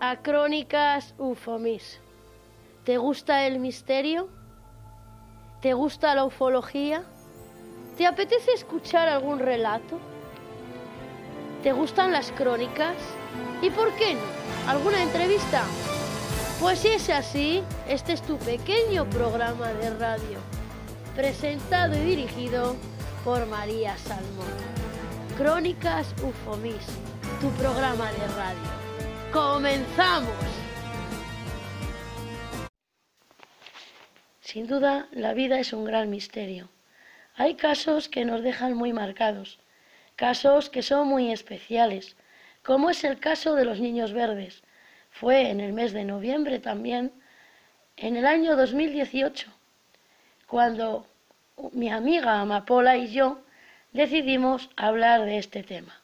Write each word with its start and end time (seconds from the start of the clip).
A 0.00 0.16
Crónicas 0.16 1.14
Ufomis. 1.16 2.00
¿Te 2.84 2.98
gusta 2.98 3.46
el 3.46 3.60
misterio? 3.60 4.28
¿Te 5.62 5.72
gusta 5.72 6.14
la 6.14 6.24
ufología? 6.24 7.02
¿Te 7.96 8.06
apetece 8.06 8.52
escuchar 8.52 9.08
algún 9.08 9.38
relato? 9.38 9.98
¿Te 11.62 11.72
gustan 11.72 12.12
las 12.12 12.30
crónicas? 12.32 12.94
¿Y 13.62 13.70
por 13.70 13.94
qué 13.94 14.14
no? 14.14 14.70
¿Alguna 14.70 15.02
entrevista? 15.02 15.62
Pues 16.60 16.80
si 16.80 16.88
es 16.88 17.08
así, 17.08 17.62
este 17.88 18.12
es 18.12 18.20
tu 18.20 18.36
pequeño 18.36 19.08
programa 19.08 19.68
de 19.68 19.96
radio, 19.96 20.38
presentado 21.16 21.96
y 21.96 22.00
dirigido 22.00 22.76
por 23.24 23.46
María 23.46 23.96
Salmón. 23.96 24.52
Crónicas 25.38 26.14
Ufomis, 26.22 26.84
tu 27.40 27.48
programa 27.52 28.12
de 28.12 28.26
radio. 28.36 28.79
¡Comenzamos! 29.32 30.34
Sin 34.40 34.66
duda, 34.66 35.06
la 35.12 35.34
vida 35.34 35.60
es 35.60 35.72
un 35.72 35.84
gran 35.84 36.10
misterio. 36.10 36.68
Hay 37.36 37.54
casos 37.54 38.08
que 38.08 38.24
nos 38.24 38.42
dejan 38.42 38.74
muy 38.74 38.92
marcados, 38.92 39.60
casos 40.16 40.68
que 40.68 40.82
son 40.82 41.06
muy 41.06 41.30
especiales, 41.30 42.16
como 42.64 42.90
es 42.90 43.04
el 43.04 43.20
caso 43.20 43.54
de 43.54 43.64
los 43.64 43.78
niños 43.78 44.12
verdes. 44.12 44.64
Fue 45.10 45.50
en 45.50 45.60
el 45.60 45.72
mes 45.74 45.92
de 45.92 46.04
noviembre 46.04 46.58
también, 46.58 47.12
en 47.96 48.16
el 48.16 48.26
año 48.26 48.56
2018, 48.56 49.46
cuando 50.48 51.06
mi 51.70 51.88
amiga 51.88 52.40
Amapola 52.40 52.96
y 52.96 53.12
yo 53.12 53.42
decidimos 53.92 54.70
hablar 54.76 55.24
de 55.24 55.38
este 55.38 55.62
tema. 55.62 56.00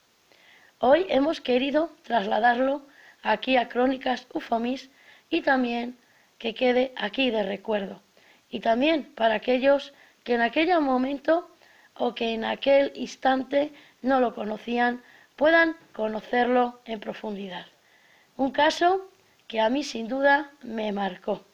Hoy 0.79 1.07
hemos 1.09 1.41
querido 1.41 1.91
trasladarlo 2.05 2.87
aquí 3.23 3.57
a 3.57 3.69
Crónicas 3.69 4.27
Ufomis 4.33 4.91
y 5.31 5.41
también 5.41 5.97
que 6.39 6.55
quede 6.55 6.93
aquí 6.97 7.31
de 7.31 7.43
recuerdo. 7.43 8.03
Y 8.49 8.61
también 8.61 9.05
para 9.15 9.35
aquellos 9.35 9.93
que 10.25 10.35
en 10.35 10.41
aquel 10.41 10.81
momento 10.81 11.51
o 11.95 12.15
que 12.15 12.35
en 12.35 12.45
aquel 12.45 12.93
instante 12.95 13.73
no 14.03 14.21
lo 14.21 14.35
conocían, 14.35 15.03
puedan 15.35 15.77
conocerlo 15.93 16.81
en 16.85 17.01
profundidad. 17.01 17.67
Un 18.37 18.51
caso 18.51 19.11
que 19.49 19.61
a 19.61 19.71
mí 19.71 19.83
sin 19.83 20.09
duda 20.09 20.53
me 20.63 20.93
marcó. 20.93 21.45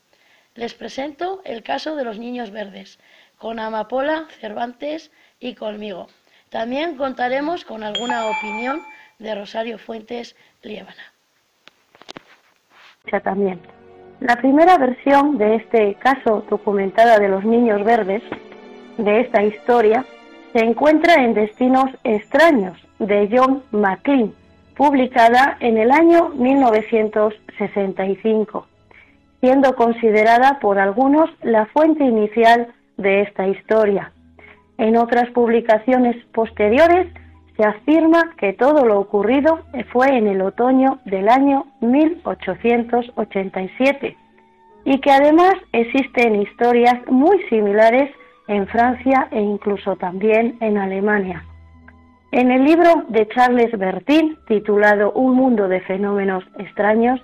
Les 0.54 0.74
presento 0.74 1.42
el 1.44 1.62
caso 1.62 1.96
de 1.96 2.04
los 2.04 2.18
niños 2.18 2.50
verdes, 2.50 2.98
con 3.38 3.58
Amapola, 3.58 4.28
Cervantes 4.40 5.10
y 5.40 5.54
conmigo. 5.54 6.08
También 6.50 6.96
contaremos 6.96 7.64
con 7.64 7.82
alguna 7.82 8.26
opinión 8.26 8.82
de 9.18 9.34
Rosario 9.34 9.78
Fuentes 9.78 10.36
Liébana 10.62 11.11
también. 13.22 13.60
La 14.20 14.36
primera 14.36 14.78
versión 14.78 15.36
de 15.36 15.56
este 15.56 15.94
caso 15.94 16.44
documentada 16.48 17.18
de 17.18 17.28
los 17.28 17.44
niños 17.44 17.84
verdes, 17.84 18.22
de 18.96 19.20
esta 19.20 19.42
historia, 19.42 20.06
se 20.52 20.60
encuentra 20.60 21.24
en 21.24 21.34
Destinos 21.34 21.90
extraños 22.04 22.78
de 22.98 23.28
John 23.32 23.62
McLean, 23.72 24.32
publicada 24.76 25.56
en 25.60 25.78
el 25.78 25.90
año 25.90 26.28
1965, 26.30 28.66
siendo 29.40 29.74
considerada 29.74 30.60
por 30.60 30.78
algunos 30.78 31.30
la 31.42 31.66
fuente 31.66 32.04
inicial 32.04 32.72
de 32.98 33.22
esta 33.22 33.48
historia. 33.48 34.12
En 34.78 34.96
otras 34.96 35.28
publicaciones 35.30 36.16
posteriores 36.32 37.08
afirma 37.64 38.34
que 38.36 38.52
todo 38.52 38.84
lo 38.84 39.00
ocurrido 39.00 39.60
fue 39.92 40.08
en 40.16 40.26
el 40.26 40.42
otoño 40.42 40.98
del 41.04 41.28
año 41.28 41.66
1887 41.80 44.16
y 44.84 45.00
que 45.00 45.10
además 45.10 45.54
existen 45.72 46.42
historias 46.42 46.96
muy 47.08 47.42
similares 47.48 48.10
en 48.48 48.66
Francia 48.66 49.28
e 49.30 49.40
incluso 49.40 49.94
también 49.96 50.58
en 50.60 50.76
Alemania. 50.78 51.44
En 52.32 52.50
el 52.50 52.64
libro 52.64 53.04
de 53.08 53.28
Charles 53.28 53.70
Bertin, 53.78 54.38
titulado 54.48 55.12
Un 55.12 55.34
mundo 55.34 55.68
de 55.68 55.80
fenómenos 55.82 56.42
extraños, 56.58 57.20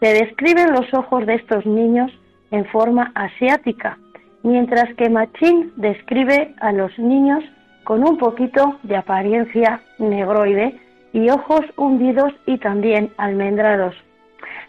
se 0.00 0.14
describen 0.14 0.72
los 0.72 0.92
ojos 0.94 1.26
de 1.26 1.34
estos 1.34 1.66
niños 1.66 2.10
en 2.50 2.64
forma 2.66 3.12
asiática, 3.14 3.98
mientras 4.42 4.92
que 4.94 5.10
Machín 5.10 5.72
describe 5.76 6.54
a 6.60 6.72
los 6.72 6.98
niños 6.98 7.44
con 7.86 8.02
un 8.02 8.18
poquito 8.18 8.80
de 8.82 8.96
apariencia 8.96 9.80
negroide 9.98 10.74
y 11.12 11.30
ojos 11.30 11.60
hundidos 11.76 12.32
y 12.44 12.58
también 12.58 13.12
almendrados. 13.16 13.94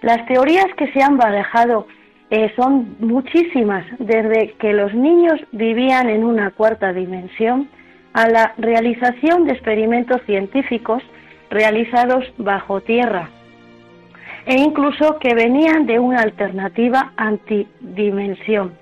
Las 0.03 0.23
teorías 0.27 0.67
que 0.77 0.91
se 0.93 1.01
han 1.01 1.17
barajado 1.17 1.87
eh, 2.29 2.53
son 2.55 2.95
muchísimas, 2.99 3.83
desde 3.97 4.53
que 4.59 4.71
los 4.71 4.93
niños 4.93 5.41
vivían 5.51 6.09
en 6.09 6.23
una 6.23 6.51
cuarta 6.51 6.93
dimensión 6.93 7.67
a 8.13 8.29
la 8.29 8.53
realización 8.59 9.45
de 9.45 9.53
experimentos 9.53 10.21
científicos 10.27 11.01
realizados 11.49 12.23
bajo 12.37 12.81
tierra 12.81 13.31
e 14.45 14.59
incluso 14.59 15.17
que 15.19 15.33
venían 15.33 15.87
de 15.87 15.97
una 15.97 16.19
alternativa 16.19 17.13
antidimensión, 17.17 18.77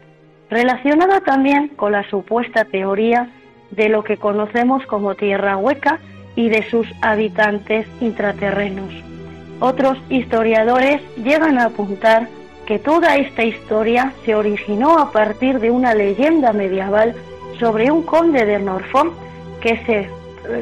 relacionada 0.50 1.22
también 1.22 1.70
con 1.70 1.94
la 1.94 2.08
supuesta 2.10 2.66
teoría 2.66 3.32
de 3.76 3.90
lo 3.90 4.04
que 4.04 4.18
conocemos 4.18 4.86
como 4.86 5.16
tierra 5.16 5.58
hueca 5.58 6.00
y 6.36 6.50
de 6.50 6.64
sus 6.70 6.88
habitantes 7.02 7.88
intraterrenos. 8.02 8.94
Otros 9.60 9.98
historiadores 10.10 11.02
llegan 11.18 11.58
a 11.58 11.66
apuntar 11.66 12.28
que 12.66 12.80
toda 12.80 13.16
esta 13.18 13.44
historia 13.44 14.14
se 14.26 14.36
originó 14.36 14.98
a 14.98 15.12
partir 15.12 15.60
de 15.60 15.72
una 15.72 15.94
leyenda 15.94 16.52
medieval 16.52 17.16
sobre 17.60 17.92
un 17.92 18.04
conde 18.04 18.46
de 18.46 18.60
Norfolk 18.60 19.14
que, 19.62 19.78
se, 19.86 20.10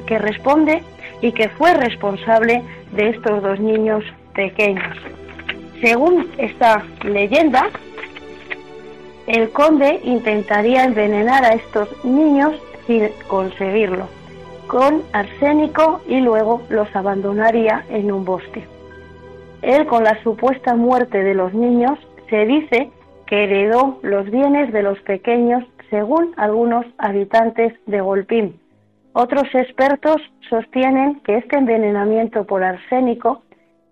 que 0.05 0.19
responde 0.19 0.83
y 1.21 1.31
que 1.31 1.49
fue 1.49 1.73
responsable 1.73 2.61
de 2.91 3.09
estos 3.09 3.41
dos 3.41 3.59
niños 3.59 4.03
pequeños. 4.35 4.97
Según 5.81 6.29
esta 6.37 6.83
leyenda, 7.03 7.69
el 9.27 9.49
conde 9.51 10.01
intentaría 10.03 10.83
envenenar 10.83 11.45
a 11.45 11.53
estos 11.53 11.87
niños 12.03 12.53
sin 12.87 13.09
conseguirlo, 13.27 14.07
con 14.67 15.03
arsénico 15.13 16.01
y 16.07 16.19
luego 16.19 16.61
los 16.69 16.93
abandonaría 16.95 17.85
en 17.89 18.11
un 18.11 18.25
bosque. 18.25 18.65
Él, 19.61 19.85
con 19.85 20.03
la 20.03 20.21
supuesta 20.23 20.75
muerte 20.75 21.23
de 21.23 21.33
los 21.33 21.53
niños, 21.53 21.97
se 22.29 22.45
dice 22.45 22.91
que 23.27 23.45
heredó 23.45 23.99
los 24.01 24.29
bienes 24.29 24.73
de 24.73 24.83
los 24.83 24.99
pequeños 25.01 25.63
según 25.89 26.33
algunos 26.37 26.85
habitantes 26.97 27.73
de 27.85 28.01
Golpín. 28.01 28.59
Otros 29.13 29.43
expertos 29.53 30.17
sostienen 30.49 31.21
que 31.21 31.37
este 31.37 31.57
envenenamiento 31.57 32.45
por 32.45 32.63
arsénico 32.63 33.43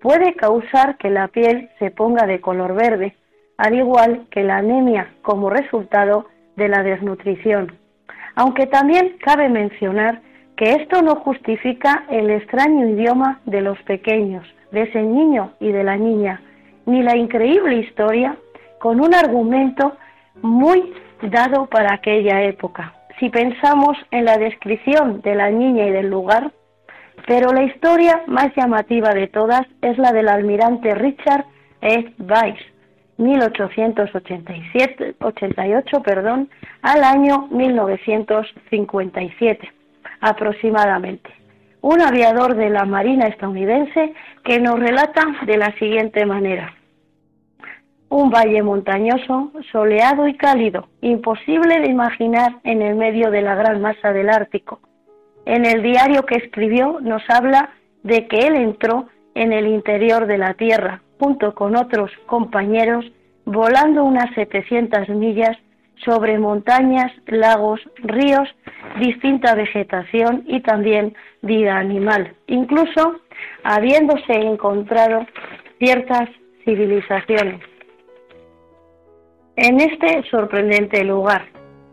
puede 0.01 0.34
causar 0.34 0.97
que 0.97 1.09
la 1.09 1.28
piel 1.28 1.69
se 1.80 1.91
ponga 1.91 2.25
de 2.25 2.41
color 2.41 2.74
verde, 2.74 3.16
al 3.57 3.75
igual 3.75 4.25
que 4.31 4.44
la 4.44 4.57
anemia 4.57 5.13
como 5.22 5.50
resultado 5.51 6.25
de 6.56 6.68
la 6.68 6.81
desnutrición 6.81 7.81
aunque 8.36 8.68
también 8.68 9.18
cabe 9.22 9.50
mencionar 9.50 10.22
que 10.56 10.74
esto 10.74 11.01
no 11.01 11.16
justifica 11.16 12.06
el 12.10 12.30
extraño 12.30 12.88
idioma 12.88 13.39
de 13.45 13.62
los 13.62 13.81
pequeños, 13.83 14.45
de 14.72 14.83
ese 14.83 15.01
niño 15.01 15.54
y 15.60 15.72
de 15.72 15.83
la 15.83 15.98
niña, 15.98 16.42
ni 16.86 17.01
la 17.01 17.18
increíble 17.18 17.78
historia 17.78 18.38
con 18.80 19.00
un 19.01 19.13
argumento 19.13 19.98
muy 20.42 20.94
dado 21.22 21.68
para 21.68 21.94
aquella 21.94 22.42
época. 22.44 22.94
Si 23.19 23.30
pensamos 23.30 23.98
en 24.12 24.25
la 24.25 24.38
descripción 24.38 25.22
de 25.22 25.36
la 25.36 25.50
niña 25.51 25.86
y 25.86 25.92
del 25.92 26.10
lugar, 26.10 26.51
pero 27.28 27.54
la 27.54 27.63
historia 27.63 28.24
más 28.28 28.56
llamativa 28.56 29.13
de 29.13 29.28
todas 29.28 29.62
es 29.81 29.98
la 29.98 30.12
del 30.12 30.28
almirante 30.28 30.95
Richard 30.95 31.45
E. 31.81 32.13
Weiss, 32.19 32.60
1887, 33.18 35.16
88, 35.19 36.01
perdón, 36.01 36.50
al 36.81 37.04
año 37.04 37.48
1957 37.51 39.81
aproximadamente. 40.22 41.30
Un 41.81 42.01
aviador 42.01 42.56
de 42.56 42.69
la 42.69 42.86
Marina 42.86 43.28
estadounidense 43.28 44.13
que 44.44 44.60
nos 44.60 44.80
relata 44.80 45.24
de 45.45 45.57
la 45.57 45.75
siguiente 45.78 46.25
manera. 46.25 46.74
Un 48.10 48.30
valle 48.30 48.62
montañoso, 48.62 49.51
soleado 49.72 50.28
y 50.28 50.36
cálido, 50.36 50.89
imposible 51.01 51.80
de 51.80 51.88
imaginar 51.88 52.60
en 52.63 52.83
el 52.83 52.95
medio 52.95 53.31
de 53.31 53.42
la 53.42 53.56
gran 53.56 53.81
masa 53.81 54.13
del 54.13 54.30
Ártico. 54.30 54.80
En 55.45 55.66
el 55.66 55.81
diario 55.81 56.24
que 56.25 56.36
escribió 56.36 57.00
nos 57.01 57.24
habla 57.30 57.72
de 58.04 58.28
que 58.28 58.48
él 58.48 58.56
entró 58.56 59.07
en 59.33 59.54
el 59.54 59.66
interior 59.66 60.28
de 60.28 60.38
la 60.38 60.54
Tierra, 60.54 61.01
junto 61.19 61.56
con 61.56 61.75
otros 61.75 62.12
compañeros, 62.28 63.12
volando 63.45 64.04
unas 64.04 64.31
700 64.36 65.10
millas 65.10 65.57
sobre 66.03 66.38
montañas, 66.38 67.12
lagos, 67.27 67.80
ríos, 67.98 68.48
distinta 69.00 69.56
vegetación 69.56 70.44
y 70.48 70.62
también 70.62 71.15
vida 71.42 71.77
animal, 71.77 72.33
incluso 72.48 73.19
habiéndose 73.63 74.33
encontrado 74.33 75.25
ciertas 75.80 76.30
civilizaciones. 76.65 77.62
En 79.56 79.80
este 79.80 80.24
sorprendente 80.30 81.03
lugar, 81.03 81.45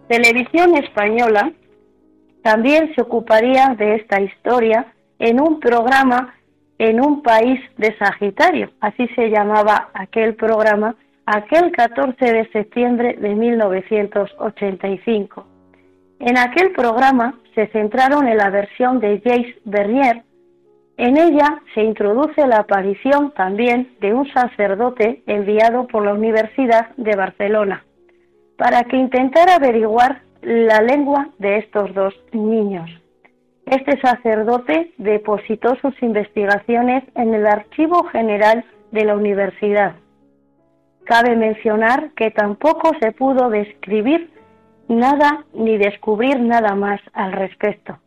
Televisión 0.09 0.77
Española 0.77 1.53
también 2.43 2.95
se 2.95 3.03
ocuparía 3.03 3.75
de 3.77 3.97
esta 3.97 4.21
historia 4.21 4.87
en 5.19 5.41
un 5.41 5.61
programa 5.61 6.35
en 6.79 7.01
un 7.01 7.23
país 7.23 7.61
de 7.77 7.97
Sagitario, 7.99 8.71
así 8.81 9.09
se 9.09 9.31
llamaba 9.31 9.91
aquel 9.95 10.35
programa, 10.37 10.95
aquel 11.31 11.73
14 11.73 12.25
de 12.25 12.49
septiembre 12.53 13.15
de 13.21 13.35
1985. 13.35 15.47
En 16.21 16.39
aquel 16.39 16.73
programa 16.73 17.39
se 17.55 17.67
centraron 17.67 18.27
en 18.27 18.39
la 18.39 18.49
versión 18.49 18.99
de 18.99 19.21
James 19.23 19.55
Bernier. 19.65 20.23
En 20.97 21.19
ella 21.19 21.61
se 21.75 21.83
introduce 21.83 22.47
la 22.47 22.61
aparición 22.61 23.35
también 23.35 23.93
de 24.01 24.15
un 24.15 24.27
sacerdote 24.33 25.23
enviado 25.27 25.87
por 25.87 26.03
la 26.05 26.15
Universidad 26.15 26.97
de 26.97 27.15
Barcelona 27.15 27.85
para 28.57 28.85
que 28.85 28.97
intentara 28.97 29.57
averiguar 29.57 30.23
la 30.41 30.81
lengua 30.81 31.29
de 31.39 31.59
estos 31.59 31.93
dos 31.95 32.15
niños. 32.33 32.89
Este 33.67 34.01
sacerdote 34.01 34.95
depositó 34.97 35.77
sus 35.83 35.93
investigaciones 36.03 37.05
en 37.15 37.35
el 37.35 37.47
Archivo 37.47 38.05
General 38.05 38.65
de 38.93 39.05
la 39.05 39.15
Universidad. 39.15 39.97
Cabe 41.09 41.37
mencionar 41.37 42.11
que 42.15 42.31
tampoco 42.31 42.93
se 43.01 43.13
pudo 43.13 43.49
describir 43.49 44.31
nada 44.89 45.47
ni 45.55 45.79
descubrir 45.79 46.39
nada 46.39 46.75
más 46.75 47.01
al 47.15 47.33
respecto. 47.33 47.99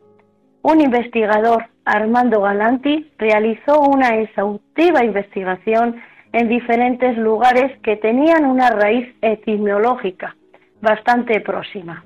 Un 0.62 0.80
investigador, 0.80 1.66
Armando 1.84 2.42
Galanti, 2.42 3.10
realizó 3.18 3.80
una 3.80 4.20
exhaustiva 4.20 5.04
investigación 5.04 6.00
en 6.32 6.48
diferentes 6.48 7.18
lugares 7.18 7.76
que 7.80 7.96
tenían 7.96 8.44
una 8.44 8.70
raíz 8.70 9.12
etimológica 9.20 10.36
bastante 10.80 11.40
próxima. 11.40 12.04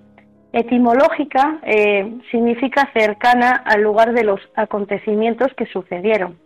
Etimológica 0.54 1.58
eh, 1.62 2.10
significa 2.30 2.90
cercana 2.94 3.50
al 3.66 3.82
lugar 3.82 4.14
de 4.14 4.24
los 4.24 4.40
acontecimientos 4.54 5.52
que 5.58 5.66
sucedieron 5.66 6.45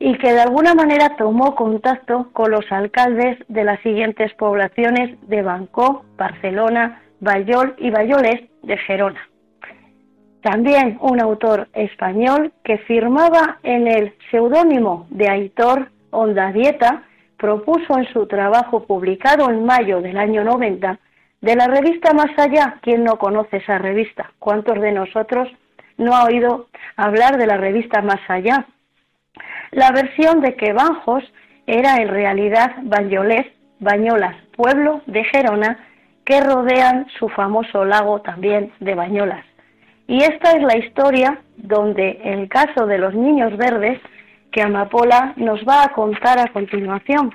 y 0.00 0.16
que 0.18 0.32
de 0.32 0.40
alguna 0.40 0.74
manera 0.74 1.16
tomó 1.16 1.54
contacto 1.54 2.30
con 2.32 2.50
los 2.50 2.70
alcaldes 2.70 3.38
de 3.48 3.64
las 3.64 3.80
siguientes 3.80 4.32
poblaciones 4.34 5.18
de 5.28 5.42
Bancó, 5.42 6.04
Barcelona, 6.16 7.02
Bayol 7.20 7.74
y 7.78 7.90
Bayoles 7.90 8.42
de 8.62 8.76
Gerona. 8.78 9.20
También 10.42 10.98
un 11.00 11.20
autor 11.20 11.68
español 11.72 12.52
que 12.62 12.78
firmaba 12.78 13.58
en 13.64 13.88
el 13.88 14.14
seudónimo 14.30 15.06
de 15.10 15.28
Aitor 15.28 15.90
Ondadieta 16.10 17.02
propuso 17.36 17.98
en 17.98 18.06
su 18.12 18.26
trabajo 18.26 18.84
publicado 18.84 19.50
en 19.50 19.64
mayo 19.64 20.00
del 20.00 20.16
año 20.16 20.44
90 20.44 20.98
de 21.40 21.56
la 21.56 21.66
revista 21.66 22.12
Más 22.12 22.36
Allá, 22.36 22.78
¿quién 22.82 23.04
no 23.04 23.18
conoce 23.18 23.58
esa 23.58 23.78
revista? 23.78 24.32
¿Cuántos 24.38 24.80
de 24.80 24.92
nosotros 24.92 25.48
no 25.96 26.14
ha 26.14 26.24
oído 26.24 26.68
hablar 26.96 27.36
de 27.36 27.46
la 27.46 27.56
revista 27.56 28.00
Más 28.02 28.20
Allá? 28.28 28.66
La 29.70 29.90
versión 29.92 30.40
de 30.40 30.54
que 30.54 30.72
Banjos 30.72 31.24
era 31.66 31.96
en 31.96 32.08
realidad 32.08 32.76
Bañolés, 32.82 33.46
Bañolas, 33.80 34.36
pueblo 34.56 35.02
de 35.06 35.24
Gerona, 35.24 35.78
que 36.24 36.40
rodean 36.40 37.06
su 37.18 37.28
famoso 37.28 37.84
lago 37.84 38.20
también 38.22 38.72
de 38.80 38.94
Bañolas. 38.94 39.44
Y 40.06 40.22
esta 40.22 40.52
es 40.52 40.62
la 40.62 40.76
historia 40.76 41.38
donde 41.56 42.20
el 42.24 42.48
caso 42.48 42.86
de 42.86 42.98
los 42.98 43.14
niños 43.14 43.56
verdes 43.56 44.00
que 44.50 44.62
Amapola 44.62 45.34
nos 45.36 45.60
va 45.68 45.84
a 45.84 45.92
contar 45.92 46.38
a 46.38 46.52
continuación 46.52 47.32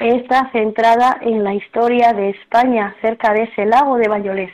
está 0.00 0.50
centrada 0.52 1.18
en 1.22 1.42
la 1.42 1.54
historia 1.54 2.12
de 2.12 2.30
España 2.30 2.94
cerca 3.00 3.32
de 3.32 3.44
ese 3.44 3.66
lago 3.66 3.96
de 3.96 4.08
Bayolés. 4.08 4.52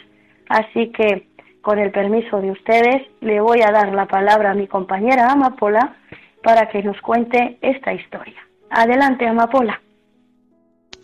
Así 0.49 0.93
que, 0.93 1.27
con 1.63 1.79
el 1.79 1.91
permiso 1.91 2.41
de 2.41 2.51
ustedes, 2.51 3.03
le 3.21 3.41
voy 3.41 3.61
a 3.63 3.73
dar 3.73 3.93
la 3.95 4.07
palabra 4.07 4.53
a 4.53 4.55
mi 4.55 4.67
compañera 4.67 5.31
Amapola 5.31 5.97
para 6.43 6.69
que 6.69 6.83
nos 6.83 7.01
cuente 7.01 7.59
esta 7.61 7.93
historia. 7.93 8.37
Adelante, 8.71 9.27
Amapola. 9.27 9.81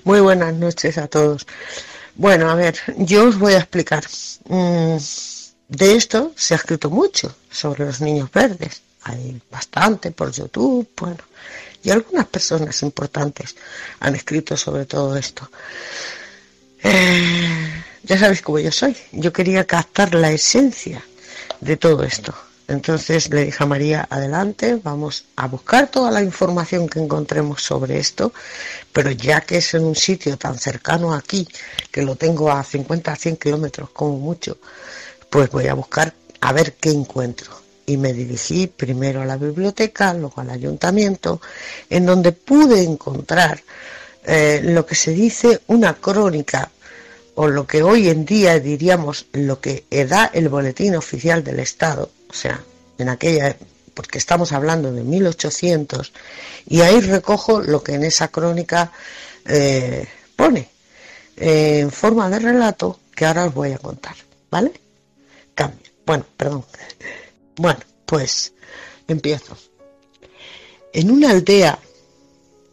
Muy 0.04 0.20
buenas 0.20 0.54
noches 0.54 0.98
a 0.98 1.06
todos. 1.06 1.46
Bueno, 2.14 2.50
a 2.50 2.54
ver, 2.54 2.76
yo 2.96 3.28
os 3.28 3.38
voy 3.38 3.54
a 3.54 3.58
explicar. 3.58 4.04
Mm, 4.48 4.96
de 5.68 5.94
esto 5.94 6.32
se 6.34 6.54
ha 6.54 6.56
escrito 6.56 6.90
mucho 6.90 7.36
sobre 7.50 7.84
los 7.84 8.00
niños 8.00 8.30
verdes. 8.32 8.82
Hay 9.02 9.40
bastante 9.50 10.10
por 10.10 10.32
YouTube, 10.32 10.88
bueno, 10.96 11.22
y 11.82 11.90
algunas 11.90 12.26
personas 12.26 12.82
importantes 12.82 13.54
han 14.00 14.14
escrito 14.14 14.56
sobre 14.56 14.86
todo 14.86 15.16
esto. 15.16 15.48
Eh, 16.82 17.84
ya 18.02 18.18
sabéis 18.18 18.42
cómo 18.42 18.58
yo 18.58 18.72
soy. 18.72 18.96
Yo 19.12 19.32
quería 19.32 19.64
captar 19.64 20.14
la 20.14 20.30
esencia 20.30 21.02
de 21.60 21.76
todo 21.76 22.02
esto. 22.02 22.34
Entonces 22.68 23.30
le 23.30 23.46
dije 23.46 23.64
a 23.64 23.66
María, 23.66 24.06
adelante, 24.10 24.78
vamos 24.82 25.24
a 25.36 25.48
buscar 25.48 25.90
toda 25.90 26.10
la 26.10 26.22
información 26.22 26.86
que 26.86 26.98
encontremos 26.98 27.62
sobre 27.62 27.98
esto, 27.98 28.34
pero 28.92 29.10
ya 29.10 29.40
que 29.40 29.56
es 29.56 29.72
en 29.72 29.86
un 29.86 29.96
sitio 29.96 30.36
tan 30.36 30.58
cercano 30.58 31.14
aquí, 31.14 31.48
que 31.90 32.02
lo 32.02 32.16
tengo 32.16 32.52
a 32.52 32.62
50 32.62 33.10
a 33.10 33.16
100 33.16 33.36
kilómetros 33.38 33.88
como 33.90 34.18
mucho, 34.18 34.58
pues 35.30 35.50
voy 35.50 35.66
a 35.66 35.74
buscar 35.74 36.12
a 36.42 36.52
ver 36.52 36.74
qué 36.74 36.90
encuentro 36.90 37.58
y 37.86 37.96
me 37.96 38.12
dirigí 38.12 38.66
primero 38.66 39.22
a 39.22 39.24
la 39.24 39.38
biblioteca, 39.38 40.12
luego 40.12 40.42
al 40.42 40.50
ayuntamiento, 40.50 41.40
en 41.88 42.04
donde 42.04 42.32
pude 42.32 42.82
encontrar 42.82 43.62
eh, 44.24 44.60
lo 44.62 44.84
que 44.84 44.94
se 44.94 45.12
dice 45.12 45.62
una 45.68 45.94
crónica 45.94 46.70
o 47.34 47.48
lo 47.48 47.66
que 47.66 47.82
hoy 47.82 48.10
en 48.10 48.26
día 48.26 48.60
diríamos 48.60 49.26
lo 49.32 49.58
que 49.58 49.84
da 50.06 50.30
el 50.34 50.50
boletín 50.50 50.96
oficial 50.96 51.42
del 51.42 51.60
Estado, 51.60 52.10
o 52.28 52.34
sea, 52.34 52.62
en 52.98 53.08
aquella, 53.08 53.56
porque 53.94 54.18
estamos 54.18 54.52
hablando 54.52 54.92
de 54.92 55.02
1800, 55.02 56.12
y 56.66 56.80
ahí 56.80 57.00
recojo 57.00 57.60
lo 57.60 57.82
que 57.82 57.94
en 57.94 58.04
esa 58.04 58.28
crónica 58.28 58.92
eh, 59.46 60.06
pone, 60.36 60.68
eh, 61.36 61.80
en 61.80 61.90
forma 61.90 62.28
de 62.28 62.38
relato 62.38 63.00
que 63.14 63.26
ahora 63.26 63.46
os 63.46 63.54
voy 63.54 63.72
a 63.72 63.78
contar, 63.78 64.14
¿vale? 64.50 64.72
Cambio. 65.54 65.90
Bueno, 66.06 66.24
perdón. 66.36 66.64
Bueno, 67.56 67.80
pues 68.06 68.52
empiezo. 69.08 69.56
En 70.92 71.10
una 71.10 71.30
aldea 71.30 71.78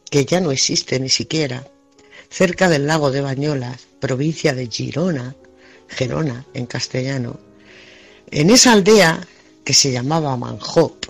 que 0.09 0.25
ya 0.25 0.39
no 0.39 0.51
existe 0.51 0.99
ni 0.99 1.09
siquiera, 1.09 1.67
cerca 2.29 2.69
del 2.69 2.87
lago 2.87 3.11
de 3.11 3.21
Bañolas, 3.21 3.87
provincia 3.99 4.53
de 4.53 4.67
Girona, 4.67 5.35
Gerona 5.87 6.45
en 6.53 6.65
castellano, 6.65 7.39
en 8.31 8.49
esa 8.49 8.73
aldea 8.73 9.19
que 9.65 9.73
se 9.73 9.91
llamaba 9.91 10.37
Manjop, 10.37 11.05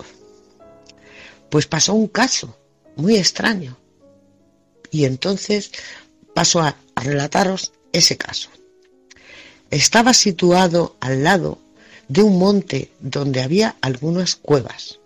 pues 1.50 1.66
pasó 1.66 1.94
un 1.94 2.08
caso 2.08 2.56
muy 2.96 3.16
extraño. 3.16 3.76
Y 4.90 5.04
entonces 5.04 5.70
paso 6.34 6.60
a, 6.60 6.76
a 6.94 7.00
relataros 7.02 7.72
ese 7.92 8.16
caso. 8.16 8.48
Estaba 9.70 10.14
situado 10.14 10.96
al 11.00 11.22
lado 11.22 11.58
de 12.08 12.22
un 12.22 12.38
monte 12.38 12.90
donde 13.00 13.42
había 13.42 13.76
algunas 13.80 14.36
cuevas. 14.36 15.00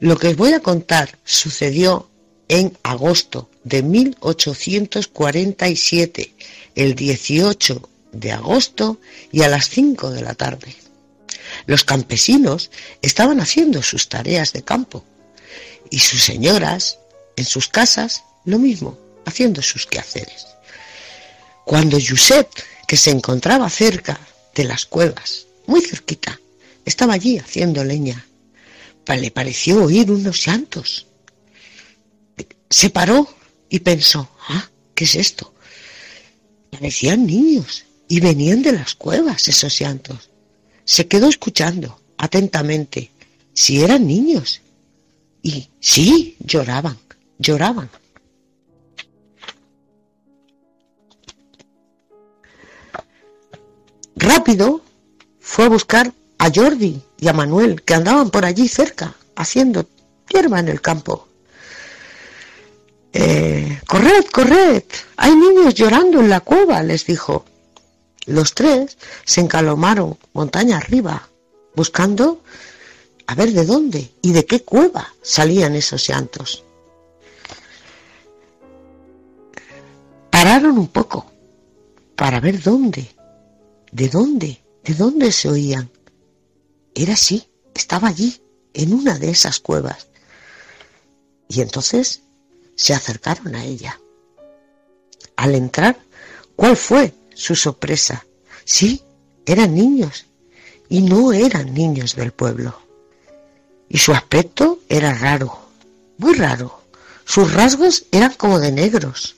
Lo 0.00 0.16
que 0.16 0.28
os 0.28 0.36
voy 0.36 0.52
a 0.52 0.60
contar 0.60 1.18
sucedió 1.24 2.08
en 2.48 2.76
agosto 2.82 3.50
de 3.62 3.82
1847, 3.82 6.34
el 6.74 6.94
18 6.94 7.88
de 8.12 8.32
agosto 8.32 8.98
y 9.32 9.42
a 9.42 9.48
las 9.48 9.68
5 9.68 10.10
de 10.10 10.22
la 10.22 10.32
tarde. 10.34 10.74
Los 11.66 11.84
campesinos 11.84 12.70
estaban 13.02 13.40
haciendo 13.40 13.82
sus 13.82 14.08
tareas 14.08 14.52
de 14.52 14.62
campo 14.62 15.04
y 15.90 15.98
sus 15.98 16.22
señoras 16.22 16.98
en 17.36 17.44
sus 17.44 17.68
casas 17.68 18.24
lo 18.44 18.58
mismo, 18.58 18.98
haciendo 19.24 19.62
sus 19.62 19.86
quehaceres. 19.86 20.46
Cuando 21.64 21.98
Josep, 21.98 22.48
que 22.86 22.96
se 22.96 23.10
encontraba 23.10 23.68
cerca 23.70 24.20
de 24.54 24.64
las 24.64 24.84
cuevas, 24.84 25.46
muy 25.66 25.80
cerquita. 25.80 26.38
Estaba 26.84 27.14
allí 27.14 27.38
haciendo 27.38 27.82
leña. 27.82 28.26
Le 29.06 29.30
pareció 29.30 29.84
oír 29.84 30.10
unos 30.10 30.46
llantos. 30.46 31.06
Se 32.68 32.90
paró 32.90 33.28
y 33.68 33.78
pensó, 33.80 34.28
ah, 34.48 34.68
¿qué 34.94 35.04
es 35.04 35.14
esto? 35.14 35.54
Parecían 36.70 37.26
niños 37.26 37.84
y 38.08 38.20
venían 38.20 38.62
de 38.62 38.72
las 38.72 38.94
cuevas 38.94 39.48
esos 39.48 39.78
llantos. 39.78 40.30
Se 40.84 41.08
quedó 41.08 41.28
escuchando 41.28 42.00
atentamente 42.18 43.10
si 43.52 43.82
eran 43.82 44.06
niños. 44.06 44.60
Y 45.42 45.68
sí, 45.80 46.36
lloraban, 46.40 46.98
lloraban. 47.38 47.90
Rápido 54.16 54.82
fue 55.40 55.66
a 55.66 55.68
buscar 55.68 56.12
a 56.38 56.50
Jordi 56.54 57.00
y 57.18 57.28
a 57.28 57.32
Manuel, 57.32 57.82
que 57.82 57.94
andaban 57.94 58.30
por 58.30 58.44
allí 58.44 58.68
cerca, 58.68 59.14
haciendo 59.36 59.86
hierba 60.28 60.60
en 60.60 60.68
el 60.68 60.80
campo. 60.80 61.28
Eh, 63.12 63.80
corred, 63.86 64.24
corred, 64.32 64.82
hay 65.16 65.34
niños 65.34 65.74
llorando 65.74 66.20
en 66.20 66.28
la 66.28 66.40
cueva, 66.40 66.82
les 66.82 67.06
dijo. 67.06 67.44
Los 68.26 68.54
tres 68.54 68.96
se 69.24 69.40
encalomaron 69.40 70.18
montaña 70.32 70.78
arriba, 70.78 71.28
buscando 71.74 72.42
a 73.26 73.34
ver 73.34 73.52
de 73.52 73.64
dónde 73.64 74.10
y 74.22 74.32
de 74.32 74.46
qué 74.46 74.62
cueva 74.62 75.14
salían 75.22 75.74
esos 75.74 76.06
llantos. 76.08 76.64
Pararon 80.30 80.78
un 80.78 80.88
poco 80.88 81.30
para 82.16 82.40
ver 82.40 82.62
dónde, 82.62 83.14
de 83.92 84.08
dónde, 84.08 84.62
de 84.84 84.94
dónde 84.94 85.32
se 85.32 85.48
oían. 85.48 85.90
Era 86.94 87.14
así, 87.14 87.48
estaba 87.74 88.08
allí, 88.08 88.40
en 88.72 88.92
una 88.92 89.18
de 89.18 89.30
esas 89.30 89.60
cuevas. 89.60 90.08
Y 91.48 91.60
entonces 91.60 92.22
se 92.74 92.94
acercaron 92.94 93.54
a 93.54 93.64
ella. 93.64 94.00
Al 95.36 95.54
entrar, 95.54 95.98
¿cuál 96.56 96.76
fue 96.76 97.12
su 97.34 97.54
sorpresa? 97.54 98.24
Sí, 98.64 99.02
eran 99.46 99.74
niños, 99.74 100.26
y 100.88 101.02
no 101.02 101.32
eran 101.32 101.74
niños 101.74 102.14
del 102.16 102.32
pueblo. 102.32 102.78
Y 103.88 103.98
su 103.98 104.12
aspecto 104.12 104.80
era 104.88 105.14
raro, 105.14 105.58
muy 106.18 106.34
raro. 106.34 106.82
Sus 107.24 107.52
rasgos 107.52 108.06
eran 108.12 108.34
como 108.34 108.58
de 108.58 108.72
negros, 108.72 109.36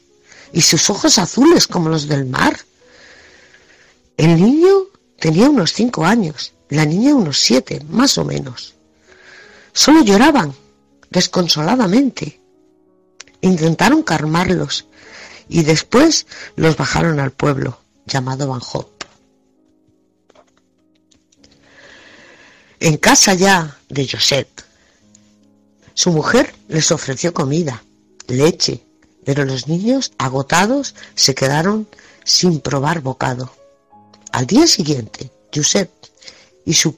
y 0.53 0.63
sus 0.63 0.91
ojos 0.91 1.19
azules 1.19 1.67
como 1.67 1.89
los 1.89 2.09
del 2.09 2.27
mar. 2.27 2.59
El 4.17 4.41
niño 4.41 4.87
tenía 5.19 5.51
unos 5.51 5.73
cinco 5.73 6.05
años, 6.05 6.53
la 6.69 6.85
niña 6.85 7.15
unos 7.15 7.39
siete, 7.39 7.85
más 7.89 8.19
o 8.19 8.25
menos. 8.25 8.75
Solo 9.73 10.03
lloraban, 10.03 10.55
desconsoladamente. 11.11 12.41
Intentaron 13.41 14.03
calmarlos 14.03 14.87
y 15.49 15.63
después 15.63 16.27
los 16.57 16.77
bajaron 16.77 17.21
al 17.21 17.31
pueblo 17.31 17.79
llamado 18.07 18.49
Van 18.49 18.63
Hop. 18.73 18.89
En 22.79 22.97
casa 22.99 23.35
ya 23.35 23.79
de 23.89 24.09
Josette, 24.09 24.65
su 25.95 26.11
mujer 26.11 26.55
les 26.69 26.91
ofreció 26.93 27.33
comida, 27.33 27.83
leche, 28.29 28.85
pero 29.25 29.45
los 29.45 29.67
niños, 29.67 30.13
agotados, 30.19 30.95
se 31.15 31.35
quedaron 31.35 31.89
sin 32.25 32.61
probar 32.61 33.01
bocado. 33.01 33.53
Al 34.31 34.47
día 34.47 34.67
siguiente, 34.67 35.31
Josep 35.55 35.91
y 36.67 36.75
su, 36.75 36.97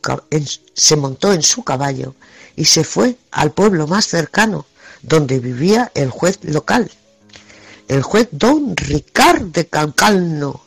se 0.74 0.96
montó 0.96 1.32
en 1.32 1.42
su 1.42 1.62
caballo 1.62 2.14
y 2.56 2.64
se 2.64 2.82
fue 2.82 3.16
al 3.30 3.52
pueblo 3.52 3.86
más 3.86 4.06
cercano, 4.06 4.66
donde 5.02 5.38
vivía 5.38 5.92
el 5.94 6.10
juez 6.10 6.40
local, 6.42 6.90
el 7.86 8.02
juez 8.02 8.28
don 8.32 8.76
Ricard 8.76 9.42
de 9.42 9.66
Calcalno, 9.68 10.64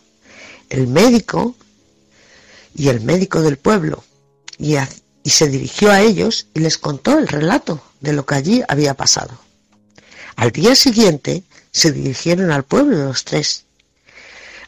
el 0.71 0.87
médico 0.87 1.55
y 2.73 2.87
el 2.87 3.01
médico 3.01 3.41
del 3.41 3.57
pueblo, 3.57 4.03
y, 4.57 4.77
se 5.25 5.47
dirigió 5.49 5.91
a 5.91 6.01
ellos 6.01 6.47
y 6.53 6.61
les 6.61 6.77
contó 6.77 7.19
el 7.19 7.27
relato 7.27 7.83
de 7.99 8.13
lo 8.13 8.25
que 8.25 8.35
allí 8.35 8.63
había 8.67 8.93
pasado. 8.93 9.37
Al 10.37 10.51
día 10.51 10.73
siguiente 10.75 11.43
se 11.71 11.91
dirigieron 11.91 12.51
al 12.51 12.63
pueblo 12.63 12.97
los 13.03 13.25
tres, 13.25 13.65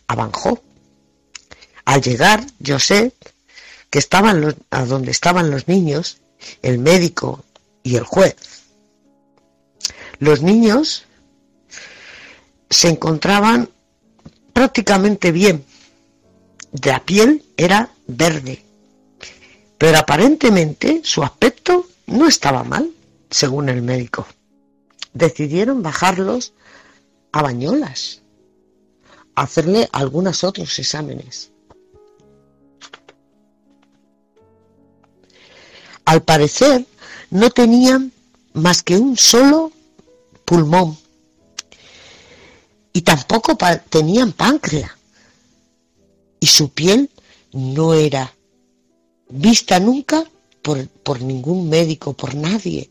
a 0.07 0.15
Banjó. 0.15 0.61
Al 1.85 2.01
llegar, 2.01 2.45
José, 2.65 3.13
que 3.89 3.99
estaban 3.99 4.55
a 4.71 4.85
donde 4.85 5.11
estaban 5.11 5.49
los 5.49 5.69
niños, 5.69 6.17
el 6.61 6.79
médico 6.79 7.45
y 7.81 7.95
el 7.95 8.03
juez, 8.03 8.35
los 10.19 10.41
niños 10.41 11.05
se 12.69 12.89
encontraban 12.89 13.69
prácticamente 14.51 15.31
bien. 15.31 15.65
La 16.81 17.05
piel 17.05 17.45
era 17.55 17.91
verde, 18.07 18.63
pero 19.77 19.99
aparentemente 19.99 21.01
su 21.03 21.21
aspecto 21.21 21.87
no 22.07 22.27
estaba 22.27 22.63
mal, 22.63 22.89
según 23.29 23.69
el 23.69 23.83
médico. 23.83 24.25
Decidieron 25.13 25.83
bajarlos 25.83 26.53
a 27.31 27.43
Bañolas, 27.43 28.23
hacerle 29.35 29.87
algunos 29.91 30.43
otros 30.43 30.77
exámenes. 30.79 31.51
Al 36.05 36.23
parecer 36.23 36.87
no 37.29 37.51
tenían 37.51 38.11
más 38.53 38.81
que 38.81 38.97
un 38.97 39.15
solo 39.15 39.71
pulmón 40.43 40.97
y 42.93 43.03
tampoco 43.03 43.55
tenían 43.89 44.31
páncreas 44.33 44.91
y 46.43 46.47
su 46.47 46.73
piel 46.73 47.09
no 47.53 47.93
era 47.93 48.35
vista 49.29 49.79
nunca 49.79 50.29
por, 50.61 51.21
ningún 51.21 51.69
médico, 51.69 52.11
por 52.11 52.35
nadie, 52.35 52.89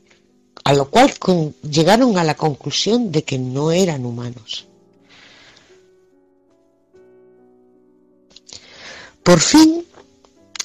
a 0.65 0.73
lo 0.73 0.89
cual 0.89 1.13
llegaron 1.61 2.17
a 2.17 2.25
la 2.25 2.35
conclusión 2.35 3.13
de 3.13 3.25
que 3.25 3.39
no 3.39 3.71
eran 3.71 4.07
humanos. 4.07 4.67
Por 9.23 9.41
fin 9.41 9.85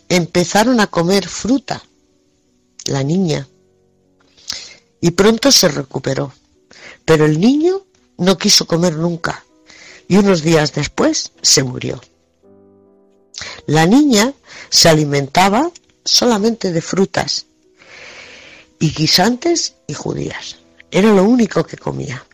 empezaron 0.07 0.79
a 0.79 0.87
comer 0.87 1.27
fruta, 1.27 1.83
la 2.85 3.03
niña, 3.03 3.49
y 5.01 5.11
pronto 5.11 5.51
se 5.51 5.67
recuperó. 5.67 6.31
Pero 7.03 7.25
el 7.25 7.37
niño 7.37 7.85
no 8.17 8.37
quiso 8.37 8.65
comer 8.65 8.95
nunca 8.95 9.43
y 10.07 10.15
unos 10.15 10.41
días 10.41 10.73
después 10.73 11.33
se 11.41 11.63
murió. 11.63 11.99
La 13.65 13.85
niña 13.85 14.33
se 14.69 14.89
alimentaba 14.89 15.71
solamente 16.03 16.71
de 16.71 16.81
frutas 16.81 17.45
y 18.79 18.91
guisantes 18.91 19.75
y 19.87 19.93
judías. 19.93 20.57
Era 20.91 21.11
lo 21.11 21.23
único 21.23 21.63
que 21.65 21.77
comía. 21.77 22.25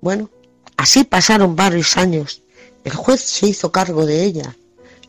Bueno, 0.00 0.30
así 0.76 1.04
pasaron 1.04 1.56
varios 1.56 1.96
años. 1.96 2.42
El 2.84 2.92
juez 2.92 3.20
se 3.22 3.46
hizo 3.46 3.72
cargo 3.72 4.04
de 4.04 4.24
ella 4.24 4.54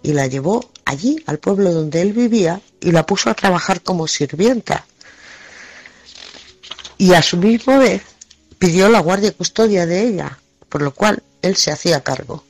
y 0.02 0.14
la 0.14 0.28
llevó 0.28 0.70
allí 0.86 1.22
al 1.26 1.40
pueblo 1.40 1.74
donde 1.74 2.02
él 2.02 2.14
vivía 2.14 2.62
y 2.80 2.92
la 2.92 3.06
puso 3.06 3.30
a 3.30 3.34
trabajar 3.34 3.82
como 3.82 4.08
sirvienta. 4.08 4.86
Y 6.98 7.14
a 7.14 7.22
su 7.22 7.38
misma 7.38 7.78
vez 7.78 8.04
pidió 8.58 8.88
la 8.88 9.00
guardia 9.00 9.30
y 9.30 9.34
custodia 9.34 9.86
de 9.86 10.08
ella, 10.08 10.40
por 10.70 10.82
lo 10.82 10.94
cual 10.94 11.22
él 11.42 11.56
se 11.58 11.72
hacía 11.72 12.04
cargo. 12.04 12.44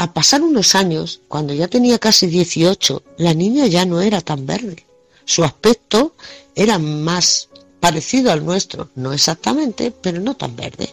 Al 0.00 0.14
pasar 0.14 0.40
unos 0.40 0.74
años, 0.76 1.20
cuando 1.28 1.52
ya 1.52 1.68
tenía 1.68 1.98
casi 1.98 2.26
18, 2.26 3.02
la 3.18 3.34
niña 3.34 3.66
ya 3.66 3.84
no 3.84 4.00
era 4.00 4.22
tan 4.22 4.46
verde. 4.46 4.86
Su 5.26 5.44
aspecto 5.44 6.14
era 6.54 6.78
más 6.78 7.50
parecido 7.80 8.32
al 8.32 8.42
nuestro, 8.42 8.88
no 8.94 9.12
exactamente, 9.12 9.90
pero 9.90 10.18
no 10.18 10.34
tan 10.38 10.56
verde. 10.56 10.88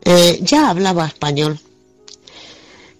Eh, 0.00 0.38
ya 0.40 0.70
hablaba 0.70 1.06
español. 1.06 1.60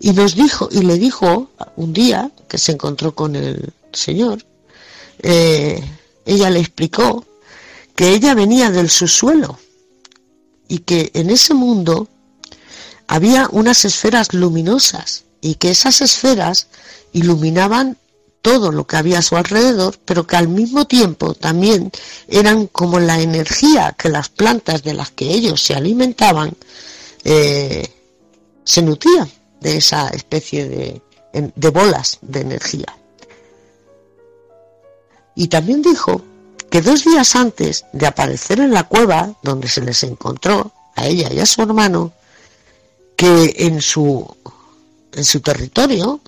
Y 0.00 0.12
nos 0.12 0.35
dijo, 0.35 0.68
y 0.70 0.82
le 0.82 0.99
dijo 0.99 1.49
un 1.76 1.94
día 1.94 2.30
que 2.46 2.58
se 2.58 2.73
encontró 2.73 3.14
con 3.14 3.37
el 3.37 3.73
Señor, 3.94 4.44
eh, 5.23 5.82
ella 6.26 6.50
le 6.50 6.61
explicó 6.61 7.25
que 7.94 8.11
ella 8.12 8.35
venía 8.35 8.70
del 8.70 8.90
subsuelo 8.90 9.58
y 10.68 10.80
que 10.80 11.11
en 11.14 11.30
ese 11.30 11.54
mundo 11.54 12.06
había 13.08 13.48
unas 13.50 13.84
esferas 13.84 14.32
luminosas 14.34 15.25
y 15.40 15.56
que 15.56 15.70
esas 15.70 16.00
esferas 16.00 16.68
iluminaban 17.12 17.98
todo 18.42 18.70
lo 18.70 18.86
que 18.86 18.96
había 18.96 19.18
a 19.18 19.22
su 19.22 19.36
alrededor, 19.36 19.98
pero 20.04 20.26
que 20.26 20.36
al 20.36 20.48
mismo 20.48 20.86
tiempo 20.86 21.34
también 21.34 21.90
eran 22.28 22.68
como 22.68 23.00
la 23.00 23.20
energía 23.20 23.94
que 23.98 24.08
las 24.08 24.28
plantas 24.28 24.82
de 24.84 24.94
las 24.94 25.10
que 25.10 25.32
ellos 25.32 25.62
se 25.62 25.75
alimentaban 25.75 26.56
eh, 27.25 27.88
se 28.62 28.82
nutrían 28.82 29.28
de 29.60 29.78
esa 29.78 30.08
especie 30.10 30.68
de, 30.68 31.02
de 31.32 31.68
bolas 31.70 32.18
de 32.22 32.40
energía. 32.40 32.96
Y 35.34 35.48
también 35.48 35.82
dijo 35.82 36.22
que 36.70 36.82
dos 36.82 37.04
días 37.04 37.34
antes 37.36 37.84
de 37.92 38.06
aparecer 38.06 38.60
en 38.60 38.72
la 38.72 38.84
cueva 38.84 39.34
donde 39.42 39.68
se 39.68 39.80
les 39.80 40.02
encontró 40.02 40.72
a 40.94 41.06
ella 41.06 41.32
y 41.32 41.40
a 41.40 41.46
su 41.46 41.62
hermano, 41.62 42.12
que 43.16 43.54
en 43.58 43.80
su, 43.80 44.37
en 45.12 45.25
su 45.25 45.40
territorio 45.40 46.20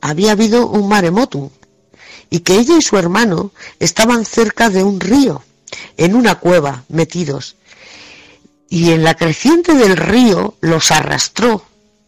había 0.00 0.32
habido 0.32 0.66
un 0.66 0.88
maremotum 0.88 1.50
y 2.30 2.40
que 2.40 2.56
ella 2.58 2.76
y 2.76 2.82
su 2.82 2.96
hermano 2.98 3.52
estaban 3.78 4.24
cerca 4.24 4.68
de 4.68 4.82
un 4.82 5.00
río, 5.00 5.42
en 5.96 6.14
una 6.14 6.36
cueva, 6.36 6.84
metidos, 6.88 7.56
y 8.68 8.90
en 8.90 9.02
la 9.02 9.14
creciente 9.14 9.74
del 9.74 9.96
río 9.96 10.54
los 10.60 10.90
arrastró 10.90 11.64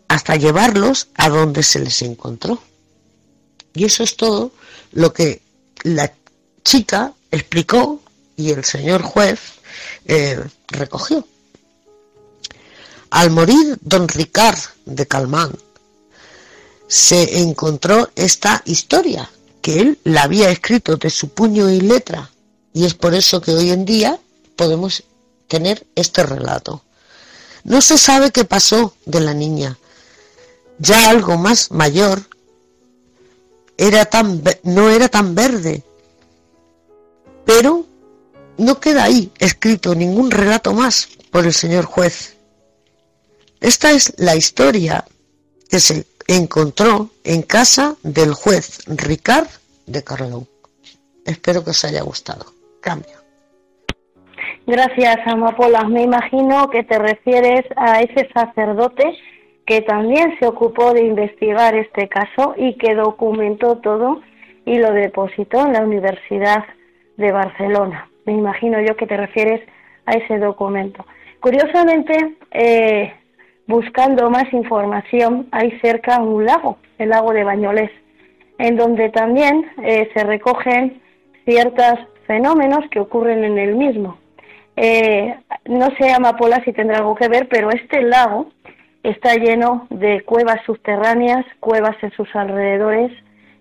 hasta 0.08 0.36
llevarlos 0.36 1.08
a 1.14 1.28
donde 1.28 1.62
se 1.62 1.78
les 1.78 2.02
encontró. 2.02 2.60
Y 3.72 3.84
eso 3.84 4.02
es 4.02 4.16
todo 4.16 4.52
lo 4.92 5.12
que 5.12 5.40
la 5.82 6.12
chica 6.64 7.14
explicó 7.30 8.02
y 8.36 8.50
el 8.50 8.64
señor 8.64 9.02
juez 9.02 9.40
eh, 10.04 10.42
recogió. 10.68 11.26
Al 13.10 13.30
morir 13.30 13.78
don 13.80 14.06
Ricard 14.06 14.58
de 14.86 15.06
Calmán, 15.06 15.52
se 16.86 17.40
encontró 17.40 18.08
esta 18.14 18.62
historia, 18.64 19.30
que 19.62 19.80
él 19.80 19.98
la 20.04 20.22
había 20.22 20.50
escrito 20.50 20.96
de 20.96 21.10
su 21.10 21.28
puño 21.30 21.68
y 21.70 21.80
letra, 21.80 22.30
y 22.72 22.84
es 22.84 22.94
por 22.94 23.14
eso 23.14 23.40
que 23.40 23.52
hoy 23.52 23.70
en 23.70 23.84
día 23.84 24.18
podemos 24.56 25.02
tener 25.48 25.86
este 25.96 26.22
relato. 26.22 26.82
No 27.64 27.80
se 27.80 27.98
sabe 27.98 28.30
qué 28.30 28.44
pasó 28.44 28.94
de 29.06 29.20
la 29.20 29.34
niña. 29.34 29.76
Ya 30.78 31.10
algo 31.10 31.36
más 31.36 31.72
mayor, 31.72 32.22
era 33.76 34.04
tan, 34.04 34.42
no 34.62 34.88
era 34.88 35.08
tan 35.08 35.34
verde, 35.34 35.82
pero 37.44 37.86
no 38.56 38.78
queda 38.78 39.04
ahí 39.04 39.32
escrito 39.38 39.94
ningún 39.94 40.30
relato 40.30 40.74
más 40.74 41.08
por 41.30 41.46
el 41.46 41.54
señor 41.54 41.86
juez. 41.86 42.36
Esta 43.60 43.90
es 43.90 44.14
la 44.18 44.34
historia 44.36 45.04
que 45.68 45.80
se 45.80 46.04
encontró 46.26 47.10
en 47.24 47.42
casa 47.42 47.96
del 48.02 48.32
juez 48.32 48.84
Ricard 48.86 49.48
de 49.86 50.02
Carlón. 50.02 50.46
Espero 51.26 51.62
que 51.62 51.70
os 51.70 51.84
haya 51.84 52.02
gustado. 52.02 52.46
Cambio. 52.80 53.20
Gracias, 54.66 55.18
Amapola. 55.26 55.84
Me 55.84 56.02
imagino 56.02 56.70
que 56.70 56.84
te 56.84 56.98
refieres 56.98 57.64
a 57.76 58.00
ese 58.00 58.28
sacerdote 58.32 59.04
que 59.66 59.82
también 59.82 60.36
se 60.40 60.46
ocupó 60.46 60.94
de 60.94 61.04
investigar 61.04 61.74
este 61.74 62.08
caso 62.08 62.54
y 62.56 62.76
que 62.78 62.94
documentó 62.94 63.78
todo 63.78 64.22
y 64.64 64.78
lo 64.78 64.92
depositó 64.92 65.66
en 65.66 65.74
la 65.74 65.82
Universidad 65.82 66.64
de 67.16 67.32
Barcelona. 67.32 68.08
Me 68.24 68.32
imagino 68.32 68.80
yo 68.80 68.96
que 68.96 69.06
te 69.06 69.16
refieres 69.16 69.60
a 70.06 70.12
ese 70.12 70.38
documento. 70.38 71.04
Curiosamente, 71.40 72.36
eh, 72.50 73.14
buscando 73.66 74.30
más 74.30 74.52
información, 74.52 75.48
hay 75.52 75.78
cerca 75.80 76.20
un 76.20 76.44
lago, 76.44 76.78
el 76.98 77.10
lago 77.10 77.32
de 77.32 77.44
Bañolés, 77.44 77.90
en 78.58 78.76
donde 78.76 79.08
también 79.10 79.70
eh, 79.82 80.10
se 80.14 80.24
recogen 80.24 81.00
ciertos 81.44 81.98
fenómenos 82.26 82.88
que 82.90 83.00
ocurren 83.00 83.44
en 83.44 83.58
el 83.58 83.76
mismo. 83.76 84.18
Eh, 84.76 85.36
no 85.66 85.88
sé, 85.98 86.12
Amapola, 86.12 86.62
si 86.64 86.72
tendrá 86.72 86.98
algo 86.98 87.14
que 87.14 87.28
ver, 87.28 87.48
pero 87.48 87.70
este 87.70 88.02
lago 88.02 88.50
está 89.02 89.34
lleno 89.34 89.86
de 89.90 90.22
cuevas 90.22 90.60
subterráneas, 90.64 91.44
cuevas 91.58 91.96
en 92.02 92.10
sus 92.12 92.28
alrededores 92.34 93.12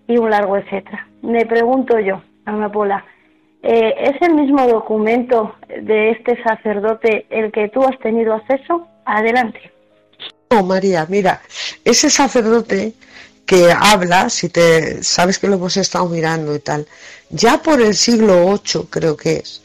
y 0.06 0.18
un 0.18 0.30
largo 0.30 0.56
etcétera. 0.56 1.06
Me 1.22 1.46
pregunto 1.46 1.98
yo, 1.98 2.22
Amapola, 2.44 3.04
eh, 3.62 3.94
¿es 3.98 4.22
el 4.22 4.34
mismo 4.34 4.66
documento 4.66 5.54
de 5.68 6.10
este 6.10 6.42
sacerdote 6.42 7.26
el 7.30 7.52
que 7.52 7.68
tú 7.68 7.82
has 7.82 7.98
tenido 7.98 8.34
acceso? 8.34 8.86
Adelante. 9.04 9.60
No, 10.52 10.64
María, 10.64 11.06
mira, 11.08 11.42
ese 11.84 12.10
sacerdote 12.10 12.94
que 13.46 13.70
habla, 13.72 14.28
si 14.30 14.48
te 14.48 15.04
sabes 15.04 15.38
que 15.38 15.46
lo 15.46 15.54
hemos 15.54 15.76
estado 15.76 16.08
mirando 16.08 16.52
y 16.56 16.58
tal, 16.58 16.88
ya 17.30 17.62
por 17.62 17.80
el 17.80 17.94
siglo 17.94 18.44
VIII 18.44 18.88
creo 18.90 19.16
que 19.16 19.36
es, 19.36 19.62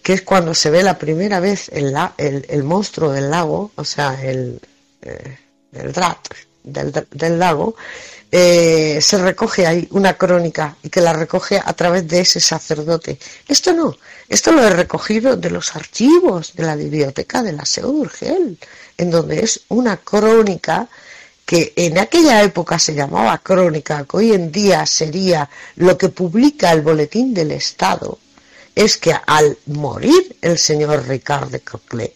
que 0.00 0.12
es 0.12 0.22
cuando 0.22 0.54
se 0.54 0.70
ve 0.70 0.84
la 0.84 0.96
primera 0.96 1.40
vez 1.40 1.68
el, 1.72 1.92
el, 2.16 2.62
monstruo 2.62 3.10
del 3.10 3.30
lago, 3.30 3.72
o 3.74 3.84
sea, 3.84 4.16
el, 4.22 4.60
eh, 5.02 5.38
el 5.72 5.92
drat 5.92 6.18
del, 6.62 7.38
lago, 7.38 7.74
eh, 8.30 9.00
se 9.02 9.18
recoge 9.18 9.66
ahí 9.66 9.88
una 9.90 10.14
crónica 10.14 10.76
y 10.84 10.88
que 10.88 11.00
la 11.00 11.14
recoge 11.14 11.60
a 11.64 11.72
través 11.72 12.06
de 12.06 12.20
ese 12.20 12.38
sacerdote. 12.38 13.18
Esto 13.48 13.72
no, 13.72 13.96
esto 14.28 14.52
lo 14.52 14.62
he 14.62 14.70
recogido 14.70 15.36
de 15.36 15.50
los 15.50 15.74
archivos 15.74 16.54
de 16.54 16.62
la 16.62 16.76
biblioteca 16.76 17.42
de 17.42 17.54
la 17.54 17.64
Seu 17.64 17.90
d'Urgel, 17.90 18.56
en 18.98 19.10
donde 19.10 19.40
es 19.40 19.60
una 19.68 19.96
crónica 19.96 20.88
que 21.46 21.72
en 21.76 21.96
aquella 21.96 22.42
época 22.42 22.78
se 22.78 22.94
llamaba 22.94 23.38
crónica, 23.38 24.04
que 24.04 24.16
hoy 24.18 24.32
en 24.34 24.52
día 24.52 24.84
sería 24.84 25.48
lo 25.76 25.96
que 25.96 26.10
publica 26.10 26.72
el 26.72 26.82
Boletín 26.82 27.32
del 27.32 27.52
Estado, 27.52 28.18
es 28.74 28.98
que 28.98 29.14
al 29.26 29.56
morir 29.64 30.36
el 30.42 30.58
señor 30.58 31.08
Ricardo 31.08 31.48
de 31.48 32.12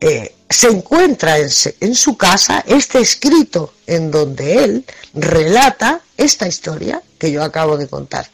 eh, 0.00 0.34
se 0.48 0.68
encuentra 0.68 1.38
en, 1.38 1.48
en, 1.80 1.94
su 1.94 2.16
casa 2.16 2.62
este 2.68 3.00
escrito 3.00 3.72
en 3.86 4.12
donde 4.12 4.62
él 4.62 4.84
relata 5.14 6.02
esta 6.16 6.46
historia 6.46 7.02
que 7.18 7.32
yo 7.32 7.42
acabo 7.42 7.76
de 7.76 7.88
contar, 7.88 8.30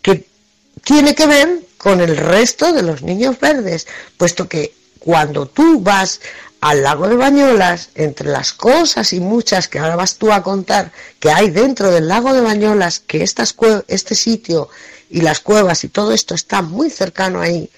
que 0.00 0.26
tiene 0.84 1.14
que 1.14 1.26
ver 1.26 1.60
con 1.76 2.00
el 2.00 2.16
resto 2.16 2.72
de 2.72 2.82
los 2.82 3.02
niños 3.02 3.40
verdes, 3.40 3.86
puesto 4.16 4.48
que 4.48 4.74
cuando 5.00 5.46
tú 5.46 5.80
vas 5.80 6.20
al 6.60 6.82
lago 6.82 7.08
de 7.08 7.16
Bañolas, 7.16 7.90
entre 7.94 8.28
las 8.28 8.52
cosas 8.52 9.12
y 9.12 9.20
muchas 9.20 9.68
que 9.68 9.78
ahora 9.78 9.96
vas 9.96 10.16
tú 10.16 10.30
a 10.32 10.42
contar 10.42 10.92
que 11.18 11.30
hay 11.30 11.50
dentro 11.50 11.90
del 11.90 12.08
lago 12.08 12.34
de 12.34 12.42
Bañolas, 12.42 13.00
que 13.00 13.22
este 13.22 14.14
sitio 14.14 14.68
y 15.08 15.22
las 15.22 15.40
cuevas 15.40 15.84
y 15.84 15.88
todo 15.88 16.12
esto 16.12 16.34
está 16.34 16.60
muy 16.60 16.90
cercano 16.90 17.40
ahí, 17.40 17.70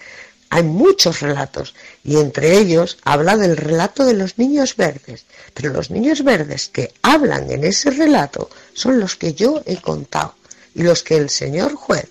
hay 0.50 0.64
muchos 0.64 1.20
relatos. 1.20 1.74
Y 2.04 2.16
entre 2.16 2.58
ellos 2.58 2.98
habla 3.04 3.36
del 3.36 3.56
relato 3.56 4.04
de 4.04 4.14
los 4.14 4.36
niños 4.36 4.76
verdes, 4.76 5.24
pero 5.54 5.72
los 5.72 5.90
niños 5.90 6.24
verdes 6.24 6.68
que 6.68 6.92
hablan 7.02 7.50
en 7.50 7.64
ese 7.64 7.90
relato 7.90 8.50
son 8.74 8.98
los 8.98 9.16
que 9.16 9.32
yo 9.32 9.62
he 9.64 9.80
contado 9.80 10.34
y 10.74 10.82
los 10.82 11.02
que 11.02 11.16
el 11.16 11.30
señor 11.30 11.74
juez 11.74 12.08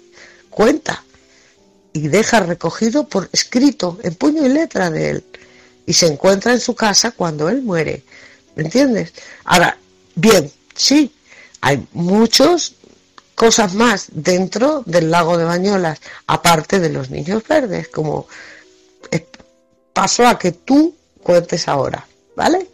cuenta 0.50 1.04
y 1.94 2.08
deja 2.08 2.40
recogido 2.40 3.08
por 3.08 3.30
escrito 3.34 4.00
en 4.04 4.16
puño 4.16 4.46
y 4.46 4.50
letra 4.50 4.90
de 4.90 5.10
él 5.10 5.24
y 5.86 5.94
se 5.94 6.08
encuentra 6.08 6.52
en 6.52 6.60
su 6.60 6.76
casa 6.76 7.12
cuando 7.12 7.50
él 7.50 7.62
muere. 7.62 8.04
¿Me 8.56 8.64
entiendes? 8.64 9.14
Ahora, 9.46 9.78
bien, 10.16 10.52
sí, 10.76 11.14
hay 11.62 11.86
muchas 11.94 12.76
cosas 13.36 13.74
más 13.74 14.10
dentro 14.12 14.84
del 14.86 15.10
lago 15.10 15.38
de 15.38 15.46
Bañolas, 15.46 16.02
aparte 16.28 16.80
de 16.80 16.90
los 16.90 17.10
niños 17.10 17.48
verdes, 17.48 17.88
como 17.88 18.28
paso 19.94 20.28
a 20.28 20.38
que 20.38 20.52
tú 20.52 20.96
cuentes 21.24 21.68
ahora, 21.68 22.06
¿vale? 22.36 22.68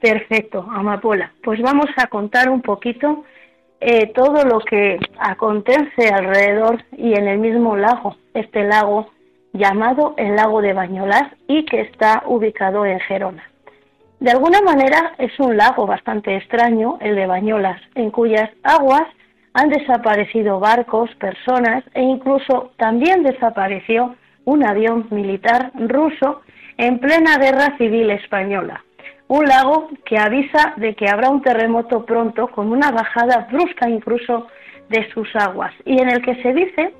Perfecto, 0.00 0.66
Amapola. 0.70 1.32
Pues 1.42 1.60
vamos 1.60 1.86
a 1.96 2.06
contar 2.06 2.48
un 2.48 2.62
poquito 2.62 3.24
eh, 3.80 4.10
todo 4.14 4.44
lo 4.44 4.60
que 4.60 4.98
acontece 5.18 6.08
alrededor 6.08 6.82
y 6.96 7.12
en 7.12 7.28
el 7.28 7.38
mismo 7.38 7.76
lago, 7.76 8.16
este 8.32 8.64
lago 8.64 9.10
llamado 9.52 10.14
el 10.16 10.36
lago 10.36 10.62
de 10.62 10.72
Bañolas 10.72 11.24
y 11.46 11.64
que 11.64 11.80
está 11.80 12.22
ubicado 12.26 12.86
en 12.86 13.00
Gerona. 13.00 13.44
De 14.20 14.30
alguna 14.30 14.60
manera 14.60 15.14
es 15.18 15.32
un 15.40 15.56
lago 15.56 15.86
bastante 15.86 16.36
extraño, 16.36 16.98
el 17.00 17.16
de 17.16 17.26
Bañolas, 17.26 17.80
en 17.94 18.10
cuyas 18.10 18.50
aguas 18.62 19.04
han 19.54 19.70
desaparecido 19.70 20.60
barcos, 20.60 21.10
personas 21.16 21.82
e 21.94 22.02
incluso 22.02 22.70
también 22.76 23.22
desapareció 23.22 24.14
un 24.44 24.64
avión 24.64 25.06
militar 25.10 25.72
ruso 25.74 26.42
en 26.76 26.98
plena 26.98 27.38
guerra 27.38 27.76
civil 27.78 28.10
española. 28.10 28.84
Un 29.28 29.46
lago 29.46 29.88
que 30.04 30.18
avisa 30.18 30.74
de 30.76 30.94
que 30.94 31.08
habrá 31.08 31.30
un 31.30 31.42
terremoto 31.42 32.04
pronto 32.04 32.48
con 32.48 32.70
una 32.70 32.90
bajada 32.90 33.48
brusca 33.50 33.88
incluso 33.88 34.48
de 34.88 35.08
sus 35.12 35.34
aguas 35.36 35.72
y 35.84 36.00
en 36.00 36.10
el 36.10 36.20
que 36.20 36.42
se 36.42 36.52
dice 36.52 36.92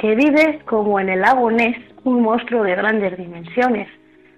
que 0.00 0.14
vive 0.14 0.60
como 0.64 0.98
en 0.98 1.10
el 1.10 1.20
lago 1.20 1.50
Ness, 1.50 1.76
un 2.04 2.22
monstruo 2.22 2.62
de 2.62 2.74
grandes 2.74 3.18
dimensiones. 3.18 3.86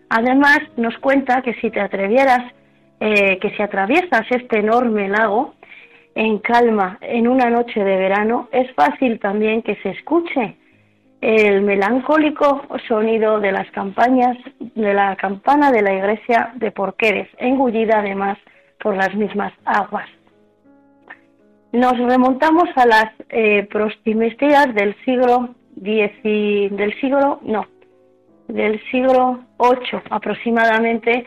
Además, 0.09 0.59
nos 0.77 0.98
cuenta 0.98 1.40
que 1.40 1.55
si 1.55 1.70
te 1.70 1.81
atrevieras, 1.81 2.53
eh, 2.98 3.38
que 3.38 3.51
si 3.51 3.62
atraviesas 3.62 4.22
este 4.31 4.59
enorme 4.59 5.09
lago 5.09 5.55
en 6.16 6.38
calma 6.38 6.98
en 7.01 7.29
una 7.29 7.48
noche 7.48 7.79
de 7.85 7.96
verano, 7.96 8.48
es 8.51 8.72
fácil 8.75 9.20
también 9.20 9.62
que 9.62 9.77
se 9.77 9.90
escuche 9.90 10.57
el 11.20 11.62
melancólico 11.62 12.62
sonido 12.88 13.38
de 13.38 13.53
las 13.53 13.70
campañas 13.70 14.37
de 14.59 14.92
la 14.92 15.14
campana 15.14 15.70
de 15.70 15.83
la 15.83 15.94
iglesia 15.94 16.51
de 16.57 16.72
Porqueres, 16.72 17.29
engullida 17.38 18.01
además 18.01 18.37
por 18.81 18.96
las 18.96 19.14
mismas 19.14 19.53
aguas. 19.64 20.09
Nos 21.73 21.97
remontamos 21.99 22.69
a 22.77 22.85
las 22.85 23.07
eh, 23.31 23.67
del 24.75 24.95
siglo 25.07 25.55
X, 25.83 26.77
del 26.77 27.01
siglo 27.01 27.41
no, 27.43 27.67
del 28.47 28.79
siglo 28.91 29.41
VIII 29.59 30.03
aproximadamente, 30.11 31.25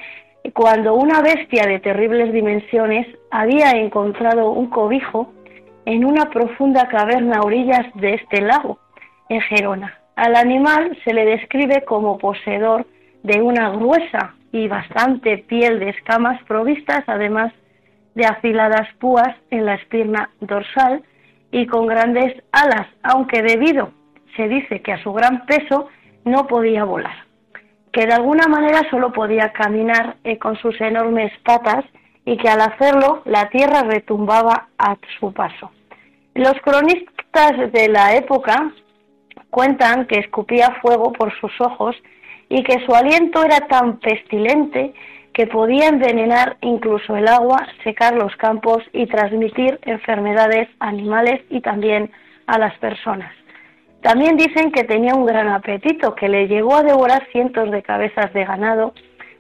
cuando 0.54 0.94
una 0.94 1.22
bestia 1.22 1.66
de 1.66 1.80
terribles 1.80 2.32
dimensiones 2.32 3.08
había 3.32 3.72
encontrado 3.72 4.52
un 4.52 4.68
cobijo 4.68 5.34
en 5.86 6.06
una 6.06 6.30
profunda 6.30 6.88
caverna 6.90 7.38
a 7.38 7.42
orillas 7.42 7.88
de 7.96 8.14
este 8.14 8.42
lago, 8.42 8.78
en 9.30 9.42
Gerona. 9.42 9.98
Al 10.16 10.36
animal 10.36 10.96
se 11.04 11.14
le 11.16 11.26
describe 11.26 11.84
como 11.86 12.20
poseedor 12.20 12.86
de 13.24 13.42
una 13.42 13.72
gruesa 13.72 14.36
y 14.52 14.68
bastante 14.68 15.40
piel 15.40 15.80
de 15.80 15.90
escamas 15.90 16.42
provistas 16.44 17.04
además 17.08 17.52
de 18.16 18.26
afiladas 18.26 18.88
púas 19.00 19.36
en 19.52 19.66
la 19.66 19.76
espina 19.76 20.30
dorsal 20.40 21.04
y 21.52 21.68
con 21.68 21.86
grandes 21.86 22.42
alas, 22.52 22.88
aunque 23.04 23.42
debido, 23.42 23.92
se 24.36 24.48
dice 24.48 24.82
que 24.82 24.94
a 24.94 25.04
su 25.04 25.14
gran 25.14 25.46
peso 25.46 25.90
no 26.24 26.48
podía 26.48 26.84
volar, 26.84 27.16
que 27.92 28.06
de 28.06 28.14
alguna 28.14 28.48
manera 28.48 28.82
solo 28.90 29.14
podía 29.14 29.54
caminar 29.54 30.16
eh, 30.24 30.38
con 30.38 30.58
sus 30.58 30.80
enormes 30.82 31.32
patas 31.44 31.86
y 32.26 32.38
que 32.38 32.50
al 32.50 32.62
hacerlo 32.62 33.22
la 33.26 33.50
tierra 33.50 33.84
retumbaba 33.84 34.70
a 34.78 34.98
su 35.20 35.32
paso. 35.32 35.72
Los 36.34 36.56
cronistas 36.62 37.72
de 37.72 37.88
la 37.88 38.16
época 38.16 38.72
cuentan 39.50 40.06
que 40.08 40.20
escupía 40.20 40.78
fuego 40.82 41.14
por 41.14 41.32
sus 41.40 41.52
ojos 41.62 41.96
y 42.50 42.64
que 42.64 42.86
su 42.86 42.94
aliento 42.94 43.44
era 43.44 43.60
tan 43.68 44.00
pestilente 44.00 44.94
que 45.36 45.48
podía 45.48 45.90
envenenar 45.90 46.56
incluso 46.62 47.18
el 47.18 47.28
agua, 47.28 47.68
secar 47.84 48.16
los 48.16 48.34
campos 48.38 48.82
y 48.94 49.06
transmitir 49.06 49.78
enfermedades 49.82 50.70
animales 50.80 51.42
y 51.50 51.60
también 51.60 52.10
a 52.48 52.58
las 52.58 52.74
personas. 52.78 53.34
También 54.02 54.38
dicen 54.38 54.72
que 54.72 54.86
tenía 54.86 55.14
un 55.14 55.26
gran 55.26 55.50
apetito, 55.50 56.16
que 56.16 56.30
le 56.30 56.48
llegó 56.48 56.78
a 56.78 56.84
devorar 56.84 57.28
cientos 57.34 57.70
de 57.70 57.84
cabezas 57.84 58.32
de 58.32 58.46
ganado 58.46 58.94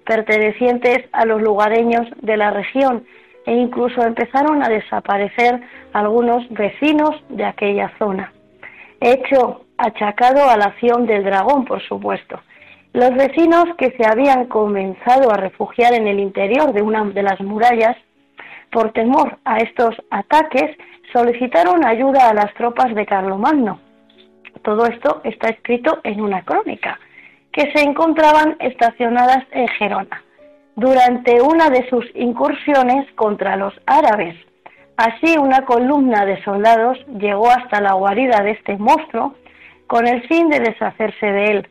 pertenecientes 0.05 1.05
a 1.13 1.25
los 1.25 1.41
lugareños 1.41 2.05
de 2.21 2.36
la 2.36 2.51
región 2.51 3.05
e 3.45 3.53
incluso 3.53 4.03
empezaron 4.03 4.63
a 4.63 4.67
desaparecer 4.67 5.62
algunos 5.93 6.43
vecinos 6.49 7.15
de 7.29 7.45
aquella 7.45 7.93
zona. 7.97 8.34
Hecho 8.99 9.62
achacado 9.77 10.49
a 10.49 10.58
la 10.58 10.65
acción 10.65 11.05
del 11.05 11.23
dragón, 11.23 11.63
por 11.63 11.81
supuesto. 11.88 12.41
Los 12.95 13.13
vecinos 13.13 13.65
que 13.77 13.91
se 13.97 14.10
habían 14.10 14.45
comenzado 14.45 15.29
a 15.29 15.36
refugiar 15.36 15.93
en 15.93 16.08
el 16.08 16.17
interior 16.17 16.71
de 16.71 16.81
una 16.81 17.03
de 17.03 17.23
las 17.23 17.41
murallas, 17.41 17.97
por 18.71 18.93
temor 18.93 19.38
a 19.43 19.58
estos 19.58 19.93
ataques, 20.12 20.77
solicitaron 21.12 21.86
ayuda 21.86 22.29
a 22.29 22.34
las 22.34 22.53
tropas 22.53 22.95
de 22.95 23.05
Carlomagno, 23.05 23.81
todo 24.62 24.86
esto 24.86 25.19
está 25.25 25.49
escrito 25.49 25.99
en 26.05 26.21
una 26.21 26.43
crónica, 26.43 26.97
que 27.51 27.69
se 27.73 27.84
encontraban 27.84 28.55
estacionadas 28.60 29.43
en 29.51 29.67
Gerona 29.77 30.23
durante 30.77 31.41
una 31.41 31.69
de 31.69 31.89
sus 31.89 32.05
incursiones 32.15 33.12
contra 33.15 33.58
los 33.58 33.73
árabes. 33.88 34.38
Así, 34.95 35.38
una 35.38 35.65
columna 35.65 36.25
de 36.25 36.41
soldados 36.45 36.97
llegó 37.19 37.51
hasta 37.51 37.81
la 37.81 37.91
guarida 37.91 38.41
de 38.41 38.51
este 38.51 38.77
monstruo 38.77 39.36
con 39.86 40.08
el 40.08 40.25
fin 40.29 40.47
de 40.47 40.62
deshacerse 40.62 41.25
de 41.25 41.43
él. 41.43 41.69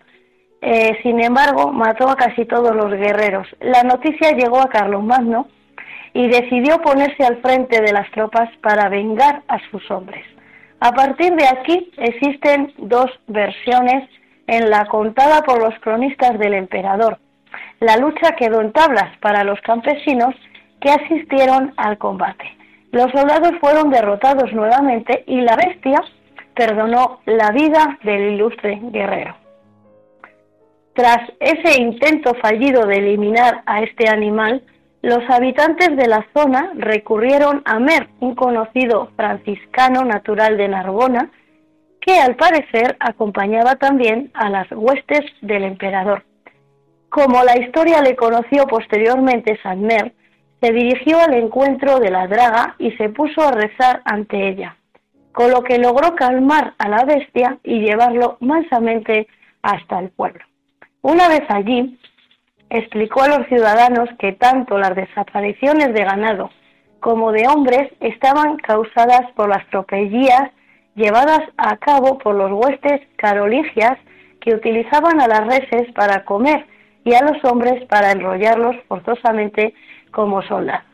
Eh, 0.66 0.98
sin 1.02 1.22
embargo, 1.22 1.72
mató 1.72 2.08
a 2.08 2.16
casi 2.16 2.46
todos 2.46 2.74
los 2.74 2.90
guerreros. 2.90 3.46
La 3.60 3.82
noticia 3.82 4.32
llegó 4.32 4.62
a 4.62 4.70
Carlomagno 4.70 5.46
y 6.14 6.26
decidió 6.28 6.78
ponerse 6.78 7.22
al 7.22 7.42
frente 7.42 7.82
de 7.82 7.92
las 7.92 8.10
tropas 8.12 8.48
para 8.62 8.88
vengar 8.88 9.42
a 9.46 9.58
sus 9.70 9.90
hombres. 9.90 10.24
A 10.80 10.92
partir 10.92 11.34
de 11.34 11.46
aquí 11.46 11.92
existen 11.98 12.72
dos 12.78 13.10
versiones 13.26 14.08
en 14.46 14.70
la 14.70 14.86
contada 14.86 15.42
por 15.42 15.62
los 15.62 15.78
cronistas 15.80 16.38
del 16.38 16.54
emperador. 16.54 17.18
La 17.80 17.98
lucha 17.98 18.34
quedó 18.34 18.62
en 18.62 18.72
tablas 18.72 19.14
para 19.18 19.44
los 19.44 19.60
campesinos 19.60 20.34
que 20.80 20.90
asistieron 20.90 21.74
al 21.76 21.98
combate. 21.98 22.56
Los 22.90 23.10
soldados 23.12 23.52
fueron 23.60 23.90
derrotados 23.90 24.50
nuevamente 24.54 25.24
y 25.26 25.42
la 25.42 25.56
bestia 25.56 26.02
perdonó 26.54 27.20
la 27.26 27.50
vida 27.50 27.98
del 28.02 28.32
ilustre 28.32 28.80
guerrero. 28.84 29.43
Tras 30.94 31.28
ese 31.40 31.80
intento 31.80 32.34
fallido 32.34 32.86
de 32.86 32.98
eliminar 32.98 33.62
a 33.66 33.82
este 33.82 34.08
animal, 34.08 34.62
los 35.02 35.28
habitantes 35.28 35.96
de 35.96 36.06
la 36.06 36.24
zona 36.32 36.70
recurrieron 36.76 37.62
a 37.64 37.80
Mer, 37.80 38.08
un 38.20 38.36
conocido 38.36 39.10
franciscano 39.16 40.04
natural 40.04 40.56
de 40.56 40.68
Narbona, 40.68 41.30
que 42.00 42.20
al 42.20 42.36
parecer 42.36 42.96
acompañaba 43.00 43.74
también 43.74 44.30
a 44.34 44.48
las 44.48 44.70
huestes 44.70 45.22
del 45.40 45.64
emperador. 45.64 46.22
Como 47.08 47.42
la 47.42 47.58
historia 47.58 48.00
le 48.00 48.14
conoció 48.14 48.64
posteriormente 48.66 49.58
San 49.64 49.82
Mer, 49.82 50.12
se 50.60 50.72
dirigió 50.72 51.18
al 51.18 51.34
encuentro 51.34 51.98
de 51.98 52.10
la 52.10 52.28
draga 52.28 52.76
y 52.78 52.92
se 52.92 53.08
puso 53.08 53.42
a 53.42 53.50
rezar 53.50 54.00
ante 54.04 54.48
ella, 54.48 54.76
con 55.32 55.50
lo 55.50 55.64
que 55.64 55.78
logró 55.78 56.14
calmar 56.14 56.74
a 56.78 56.88
la 56.88 57.04
bestia 57.04 57.58
y 57.64 57.80
llevarlo 57.80 58.36
mansamente 58.40 59.26
hasta 59.60 59.98
el 59.98 60.10
pueblo. 60.10 60.44
Una 61.04 61.28
vez 61.28 61.42
allí, 61.50 61.98
explicó 62.70 63.20
a 63.20 63.28
los 63.28 63.46
ciudadanos 63.48 64.08
que 64.18 64.32
tanto 64.32 64.78
las 64.78 64.96
desapariciones 64.96 65.92
de 65.92 66.02
ganado 66.02 66.48
como 66.98 67.30
de 67.30 67.46
hombres 67.46 67.92
estaban 68.00 68.56
causadas 68.56 69.30
por 69.36 69.50
las 69.50 69.66
tropelías 69.68 70.50
llevadas 70.94 71.42
a 71.58 71.76
cabo 71.76 72.16
por 72.16 72.34
los 72.34 72.50
huestes 72.52 73.02
carolingias 73.16 73.98
que 74.40 74.54
utilizaban 74.54 75.20
a 75.20 75.28
las 75.28 75.46
reses 75.46 75.92
para 75.92 76.24
comer 76.24 76.64
y 77.04 77.12
a 77.12 77.20
los 77.20 77.44
hombres 77.44 77.84
para 77.84 78.12
enrollarlos 78.12 78.76
forzosamente 78.88 79.74
como 80.10 80.40
soldados. 80.40 80.86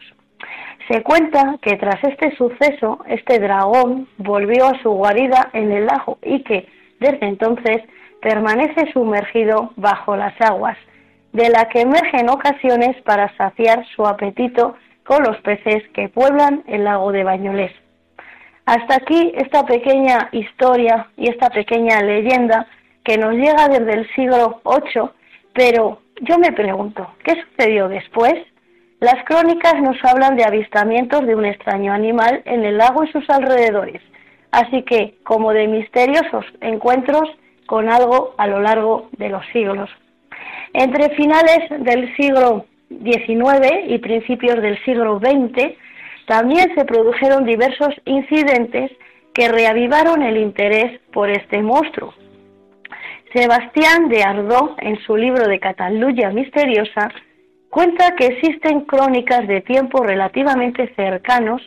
Se 0.88 1.04
cuenta 1.04 1.56
que 1.62 1.76
tras 1.76 2.02
este 2.02 2.34
suceso, 2.34 2.98
este 3.06 3.38
dragón 3.38 4.08
volvió 4.18 4.66
a 4.66 4.82
su 4.82 4.90
guarida 4.90 5.50
en 5.52 5.70
el 5.70 5.86
lago 5.86 6.18
y 6.20 6.42
que, 6.42 6.66
desde 6.98 7.28
entonces, 7.28 7.84
permanece 8.20 8.92
sumergido 8.92 9.72
bajo 9.76 10.16
las 10.16 10.38
aguas, 10.40 10.76
de 11.32 11.48
la 11.48 11.68
que 11.68 11.82
emerge 11.82 12.18
en 12.18 12.28
ocasiones 12.28 13.00
para 13.02 13.34
saciar 13.36 13.84
su 13.94 14.06
apetito 14.06 14.76
con 15.04 15.22
los 15.22 15.36
peces 15.38 15.82
que 15.94 16.08
pueblan 16.08 16.62
el 16.66 16.84
lago 16.84 17.12
de 17.12 17.24
Bañolés. 17.24 17.72
Hasta 18.66 18.96
aquí 18.96 19.32
esta 19.34 19.64
pequeña 19.64 20.28
historia 20.32 21.08
y 21.16 21.28
esta 21.28 21.50
pequeña 21.50 22.02
leyenda 22.02 22.66
que 23.04 23.16
nos 23.18 23.32
llega 23.34 23.68
desde 23.68 23.92
el 23.92 24.14
siglo 24.14 24.60
VIII, 24.64 25.10
pero 25.54 26.02
yo 26.20 26.38
me 26.38 26.52
pregunto, 26.52 27.10
¿qué 27.24 27.42
sucedió 27.42 27.88
después? 27.88 28.34
Las 29.00 29.24
crónicas 29.24 29.80
nos 29.80 29.96
hablan 30.04 30.36
de 30.36 30.44
avistamientos 30.44 31.26
de 31.26 31.34
un 31.34 31.46
extraño 31.46 31.92
animal 31.92 32.42
en 32.44 32.64
el 32.64 32.76
lago 32.76 33.02
y 33.02 33.10
sus 33.10 33.28
alrededores, 33.30 34.02
así 34.50 34.82
que 34.82 35.16
como 35.24 35.52
de 35.52 35.66
misteriosos 35.66 36.44
encuentros 36.60 37.28
con 37.70 37.88
algo 37.88 38.34
a 38.36 38.48
lo 38.48 38.60
largo 38.60 39.10
de 39.16 39.28
los 39.28 39.46
siglos. 39.52 39.88
Entre 40.72 41.14
finales 41.14 41.68
del 41.78 42.12
siglo 42.16 42.66
XIX 42.88 43.86
y 43.86 43.98
principios 43.98 44.60
del 44.60 44.76
siglo 44.84 45.20
XX, 45.20 45.76
también 46.26 46.74
se 46.74 46.84
produjeron 46.84 47.44
diversos 47.44 47.94
incidentes 48.06 48.90
que 49.32 49.48
reavivaron 49.48 50.20
el 50.22 50.38
interés 50.38 51.00
por 51.12 51.30
este 51.30 51.62
monstruo. 51.62 52.12
Sebastián 53.32 54.08
de 54.08 54.24
Ardó, 54.24 54.74
en 54.78 55.00
su 55.02 55.16
libro 55.16 55.46
de 55.46 55.60
Cataluña 55.60 56.30
Misteriosa, 56.30 57.08
cuenta 57.68 58.16
que 58.16 58.26
existen 58.26 58.80
crónicas 58.80 59.46
de 59.46 59.60
tiempos 59.60 60.04
relativamente 60.04 60.92
cercanos, 60.96 61.62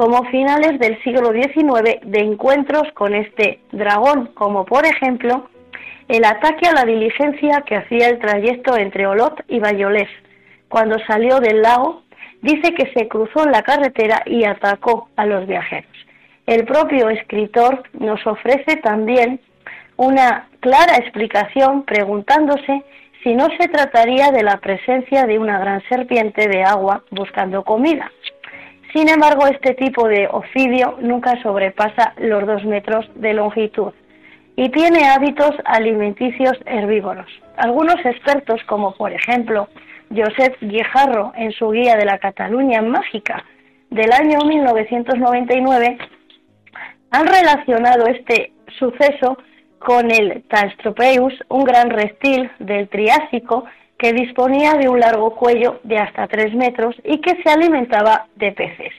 como 0.00 0.24
finales 0.30 0.78
del 0.78 0.98
siglo 1.02 1.30
XIX, 1.30 2.00
de 2.02 2.20
encuentros 2.20 2.84
con 2.94 3.14
este 3.14 3.60
dragón, 3.70 4.30
como 4.32 4.64
por 4.64 4.86
ejemplo 4.86 5.50
el 6.08 6.24
ataque 6.24 6.66
a 6.66 6.72
la 6.72 6.86
diligencia 6.86 7.62
que 7.66 7.76
hacía 7.76 8.08
el 8.08 8.18
trayecto 8.18 8.78
entre 8.78 9.06
Olot 9.06 9.44
y 9.46 9.58
Bayolés. 9.58 10.08
Cuando 10.70 10.96
salió 11.06 11.38
del 11.40 11.60
lago, 11.60 12.02
dice 12.40 12.72
que 12.72 12.90
se 12.94 13.08
cruzó 13.08 13.44
en 13.44 13.52
la 13.52 13.60
carretera 13.60 14.22
y 14.24 14.44
atacó 14.44 15.10
a 15.16 15.26
los 15.26 15.46
viajeros. 15.46 15.92
El 16.46 16.64
propio 16.64 17.10
escritor 17.10 17.82
nos 17.92 18.26
ofrece 18.26 18.76
también 18.76 19.38
una 19.98 20.48
clara 20.60 20.96
explicación 20.96 21.82
preguntándose 21.82 22.84
si 23.22 23.34
no 23.34 23.48
se 23.60 23.68
trataría 23.68 24.30
de 24.30 24.44
la 24.44 24.56
presencia 24.60 25.26
de 25.26 25.38
una 25.38 25.58
gran 25.58 25.82
serpiente 25.90 26.48
de 26.48 26.62
agua 26.62 27.04
buscando 27.10 27.64
comida. 27.64 28.10
Sin 28.92 29.08
embargo, 29.08 29.46
este 29.46 29.74
tipo 29.74 30.08
de 30.08 30.26
ofidio 30.30 30.98
nunca 31.00 31.40
sobrepasa 31.42 32.14
los 32.18 32.44
dos 32.44 32.64
metros 32.64 33.08
de 33.14 33.34
longitud 33.34 33.92
y 34.56 34.68
tiene 34.70 35.08
hábitos 35.08 35.52
alimenticios 35.64 36.58
herbívoros. 36.66 37.26
Algunos 37.56 38.04
expertos, 38.04 38.60
como 38.66 38.94
por 38.94 39.12
ejemplo 39.12 39.68
Josep 40.14 40.56
Guijarro 40.60 41.32
en 41.36 41.52
su 41.52 41.70
guía 41.70 41.96
de 41.96 42.04
la 42.04 42.18
Cataluña 42.18 42.82
Mágica 42.82 43.44
del 43.90 44.12
año 44.12 44.38
1999, 44.44 45.98
han 47.12 47.26
relacionado 47.26 48.06
este 48.06 48.52
suceso 48.78 49.38
con 49.78 50.10
el 50.10 50.42
Tastropeus, 50.48 51.34
un 51.48 51.64
gran 51.64 51.90
reptil 51.90 52.50
del 52.58 52.88
Triásico 52.88 53.64
que 54.00 54.14
disponía 54.14 54.72
de 54.72 54.88
un 54.88 54.98
largo 54.98 55.34
cuello 55.34 55.78
de 55.84 55.98
hasta 55.98 56.26
3 56.26 56.54
metros 56.54 56.96
y 57.04 57.20
que 57.20 57.36
se 57.42 57.50
alimentaba 57.50 58.28
de 58.34 58.50
peces. 58.52 58.94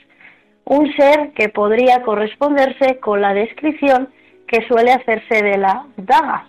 Un 0.64 0.94
ser 0.94 1.32
que 1.32 1.48
podría 1.48 2.02
corresponderse 2.02 3.00
con 3.00 3.20
la 3.20 3.34
descripción 3.34 4.10
que 4.46 4.64
suele 4.68 4.92
hacerse 4.92 5.42
de 5.42 5.58
la 5.58 5.86
daga, 5.96 6.46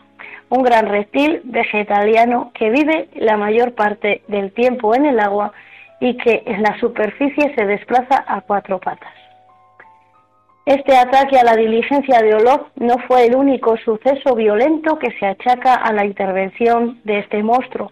un 0.49 0.61
gran 0.61 0.85
reptil 0.85 1.41
vegetariano 1.45 2.51
que 2.53 2.69
vive 2.69 3.09
la 3.15 3.37
mayor 3.37 3.73
parte 3.73 4.21
del 4.27 4.53
tiempo 4.53 4.93
en 4.93 5.07
el 5.07 5.19
agua 5.19 5.51
y 5.99 6.15
que 6.17 6.43
en 6.45 6.61
la 6.61 6.79
superficie 6.79 7.55
se 7.55 7.65
desplaza 7.65 8.23
a 8.27 8.41
cuatro 8.41 8.79
patas. 8.79 9.13
Este 10.67 10.95
ataque 10.95 11.39
a 11.39 11.43
la 11.43 11.55
diligencia 11.55 12.21
de 12.21 12.35
Olof 12.35 12.67
no 12.75 12.99
fue 13.07 13.25
el 13.25 13.35
único 13.35 13.77
suceso 13.77 14.35
violento 14.35 14.99
que 14.99 15.09
se 15.17 15.25
achaca 15.25 15.73
a 15.73 15.91
la 15.91 16.05
intervención 16.05 17.01
de 17.03 17.19
este 17.19 17.41
monstruo. 17.41 17.91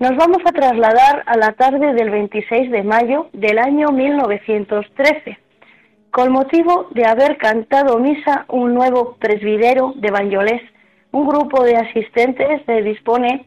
Nos 0.00 0.16
vamos 0.16 0.38
a 0.44 0.50
trasladar 0.50 1.22
a 1.24 1.36
la 1.36 1.52
tarde 1.52 1.94
del 1.94 2.10
26 2.10 2.72
de 2.72 2.82
mayo 2.82 3.28
del 3.32 3.58
año 3.58 3.90
1913, 3.90 5.38
con 6.10 6.32
motivo 6.32 6.88
de 6.90 7.06
haber 7.06 7.38
cantado 7.38 8.00
misa 8.00 8.44
un 8.48 8.74
nuevo 8.74 9.14
presbidero 9.20 9.92
de 9.94 10.10
Banyoles. 10.10 10.62
Un 11.12 11.28
grupo 11.28 11.62
de 11.62 11.76
asistentes 11.76 12.62
se 12.66 12.82
dispone 12.82 13.46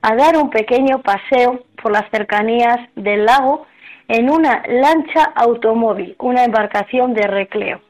a 0.00 0.14
dar 0.14 0.36
un 0.36 0.50
pequeño 0.50 1.02
paseo 1.02 1.64
por 1.82 1.90
las 1.90 2.08
cercanías 2.12 2.78
del 2.94 3.24
lago 3.24 3.66
en 4.06 4.30
una 4.30 4.62
lancha 4.68 5.24
automóvil, 5.34 6.14
una 6.20 6.44
embarcación 6.44 7.12
de 7.12 7.26
recreo. 7.26 7.80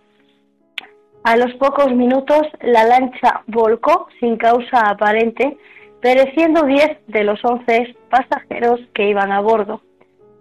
A 1.24 1.36
los 1.36 1.52
pocos 1.56 1.94
minutos 1.94 2.40
la 2.62 2.84
lancha 2.84 3.42
volcó 3.46 4.08
sin 4.18 4.38
causa 4.38 4.88
aparente, 4.88 5.58
pereciendo 6.00 6.62
10 6.62 6.98
de 7.08 7.24
los 7.24 7.44
11 7.44 7.96
pasajeros 8.10 8.80
que 8.94 9.08
iban 9.08 9.32
a 9.32 9.40
bordo. 9.40 9.82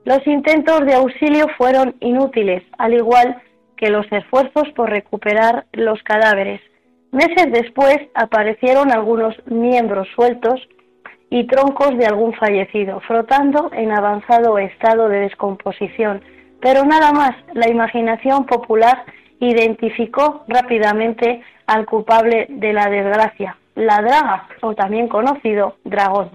Los 0.06 0.26
intentos 0.26 0.86
de 0.86 0.93
auxilio 0.93 1.48
fueron 1.58 1.96
inútiles, 2.00 2.63
al 2.78 2.93
igual 2.93 3.41
que 3.76 3.89
los 3.89 4.06
esfuerzos 4.12 4.70
por 4.76 4.89
recuperar 4.89 5.65
los 5.74 6.02
cadáveres. 6.04 6.62
Meses 7.12 7.52
después 7.52 7.98
aparecieron 8.15 8.91
algunos 8.91 9.36
miembros 9.46 10.08
sueltos 10.15 10.60
y 11.30 11.46
troncos 11.48 11.98
de 11.98 12.06
algún 12.06 12.34
fallecido, 12.34 13.00
frotando 13.02 13.70
en 13.74 13.91
avanzado 13.91 14.58
estado 14.58 15.10
de 15.10 15.20
descomposición. 15.20 16.22
Pero 16.62 16.86
nada 16.86 17.12
más, 17.12 17.36
la 17.54 17.70
imaginación 17.70 18.46
popular 18.46 19.04
identificó 19.39 20.43
rápidamente 20.48 21.41
al 21.67 21.86
culpable 21.86 22.48
de 22.50 22.74
la 22.74 22.89
desgracia, 22.89 23.58
la 23.77 24.01
draga, 24.01 24.49
o 24.61 24.73
también 24.73 25.07
conocido 25.07 25.75
dragón. 25.85 26.31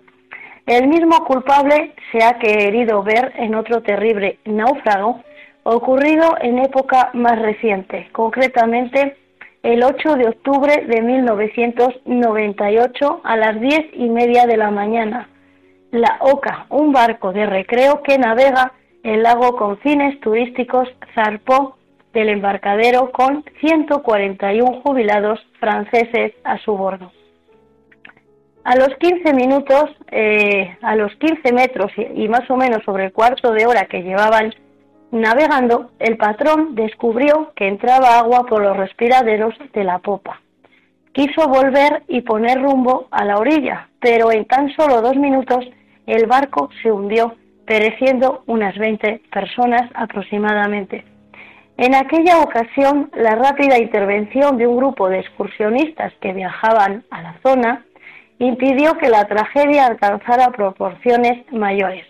El 0.64 0.86
mismo 0.86 1.24
culpable 1.24 1.92
se 2.12 2.22
ha 2.22 2.38
querido 2.38 3.02
ver 3.02 3.32
en 3.36 3.56
otro 3.56 3.82
terrible 3.82 4.38
náufrago 4.44 5.20
ocurrido 5.64 6.36
en 6.40 6.60
época 6.60 7.10
más 7.14 7.36
reciente, 7.40 8.08
concretamente 8.12 9.16
el 9.64 9.82
8 9.82 10.14
de 10.14 10.28
octubre 10.28 10.84
de 10.86 11.02
1998 11.02 13.22
a 13.24 13.36
las 13.36 13.60
diez 13.60 13.86
y 13.92 14.08
media 14.08 14.46
de 14.46 14.56
la 14.56 14.70
mañana. 14.70 15.28
La 15.90 16.18
Oca, 16.20 16.66
un 16.68 16.92
barco 16.92 17.32
de 17.32 17.46
recreo 17.46 18.02
que 18.02 18.18
navega 18.18 18.72
el 19.02 19.24
lago 19.24 19.56
con 19.56 19.78
fines 19.78 20.20
turísticos, 20.20 20.88
zarpó 21.14 21.76
del 22.12 22.28
embarcadero 22.28 23.10
con 23.10 23.44
141 23.60 24.82
jubilados 24.82 25.40
franceses 25.58 26.34
a 26.44 26.58
su 26.58 26.76
bordo. 26.76 27.10
A 28.64 28.76
los 28.76 28.90
15 28.98 29.34
minutos, 29.34 29.90
eh, 30.10 30.76
a 30.82 30.94
los 30.94 31.14
15 31.16 31.52
metros 31.52 31.90
y 31.96 32.28
más 32.28 32.48
o 32.48 32.56
menos 32.56 32.84
sobre 32.84 33.06
el 33.06 33.12
cuarto 33.12 33.52
de 33.52 33.66
hora 33.66 33.86
que 33.86 34.02
llevaban 34.02 34.54
Navegando, 35.12 35.90
el 35.98 36.16
patrón 36.16 36.74
descubrió 36.74 37.52
que 37.54 37.68
entraba 37.68 38.18
agua 38.18 38.46
por 38.46 38.62
los 38.62 38.74
respiraderos 38.74 39.54
de 39.74 39.84
la 39.84 39.98
popa. 39.98 40.40
Quiso 41.12 41.48
volver 41.48 42.02
y 42.08 42.22
poner 42.22 42.62
rumbo 42.62 43.08
a 43.10 43.22
la 43.26 43.36
orilla, 43.36 43.88
pero 44.00 44.32
en 44.32 44.46
tan 44.46 44.74
solo 44.74 45.02
dos 45.02 45.16
minutos 45.16 45.66
el 46.06 46.26
barco 46.26 46.70
se 46.82 46.90
hundió, 46.90 47.34
pereciendo 47.66 48.42
unas 48.46 48.74
20 48.78 49.20
personas 49.30 49.82
aproximadamente. 49.94 51.04
En 51.76 51.94
aquella 51.94 52.38
ocasión, 52.38 53.10
la 53.14 53.34
rápida 53.34 53.78
intervención 53.78 54.56
de 54.56 54.66
un 54.66 54.78
grupo 54.78 55.10
de 55.10 55.18
excursionistas 55.18 56.14
que 56.22 56.32
viajaban 56.32 57.04
a 57.10 57.20
la 57.20 57.34
zona 57.42 57.84
impidió 58.42 58.98
que 58.98 59.08
la 59.08 59.24
tragedia 59.26 59.86
alcanzara 59.86 60.50
proporciones 60.50 61.44
mayores. 61.52 62.04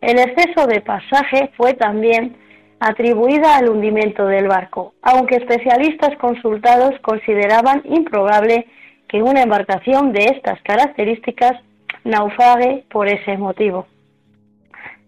El 0.00 0.18
exceso 0.18 0.66
de 0.66 0.80
pasaje 0.80 1.52
fue 1.56 1.74
también 1.74 2.36
atribuida 2.80 3.56
al 3.56 3.68
hundimiento 3.68 4.26
del 4.26 4.48
barco, 4.48 4.94
aunque 5.02 5.36
especialistas 5.36 6.16
consultados 6.18 6.98
consideraban 7.02 7.82
improbable 7.84 8.66
que 9.08 9.22
una 9.22 9.42
embarcación 9.42 10.12
de 10.12 10.24
estas 10.24 10.60
características 10.62 11.52
naufrague 12.02 12.84
por 12.90 13.06
ese 13.08 13.36
motivo. 13.36 13.86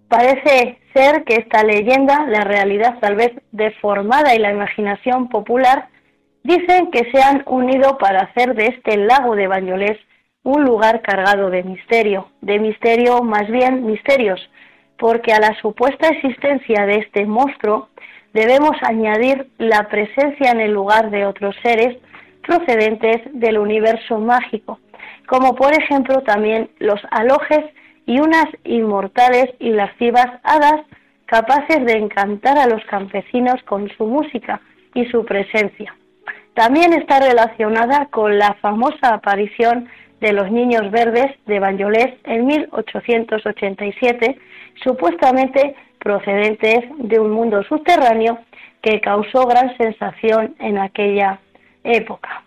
Parece 0.09 0.79
ser 0.95 1.25
que 1.25 1.35
esta 1.35 1.65
leyenda, 1.65 2.27
la 2.27 2.43
realidad 2.43 2.99
tal 3.01 3.17
vez 3.17 3.33
deformada 3.51 4.35
y 4.35 4.39
la 4.39 4.53
imaginación 4.53 5.29
popular, 5.29 5.89
dicen 6.45 6.91
que 6.91 7.11
se 7.11 7.23
han 7.23 7.43
unido 7.47 7.99
para 7.99 8.23
hacer 8.23 8.55
de 8.55 8.67
este 8.67 8.97
lago 8.97 9.35
de 9.35 9.47
Bañolés 9.47 9.99
un 10.43 10.65
lugar 10.65 11.03
cargado 11.03 11.51
de 11.51 11.63
misterio, 11.63 12.29
de 12.41 12.59
misterio 12.59 13.23
más 13.23 13.49
bien 13.51 13.85
misterios, 13.85 14.41
porque 14.99 15.33
a 15.33 15.41
la 15.41 15.55
supuesta 15.61 16.09
existencia 16.09 16.87
de 16.87 16.97
este 16.97 17.27
monstruo 17.27 17.89
debemos 18.33 18.77
añadir 18.83 19.49
la 19.59 19.89
presencia 19.89 20.51
en 20.53 20.61
el 20.61 20.73
lugar 20.73 21.11
de 21.11 21.27
otros 21.27 21.55
seres 21.63 21.97
procedentes 22.47 23.21
del 23.33 23.59
universo 23.59 24.19
mágico, 24.19 24.81
como 25.27 25.55
por 25.55 25.73
ejemplo 25.73 26.23
también 26.23 26.71
los 26.79 27.01
alojes 27.11 27.65
y 28.07 28.19
unas 28.21 28.47
inmortales 28.65 29.47
y 29.59 29.71
lascivas 29.71 30.27
hadas 30.43 30.83
capaces 31.27 31.85
de 31.85 31.93
encantar 31.93 32.59
a 32.59 32.67
los 32.67 32.83
campesinos 32.87 33.63
con 33.65 33.89
su 33.97 34.07
música 34.07 34.61
y 34.95 35.05
su 35.07 35.25
presencia. 35.25 35.95
También 36.55 36.93
está 36.93 37.21
relacionada 37.21 38.07
con 38.07 38.37
la 38.39 38.55
famosa 38.55 39.15
aparición 39.15 39.89
de 40.21 40.33
los 40.33 40.51
Niños 40.51 40.91
Verdes 40.91 41.33
de 41.47 41.59
Banyoles 41.59 42.15
en 42.25 42.47
1887, 42.47 44.39
supuestamente 44.83 45.75
procedentes 45.99 46.81
de 46.99 47.19
un 47.19 47.31
mundo 47.31 47.63
subterráneo 47.65 48.39
que 48.83 49.01
causó 49.01 49.47
gran 49.47 49.77
sensación 49.77 50.55
en 50.59 50.79
aquella 50.79 51.41
época. 51.85 52.45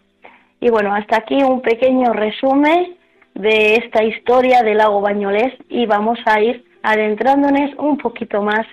Y 0.59 0.69
bueno, 0.69 0.93
hasta 0.93 1.17
aquí 1.17 1.43
un 1.43 1.61
pequeño 1.61 2.13
resumen 2.13 2.95
de 3.35 3.75
esta 3.75 4.03
historia 4.03 4.61
del 4.63 4.77
lago 4.77 5.01
Bañolés 5.01 5.53
y 5.69 5.85
vamos 5.85 6.19
a 6.25 6.39
ir 6.39 6.63
adentrándonos 6.83 7.71
un 7.77 7.97
poquito 7.97 8.41
más 8.41 8.65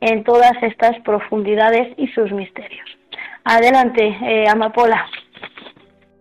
en 0.00 0.24
todas 0.24 0.52
estas 0.62 0.98
profundidades 1.00 1.94
y 1.96 2.08
sus 2.08 2.30
misterios. 2.32 2.86
Adelante, 3.44 4.16
eh, 4.22 4.48
Amapola. 4.48 5.06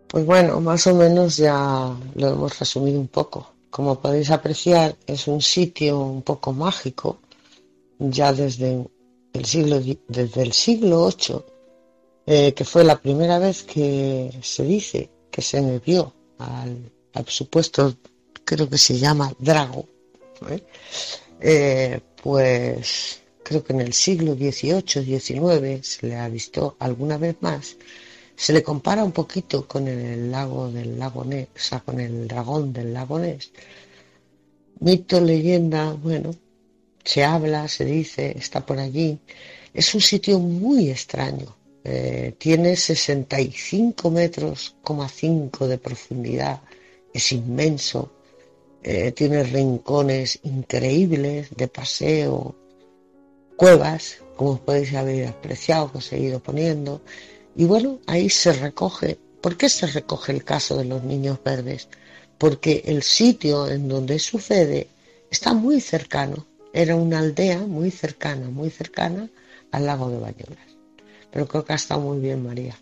Pues 0.07 0.25
bueno, 0.25 0.61
más 0.61 0.87
o 0.87 0.95
menos 0.95 1.37
ya 1.37 1.93
lo 2.15 2.27
hemos 2.29 2.57
resumido 2.59 2.99
un 2.99 3.09
poco. 3.09 3.53
Como 3.69 3.99
podéis 3.99 4.31
apreciar, 4.31 4.95
es 5.05 5.27
un 5.27 5.41
sitio 5.41 5.99
un 5.99 6.21
poco 6.21 6.53
mágico, 6.53 7.19
ya 7.99 8.31
desde 8.31 8.85
el 9.33 9.45
siglo, 9.45 9.81
desde 10.07 10.41
el 10.41 10.53
siglo 10.53 11.09
VIII, 11.09 11.41
eh, 12.25 12.53
que 12.53 12.63
fue 12.63 12.83
la 12.85 12.99
primera 13.01 13.37
vez 13.37 13.63
que 13.63 14.31
se 14.41 14.63
dice 14.63 15.09
que 15.29 15.41
se 15.41 15.61
me 15.61 15.79
vio 15.79 16.13
al, 16.39 16.91
supuesto, 17.27 17.95
creo 18.45 18.69
que 18.69 18.77
se 18.77 18.97
llama 18.97 19.33
Drago, 19.39 19.85
¿eh? 20.49 20.63
Eh, 21.41 21.99
pues 22.23 23.21
creo 23.43 23.63
que 23.63 23.73
en 23.73 23.81
el 23.81 23.93
siglo 23.93 24.35
XVIII, 24.35 25.19
XIX 25.19 25.85
se 25.85 26.07
le 26.07 26.15
ha 26.15 26.29
visto 26.29 26.75
alguna 26.79 27.17
vez 27.17 27.35
más 27.41 27.75
se 28.37 28.53
le 28.53 28.61
compara 28.61 29.03
un 29.03 29.11
poquito 29.11 29.67
con 29.67 29.87
el 29.87 30.31
lago 30.31 30.71
del 30.71 30.99
lago 30.99 31.25
Ness, 31.25 31.47
o 31.55 31.59
sea, 31.59 31.79
con 31.79 31.99
el 31.99 32.27
dragón 32.27 32.71
del 32.71 32.93
lago 32.93 33.17
Ness. 33.17 33.51
Mito, 34.79 35.19
leyenda, 35.19 35.93
bueno, 35.93 36.35
se 37.03 37.23
habla, 37.23 37.67
se 37.67 37.83
dice, 37.83 38.37
está 38.37 38.63
por 38.63 38.77
allí. 38.77 39.17
Es 39.73 39.95
un 39.95 40.01
sitio 40.01 40.37
muy 40.37 40.91
extraño. 40.91 41.55
Eh, 41.83 42.35
tiene 42.37 42.75
65 42.75 44.11
metros, 44.11 44.75
5 44.85 45.67
de 45.67 45.77
profundidad. 45.79 46.61
Es 47.11 47.31
inmenso. 47.31 48.11
Eh, 48.83 49.13
tiene 49.13 49.43
rincones 49.43 50.39
increíbles 50.43 51.49
de 51.55 51.67
paseo, 51.67 52.55
cuevas, 53.55 54.17
como 54.35 54.59
podéis 54.59 54.93
haber 54.93 55.27
apreciado, 55.27 55.91
que 55.91 55.97
os 55.97 56.13
he 56.13 56.19
ido 56.19 56.39
poniendo. 56.39 57.01
Y 57.57 57.65
bueno, 57.65 57.97
ahí 58.05 58.29
se 58.29 58.53
recoge. 58.53 59.17
¿Por 59.41 59.57
qué 59.57 59.67
se 59.67 59.87
recoge 59.87 60.31
el 60.31 60.43
caso 60.43 60.77
de 60.77 60.85
los 60.85 61.03
niños 61.03 61.39
verdes? 61.43 61.87
Porque 62.37 62.83
el 62.85 63.01
sitio 63.01 63.67
en 63.67 63.87
donde 63.87 64.19
sucede 64.19 64.87
está 65.31 65.53
muy 65.53 65.81
cercano. 65.81 66.45
Era 66.71 66.95
una 66.95 67.17
aldea 67.17 67.57
muy 67.61 67.89
cercana, 67.89 68.47
muy 68.47 68.69
cercana 68.69 69.27
al 69.71 69.87
lago 69.87 70.07
de 70.11 70.19
Bañolas. 70.19 70.67
Pero 71.31 71.47
creo 71.47 71.65
que 71.65 71.73
ha 71.73 71.77
estado 71.77 72.01
muy 72.01 72.19
bien, 72.19 72.45
María. 72.45 72.77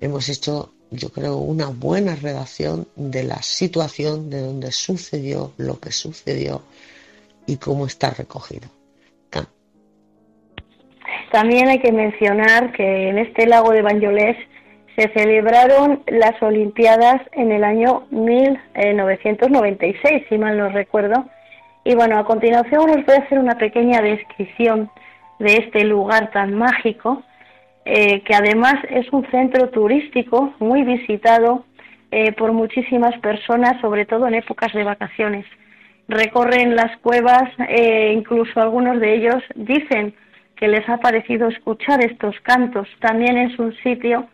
Hemos 0.00 0.30
hecho, 0.30 0.72
yo 0.90 1.10
creo, 1.10 1.36
una 1.36 1.66
buena 1.66 2.16
redacción 2.16 2.88
de 2.96 3.24
la 3.24 3.42
situación 3.42 4.30
de 4.30 4.40
donde 4.40 4.72
sucedió 4.72 5.52
lo 5.58 5.78
que 5.78 5.92
sucedió 5.92 6.62
y 7.46 7.58
cómo 7.58 7.86
está 7.86 8.08
recogido. 8.08 8.79
También 11.30 11.68
hay 11.68 11.78
que 11.78 11.92
mencionar 11.92 12.72
que 12.72 13.08
en 13.08 13.18
este 13.18 13.46
lago 13.46 13.70
de 13.70 13.82
Banyoles 13.82 14.36
se 14.96 15.08
celebraron 15.10 16.02
las 16.06 16.42
Olimpiadas 16.42 17.20
en 17.32 17.52
el 17.52 17.62
año 17.64 18.06
1996, 18.10 20.24
si 20.28 20.38
mal 20.38 20.58
no 20.58 20.68
recuerdo. 20.68 21.24
Y 21.84 21.94
bueno, 21.94 22.18
a 22.18 22.24
continuación 22.24 22.90
os 22.90 23.06
voy 23.06 23.14
a 23.14 23.20
hacer 23.20 23.38
una 23.38 23.56
pequeña 23.56 24.02
descripción 24.02 24.90
de 25.38 25.56
este 25.56 25.84
lugar 25.84 26.30
tan 26.32 26.54
mágico, 26.54 27.22
eh, 27.84 28.22
que 28.22 28.34
además 28.34 28.74
es 28.90 29.10
un 29.12 29.24
centro 29.30 29.68
turístico 29.70 30.52
muy 30.58 30.82
visitado 30.82 31.64
eh, 32.10 32.32
por 32.32 32.52
muchísimas 32.52 33.16
personas, 33.20 33.80
sobre 33.80 34.04
todo 34.04 34.26
en 34.26 34.34
épocas 34.34 34.72
de 34.74 34.84
vacaciones. 34.84 35.46
Recorren 36.08 36.76
las 36.76 36.94
cuevas, 36.98 37.44
eh, 37.68 38.12
incluso 38.14 38.60
algunos 38.60 39.00
de 39.00 39.14
ellos 39.14 39.42
dicen 39.54 40.14
que 40.60 40.68
les 40.68 40.86
ha 40.90 40.98
parecido 40.98 41.48
escuchar 41.48 42.04
estos 42.04 42.38
cantos. 42.42 42.86
También 43.00 43.38
es 43.38 43.58
un 43.58 43.74
sitio 43.76 44.28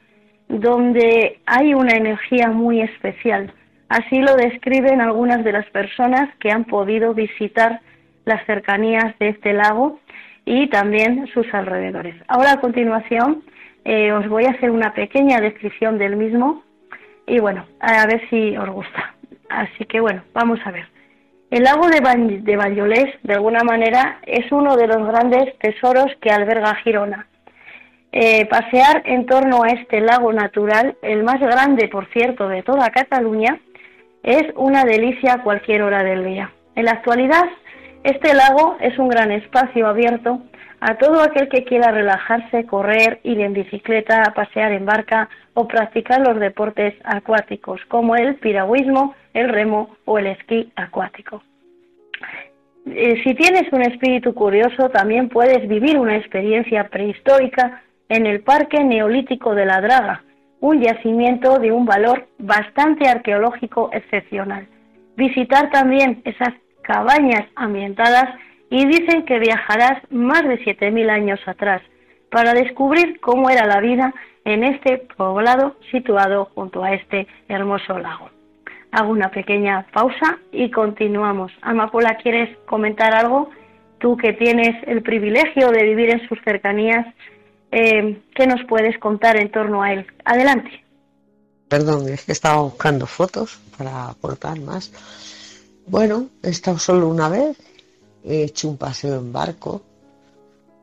donde 0.48 1.38
hay 1.46 1.72
una 1.72 1.96
energía 1.96 2.48
muy 2.48 2.82
especial. 2.82 3.52
Así 3.88 4.20
lo 4.20 4.34
describen 4.34 5.00
algunas 5.00 5.44
de 5.44 5.52
las 5.52 5.66
personas 5.66 6.28
que 6.40 6.50
han 6.50 6.64
podido 6.64 7.14
visitar 7.14 7.80
las 8.24 8.44
cercanías 8.44 9.16
de 9.20 9.28
este 9.28 9.52
lago 9.52 10.00
y 10.44 10.66
también 10.66 11.28
sus 11.28 11.46
alrededores. 11.54 12.16
Ahora 12.26 12.54
a 12.54 12.60
continuación 12.60 13.44
eh, 13.84 14.10
os 14.10 14.28
voy 14.28 14.46
a 14.46 14.50
hacer 14.50 14.72
una 14.72 14.94
pequeña 14.94 15.40
descripción 15.40 15.96
del 15.96 16.16
mismo 16.16 16.64
y 17.28 17.38
bueno, 17.38 17.66
a 17.78 18.04
ver 18.06 18.28
si 18.30 18.56
os 18.56 18.68
gusta. 18.68 19.14
Así 19.48 19.84
que 19.84 20.00
bueno, 20.00 20.22
vamos 20.34 20.58
a 20.64 20.72
ver. 20.72 20.95
El 21.50 21.62
lago 21.62 21.86
de, 21.86 22.40
de 22.42 22.56
Vallolés, 22.56 23.14
de 23.22 23.34
alguna 23.34 23.62
manera, 23.62 24.18
es 24.26 24.50
uno 24.50 24.76
de 24.76 24.88
los 24.88 25.06
grandes 25.06 25.56
tesoros 25.58 26.06
que 26.20 26.30
alberga 26.30 26.74
Girona. 26.76 27.28
Eh, 28.10 28.46
pasear 28.46 29.02
en 29.04 29.26
torno 29.26 29.62
a 29.62 29.68
este 29.68 30.00
lago 30.00 30.32
natural, 30.32 30.96
el 31.02 31.22
más 31.22 31.38
grande, 31.38 31.88
por 31.88 32.06
cierto, 32.12 32.48
de 32.48 32.62
toda 32.62 32.90
Cataluña, 32.90 33.60
es 34.22 34.42
una 34.56 34.84
delicia 34.84 35.34
a 35.34 35.42
cualquier 35.42 35.82
hora 35.82 36.02
del 36.02 36.24
día. 36.24 36.50
En 36.74 36.86
la 36.86 36.92
actualidad, 36.92 37.44
este 38.02 38.34
lago 38.34 38.76
es 38.80 38.98
un 38.98 39.08
gran 39.08 39.30
espacio 39.30 39.86
abierto 39.86 40.40
a 40.88 40.94
todo 40.94 41.20
aquel 41.20 41.48
que 41.48 41.64
quiera 41.64 41.90
relajarse, 41.90 42.64
correr, 42.64 43.18
ir 43.24 43.40
en 43.40 43.54
bicicleta, 43.54 44.32
pasear 44.36 44.70
en 44.70 44.86
barca 44.86 45.28
o 45.54 45.66
practicar 45.66 46.20
los 46.20 46.38
deportes 46.38 46.94
acuáticos 47.02 47.80
como 47.88 48.14
el 48.14 48.36
piragüismo, 48.36 49.16
el 49.34 49.48
remo 49.48 49.96
o 50.04 50.20
el 50.20 50.28
esquí 50.28 50.70
acuático. 50.76 51.42
Eh, 52.86 53.20
si 53.24 53.34
tienes 53.34 53.64
un 53.72 53.82
espíritu 53.82 54.32
curioso, 54.32 54.88
también 54.90 55.28
puedes 55.28 55.66
vivir 55.66 55.98
una 55.98 56.16
experiencia 56.16 56.86
prehistórica 56.88 57.82
en 58.08 58.24
el 58.26 58.42
Parque 58.42 58.84
Neolítico 58.84 59.56
de 59.56 59.66
la 59.66 59.80
Draga, 59.80 60.22
un 60.60 60.80
yacimiento 60.80 61.58
de 61.58 61.72
un 61.72 61.84
valor 61.84 62.28
bastante 62.38 63.08
arqueológico 63.08 63.90
excepcional. 63.92 64.68
Visitar 65.16 65.68
también 65.72 66.22
esas 66.24 66.54
cabañas 66.82 67.44
ambientadas 67.56 68.28
y 68.70 68.86
dicen 68.86 69.24
que 69.24 69.38
viajarás 69.38 70.02
más 70.10 70.42
de 70.42 70.58
7.000 70.58 71.10
años 71.10 71.40
atrás 71.46 71.82
para 72.30 72.52
descubrir 72.52 73.20
cómo 73.20 73.50
era 73.50 73.66
la 73.66 73.80
vida 73.80 74.12
en 74.44 74.64
este 74.64 74.98
poblado 75.16 75.76
situado 75.90 76.46
junto 76.54 76.82
a 76.82 76.94
este 76.94 77.26
hermoso 77.48 77.98
lago. 77.98 78.30
Hago 78.92 79.10
una 79.10 79.30
pequeña 79.30 79.86
pausa 79.92 80.38
y 80.52 80.70
continuamos. 80.70 81.52
Amapola, 81.62 82.16
¿quieres 82.22 82.56
comentar 82.66 83.14
algo? 83.14 83.50
Tú 83.98 84.16
que 84.16 84.32
tienes 84.32 84.76
el 84.86 85.02
privilegio 85.02 85.70
de 85.70 85.82
vivir 85.82 86.10
en 86.10 86.28
sus 86.28 86.38
cercanías, 86.42 87.06
eh, 87.72 88.20
¿qué 88.34 88.46
nos 88.46 88.64
puedes 88.64 88.98
contar 88.98 89.36
en 89.36 89.50
torno 89.50 89.82
a 89.82 89.92
él? 89.92 90.06
Adelante. 90.24 90.84
Perdón, 91.68 92.08
es 92.08 92.24
que 92.24 92.32
estaba 92.32 92.62
buscando 92.62 93.06
fotos 93.06 93.58
para 93.76 94.08
aportar 94.08 94.60
más. 94.60 94.92
Bueno, 95.86 96.28
he 96.42 96.50
estado 96.50 96.78
solo 96.78 97.08
una 97.08 97.28
vez, 97.28 97.56
he 98.26 98.44
hecho 98.44 98.68
un 98.68 98.76
paseo 98.76 99.16
en 99.16 99.32
barco. 99.32 99.82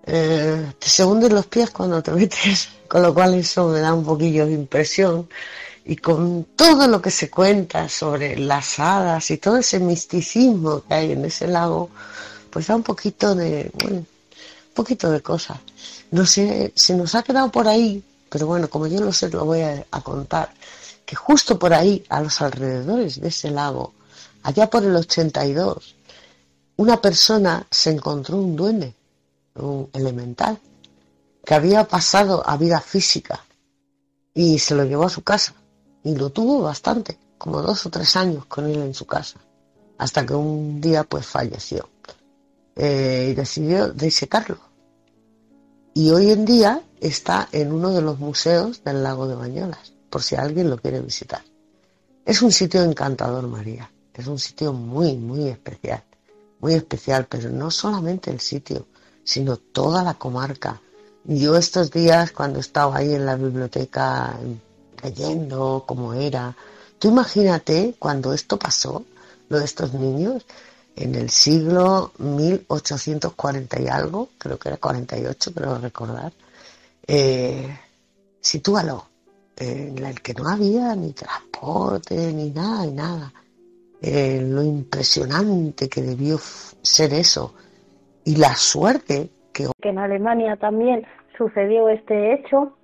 Eh, 0.05 0.73
te 0.79 0.89
se 0.89 1.03
los 1.05 1.45
pies 1.47 1.69
cuando 1.71 2.01
te 2.01 2.11
metes, 2.11 2.69
con 2.87 3.01
lo 3.01 3.13
cual 3.13 3.35
eso 3.35 3.67
me 3.67 3.79
da 3.79 3.93
un 3.93 4.05
poquillo 4.05 4.45
de 4.45 4.53
impresión. 4.53 5.27
Y 5.85 5.97
con 5.97 6.45
todo 6.55 6.87
lo 6.87 7.01
que 7.01 7.11
se 7.11 7.29
cuenta 7.29 7.89
sobre 7.89 8.37
las 8.37 8.79
hadas 8.79 9.29
y 9.31 9.37
todo 9.37 9.57
ese 9.57 9.79
misticismo 9.79 10.81
que 10.87 10.93
hay 10.93 11.11
en 11.11 11.25
ese 11.25 11.47
lago, 11.47 11.89
pues 12.49 12.67
da 12.67 12.75
un 12.75 12.83
poquito 12.83 13.35
de, 13.35 13.69
un 13.89 14.07
poquito 14.73 15.11
de 15.11 15.21
cosas. 15.21 15.57
No 16.11 16.25
sé, 16.25 16.71
se 16.75 16.95
nos 16.95 17.15
ha 17.15 17.23
quedado 17.23 17.51
por 17.51 17.67
ahí, 17.67 18.01
pero 18.29 18.47
bueno, 18.47 18.69
como 18.69 18.87
yo 18.87 19.01
lo 19.01 19.11
sé, 19.11 19.29
lo 19.29 19.45
voy 19.45 19.61
a, 19.61 19.85
contar, 20.03 20.53
que 21.05 21.15
justo 21.15 21.59
por 21.59 21.73
ahí, 21.73 22.03
a 22.09 22.21
los 22.21 22.41
alrededores 22.41 23.19
de 23.19 23.27
ese 23.27 23.51
lago, 23.51 23.93
allá 24.43 24.69
por 24.69 24.83
el 24.83 24.95
82, 24.95 25.95
una 26.77 27.01
persona 27.01 27.65
se 27.69 27.91
encontró 27.91 28.37
un 28.37 28.55
duende, 28.55 28.93
un 29.55 29.89
elemental, 29.93 30.59
que 31.45 31.53
había 31.53 31.87
pasado 31.87 32.47
a 32.47 32.57
vida 32.57 32.79
física 32.79 33.43
y 34.33 34.59
se 34.59 34.75
lo 34.75 34.83
llevó 34.85 35.03
a 35.03 35.09
su 35.09 35.23
casa. 35.23 35.53
Y 36.03 36.15
lo 36.15 36.29
tuvo 36.31 36.61
bastante, 36.61 37.17
como 37.37 37.61
dos 37.61 37.85
o 37.85 37.89
tres 37.89 38.15
años 38.15 38.45
con 38.45 38.65
él 38.65 38.81
en 38.81 38.93
su 38.93 39.05
casa, 39.05 39.39
hasta 39.97 40.25
que 40.25 40.33
un 40.33 40.81
día 40.81 41.03
pues 41.03 41.25
falleció 41.25 41.89
eh, 42.75 43.29
y 43.31 43.33
decidió 43.33 43.89
disecarlo 43.89 44.73
y 45.95 46.09
hoy 46.09 46.31
en 46.31 46.43
día 46.43 46.81
está 46.99 47.47
en 47.51 47.71
uno 47.71 47.91
de 47.91 48.01
los 48.01 48.17
museos 48.17 48.83
del 48.83 49.03
lago 49.03 49.27
de 49.27 49.35
Bañolas, 49.35 49.93
por 50.09 50.23
si 50.23 50.35
alguien 50.35 50.69
lo 50.69 50.77
quiere 50.77 50.99
visitar. 50.99 51.43
Es 52.25 52.41
un 52.41 52.51
sitio 52.51 52.83
encantador, 52.83 53.47
María, 53.47 53.91
es 54.13 54.25
un 54.25 54.39
sitio 54.39 54.73
muy, 54.73 55.15
muy 55.17 55.49
especial, 55.49 56.03
muy 56.63 56.75
especial, 56.75 57.27
pero 57.29 57.49
no 57.49 57.69
solamente 57.69 58.31
el 58.31 58.39
sitio, 58.39 58.87
sino 59.25 59.57
toda 59.57 60.01
la 60.01 60.13
comarca. 60.13 60.79
Yo 61.25 61.57
estos 61.57 61.91
días, 61.91 62.31
cuando 62.31 62.59
estaba 62.61 62.97
ahí 62.97 63.13
en 63.13 63.25
la 63.25 63.35
biblioteca 63.35 64.39
leyendo 65.03 65.83
cómo 65.85 66.13
era, 66.13 66.55
tú 66.99 67.09
imagínate 67.09 67.95
cuando 67.99 68.31
esto 68.31 68.57
pasó, 68.57 69.03
lo 69.49 69.59
de 69.59 69.65
estos 69.65 69.93
niños, 69.93 70.45
en 70.95 71.15
el 71.15 71.29
siglo 71.29 72.13
1840 72.19 73.81
y 73.81 73.87
algo, 73.87 74.29
creo 74.37 74.57
que 74.57 74.69
era 74.69 74.77
48, 74.77 75.53
creo 75.53 75.77
recordar, 75.79 76.31
eh, 77.05 77.77
sitúalo, 78.39 79.05
en 79.57 79.97
el 79.97 80.21
que 80.21 80.33
no 80.33 80.47
había 80.47 80.95
ni 80.95 81.11
transporte, 81.11 82.31
ni 82.31 82.51
nada, 82.51 82.85
ni 82.85 82.93
nada. 82.93 83.33
Eh, 84.05 84.41
lo 84.45 84.61
impresionante 84.61 85.87
que 85.87 86.01
debió 86.01 86.35
ser 86.37 87.13
eso. 87.13 87.53
Y 88.25 88.35
la 88.35 88.53
suerte 88.55 89.29
que... 89.53 89.67
Que 89.81 89.89
en 89.89 89.97
Alemania 89.97 90.57
también 90.57 91.05
sucedió 91.37 91.87
este 91.87 92.33
hecho, 92.33 92.75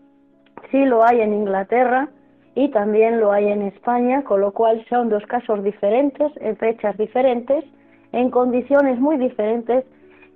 sí 0.72 0.86
lo 0.86 1.04
hay 1.04 1.20
en 1.20 1.34
Inglaterra 1.34 2.08
y 2.56 2.70
también 2.70 3.20
lo 3.20 3.34
hay 3.34 3.50
en 3.50 3.64
España, 3.64 4.24
con 4.24 4.40
lo 4.40 4.54
cual 4.54 4.86
son 4.90 5.10
dos 5.10 5.26
casos 5.26 5.62
diferentes, 5.62 6.32
en 6.38 6.56
fechas 6.56 6.98
diferentes, 6.98 7.66
en 8.14 8.32
condiciones 8.32 8.98
muy 8.98 9.18
diferentes. 9.18 9.84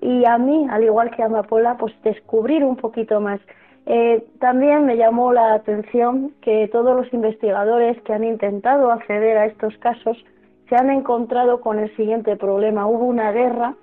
Y 0.01 0.25
a 0.25 0.37
mí, 0.37 0.67
al 0.69 0.83
igual 0.83 1.11
que 1.11 1.23
a 1.23 1.27
Amapola, 1.27 1.77
pues 1.77 1.93
descubrir 2.03 2.61
un 2.65 2.75
poquito 2.75 3.21
más. 3.21 3.39
Eh, 3.85 4.25
también 4.41 4.85
me 4.85 4.97
llamó 4.97 5.31
la 5.31 5.53
atención 5.53 6.33
que 6.41 6.67
todos 6.73 6.93
los 6.93 7.13
investigadores 7.13 8.01
que 8.01 8.11
han 8.11 8.25
intentado 8.25 8.91
acceder 8.91 9.37
a 9.37 9.45
estos 9.45 9.77
casos 9.77 10.17
se 10.69 10.75
han 10.75 10.89
encontrado 10.89 11.61
con 11.61 11.79
el 11.79 11.95
siguiente 11.95 12.35
problema. 12.35 12.87
Hubo 12.87 13.05
una 13.05 13.31
guerra 13.31 13.75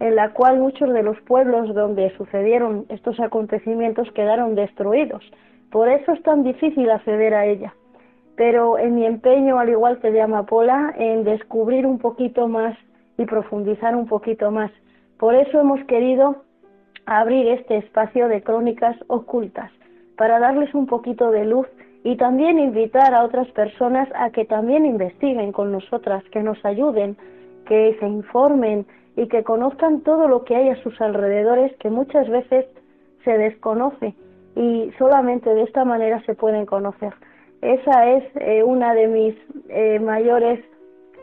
en 0.00 0.14
la 0.14 0.32
cual 0.32 0.60
muchos 0.60 0.92
de 0.92 1.02
los 1.02 1.20
pueblos 1.22 1.74
donde 1.74 2.10
sucedieron 2.16 2.86
estos 2.88 3.18
acontecimientos 3.20 4.10
quedaron 4.12 4.54
destruidos. 4.54 5.24
Por 5.70 5.88
eso 5.88 6.12
es 6.12 6.22
tan 6.22 6.44
difícil 6.44 6.90
acceder 6.90 7.34
a 7.34 7.46
ella. 7.46 7.74
Pero 8.36 8.78
en 8.78 8.94
mi 8.94 9.04
empeño, 9.04 9.58
al 9.58 9.68
igual 9.68 9.98
que 9.98 10.12
de 10.12 10.22
Amapola, 10.22 10.94
en 10.96 11.24
descubrir 11.24 11.86
un 11.86 11.98
poquito 11.98 12.46
más 12.46 12.76
y 13.18 13.24
profundizar 13.24 13.96
un 13.96 14.06
poquito 14.06 14.50
más. 14.52 14.70
Por 15.18 15.34
eso 15.34 15.58
hemos 15.60 15.84
querido 15.86 16.44
abrir 17.04 17.48
este 17.48 17.78
espacio 17.78 18.28
de 18.28 18.42
crónicas 18.42 18.96
ocultas, 19.08 19.72
para 20.16 20.38
darles 20.38 20.72
un 20.74 20.86
poquito 20.86 21.30
de 21.32 21.44
luz 21.46 21.66
y 22.04 22.16
también 22.16 22.58
invitar 22.58 23.14
a 23.14 23.24
otras 23.24 23.48
personas 23.52 24.08
a 24.14 24.30
que 24.30 24.44
también 24.44 24.86
investiguen 24.86 25.52
con 25.52 25.72
nosotras, 25.72 26.22
que 26.30 26.42
nos 26.42 26.62
ayuden, 26.64 27.16
que 27.66 27.96
se 28.00 28.06
informen 28.06 28.86
y 29.16 29.26
que 29.28 29.42
conozcan 29.42 30.00
todo 30.00 30.28
lo 30.28 30.44
que 30.44 30.56
hay 30.56 30.68
a 30.70 30.82
sus 30.82 31.00
alrededores 31.00 31.76
que 31.78 31.90
muchas 31.90 32.28
veces 32.28 32.66
se 33.24 33.36
desconoce 33.36 34.14
y 34.54 34.90
solamente 34.98 35.52
de 35.54 35.62
esta 35.62 35.84
manera 35.84 36.22
se 36.24 36.34
pueden 36.34 36.66
conocer. 36.66 37.12
Esa 37.60 38.08
es 38.10 38.24
eh, 38.36 38.62
una 38.62 38.94
de 38.94 39.08
mis 39.08 39.34
eh, 39.68 39.98
mayores, 39.98 40.64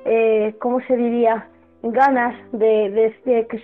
eh, 0.05 0.55
¿cómo 0.59 0.81
se 0.81 0.97
diría?, 0.97 1.47
ganas 1.91 2.35
de, 2.51 3.13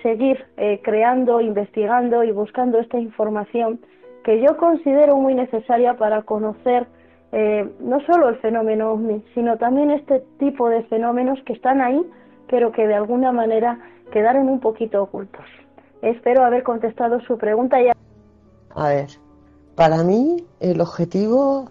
seguir 0.03 0.45
eh, 0.57 0.79
creando, 0.83 1.41
investigando 1.41 2.23
y 2.23 2.31
buscando 2.31 2.79
esta 2.79 2.99
información 2.99 3.79
que 4.23 4.39
yo 4.41 4.57
considero 4.57 5.15
muy 5.17 5.33
necesaria 5.33 5.95
para 5.95 6.21
conocer 6.21 6.85
eh, 7.31 7.69
no 7.79 8.01
solo 8.05 8.29
el 8.29 8.37
fenómeno 8.37 8.91
OVNI, 8.91 9.23
sino 9.33 9.57
también 9.57 9.91
este 9.91 10.23
tipo 10.37 10.69
de 10.69 10.83
fenómenos 10.83 11.39
que 11.45 11.53
están 11.53 11.81
ahí, 11.81 12.01
pero 12.49 12.71
que 12.71 12.85
de 12.85 12.95
alguna 12.95 13.31
manera 13.31 13.79
quedaron 14.11 14.49
un 14.49 14.59
poquito 14.59 15.03
ocultos. 15.03 15.45
Espero 16.01 16.43
haber 16.43 16.63
contestado 16.63 17.21
su 17.21 17.37
pregunta. 17.37 17.81
Ya. 17.81 17.93
A 18.75 18.89
ver, 18.89 19.07
para 19.75 20.03
mí 20.03 20.45
el 20.59 20.81
objetivo 20.81 21.69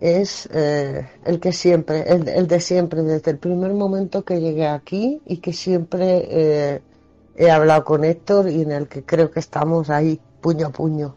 es 0.00 0.48
eh, 0.52 1.08
el 1.24 1.38
que 1.38 1.52
siempre, 1.52 2.04
el, 2.08 2.48
de 2.48 2.60
siempre, 2.60 3.02
desde 3.02 3.30
el 3.30 3.38
primer 3.38 3.72
momento 3.74 4.24
que 4.24 4.40
llegué 4.40 4.66
aquí 4.66 5.22
y 5.24 5.38
que 5.38 5.52
siempre 5.52 6.26
eh, 6.28 6.82
he 7.36 7.50
hablado 7.50 7.84
con 7.84 8.04
Héctor 8.04 8.50
y 8.50 8.62
en 8.62 8.72
el 8.72 8.88
que 8.88 9.04
creo 9.04 9.30
que 9.30 9.40
estamos 9.40 9.88
ahí 9.88 10.20
puño 10.40 10.66
a 10.66 10.70
puño, 10.70 11.14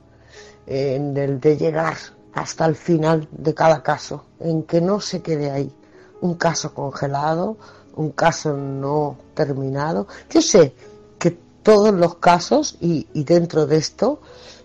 en 0.68 1.18
el 1.18 1.40
de 1.40 1.58
llegar 1.58 1.96
hasta 2.34 2.66
el 2.66 2.76
final 2.76 3.28
de 3.32 3.54
cada 3.54 3.84
caso, 3.84 4.26
en 4.40 4.64
que 4.64 4.82
no 4.82 5.00
se 5.00 5.22
quede 5.22 5.52
ahí 5.52 5.74
un 6.22 6.36
caso 6.36 6.74
congelado, 6.74 7.58
un 7.96 8.12
caso 8.12 8.56
no 8.56 9.18
terminado. 9.34 10.08
Yo 10.30 10.42
sé 10.42 10.74
que 11.18 11.32
todos 11.64 11.94
los 11.94 12.16
casos 12.16 12.78
y, 12.80 13.06
dentro 13.24 13.66
de 13.66 13.78
esto 13.78 14.22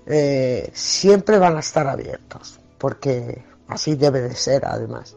eh, 0.06 0.70
siempre 0.74 1.38
van 1.38 1.56
a 1.56 1.60
estar 1.60 1.86
abiertos, 1.86 2.58
porque 2.78 3.44
así 3.68 3.94
debe 3.94 4.20
de 4.20 4.34
ser 4.34 4.64
además. 4.66 5.14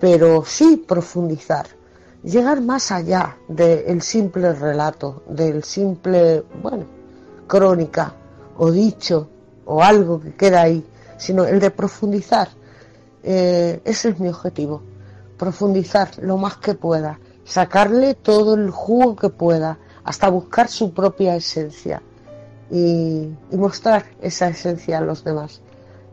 Pero 0.00 0.44
sí 0.44 0.76
profundizar, 0.76 1.66
llegar 2.22 2.60
más 2.60 2.90
allá 2.90 3.36
del 3.48 4.02
simple 4.02 4.52
relato, 4.52 5.22
del 5.28 5.64
simple, 5.64 6.44
bueno, 6.62 6.84
crónica 7.46 8.14
o 8.58 8.70
dicho 8.70 9.28
o 9.66 9.82
algo 9.82 10.20
que 10.20 10.34
queda 10.34 10.62
ahí, 10.62 10.84
sino 11.24 11.46
el 11.46 11.58
de 11.58 11.70
profundizar. 11.70 12.48
Eh, 13.22 13.80
ese 13.86 14.10
es 14.10 14.20
mi 14.20 14.28
objetivo, 14.28 14.82
profundizar 15.38 16.10
lo 16.18 16.36
más 16.36 16.58
que 16.58 16.74
pueda, 16.74 17.18
sacarle 17.44 18.12
todo 18.14 18.54
el 18.54 18.70
jugo 18.70 19.16
que 19.16 19.30
pueda, 19.30 19.78
hasta 20.04 20.28
buscar 20.28 20.68
su 20.68 20.92
propia 20.92 21.34
esencia 21.34 22.02
y 22.70 23.34
mostrar 23.52 24.04
esa 24.20 24.48
esencia 24.48 24.98
a 24.98 25.00
los 25.00 25.24
demás. 25.24 25.62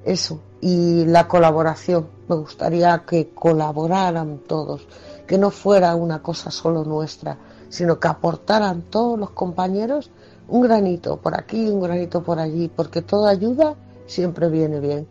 Eso, 0.05 0.39
y 0.61 1.03
la 1.05 1.27
colaboración. 1.27 2.07
Me 2.29 2.37
gustaría 2.37 3.03
que 3.05 3.31
colaboraran 3.33 4.39
todos, 4.47 4.87
que 5.27 5.37
no 5.37 5.51
fuera 5.51 5.93
una 5.95 6.23
cosa 6.23 6.51
solo 6.51 6.85
nuestra, 6.85 7.37
sino 7.67 7.99
que 7.99 8.07
aportaran 8.07 8.83
todos 8.83 9.19
los 9.19 9.31
compañeros 9.31 10.09
un 10.47 10.61
granito 10.61 11.17
por 11.17 11.37
aquí, 11.37 11.67
un 11.67 11.81
granito 11.81 12.23
por 12.23 12.39
allí, 12.39 12.69
porque 12.73 13.01
toda 13.01 13.29
ayuda 13.29 13.75
siempre 14.05 14.49
viene 14.49 14.79
bien. 14.79 15.07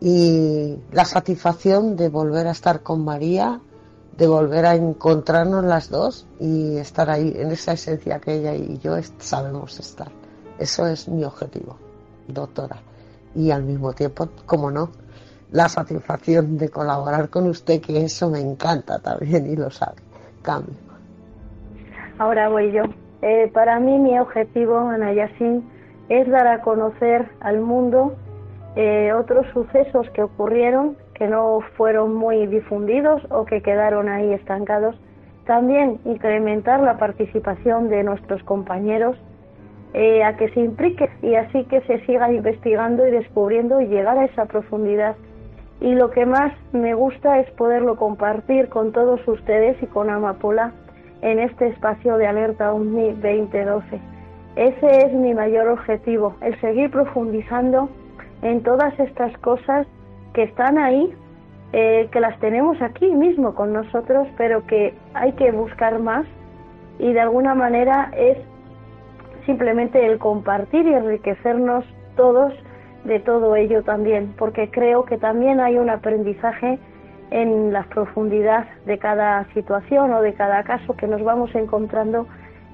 Y 0.00 0.76
la 0.92 1.04
satisfacción 1.04 1.96
de 1.96 2.08
volver 2.08 2.46
a 2.46 2.50
estar 2.50 2.82
con 2.82 3.04
María, 3.04 3.60
de 4.16 4.26
volver 4.26 4.66
a 4.66 4.74
encontrarnos 4.74 5.64
las 5.64 5.90
dos 5.90 6.26
y 6.38 6.76
estar 6.76 7.10
ahí 7.10 7.32
en 7.36 7.50
esa 7.50 7.72
esencia 7.72 8.18
que 8.18 8.34
ella 8.34 8.54
y 8.54 8.78
yo 8.78 8.94
sabemos 9.18 9.78
estar. 9.78 10.08
Eso 10.58 10.86
es 10.86 11.08
mi 11.08 11.24
objetivo, 11.24 11.76
doctora 12.28 12.80
y 13.36 13.50
al 13.50 13.62
mismo 13.62 13.92
tiempo, 13.92 14.28
como 14.46 14.70
no, 14.70 14.90
la 15.52 15.68
satisfacción 15.68 16.56
de 16.56 16.70
colaborar 16.70 17.28
con 17.28 17.46
usted, 17.46 17.80
que 17.80 18.04
eso 18.04 18.30
me 18.30 18.40
encanta 18.40 18.98
también 18.98 19.46
y 19.46 19.56
lo 19.56 19.70
sabe. 19.70 19.96
Cambio. 20.42 20.74
Ahora 22.18 22.48
voy 22.48 22.72
yo. 22.72 22.82
Eh, 23.22 23.50
para 23.52 23.78
mí 23.78 23.98
mi 23.98 24.18
objetivo, 24.18 24.78
Ana 24.78 25.12
es 26.08 26.28
dar 26.28 26.46
a 26.46 26.60
conocer 26.62 27.28
al 27.40 27.60
mundo 27.60 28.14
eh, 28.76 29.12
otros 29.12 29.46
sucesos 29.52 30.08
que 30.10 30.22
ocurrieron 30.22 30.96
que 31.14 31.26
no 31.26 31.60
fueron 31.76 32.14
muy 32.14 32.46
difundidos 32.46 33.22
o 33.30 33.46
que 33.46 33.62
quedaron 33.62 34.08
ahí 34.08 34.34
estancados. 34.34 34.96
También 35.46 35.98
incrementar 36.04 36.80
la 36.80 36.98
participación 36.98 37.88
de 37.88 38.02
nuestros 38.02 38.42
compañeros 38.42 39.16
eh, 39.94 40.22
a 40.24 40.36
que 40.36 40.50
se 40.50 40.60
implique 40.60 41.08
y 41.22 41.36
así 41.36 41.64
que 41.64 41.80
se 41.82 42.04
siga 42.04 42.30
investigando 42.30 43.06
y 43.06 43.10
descubriendo 43.10 43.80
y 43.80 43.86
llegar 43.86 44.18
a 44.18 44.26
esa 44.26 44.44
profundidad. 44.44 45.16
Y 45.80 45.94
lo 45.94 46.10
que 46.10 46.26
más 46.26 46.52
me 46.72 46.94
gusta 46.94 47.38
es 47.40 47.50
poderlo 47.52 47.96
compartir 47.96 48.68
con 48.68 48.92
todos 48.92 49.26
ustedes 49.26 49.82
y 49.82 49.86
con 49.86 50.10
Amapola 50.10 50.72
en 51.22 51.38
este 51.38 51.68
espacio 51.68 52.18
de 52.18 52.26
Alerta 52.26 52.72
OVNI 52.72 53.12
2012. 53.12 54.15
Ese 54.56 55.06
es 55.06 55.12
mi 55.12 55.34
mayor 55.34 55.68
objetivo, 55.68 56.34
el 56.40 56.58
seguir 56.60 56.90
profundizando 56.90 57.90
en 58.40 58.62
todas 58.62 58.98
estas 58.98 59.36
cosas 59.38 59.86
que 60.32 60.44
están 60.44 60.78
ahí, 60.78 61.14
eh, 61.72 62.08
que 62.10 62.20
las 62.20 62.38
tenemos 62.40 62.80
aquí 62.80 63.06
mismo 63.14 63.54
con 63.54 63.74
nosotros, 63.74 64.26
pero 64.38 64.66
que 64.66 64.94
hay 65.12 65.32
que 65.32 65.52
buscar 65.52 65.98
más. 65.98 66.26
Y 66.98 67.12
de 67.12 67.20
alguna 67.20 67.54
manera 67.54 68.10
es 68.16 68.38
simplemente 69.44 70.04
el 70.06 70.18
compartir 70.18 70.86
y 70.86 70.94
enriquecernos 70.94 71.84
todos 72.16 72.54
de 73.04 73.20
todo 73.20 73.56
ello 73.56 73.82
también, 73.82 74.34
porque 74.38 74.70
creo 74.70 75.04
que 75.04 75.18
también 75.18 75.60
hay 75.60 75.78
un 75.78 75.90
aprendizaje 75.90 76.78
en 77.30 77.72
la 77.72 77.84
profundidad 77.84 78.66
de 78.86 78.98
cada 78.98 79.44
situación 79.52 80.12
o 80.12 80.22
de 80.22 80.34
cada 80.34 80.62
caso 80.64 80.96
que 80.96 81.06
nos 81.06 81.22
vamos 81.22 81.54
encontrando, 81.54 82.26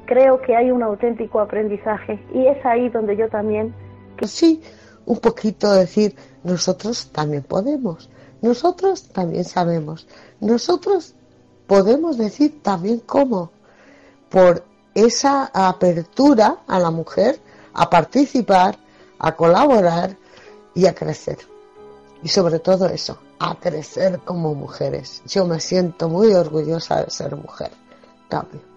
creo 0.06 0.40
que 0.40 0.56
hay 0.56 0.70
un 0.70 0.82
auténtico 0.82 1.40
aprendizaje 1.40 2.24
y 2.34 2.46
es 2.46 2.64
ahí 2.64 2.88
donde 2.88 3.16
yo 3.16 3.28
también... 3.28 3.74
Sí, 4.22 4.62
un 5.06 5.18
poquito 5.18 5.72
decir, 5.72 6.14
nosotros 6.44 7.08
también 7.12 7.42
podemos, 7.42 8.10
nosotros 8.40 9.08
también 9.08 9.44
sabemos, 9.44 10.06
nosotros 10.40 11.14
podemos 11.66 12.18
decir 12.18 12.62
también 12.62 13.00
cómo, 13.00 13.50
por 14.28 14.64
esa 14.94 15.50
apertura 15.52 16.58
a 16.66 16.78
la 16.78 16.90
mujer 16.90 17.38
a 17.74 17.88
participar, 17.88 18.76
a 19.18 19.34
colaborar 19.34 20.16
y 20.74 20.86
a 20.86 20.94
crecer. 20.94 21.38
Y 22.22 22.28
sobre 22.28 22.58
todo 22.58 22.86
eso, 22.86 23.18
a 23.38 23.56
crecer 23.56 24.20
como 24.24 24.54
mujeres. 24.54 25.22
Yo 25.26 25.46
me 25.46 25.58
siento 25.60 26.08
muy 26.08 26.32
orgullosa 26.32 27.04
de 27.04 27.10
ser 27.10 27.34
mujer. 27.36 27.70
Cambio. 28.28 28.71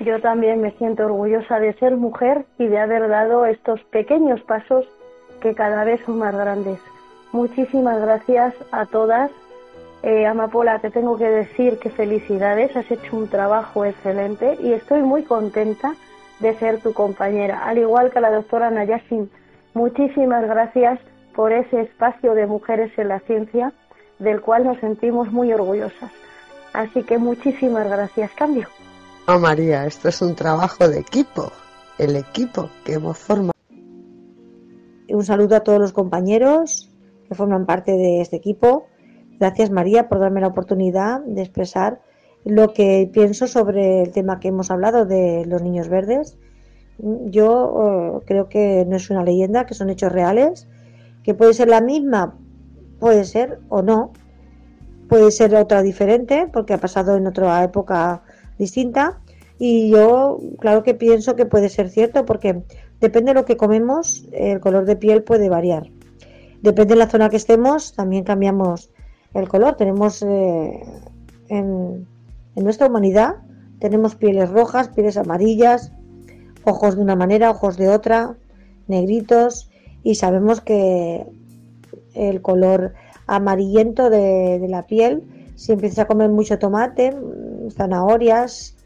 Yo 0.00 0.20
también 0.20 0.60
me 0.60 0.72
siento 0.72 1.04
orgullosa 1.04 1.60
de 1.60 1.74
ser 1.74 1.96
mujer 1.96 2.44
y 2.58 2.66
de 2.66 2.78
haber 2.78 3.08
dado 3.08 3.46
estos 3.46 3.80
pequeños 3.84 4.40
pasos 4.42 4.86
que 5.40 5.54
cada 5.54 5.84
vez 5.84 6.00
son 6.04 6.18
más 6.18 6.34
grandes. 6.34 6.80
Muchísimas 7.32 8.00
gracias 8.00 8.54
a 8.72 8.86
todas 8.86 9.30
eh, 10.02 10.26
Amapola, 10.26 10.78
te 10.78 10.90
tengo 10.90 11.18
que 11.18 11.28
decir 11.28 11.78
que 11.78 11.90
felicidades, 11.90 12.74
has 12.74 12.90
hecho 12.90 13.16
un 13.16 13.28
trabajo 13.28 13.84
excelente 13.84 14.56
y 14.62 14.72
estoy 14.72 15.02
muy 15.02 15.24
contenta 15.24 15.94
de 16.40 16.54
ser 16.54 16.80
tu 16.80 16.94
compañera, 16.94 17.64
al 17.66 17.76
igual 17.76 18.10
que 18.10 18.20
la 18.20 18.30
doctora 18.30 18.70
Nayasin. 18.70 19.30
Muchísimas 19.74 20.46
gracias 20.46 20.98
por 21.34 21.52
ese 21.52 21.82
espacio 21.82 22.32
de 22.34 22.46
mujeres 22.46 22.98
en 22.98 23.08
la 23.08 23.20
ciencia, 23.20 23.74
del 24.18 24.40
cual 24.40 24.64
nos 24.64 24.78
sentimos 24.78 25.30
muy 25.30 25.52
orgullosas. 25.52 26.10
Así 26.72 27.02
que 27.02 27.18
muchísimas 27.18 27.86
gracias. 27.86 28.30
Cambio. 28.32 28.68
Oh 29.26 29.38
María, 29.38 29.86
esto 29.86 30.08
es 30.08 30.20
un 30.22 30.34
trabajo 30.34 30.88
de 30.88 30.98
equipo, 30.98 31.52
el 31.98 32.16
equipo 32.16 32.68
que 32.84 32.94
hemos 32.94 33.18
formado. 33.18 33.52
Un 35.08 35.24
saludo 35.24 35.56
a 35.56 35.60
todos 35.60 35.78
los 35.78 35.92
compañeros 35.92 36.90
que 37.28 37.34
forman 37.34 37.66
parte 37.66 37.92
de 37.92 38.20
este 38.20 38.36
equipo 38.36 38.86
Gracias 39.40 39.70
María 39.70 40.06
por 40.06 40.20
darme 40.20 40.42
la 40.42 40.48
oportunidad 40.48 41.22
de 41.24 41.40
expresar 41.40 42.02
lo 42.44 42.74
que 42.74 43.08
pienso 43.10 43.46
sobre 43.46 44.02
el 44.02 44.12
tema 44.12 44.38
que 44.38 44.48
hemos 44.48 44.70
hablado 44.70 45.06
de 45.06 45.46
los 45.46 45.62
niños 45.62 45.88
verdes. 45.88 46.36
Yo 46.98 48.20
eh, 48.20 48.24
creo 48.26 48.50
que 48.50 48.84
no 48.86 48.96
es 48.96 49.08
una 49.08 49.24
leyenda, 49.24 49.64
que 49.64 49.72
son 49.72 49.88
hechos 49.88 50.12
reales, 50.12 50.68
que 51.24 51.32
puede 51.32 51.54
ser 51.54 51.68
la 51.68 51.80
misma, 51.80 52.36
puede 52.98 53.24
ser 53.24 53.60
o 53.70 53.80
no, 53.80 54.12
puede 55.08 55.30
ser 55.30 55.56
otra 55.56 55.80
diferente 55.80 56.46
porque 56.52 56.74
ha 56.74 56.78
pasado 56.78 57.16
en 57.16 57.26
otra 57.26 57.64
época 57.64 58.22
distinta 58.60 59.20
y 59.58 59.90
yo 59.90 60.38
claro 60.60 60.84
que 60.84 60.94
pienso 60.94 61.34
que 61.34 61.46
puede 61.46 61.68
ser 61.68 61.90
cierto 61.90 62.24
porque 62.24 62.62
depende 63.00 63.30
de 63.30 63.40
lo 63.40 63.44
que 63.44 63.56
comemos, 63.56 64.24
el 64.32 64.60
color 64.60 64.84
de 64.84 64.94
piel 64.94 65.24
puede 65.24 65.48
variar. 65.48 65.90
Depende 66.62 66.94
de 66.94 66.98
la 66.98 67.08
zona 67.08 67.30
que 67.30 67.36
estemos, 67.36 67.94
también 67.94 68.24
cambiamos 68.24 68.90
el 69.34 69.48
color. 69.48 69.76
Tenemos 69.76 70.22
eh, 70.22 70.80
en, 71.48 72.06
nuestra 72.54 72.86
humanidad, 72.86 73.36
tenemos 73.78 74.14
pieles 74.14 74.50
rojas, 74.50 74.88
pieles 74.88 75.16
amarillas, 75.16 75.92
ojos 76.64 76.96
de 76.96 77.02
una 77.02 77.16
manera, 77.16 77.50
ojos 77.50 77.76
de 77.76 77.88
otra, 77.88 78.36
negritos, 78.86 79.70
y 80.02 80.16
sabemos 80.16 80.60
que 80.60 81.26
el 82.14 82.42
color 82.42 82.92
amarillento 83.26 84.10
de, 84.10 84.66
la 84.68 84.86
piel, 84.86 85.22
si 85.54 85.72
empiezas 85.72 86.00
a 86.00 86.06
comer 86.06 86.28
mucho 86.28 86.58
tomate, 86.58 87.16
zanahorias, 87.70 88.76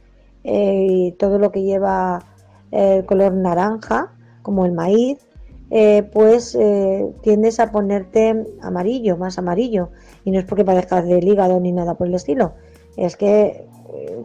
eh, 0.44 0.86
y 0.88 1.12
todo 1.12 1.38
lo 1.38 1.50
que 1.50 1.62
lleva 1.62 2.22
el 2.70 3.04
color 3.06 3.32
naranja, 3.32 4.12
como 4.42 4.66
el 4.66 4.72
maíz, 4.72 5.26
eh, 5.70 6.02
pues 6.12 6.54
eh, 6.54 7.10
tiendes 7.22 7.58
a 7.58 7.72
ponerte 7.72 8.44
amarillo, 8.60 9.16
más 9.16 9.38
amarillo. 9.38 9.88
Y 10.24 10.30
no 10.30 10.38
es 10.38 10.44
porque 10.44 10.64
padezcas 10.64 11.06
del 11.06 11.26
hígado 11.26 11.58
ni 11.60 11.72
nada 11.72 11.94
por 11.94 12.08
el 12.08 12.14
estilo, 12.14 12.52
es 12.96 13.16
que 13.16 13.66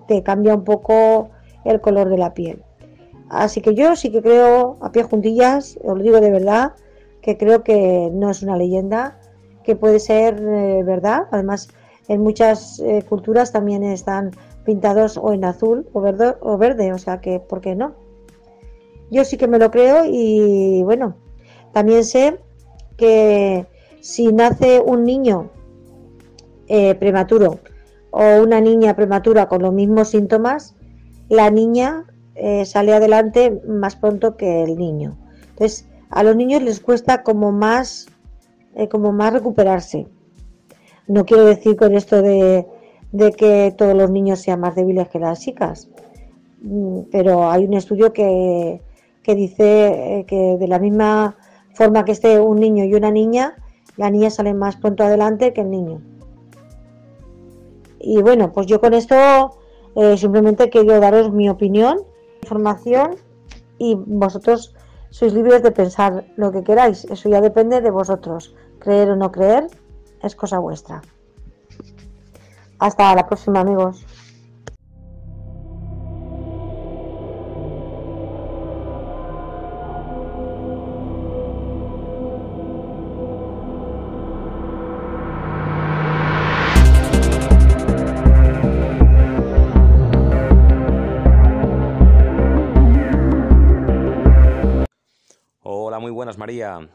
te 0.07 0.23
cambia 0.23 0.55
un 0.55 0.63
poco 0.63 1.29
el 1.63 1.79
color 1.79 2.09
de 2.09 2.17
la 2.17 2.33
piel. 2.33 2.63
Así 3.29 3.61
que 3.61 3.75
yo 3.75 3.95
sí 3.95 4.11
que 4.11 4.21
creo, 4.21 4.77
a 4.81 4.91
pie 4.91 5.03
juntillas, 5.03 5.77
os 5.83 5.97
lo 5.97 6.03
digo 6.03 6.19
de 6.19 6.31
verdad, 6.31 6.73
que 7.21 7.37
creo 7.37 7.63
que 7.63 8.09
no 8.11 8.31
es 8.31 8.41
una 8.41 8.57
leyenda, 8.57 9.19
que 9.63 9.75
puede 9.75 9.99
ser 9.99 10.41
verdad. 10.41 11.27
Además, 11.31 11.69
en 12.09 12.21
muchas 12.21 12.83
culturas 13.07 13.53
también 13.53 13.83
están 13.83 14.31
pintados 14.65 15.17
o 15.17 15.31
en 15.31 15.45
azul 15.45 15.87
o 15.93 16.01
verde, 16.01 16.35
o 16.41 16.57
verde, 16.57 16.91
o 16.91 16.97
sea 16.97 17.21
que, 17.21 17.39
¿por 17.39 17.61
qué 17.61 17.75
no? 17.75 17.95
Yo 19.09 19.23
sí 19.23 19.37
que 19.37 19.47
me 19.47 19.57
lo 19.57 19.71
creo 19.71 20.03
y 20.05 20.83
bueno, 20.83 21.15
también 21.71 22.03
sé 22.03 22.39
que 22.97 23.65
si 24.01 24.31
nace 24.31 24.79
un 24.79 25.03
niño 25.03 25.49
eh, 26.67 26.95
prematuro 26.95 27.59
o 28.11 28.23
una 28.43 28.61
niña 28.61 28.95
prematura 28.95 29.47
con 29.47 29.61
los 29.61 29.73
mismos 29.73 30.09
síntomas, 30.09 30.75
la 31.29 31.49
niña 31.49 32.05
eh, 32.35 32.65
sale 32.65 32.93
adelante 32.93 33.61
más 33.67 33.95
pronto 33.95 34.35
que 34.35 34.63
el 34.63 34.77
niño. 34.77 35.17
Entonces, 35.49 35.87
a 36.09 36.23
los 36.23 36.35
niños 36.35 36.61
les 36.61 36.79
cuesta 36.79 37.23
como 37.23 37.51
más, 37.51 38.07
eh, 38.75 38.87
como 38.87 39.11
más 39.11 39.33
recuperarse. 39.33 40.07
No 41.09 41.25
quiero 41.25 41.43
decir 41.43 41.75
con 41.75 41.95
esto 41.95 42.21
de, 42.21 42.67
que 43.35 43.73
todos 43.75 43.95
los 43.95 44.11
niños 44.11 44.41
sean 44.41 44.59
más 44.59 44.75
débiles 44.75 45.09
que 45.09 45.17
las 45.17 45.39
chicas, 45.39 45.89
mm, 46.61 46.99
pero 47.11 47.49
hay 47.49 47.65
un 47.65 47.73
estudio 47.73 48.13
que, 48.13 48.79
que 49.23 49.33
dice 49.33 50.19
eh, 50.19 50.25
que 50.27 50.57
de 50.59 50.67
la 50.67 50.77
misma 50.77 51.35
forma 51.73 52.05
que 52.05 52.11
esté 52.11 52.39
un 52.39 52.59
niño 52.59 52.85
y 52.85 52.93
una 52.93 53.09
niña, 53.09 53.55
la 53.97 54.11
niña 54.11 54.29
sale 54.29 54.53
más 54.53 54.75
pronto 54.75 55.03
adelante 55.03 55.51
que 55.51 55.61
el 55.61 55.71
niño. 55.71 55.99
Y 57.99 58.21
bueno, 58.21 58.51
pues 58.51 58.67
yo 58.67 58.79
con 58.79 58.93
esto 58.93 59.15
eh, 59.95 60.15
simplemente 60.15 60.69
quiero 60.69 60.99
daros 60.99 61.33
mi 61.33 61.49
opinión, 61.49 62.03
información 62.43 63.15
y 63.79 63.95
vosotros 63.95 64.75
sois 65.09 65.33
libres 65.33 65.63
de 65.63 65.71
pensar 65.71 66.25
lo 66.35 66.51
que 66.51 66.63
queráis. 66.63 67.05
Eso 67.05 67.29
ya 67.29 67.41
depende 67.41 67.81
de 67.81 67.89
vosotros. 67.89 68.53
Creer 68.77 69.09
o 69.09 69.15
no 69.15 69.31
creer 69.31 69.65
es 70.21 70.35
cosa 70.35 70.59
vuestra. 70.59 71.01
Hasta 72.79 73.13
la 73.15 73.27
próxima 73.27 73.59
amigos. 73.59 74.05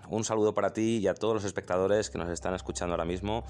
Un 0.09 0.25
saludo 0.25 0.53
para 0.53 0.73
ti 0.73 0.99
y 0.99 1.07
a 1.07 1.15
todos 1.15 1.35
los 1.35 1.45
espectadores 1.45 2.11
que 2.11 2.19
nos 2.19 2.29
están 2.29 2.55
escuchando 2.55 2.95
ahora 2.95 3.05
mismo. 3.05 3.45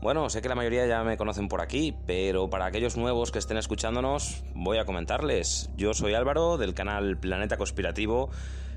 Bueno, 0.00 0.30
sé 0.30 0.42
que 0.42 0.48
la 0.48 0.54
mayoría 0.54 0.86
ya 0.86 1.02
me 1.02 1.16
conocen 1.16 1.48
por 1.48 1.60
aquí, 1.60 1.96
pero 2.06 2.48
para 2.48 2.66
aquellos 2.66 2.96
nuevos 2.96 3.32
que 3.32 3.40
estén 3.40 3.56
escuchándonos, 3.56 4.44
voy 4.54 4.78
a 4.78 4.84
comentarles. 4.84 5.70
Yo 5.76 5.92
soy 5.92 6.14
Álvaro 6.14 6.56
del 6.56 6.74
canal 6.74 7.18
Planeta 7.18 7.56
Conspirativo, 7.56 8.30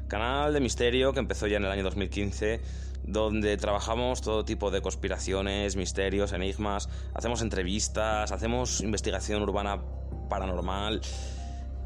canal 0.07 0.53
de 0.53 0.61
misterio 0.61 1.13
que 1.13 1.19
empezó 1.19 1.45
ya 1.45 1.57
en 1.57 1.65
el 1.65 1.71
año 1.71 1.83
2015, 1.83 2.59
donde 3.03 3.57
trabajamos 3.57 4.21
todo 4.21 4.45
tipo 4.45 4.71
de 4.71 4.81
conspiraciones, 4.81 5.75
misterios, 5.75 6.33
enigmas, 6.33 6.89
hacemos 7.13 7.43
entrevistas, 7.43 8.31
hacemos 8.31 8.81
investigación 8.81 9.43
urbana 9.43 9.79
paranormal 10.27 11.01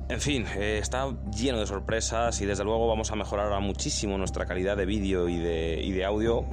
en 0.09 0.21
fin, 0.21 0.45
eh, 0.57 0.79
está 0.81 1.07
lleno 1.37 1.59
de 1.59 1.67
sorpresas 1.67 2.41
y 2.41 2.45
desde 2.47 2.63
luego 2.63 2.87
vamos 2.87 3.11
a 3.11 3.15
mejorar 3.15 3.45
ahora 3.45 3.59
muchísimo 3.59 4.17
nuestra 4.17 4.47
calidad 4.47 4.75
de 4.75 4.87
vídeo 4.87 5.29
y 5.29 5.37
de, 5.37 6.03
audio 6.03 6.45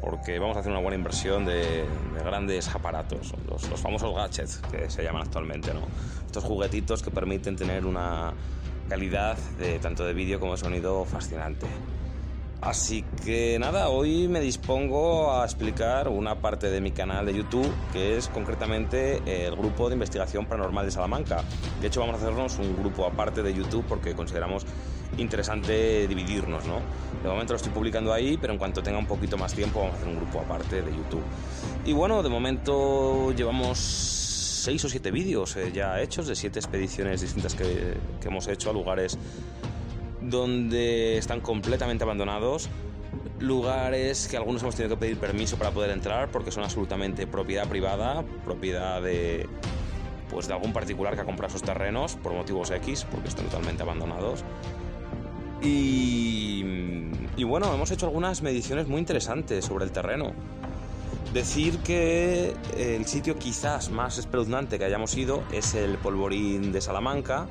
porque 0.00 0.38
vamos 0.38 0.56
a 0.56 0.60
hacer 0.60 0.72
una 0.72 0.80
buena 0.80 0.96
inversión 0.96 1.44
de, 1.44 1.84
grandes 2.24 2.68
aparatos, 2.74 3.34
los, 3.48 3.80
famosos 3.80 4.14
gadgets 4.14 4.62
que 4.70 4.88
se 4.88 5.02
llaman 5.02 5.22
actualmente, 5.22 5.74
¿no? 5.74 5.80
Estos 6.24 6.44
juguetitos 6.44 7.02
que 7.02 7.10
permiten 7.10 7.54
tener 7.54 7.84
una 7.84 8.32
calidad 8.88 9.36
de 9.58 9.78
tanto 9.78 10.06
de 10.06 10.14
vídeo 10.14 10.40
como 10.40 10.52
de 10.52 10.58
sonido 10.58 11.04
fascinante. 11.04 11.66
Así 12.66 13.04
que 13.24 13.60
nada, 13.60 13.90
hoy 13.90 14.26
me 14.26 14.40
dispongo 14.40 15.30
a 15.30 15.44
explicar 15.44 16.08
una 16.08 16.40
parte 16.40 16.68
de 16.68 16.80
mi 16.80 16.90
canal 16.90 17.24
de 17.24 17.32
YouTube 17.32 17.72
que 17.92 18.16
es 18.16 18.26
concretamente 18.26 19.22
el 19.24 19.54
grupo 19.54 19.88
de 19.88 19.94
investigación 19.94 20.46
paranormal 20.46 20.84
de 20.84 20.90
Salamanca. 20.90 21.44
De 21.80 21.86
hecho 21.86 22.00
vamos 22.00 22.16
a 22.16 22.18
hacernos 22.18 22.58
un 22.58 22.76
grupo 22.76 23.06
aparte 23.06 23.44
de 23.44 23.54
YouTube 23.54 23.84
porque 23.88 24.16
consideramos 24.16 24.66
interesante 25.16 26.08
dividirnos, 26.08 26.66
¿no? 26.66 26.80
De 27.22 27.28
momento 27.28 27.52
lo 27.52 27.58
estoy 27.58 27.70
publicando 27.70 28.12
ahí, 28.12 28.36
pero 28.36 28.52
en 28.52 28.58
cuanto 28.58 28.82
tenga 28.82 28.98
un 28.98 29.06
poquito 29.06 29.38
más 29.38 29.54
tiempo 29.54 29.78
vamos 29.78 29.94
a 29.94 29.98
hacer 29.98 30.08
un 30.08 30.16
grupo 30.16 30.40
aparte 30.40 30.82
de 30.82 30.90
YouTube. 30.90 31.22
Y 31.84 31.92
bueno, 31.92 32.20
de 32.24 32.30
momento 32.30 33.30
llevamos 33.30 33.78
seis 33.78 34.84
o 34.84 34.88
siete 34.88 35.12
vídeos 35.12 35.54
eh, 35.54 35.70
ya 35.72 36.02
hechos 36.02 36.26
de 36.26 36.34
siete 36.34 36.58
expediciones 36.58 37.20
distintas 37.20 37.54
que, 37.54 37.96
que 38.20 38.26
hemos 38.26 38.48
hecho 38.48 38.70
a 38.70 38.72
lugares 38.72 39.16
donde 40.28 41.18
están 41.18 41.40
completamente 41.40 42.04
abandonados, 42.04 42.68
lugares 43.40 44.28
que 44.28 44.36
algunos 44.36 44.62
hemos 44.62 44.74
tenido 44.74 44.96
que 44.96 45.00
pedir 45.00 45.18
permiso 45.18 45.56
para 45.56 45.70
poder 45.70 45.90
entrar 45.90 46.30
porque 46.30 46.50
son 46.50 46.64
absolutamente 46.64 47.26
propiedad 47.26 47.68
privada, 47.68 48.24
propiedad 48.44 49.02
de 49.02 49.48
pues 50.30 50.48
de 50.48 50.54
algún 50.54 50.72
particular 50.72 51.14
que 51.14 51.20
ha 51.20 51.24
comprado 51.24 51.50
esos 51.50 51.62
terrenos 51.62 52.16
por 52.16 52.32
motivos 52.32 52.70
X, 52.70 53.06
porque 53.10 53.28
están 53.28 53.44
totalmente 53.46 53.82
abandonados. 53.82 54.42
Y, 55.62 56.64
y 57.36 57.44
bueno, 57.44 57.72
hemos 57.72 57.90
hecho 57.90 58.06
algunas 58.06 58.42
mediciones 58.42 58.88
muy 58.88 58.98
interesantes 58.98 59.64
sobre 59.64 59.84
el 59.84 59.92
terreno. 59.92 60.32
Decir 61.32 61.78
que 61.78 62.54
el 62.76 63.06
sitio 63.06 63.38
quizás 63.38 63.90
más 63.90 64.18
espeluznante 64.18 64.78
que 64.78 64.84
hayamos 64.84 65.16
ido 65.16 65.42
es 65.52 65.74
el 65.74 65.96
Polvorín 65.98 66.72
de 66.72 66.80
Salamanca, 66.80 67.46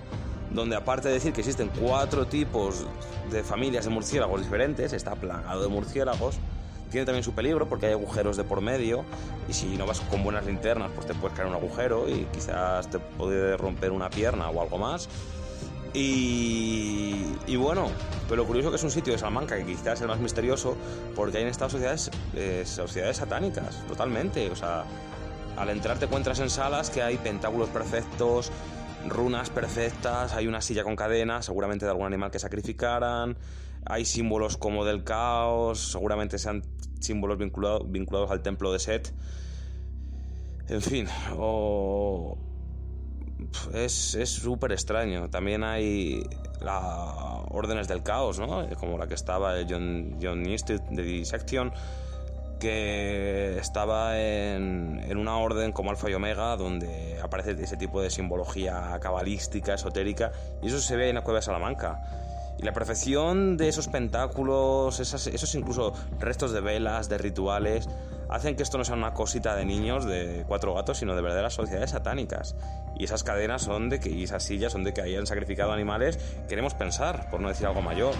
donde 0.51 0.75
aparte 0.75 1.07
de 1.07 1.15
decir 1.15 1.33
que 1.33 1.41
existen 1.41 1.69
cuatro 1.79 2.27
tipos 2.27 2.85
de 3.31 3.43
familias 3.43 3.85
de 3.85 3.91
murciélagos 3.91 4.41
diferentes, 4.41 4.93
está 4.93 5.15
plagado 5.15 5.63
de 5.63 5.67
murciélagos, 5.67 6.37
tiene 6.91 7.05
también 7.05 7.23
su 7.23 7.33
peligro 7.33 7.67
porque 7.67 7.87
hay 7.87 7.93
agujeros 7.93 8.37
de 8.37 8.43
por 8.43 8.61
medio 8.61 9.03
y 9.49 9.53
si 9.53 9.75
no 9.77 9.85
vas 9.85 9.99
con 10.01 10.23
buenas 10.23 10.45
linternas 10.45 10.91
pues 10.93 11.07
te 11.07 11.13
puedes 11.13 11.35
caer 11.35 11.49
un 11.49 11.55
agujero 11.55 12.07
y 12.07 12.25
quizás 12.31 12.89
te 12.89 12.99
puede 12.99 13.57
romper 13.57 13.91
una 13.91 14.09
pierna 14.09 14.49
o 14.49 14.61
algo 14.61 14.77
más. 14.77 15.09
Y, 15.97 17.55
bueno, 17.55 17.89
pero 18.27 18.41
lo 18.41 18.47
curioso 18.47 18.69
que 18.69 18.75
es 18.75 18.83
un 18.83 18.91
sitio 18.91 19.13
de 19.13 19.19
Salamanca 19.19 19.55
que 19.55 19.65
quizás 19.65 19.93
es 19.93 20.01
el 20.01 20.09
más 20.09 20.19
misterioso 20.19 20.75
porque 21.15 21.37
hay 21.37 21.43
en 21.43 21.49
estas 21.49 21.71
sociedades, 21.71 22.11
eh, 22.35 22.63
sociedades 22.65 23.17
satánicas, 23.17 23.81
totalmente. 23.87 24.49
O 24.49 24.57
sea, 24.57 24.83
al 25.55 25.69
entrar 25.69 25.97
te 25.97 26.05
encuentras 26.05 26.39
en 26.39 26.49
salas 26.49 26.89
que 26.89 27.01
hay 27.01 27.17
pentáculos 27.17 27.69
perfectos, 27.69 28.51
runas 29.07 29.49
perfectas, 29.49 30.33
hay 30.33 30.47
una 30.47 30.61
silla 30.61 30.83
con 30.83 30.95
cadena, 30.95 31.41
seguramente 31.41 31.85
de 31.85 31.91
algún 31.91 32.07
animal 32.07 32.31
que 32.31 32.39
sacrificaran, 32.39 33.37
hay 33.85 34.05
símbolos 34.05 34.57
como 34.57 34.85
del 34.85 35.03
caos, 35.03 35.91
seguramente 35.91 36.39
sean 36.39 36.63
símbolos 36.99 37.37
vinculados 37.37 38.31
al 38.31 38.41
templo 38.41 38.71
de 38.71 38.79
Set. 38.79 39.13
En 40.67 40.81
fin, 40.81 41.07
es 43.73 44.29
súper 44.29 44.71
extraño. 44.71 45.29
También 45.29 45.63
hay 45.63 46.27
las 46.61 46.81
órdenes 47.51 47.87
del 47.87 48.01
caos, 48.01 48.39
¿no? 48.39 48.67
Como 48.79 48.97
la 48.97 49.07
que 49.07 49.13
estaba 49.13 49.53
John, 49.69 50.17
John 50.19 50.43
Institute 50.47 50.83
de 50.89 51.03
Dissection 51.03 51.71
que 52.59 53.57
estaba 53.57 54.17
en, 54.17 55.01
en, 55.03 55.17
una 55.17 55.37
orden 55.37 55.71
como 55.71 55.91
Alfa 55.91 56.09
y 56.09 56.13
Omega, 56.13 56.55
donde 56.55 57.19
aparece 57.21 57.51
ese 57.51 57.77
tipo 57.77 58.01
de 58.01 58.09
simbología 58.09 58.97
cabalística, 59.01 59.73
esotérica, 59.73 60.31
y 60.61 60.67
eso 60.67 60.79
se 60.79 60.95
ve 60.95 61.09
en 61.09 61.15
la 61.15 61.21
cueva 61.21 61.39
de 61.39 61.45
Salamanca. 61.45 62.01
Y 62.57 62.63
la 62.63 62.71
perfección 62.71 63.57
de 63.57 63.67
esos 63.67 63.87
pentáculos, 63.87 64.99
esos 64.99 65.55
incluso 65.55 65.93
restos 66.19 66.51
de 66.53 66.61
velas, 66.61 67.09
de 67.09 67.17
rituales, 67.17 67.89
hacen 68.29 68.55
que 68.55 68.63
esto 68.63 68.77
no 68.77 68.85
sea 68.85 68.95
una 68.95 69.13
cosita 69.13 69.55
de 69.55 69.65
niños 69.65 70.05
de 70.05 70.45
cuatro 70.47 70.73
gatos, 70.73 70.99
sino 70.99 71.15
de 71.15 71.21
verdaderas 71.21 71.53
sociedades 71.53 71.91
satánicas. 71.91 72.55
Y 72.97 73.03
esas 73.03 73.23
cadenas 73.23 73.63
son 73.63 73.89
de 73.89 73.99
que, 73.99 74.09
y 74.09 74.23
esas 74.23 74.43
sillas 74.43 74.71
son 74.71 74.83
de 74.83 74.93
que 74.93 75.01
hayan 75.01 75.27
sacrificado 75.27 75.73
animales, 75.73 76.17
queremos 76.47 76.73
pensar, 76.73 77.29
por 77.29 77.41
no 77.41 77.49
decir 77.49 77.67
algo 77.67 77.81
mayor. 77.81 78.15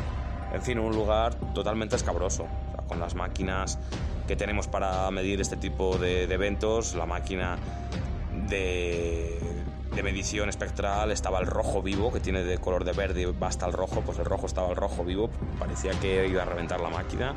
En 0.55 0.61
fin, 0.61 0.79
un 0.79 0.95
lugar 0.95 1.35
totalmente 1.53 1.97
escabroso, 1.97 2.47
con 2.87 2.99
las 2.99 3.13
máquinas 3.13 3.77
que 4.25 4.37
tenemos 4.37 4.67
para 4.67 5.11
medir 5.11 5.41
este 5.41 5.57
tipo 5.57 5.97
de, 5.97 6.23
eventos, 6.23 6.95
la 6.95 7.05
máquina 7.05 7.57
de 8.49 9.37
de 9.95 10.03
medición 10.03 10.49
espectral 10.49 11.11
estaba 11.11 11.39
el 11.39 11.47
rojo 11.47 11.81
vivo, 11.81 12.11
que 12.11 12.19
tiene 12.19 12.43
de 12.43 12.57
color 12.57 12.83
de 12.83 12.91
verde 12.91 13.25
va 13.27 13.47
hasta 13.47 13.65
el 13.65 13.71
rojo, 13.71 14.01
pues 14.01 14.19
el 14.19 14.25
rojo 14.25 14.45
estaba 14.45 14.69
el 14.69 14.75
rojo 14.75 15.05
vivo, 15.05 15.29
parecía 15.57 15.91
que 16.01 16.27
iba 16.27 16.41
a 16.41 16.45
reventar 16.45 16.81
la 16.81 16.89
máquina. 16.89 17.35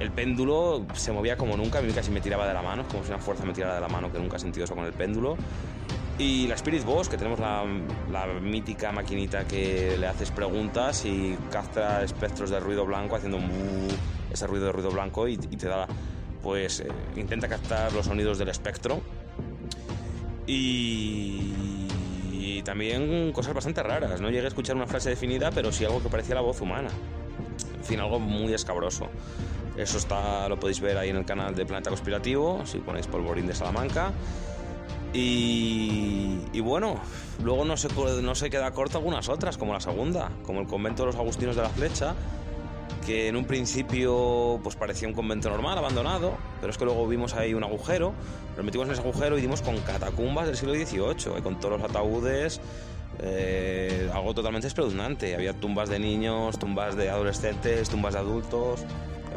El 0.00 0.10
péndulo 0.10 0.86
se 0.94 1.12
movía 1.12 1.36
como 1.36 1.54
nunca, 1.56 1.80
a 1.80 1.82
mí 1.82 1.92
casi 1.92 2.10
me 2.10 2.22
tiraba 2.22 2.48
de 2.48 2.54
la 2.54 2.62
mano, 2.62 2.84
como 2.88 3.04
si 3.04 3.10
una 3.10 3.18
fuerza 3.18 3.44
me 3.44 3.52
tirara 3.52 3.74
de 3.74 3.80
la 3.82 3.88
mano, 3.88 4.10
que 4.10 4.18
nunca 4.18 4.36
he 4.36 4.40
sentido 4.40 4.64
eso 4.64 4.74
con 4.74 4.86
el 4.86 4.94
péndulo. 4.94 5.36
Y 6.18 6.46
la 6.46 6.54
Spirit 6.54 6.84
Box, 6.84 7.08
que 7.08 7.16
tenemos 7.16 7.40
la, 7.40 7.64
la, 8.10 8.26
mítica 8.40 8.92
maquinita 8.92 9.44
que 9.46 9.96
le 9.98 10.06
haces 10.06 10.30
preguntas 10.30 11.04
y 11.04 11.36
capta 11.50 12.02
espectros 12.02 12.50
de 12.50 12.60
ruido 12.60 12.84
blanco 12.84 13.16
haciendo 13.16 13.38
ese 14.30 14.46
ruido 14.46 14.66
de 14.66 14.72
ruido 14.72 14.90
blanco 14.90 15.26
y, 15.26 15.34
y 15.34 15.56
te 15.56 15.68
da, 15.68 15.86
pues, 16.42 16.80
eh, 16.80 16.88
intenta 17.16 17.48
captar 17.48 17.92
los 17.92 18.06
sonidos 18.06 18.38
del 18.38 18.50
espectro. 18.50 19.00
Y, 20.46 21.86
y, 22.30 22.62
también 22.62 23.32
cosas 23.32 23.54
bastante 23.54 23.82
raras. 23.82 24.20
No 24.20 24.28
llegué 24.28 24.44
a 24.44 24.48
escuchar 24.48 24.76
una 24.76 24.86
frase 24.86 25.08
definida, 25.10 25.50
pero 25.50 25.72
sí 25.72 25.84
algo 25.84 26.02
que 26.02 26.08
parecía 26.08 26.34
la 26.34 26.40
voz 26.42 26.60
humana. 26.60 26.90
En 27.74 27.84
fin, 27.84 28.00
algo 28.00 28.20
muy 28.20 28.52
escabroso. 28.52 29.08
Eso 29.76 29.96
está, 29.96 30.48
lo 30.48 30.60
podéis 30.60 30.80
ver 30.80 30.98
ahí 30.98 31.08
en 31.08 31.16
el 31.16 31.24
canal 31.24 31.54
de 31.54 31.64
Planeta 31.64 31.88
Conspirativo, 31.88 32.64
si 32.66 32.78
ponéis 32.78 33.06
Polvorín 33.06 33.46
de 33.46 33.54
Salamanca. 33.54 34.12
Y, 35.14 36.60
bueno, 36.60 37.00
luego 37.42 37.64
no 37.64 37.76
se, 37.76 37.88
no 38.22 38.34
se 38.34 38.50
queda 38.50 38.70
corto 38.72 38.98
algunas 38.98 39.28
otras, 39.28 39.58
como 39.58 39.72
la 39.72 39.80
segunda, 39.80 40.30
como 40.44 40.60
el 40.60 40.66
convento 40.66 41.02
de 41.02 41.08
los 41.08 41.16
Agustinos 41.16 41.56
de 41.56 41.62
la 41.62 41.68
Flecha, 41.68 42.14
que 43.04 43.28
en 43.28 43.36
un 43.36 43.44
principio 43.44 44.60
pues 44.62 44.76
parecía 44.76 45.08
un 45.08 45.14
convento 45.14 45.50
normal, 45.50 45.76
abandonado, 45.76 46.36
pero 46.60 46.70
es 46.70 46.78
que 46.78 46.84
luego 46.84 47.06
vimos 47.06 47.34
ahí 47.34 47.52
un 47.52 47.64
agujero, 47.64 48.14
nos 48.56 48.64
metimos 48.64 48.86
en 48.86 48.92
ese 48.92 49.02
agujero 49.02 49.36
y 49.36 49.40
dimos 49.40 49.60
con 49.60 49.76
catacumbas 49.78 50.46
del 50.46 50.56
siglo 50.56 50.74
XVIII, 50.74 51.42
con 51.42 51.58
todos 51.58 51.80
los 51.80 51.90
ataúdes, 51.90 52.60
eh, 53.18 54.08
algo 54.14 54.32
totalmente 54.34 54.68
espeluznante. 54.68 55.34
Había 55.34 55.52
tumbas 55.52 55.88
de 55.88 55.98
niños, 55.98 56.58
tumbas 56.58 56.96
de 56.96 57.10
adolescentes, 57.10 57.90
tumbas 57.90 58.14
de 58.14 58.20
adultos, 58.20 58.84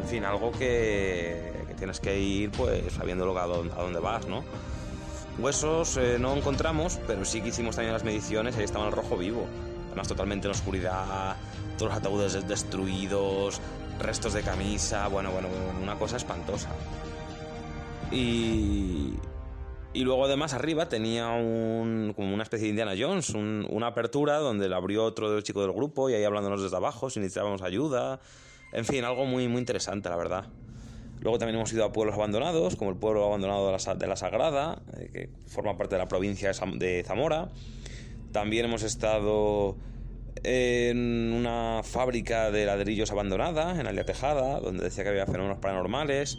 en 0.00 0.08
fin, 0.08 0.24
algo 0.24 0.52
que, 0.52 1.52
que 1.68 1.74
tienes 1.74 2.00
que 2.00 2.18
ir 2.18 2.50
pues 2.52 2.92
sabiendo 2.94 3.36
a 3.38 3.46
dónde 3.46 3.98
vas, 4.00 4.26
¿no? 4.26 4.44
Huesos 5.38 5.98
eh, 5.98 6.16
no 6.18 6.34
encontramos, 6.34 6.98
pero 7.06 7.24
sí 7.24 7.42
que 7.42 7.48
hicimos 7.48 7.76
también 7.76 7.92
las 7.92 8.04
mediciones, 8.04 8.56
ahí 8.56 8.64
estaba 8.64 8.86
el 8.86 8.92
rojo 8.92 9.16
vivo. 9.18 9.46
Además 9.88 10.08
totalmente 10.08 10.46
en 10.46 10.52
oscuridad, 10.52 11.36
todos 11.76 11.90
los 11.90 11.98
ataúdes 11.98 12.48
destruidos, 12.48 13.60
restos 13.98 14.32
de 14.32 14.42
camisa, 14.42 15.08
bueno, 15.08 15.30
bueno, 15.30 15.48
una 15.82 15.98
cosa 15.98 16.16
espantosa. 16.16 16.70
Y, 18.10 19.14
y 19.92 20.04
luego 20.04 20.24
además 20.24 20.54
arriba 20.54 20.88
tenía 20.88 21.26
como 21.26 22.34
una 22.34 22.42
especie 22.42 22.64
de 22.64 22.70
Indiana 22.70 22.94
Jones, 22.98 23.30
un, 23.30 23.66
una 23.70 23.88
apertura 23.88 24.38
donde 24.38 24.68
la 24.68 24.76
abrió 24.76 25.04
otro 25.04 25.40
chico 25.42 25.62
del 25.62 25.72
grupo 25.72 26.08
y 26.08 26.14
ahí 26.14 26.24
hablándonos 26.24 26.62
desde 26.62 26.76
abajo 26.76 27.10
si 27.10 27.20
necesitábamos 27.20 27.62
ayuda. 27.62 28.20
En 28.72 28.84
fin, 28.84 29.04
algo 29.04 29.26
muy, 29.26 29.48
muy 29.48 29.58
interesante, 29.58 30.08
la 30.08 30.16
verdad. 30.16 30.46
Luego 31.20 31.38
también 31.38 31.56
hemos 31.56 31.72
ido 31.72 31.84
a 31.84 31.92
pueblos 31.92 32.14
abandonados, 32.14 32.76
como 32.76 32.90
el 32.90 32.96
pueblo 32.96 33.24
abandonado 33.24 33.66
de 33.66 34.06
la, 34.06 34.16
Sagrada, 34.16 34.82
eh, 34.98 35.10
que 35.12 35.30
forma 35.46 35.76
parte 35.76 35.94
de 35.94 35.98
la 35.98 36.08
provincia 36.08 36.52
de 36.74 37.04
Zamora. 37.04 37.50
También 38.32 38.66
hemos 38.66 38.82
estado 38.82 39.76
en 40.42 41.32
una 41.32 41.80
fábrica 41.82 42.50
de 42.50 42.66
ladrillos 42.66 43.10
abandonada, 43.10 43.80
en 43.80 43.86
Alia 43.86 44.04
Tejada, 44.04 44.60
donde 44.60 44.84
decía 44.84 45.04
que 45.04 45.10
había 45.10 45.26
fenómenos 45.26 45.58
paranormales. 45.58 46.38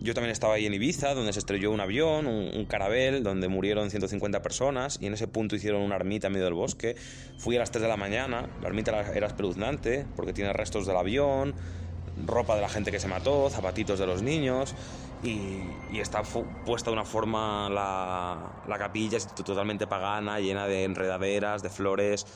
Yo 0.00 0.14
también 0.14 0.30
estaba 0.30 0.54
ahí 0.54 0.64
en 0.64 0.74
Ibiza, 0.74 1.14
donde 1.14 1.32
se 1.32 1.40
estrelló 1.40 1.72
un 1.72 1.80
avión, 1.80 2.26
un, 2.28 2.56
un, 2.56 2.64
carabel, 2.66 3.24
donde 3.24 3.48
murieron 3.48 3.90
150 3.90 4.42
personas 4.42 4.98
y 5.00 5.06
en 5.06 5.14
ese 5.14 5.26
punto 5.26 5.56
hicieron 5.56 5.82
una 5.82 5.96
ermita 5.96 6.28
en 6.28 6.34
medio 6.34 6.44
del 6.44 6.54
bosque. 6.54 6.94
Fui 7.36 7.56
a 7.56 7.58
las 7.58 7.72
3 7.72 7.82
de 7.82 7.88
la 7.88 7.96
mañana, 7.96 8.48
la 8.62 8.68
ermita 8.68 8.92
era 9.12 9.26
espeluznante 9.26 10.06
porque 10.14 10.32
tiene 10.32 10.52
restos 10.52 10.86
del 10.86 10.96
avión, 10.96 11.54
ropa 12.26 12.54
de 12.54 12.62
la 12.62 12.68
gente 12.68 12.90
que 12.90 13.00
se 13.00 13.08
mató, 13.08 13.48
zapatitos 13.50 13.98
de 13.98 14.06
los 14.06 14.22
niños 14.22 14.74
y, 15.22 15.62
está 15.98 16.22
puesta 16.22 16.90
de 16.90 16.94
una 16.94 17.04
forma 17.04 17.68
la, 17.68 18.62
la 18.68 18.78
capilla 18.78 19.16
es 19.16 19.26
totalmente 19.34 19.86
pagana, 19.86 20.38
llena 20.38 20.66
de 20.66 20.84
enredaderas, 20.84 21.62
de 21.62 21.70
flores, 21.70 22.26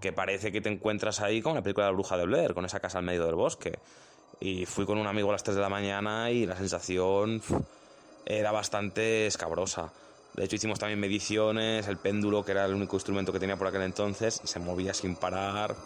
que 0.00 0.12
parece 0.12 0.50
que 0.50 0.60
te 0.60 0.68
encuentras 0.68 1.20
ahí 1.20 1.40
como 1.40 1.54
en 1.54 1.56
la 1.58 1.62
película 1.62 1.86
de 1.86 1.92
la 1.92 1.94
bruja 1.94 2.16
de 2.16 2.26
Blair, 2.26 2.54
con 2.54 2.64
esa 2.64 2.80
casa 2.80 2.98
al 2.98 3.04
medio 3.04 3.24
del 3.26 3.36
bosque. 3.36 3.78
Y 4.40 4.66
fui 4.66 4.84
con 4.84 4.98
un 4.98 5.06
amigo 5.06 5.28
a 5.28 5.32
las 5.32 5.44
3 5.44 5.56
de 5.56 5.62
la 5.62 5.68
mañana 5.68 6.30
y 6.30 6.44
la 6.44 6.56
sensación 6.56 7.40
era 8.26 8.52
bastante 8.52 9.26
escabrosa. 9.26 9.92
De 10.34 10.44
hecho 10.44 10.56
hicimos 10.56 10.78
también 10.78 10.98
mediciones, 10.98 11.86
el 11.86 11.96
péndulo, 11.96 12.44
que 12.44 12.52
era 12.52 12.64
el 12.64 12.74
único 12.74 12.96
instrumento 12.96 13.32
que 13.32 13.38
tenía 13.38 13.56
por 13.56 13.68
aquel 13.68 13.82
entonces, 13.82 14.40
se 14.42 14.58
movía 14.58 14.92
sin 14.92 15.14
parar. 15.14 15.76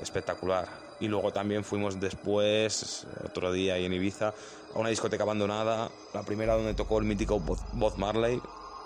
Espectacular. 0.00 0.81
Y 1.02 1.08
luego 1.08 1.32
también 1.32 1.64
fuimos 1.64 1.98
después, 1.98 3.08
otro 3.24 3.50
día 3.50 3.74
ahí 3.74 3.86
en 3.86 3.92
Ibiza, 3.92 4.32
a 4.72 4.78
una 4.78 4.88
discoteca 4.88 5.24
abandonada, 5.24 5.90
la 6.14 6.22
primera 6.22 6.54
donde 6.54 6.74
tocó 6.74 7.00
el 7.00 7.04
mítico 7.04 7.40
Bob 7.40 7.98
Marley, 7.98 8.40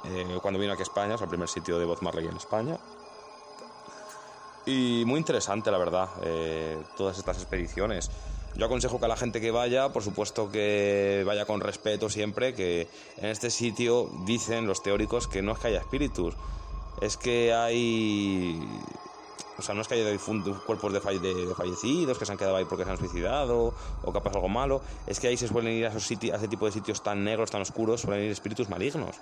eh, 0.07 0.39
cuando 0.41 0.59
vino 0.59 0.73
aquí 0.73 0.81
a 0.81 0.85
España, 0.85 1.17
es 1.17 1.21
el 1.21 1.29
primer 1.29 1.47
sitio 1.51 1.79
de 1.79 1.85
Bob 1.85 1.99
Marley 2.01 2.27
en 2.27 2.37
España. 2.39 2.79
Y 4.65 5.03
muy 5.05 5.19
interesante, 5.19 5.71
la 5.71 5.77
verdad, 5.77 6.09
eh, 6.23 6.79
todas 6.97 7.19
estas 7.19 7.37
expediciones. 7.37 8.11
Yo 8.55 8.65
aconsejo 8.65 8.99
que 8.99 9.05
a 9.05 9.09
la 9.09 9.19
gente 9.19 9.39
que 9.39 9.51
vaya, 9.51 9.91
por 9.91 10.03
supuesto 10.03 10.51
que 10.51 11.23
vaya 11.27 11.45
con 11.45 11.61
respeto 11.61 12.09
siempre, 12.09 12.55
que 12.55 12.89
en 13.19 13.27
este 13.27 13.51
sitio 13.51 14.09
dicen 14.25 14.67
los 14.67 14.83
teóricos 14.83 15.29
que 15.29 15.43
no 15.43 15.53
es 15.53 15.59
que 15.59 15.69
haya 15.69 15.81
espíritus, 15.81 16.35
es 17.03 17.19
que 17.19 17.53
hay... 17.53 18.59
O 19.59 19.63
sea, 19.63 19.75
no 19.75 19.81
es 19.81 19.89
que 19.89 19.95
haya 19.95 20.19
cuerpos 20.67 20.93
de, 20.93 21.01
falle, 21.01 21.19
de, 21.19 21.55
fallecidos 21.55 22.19
que 22.19 22.27
se 22.27 22.33
han 22.33 22.39
quedado 22.39 22.57
ahí 22.57 22.67
porque 22.67 22.85
se 22.85 22.91
han 22.91 22.99
suicidado 22.99 23.73
o 24.03 24.13
que 24.13 24.19
ha 24.19 24.23
pasado 24.23 24.39
algo 24.39 24.49
malo, 24.49 24.83
es 25.07 25.19
que 25.19 25.29
ahí 25.29 25.37
se 25.37 25.49
suelen 25.49 25.73
ir 25.73 25.87
a, 25.87 25.89
esos 25.89 26.11
a 26.11 26.37
ese 26.37 26.49
tipo 26.49 26.67
de 26.67 26.73
sitios 26.73 27.03
tan 27.03 27.25
negros, 27.25 27.51
tan 27.51 27.63
oscuros, 27.63 28.03
suelen 28.03 28.25
ir 28.25 28.31
espíritus 28.31 28.69
malignos. 28.69 29.17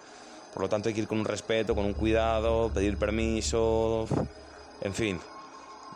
Por 0.53 0.62
lo 0.62 0.68
tanto 0.68 0.89
hay 0.89 0.95
que 0.95 1.03
ir 1.03 1.09
con 1.09 1.18
un 1.18 1.24
respeto, 1.24 1.74
con 1.74 1.85
un 1.85 1.95
cuidado, 1.95 2.70
pedir 2.72 2.97
permiso, 2.97 4.07
en 4.80 4.95
fin, 4.95 5.20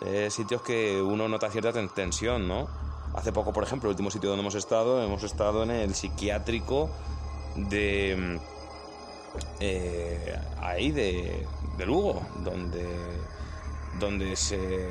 eh, 0.05 0.29
sitios 0.31 0.63
que 0.63 1.01
uno 1.01 1.29
nota 1.29 1.51
cierta 1.51 1.73
tensión, 1.89 2.47
¿no? 2.47 2.69
Hace 3.15 3.33
poco, 3.33 3.53
por 3.53 3.65
ejemplo, 3.65 3.89
el 3.89 3.95
último 3.95 4.11
sitio 4.11 4.29
donde 4.29 4.43
hemos 4.43 4.55
estado, 4.55 5.03
hemos 5.03 5.23
estado 5.23 5.63
en 5.65 5.71
el 5.71 5.95
psiquiátrico 5.95 6.91
de... 7.57 8.39
Eh, 9.61 10.39
ahí 10.61 10.91
de, 10.91 11.47
de 11.77 11.87
Lugo, 11.87 12.23
donde, 12.43 12.85
donde 13.99 14.37
se, 14.37 14.87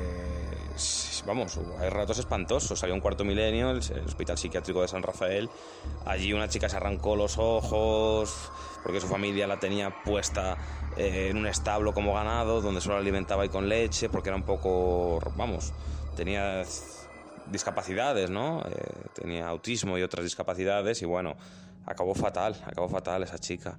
vamos, 1.26 1.58
hay 1.78 1.90
ratos 1.90 2.18
espantosos. 2.18 2.78
Salió 2.78 2.94
un 2.94 3.00
cuarto 3.00 3.24
milenio, 3.24 3.70
el, 3.70 3.78
hospital 3.78 4.38
psiquiátrico 4.38 4.82
de 4.82 4.88
San 4.88 5.02
Rafael. 5.02 5.48
Allí 6.06 6.32
una 6.32 6.48
chica 6.48 6.68
se 6.68 6.76
arrancó 6.76 7.16
los 7.16 7.38
ojos 7.38 8.50
porque 8.82 9.00
su 9.00 9.08
familia 9.08 9.46
la 9.46 9.58
tenía 9.58 10.02
puesta 10.02 10.56
eh, 10.96 11.28
en 11.30 11.36
un 11.36 11.46
establo 11.46 11.92
como 11.92 12.14
ganado, 12.14 12.60
donde 12.60 12.80
solo 12.80 12.96
alimentaba 12.96 13.44
y 13.44 13.48
con 13.48 13.68
leche, 13.68 14.08
porque 14.08 14.28
era 14.28 14.36
un 14.36 14.44
poco, 14.44 15.20
vamos, 15.36 15.72
tenía 16.16 16.64
discapacidades, 17.50 18.30
¿no? 18.30 18.62
Eh, 18.62 18.72
tenía 19.14 19.48
autismo 19.48 19.98
y 19.98 20.02
otras 20.02 20.24
discapacidades 20.24 21.02
y 21.02 21.06
bueno, 21.06 21.36
acabó 21.86 22.14
fatal, 22.14 22.56
acabó 22.64 22.88
fatal 22.88 23.22
esa 23.22 23.38
chica. 23.38 23.76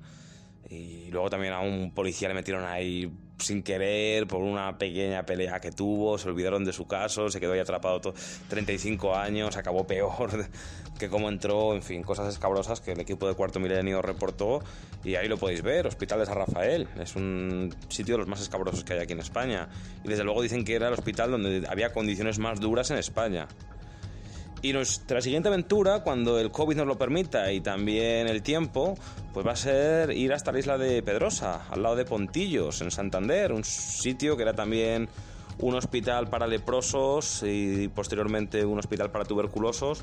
Y 0.69 1.09
luego 1.09 1.29
también 1.29 1.53
a 1.53 1.61
un 1.61 1.91
policía 1.91 2.27
le 2.27 2.35
metieron 2.35 2.63
ahí 2.63 3.11
sin 3.39 3.63
querer 3.63 4.27
por 4.27 4.41
una 4.41 4.77
pequeña 4.77 5.25
pelea 5.25 5.59
que 5.59 5.71
tuvo, 5.71 6.17
se 6.17 6.29
olvidaron 6.29 6.63
de 6.65 6.73
su 6.73 6.85
caso, 6.87 7.29
se 7.29 7.39
quedó 7.39 7.53
ahí 7.53 7.59
atrapado 7.59 8.13
35 8.49 9.15
años, 9.15 9.57
acabó 9.57 9.87
peor 9.87 10.29
que 10.99 11.09
como 11.09 11.29
entró, 11.29 11.73
en 11.73 11.81
fin, 11.81 12.03
cosas 12.03 12.27
escabrosas 12.27 12.81
que 12.81 12.91
el 12.91 12.99
equipo 12.99 13.27
de 13.27 13.33
Cuarto 13.33 13.59
Milenio 13.59 14.01
reportó 14.01 14.61
y 15.03 15.15
ahí 15.15 15.27
lo 15.27 15.37
podéis 15.37 15.61
ver, 15.61 15.87
Hospital 15.87 16.19
de 16.19 16.25
San 16.25 16.35
Rafael, 16.35 16.87
es 16.99 17.15
un 17.15 17.73
sitio 17.87 18.15
de 18.15 18.19
los 18.19 18.27
más 18.27 18.41
escabrosos 18.41 18.83
que 18.83 18.93
hay 18.93 18.99
aquí 18.99 19.13
en 19.13 19.19
España 19.19 19.69
y 20.03 20.07
desde 20.07 20.23
luego 20.23 20.41
dicen 20.41 20.65
que 20.65 20.75
era 20.75 20.87
el 20.87 20.93
hospital 20.93 21.31
donde 21.31 21.65
había 21.69 21.93
condiciones 21.93 22.39
más 22.39 22.59
duras 22.59 22.91
en 22.91 22.97
España. 22.97 23.47
Y 24.61 24.73
nuestra 24.73 25.21
siguiente 25.21 25.47
aventura, 25.47 26.03
cuando 26.03 26.37
el 26.37 26.51
COVID 26.51 26.75
nos 26.75 26.87
lo 26.87 26.97
permita 26.97 27.51
y 27.53 27.61
también 27.61 28.27
el 28.27 28.43
tiempo, 28.43 28.95
pues 29.33 29.47
va 29.47 29.53
a 29.53 29.55
ser 29.55 30.11
ir 30.11 30.33
hasta 30.33 30.51
la 30.51 30.59
isla 30.59 30.77
de 30.77 31.01
Pedrosa, 31.01 31.61
al 31.69 31.81
lado 31.81 31.95
de 31.95 32.03
Pontillos, 32.03 32.81
en 32.81 32.91
Santander, 32.91 33.53
un 33.53 33.63
sitio 33.63 34.35
que 34.35 34.43
era 34.43 34.53
también 34.53 35.07
un 35.59 35.75
hospital 35.75 36.29
para 36.29 36.45
leprosos 36.45 37.41
y 37.43 37.87
posteriormente 37.87 38.65
un 38.65 38.79
hospital 38.79 39.11
para 39.11 39.23
tuberculosos. 39.23 40.01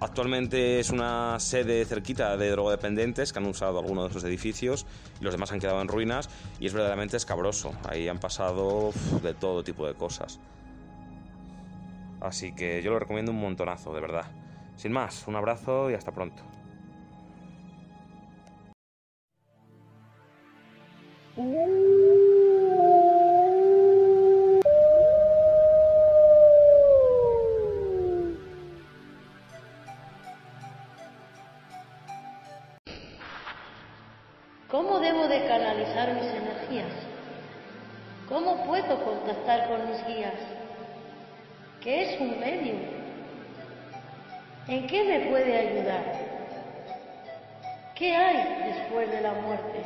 Actualmente 0.00 0.80
es 0.80 0.90
una 0.90 1.38
sede 1.38 1.84
cerquita 1.84 2.36
de 2.36 2.50
drogodependientes 2.50 3.32
que 3.32 3.38
han 3.38 3.46
usado 3.46 3.78
algunos 3.78 4.04
de 4.04 4.10
esos 4.10 4.24
edificios 4.24 4.84
y 5.20 5.24
los 5.24 5.32
demás 5.32 5.52
han 5.52 5.60
quedado 5.60 5.80
en 5.80 5.88
ruinas 5.88 6.28
y 6.58 6.66
es 6.66 6.72
verdaderamente 6.72 7.16
escabroso. 7.16 7.72
Ahí 7.88 8.08
han 8.08 8.18
pasado 8.18 8.90
de 9.22 9.32
todo 9.32 9.62
tipo 9.62 9.86
de 9.86 9.94
cosas. 9.94 10.40
Así 12.20 12.52
que 12.52 12.82
yo 12.82 12.90
lo 12.90 12.98
recomiendo 12.98 13.32
un 13.32 13.40
montonazo, 13.40 13.94
de 13.94 14.00
verdad. 14.00 14.26
Sin 14.76 14.92
más, 14.92 15.26
un 15.26 15.36
abrazo 15.36 15.90
y 15.90 15.94
hasta 15.94 16.12
pronto. 16.12 16.42
¿Cómo 34.70 34.98
debo 35.00 35.28
de 35.28 35.46
canalizar 35.46 36.14
mis 36.14 36.24
energías? 36.24 36.92
¿Cómo 38.28 38.66
puedo 38.66 39.04
contactar 39.04 39.68
con 39.68 39.90
mis 39.90 40.04
guías? 40.06 40.55
¿Qué 41.86 42.02
es 42.02 42.20
un 42.20 42.40
medium? 42.40 42.78
¿En 44.66 44.88
qué 44.88 45.04
me 45.04 45.30
puede 45.30 45.56
ayudar? 45.56 46.02
¿Qué 47.94 48.12
hay 48.12 48.72
después 48.72 49.08
de 49.08 49.20
la 49.20 49.34
muerte? 49.34 49.84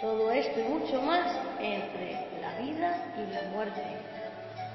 Todo 0.00 0.30
esto 0.30 0.60
y 0.60 0.62
mucho 0.62 1.02
más 1.02 1.36
entre 1.58 2.12
la 2.40 2.56
vida 2.60 3.12
y 3.16 3.34
la 3.34 3.42
muerte. 3.50 3.82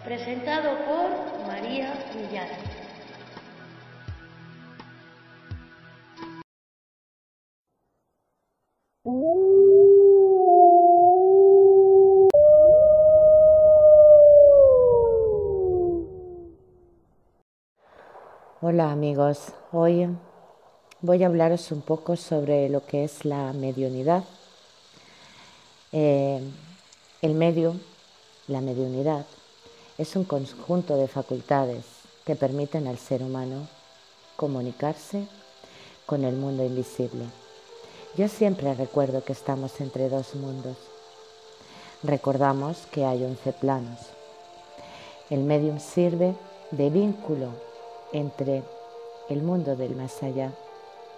Presentado 0.03 0.77
por 0.79 1.47
María 1.47 1.93
Millán. 2.13 2.49
Hola 18.75 18.91
amigos, 18.91 19.53
hoy 19.71 20.05
voy 20.99 21.23
a 21.23 21.27
hablaros 21.27 21.71
un 21.71 21.79
poco 21.79 22.17
sobre 22.17 22.67
lo 22.67 22.85
que 22.85 23.05
es 23.05 23.23
la 23.23 23.53
mediunidad. 23.53 24.25
Eh, 25.93 26.41
el 27.21 27.35
medio, 27.35 27.77
la 28.49 28.59
mediunidad, 28.59 29.25
es 29.97 30.17
un 30.17 30.25
conjunto 30.25 30.97
de 30.97 31.07
facultades 31.07 31.85
que 32.25 32.35
permiten 32.35 32.87
al 32.87 32.97
ser 32.97 33.23
humano 33.23 33.69
comunicarse 34.35 35.25
con 36.05 36.25
el 36.25 36.35
mundo 36.35 36.65
invisible. 36.65 37.23
Yo 38.17 38.27
siempre 38.27 38.73
recuerdo 38.73 39.23
que 39.23 39.31
estamos 39.31 39.79
entre 39.79 40.09
dos 40.09 40.35
mundos. 40.35 40.75
Recordamos 42.03 42.87
que 42.91 43.05
hay 43.05 43.23
once 43.23 43.53
planos. 43.53 44.01
El 45.29 45.43
medium 45.43 45.79
sirve 45.79 46.35
de 46.71 46.89
vínculo 46.89 47.51
entre 48.11 48.63
el 49.29 49.41
mundo 49.41 49.75
del 49.75 49.95
más 49.95 50.21
allá 50.23 50.51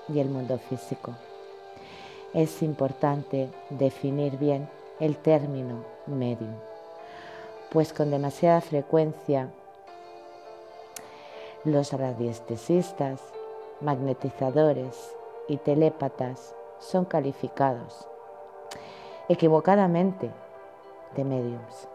y 0.07 0.19
el 0.19 0.29
mundo 0.29 0.57
físico. 0.57 1.13
Es 2.33 2.61
importante 2.61 3.49
definir 3.69 4.37
bien 4.37 4.69
el 4.99 5.17
término 5.17 5.83
medium, 6.05 6.55
pues 7.71 7.93
con 7.93 8.11
demasiada 8.11 8.61
frecuencia 8.61 9.49
los 11.63 11.91
radiestesistas, 11.91 13.21
magnetizadores 13.81 15.15
y 15.47 15.57
telépatas 15.57 16.55
son 16.79 17.05
calificados 17.05 18.07
equivocadamente 19.29 20.31
de 21.15 21.23
mediums. 21.23 21.87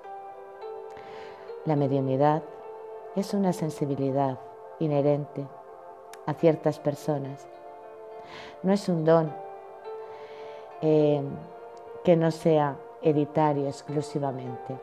La 1.65 1.77
mediunidad 1.77 2.43
es 3.17 3.33
una 3.33 3.53
sensibilidad 3.53 4.39
inherente 4.83 5.47
a 6.27 6.35
ciertas 6.35 6.79
personas. 6.79 7.47
No 8.63 8.73
es 8.73 8.89
un 8.89 9.05
don 9.05 9.33
eh, 10.81 11.23
que 12.05 12.17
no 12.17 12.31
sea 12.31 12.77
hereditario 13.03 13.67
exclusivamente. 13.67 14.79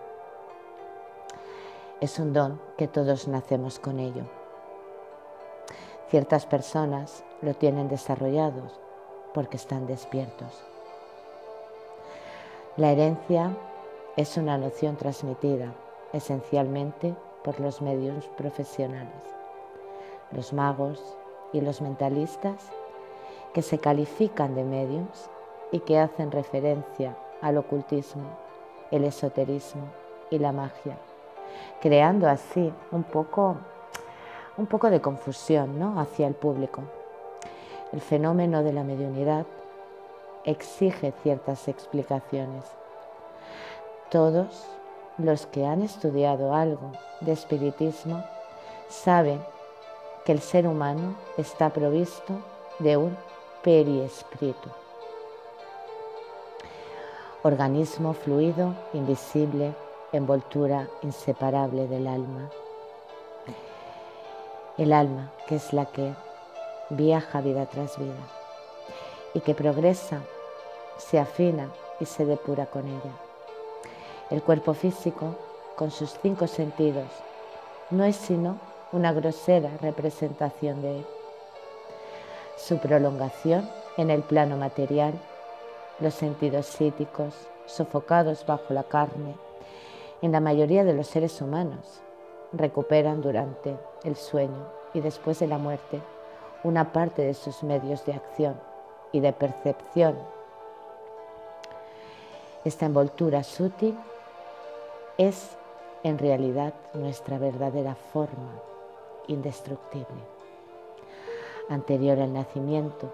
Es 2.01 2.19
un 2.19 2.33
don 2.33 2.61
que 2.77 2.87
todos 2.87 3.27
nacemos 3.27 3.79
con 3.79 3.99
ello. 3.99 4.23
Ciertas 6.09 6.45
personas 6.45 7.23
lo 7.41 7.53
tienen 7.53 7.87
desarrollados 7.87 8.79
porque 9.33 9.57
están 9.57 9.85
despiertos. 9.85 10.63
La 12.77 12.91
herencia 12.91 13.55
es 14.15 14.37
una 14.37 14.57
noción 14.57 14.95
transmitida 14.95 15.73
esencialmente 16.13 17.13
por 17.43 17.59
los 17.59 17.81
medios 17.81 18.25
profesionales 18.37 19.38
los 20.31 20.53
magos 20.53 21.17
y 21.53 21.61
los 21.61 21.81
mentalistas 21.81 22.71
que 23.53 23.61
se 23.61 23.79
califican 23.79 24.55
de 24.55 24.63
mediums 24.63 25.29
y 25.71 25.79
que 25.79 25.99
hacen 25.99 26.31
referencia 26.31 27.15
al 27.41 27.57
ocultismo, 27.57 28.29
el 28.91 29.05
esoterismo 29.05 29.83
y 30.29 30.39
la 30.39 30.51
magia, 30.51 30.97
creando 31.81 32.27
así 32.27 32.71
un 32.91 33.03
poco, 33.03 33.57
un 34.57 34.67
poco 34.67 34.89
de 34.89 35.01
confusión 35.01 35.79
¿no? 35.79 35.99
hacia 35.99 36.27
el 36.27 36.35
público. 36.35 36.83
El 37.91 38.01
fenómeno 38.01 38.63
de 38.63 38.73
la 38.73 38.83
mediunidad 38.83 39.45
exige 40.43 41.11
ciertas 41.23 41.67
explicaciones. 41.67 42.65
Todos 44.09 44.67
los 45.17 45.47
que 45.47 45.65
han 45.65 45.81
estudiado 45.81 46.53
algo 46.53 46.91
de 47.21 47.31
espiritismo 47.31 48.23
saben 48.87 49.41
que 50.29 50.33
el 50.33 50.41
ser 50.41 50.67
humano 50.67 51.15
está 51.37 51.71
provisto 51.71 52.35
de 52.77 52.97
un 52.97 53.17
periespíritu, 53.63 54.69
organismo 57.41 58.13
fluido, 58.13 58.75
invisible, 58.93 59.73
envoltura 60.11 60.87
inseparable 61.01 61.87
del 61.87 62.05
alma. 62.05 62.51
El 64.77 64.93
alma, 64.93 65.31
que 65.47 65.55
es 65.55 65.73
la 65.73 65.85
que 65.85 66.13
viaja 66.91 67.41
vida 67.41 67.65
tras 67.65 67.97
vida 67.97 68.21
y 69.33 69.39
que 69.39 69.55
progresa, 69.55 70.21
se 70.99 71.17
afina 71.17 71.71
y 71.99 72.05
se 72.05 72.25
depura 72.25 72.67
con 72.67 72.85
ella. 72.85 73.13
El 74.29 74.43
cuerpo 74.43 74.75
físico, 74.75 75.33
con 75.75 75.89
sus 75.89 76.11
cinco 76.21 76.45
sentidos, 76.45 77.07
no 77.89 78.03
es 78.03 78.15
sino 78.15 78.68
una 78.91 79.13
grosera 79.13 79.69
representación 79.81 80.81
de 80.81 80.97
él. 80.97 81.05
Su 82.57 82.79
prolongación 82.79 83.69
en 83.97 84.09
el 84.09 84.23
plano 84.23 84.57
material, 84.57 85.13
los 85.99 86.15
sentidos 86.15 86.65
psíquicos 86.65 87.35
sofocados 87.67 88.45
bajo 88.45 88.73
la 88.73 88.83
carne, 88.83 89.35
en 90.21 90.31
la 90.31 90.39
mayoría 90.39 90.83
de 90.83 90.93
los 90.93 91.07
seres 91.07 91.39
humanos, 91.39 92.01
recuperan 92.51 93.21
durante 93.21 93.77
el 94.03 94.15
sueño 94.15 94.67
y 94.93 95.01
después 95.01 95.39
de 95.39 95.47
la 95.47 95.59
muerte 95.59 96.01
una 96.63 96.91
parte 96.91 97.21
de 97.21 97.35
sus 97.35 97.61
medios 97.63 98.05
de 98.05 98.13
acción 98.13 98.59
y 99.11 99.19
de 99.19 99.33
percepción. 99.33 100.17
Esta 102.65 102.87
envoltura 102.87 103.43
sutil 103.43 103.97
es 105.17 105.55
en 106.03 106.17
realidad 106.17 106.73
nuestra 106.93 107.37
verdadera 107.37 107.95
forma 107.95 108.68
indestructible, 109.29 110.21
anterior 111.69 112.19
al 112.19 112.33
nacimiento, 112.33 113.13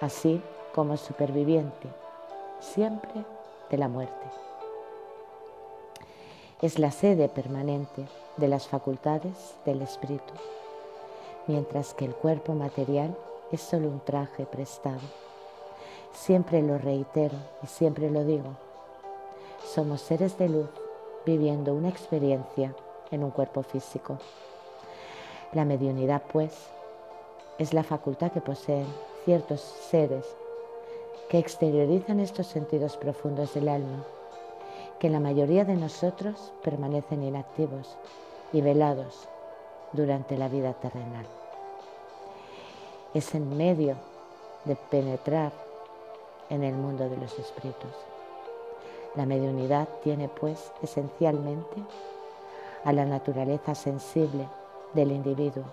así 0.00 0.40
como 0.74 0.96
superviviente, 0.96 1.88
siempre 2.60 3.24
de 3.70 3.76
la 3.76 3.88
muerte. 3.88 4.26
Es 6.62 6.78
la 6.78 6.92
sede 6.92 7.28
permanente 7.28 8.06
de 8.36 8.48
las 8.48 8.68
facultades 8.68 9.56
del 9.66 9.82
espíritu, 9.82 10.32
mientras 11.48 11.92
que 11.92 12.04
el 12.04 12.14
cuerpo 12.14 12.54
material 12.54 13.16
es 13.50 13.60
solo 13.60 13.88
un 13.88 14.00
traje 14.00 14.46
prestado. 14.46 15.00
Siempre 16.12 16.62
lo 16.62 16.78
reitero 16.78 17.36
y 17.62 17.66
siempre 17.66 18.10
lo 18.10 18.24
digo. 18.24 18.50
Somos 19.64 20.02
seres 20.02 20.38
de 20.38 20.48
luz 20.48 20.68
viviendo 21.26 21.74
una 21.74 21.88
experiencia 21.88 22.74
en 23.10 23.24
un 23.24 23.30
cuerpo 23.30 23.62
físico. 23.62 24.18
La 25.52 25.66
mediunidad, 25.66 26.22
pues, 26.32 26.70
es 27.58 27.74
la 27.74 27.82
facultad 27.82 28.32
que 28.32 28.40
poseen 28.40 28.86
ciertos 29.26 29.60
seres 29.60 30.24
que 31.28 31.38
exteriorizan 31.38 32.20
estos 32.20 32.46
sentidos 32.46 32.96
profundos 32.96 33.52
del 33.52 33.68
alma, 33.68 34.02
que 34.98 35.10
la 35.10 35.20
mayoría 35.20 35.66
de 35.66 35.74
nosotros 35.74 36.54
permanecen 36.64 37.22
inactivos 37.22 37.98
y 38.54 38.62
velados 38.62 39.28
durante 39.92 40.38
la 40.38 40.48
vida 40.48 40.72
terrenal. 40.72 41.26
Es 43.12 43.34
en 43.34 43.54
medio 43.54 43.96
de 44.64 44.74
penetrar 44.74 45.52
en 46.48 46.64
el 46.64 46.74
mundo 46.74 47.10
de 47.10 47.18
los 47.18 47.38
espíritus. 47.38 47.92
La 49.16 49.26
mediunidad 49.26 49.86
tiene 50.02 50.30
pues 50.30 50.72
esencialmente 50.82 51.76
a 52.84 52.92
la 52.94 53.04
naturaleza 53.04 53.74
sensible 53.74 54.48
del 54.94 55.12
individuo. 55.12 55.64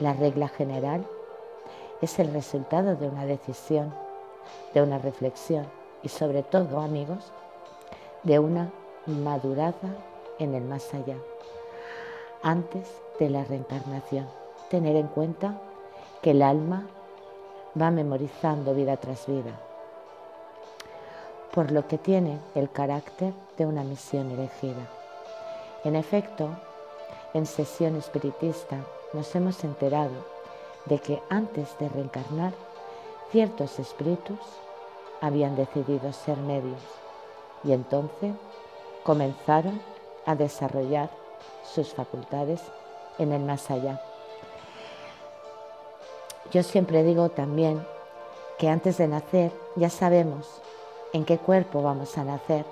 La 0.00 0.12
regla 0.12 0.48
general 0.48 1.06
es 2.02 2.18
el 2.18 2.32
resultado 2.32 2.96
de 2.96 3.08
una 3.08 3.24
decisión, 3.24 3.94
de 4.74 4.82
una 4.82 4.98
reflexión 4.98 5.66
y 6.02 6.08
sobre 6.08 6.42
todo, 6.42 6.80
amigos, 6.80 7.32
de 8.22 8.38
una 8.38 8.70
madurada 9.06 9.96
en 10.38 10.54
el 10.54 10.64
más 10.64 10.92
allá, 10.92 11.16
antes 12.42 13.00
de 13.18 13.30
la 13.30 13.44
reencarnación. 13.44 14.26
Tener 14.68 14.96
en 14.96 15.06
cuenta 15.06 15.60
que 16.22 16.32
el 16.32 16.42
alma 16.42 16.86
va 17.80 17.90
memorizando 17.90 18.74
vida 18.74 18.96
tras 18.96 19.26
vida, 19.26 19.52
por 21.52 21.70
lo 21.70 21.86
que 21.86 21.98
tiene 21.98 22.38
el 22.54 22.70
carácter 22.70 23.32
de 23.56 23.66
una 23.66 23.84
misión 23.84 24.30
elegida. 24.30 24.88
En 25.84 25.94
efecto, 25.94 26.50
en 27.34 27.46
sesión 27.46 27.96
espiritista 27.96 28.78
nos 29.12 29.34
hemos 29.34 29.62
enterado 29.64 30.14
de 30.86 30.98
que 30.98 31.20
antes 31.28 31.76
de 31.78 31.88
reencarnar, 31.88 32.52
ciertos 33.30 33.78
espíritus 33.78 34.38
habían 35.20 35.56
decidido 35.56 36.12
ser 36.12 36.36
medios 36.38 36.80
y 37.64 37.72
entonces 37.72 38.34
comenzaron 39.02 39.80
a 40.24 40.34
desarrollar 40.34 41.10
sus 41.62 41.92
facultades 41.94 42.60
en 43.18 43.32
el 43.32 43.42
más 43.42 43.70
allá. 43.70 44.00
Yo 46.52 46.62
siempre 46.62 47.02
digo 47.02 47.28
también 47.28 47.84
que 48.58 48.68
antes 48.68 48.98
de 48.98 49.08
nacer 49.08 49.52
ya 49.74 49.90
sabemos 49.90 50.62
en 51.12 51.24
qué 51.24 51.38
cuerpo 51.38 51.82
vamos 51.82 52.16
a 52.18 52.24
nacer, 52.24 52.64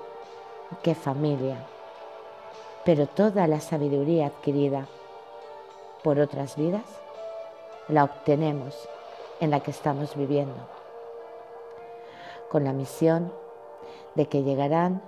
qué 0.83 0.95
familia, 0.95 1.57
pero 2.85 3.07
toda 3.07 3.47
la 3.47 3.61
sabiduría 3.61 4.27
adquirida 4.27 4.87
por 6.03 6.19
otras 6.21 6.57
vidas 6.57 6.85
la 7.89 8.05
obtenemos 8.05 8.89
en 9.41 9.51
la 9.51 9.61
que 9.61 9.71
estamos 9.71 10.15
viviendo, 10.17 10.55
con 12.51 12.65
la 12.65 12.73
misión 12.73 13.33
de 14.15 14.27
que 14.27 14.43
llegarán 14.43 15.03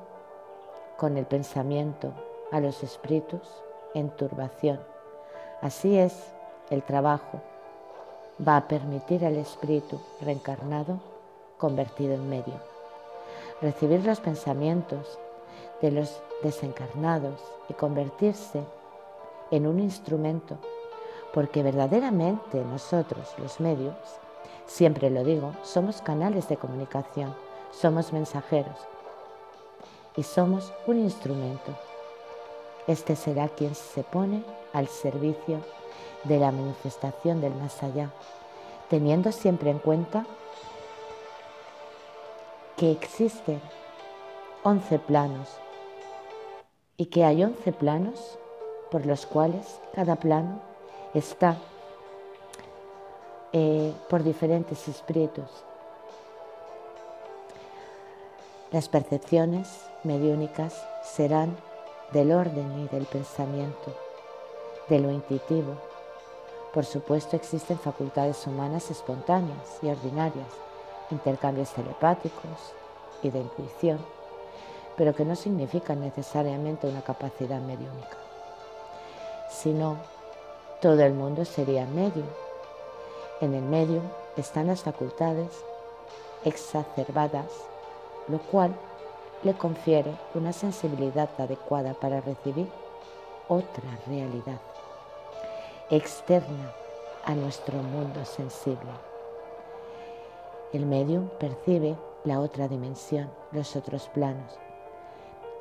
con 0.97 1.17
el 1.17 1.27
pensamiento 1.27 2.13
a 2.51 2.61
los 2.61 2.83
espíritus 2.83 3.43
en 3.95 4.11
turbación. 4.11 4.81
Así 5.61 5.99
es 5.99 6.33
el 6.71 6.83
trabajo. 6.83 7.41
Va 8.47 8.57
a 8.57 8.69
permitir 8.69 9.25
al 9.25 9.37
espíritu 9.37 10.01
reencarnado 10.21 10.99
convertido 11.59 12.15
en 12.15 12.29
medio. 12.29 12.55
Recibir 13.63 14.05
los 14.05 14.21
pensamientos 14.21 15.19
de 15.81 15.91
los 15.91 16.21
desencarnados 16.43 17.41
y 17.69 17.75
convertirse 17.75 18.63
en 19.51 19.67
un 19.67 19.81
instrumento, 19.81 20.59
porque 21.33 21.63
verdaderamente 21.63 22.63
nosotros, 22.65 23.35
los 23.39 23.61
medios, 23.61 23.97
siempre 24.67 25.11
lo 25.11 25.25
digo, 25.25 25.53
somos 25.63 26.03
canales 26.03 26.49
de 26.49 26.57
comunicación, 26.57 27.35
somos 27.71 28.13
mensajeros 28.13 28.77
y 30.17 30.23
somos 30.23 30.73
un 30.87 30.99
instrumento. 30.99 31.73
Este 32.87 33.17
será 33.17 33.49
quien 33.49 33.75
se 33.75 34.03
pone 34.03 34.45
al 34.73 34.89
servicio 34.89 35.61
de 36.25 36.39
la 36.39 36.53
manifestación 36.53 37.41
del 37.41 37.55
más 37.55 37.83
allá, 37.83 38.11
teniendo 38.89 39.33
siempre 39.33 39.71
en 39.71 39.79
cuenta 39.79 40.25
que 42.77 42.93
existen 42.93 43.61
11 44.63 44.99
planos 45.01 45.49
y 46.97 47.07
que 47.07 47.25
hay 47.25 47.45
11 47.45 47.73
planos 47.73 48.39
por 48.91 49.05
los 49.05 49.27
cuales 49.27 49.81
cada 49.95 50.17
plano 50.17 50.61
está 51.15 51.57
eh, 53.53 53.93
por 54.09 54.23
diferentes 54.23 54.89
espíritus. 54.89 55.49
Las 58.71 58.89
percepciones 58.89 59.69
mediúnicas 60.05 60.85
serán 61.03 61.57
del 62.13 62.33
orden 62.33 62.81
y 62.81 62.89
del 62.89 63.07
pensamiento, 63.07 63.95
de 64.89 64.99
lo 64.99 65.11
intuitivo. 65.11 65.77
Por 66.73 66.85
supuesto 66.85 67.37
existen 67.37 67.79
facultades 67.79 68.47
humanas 68.47 68.91
espontáneas 68.91 69.79
y 69.83 69.89
ordinarias, 69.89 70.49
intercambios 71.11 71.73
telepáticos 71.73 72.75
y 73.23 73.31
de 73.31 73.41
intuición, 73.41 73.99
pero 74.97 75.15
que 75.15 75.25
no 75.25 75.37
significan 75.37 76.01
necesariamente 76.01 76.87
una 76.87 77.03
capacidad 77.03 77.61
mediúnica. 77.61 78.17
sino 79.49 79.97
todo 80.81 81.01
el 81.03 81.15
mundo 81.15 81.45
sería 81.45 81.87
medio. 81.87 82.25
En 83.41 83.55
el 83.55 83.63
medio 83.63 84.03
están 84.37 84.67
las 84.67 84.83
facultades 84.83 85.49
exacerbadas, 86.45 87.47
lo 88.29 88.39
cual 88.39 88.75
le 89.43 89.55
confiere 89.55 90.13
una 90.35 90.53
sensibilidad 90.53 91.29
adecuada 91.39 91.95
para 91.95 92.21
recibir 92.21 92.69
otra 93.49 93.99
realidad 94.07 94.61
externa 95.91 96.73
a 97.25 97.35
nuestro 97.35 97.79
mundo 97.79 98.25
sensible. 98.25 98.91
El 100.73 100.85
medium 100.85 101.29
percibe 101.39 101.97
la 102.25 102.41
otra 102.41 102.67
dimensión, 102.69 103.31
los 103.53 103.77
otros 103.77 104.09
planos, 104.09 104.59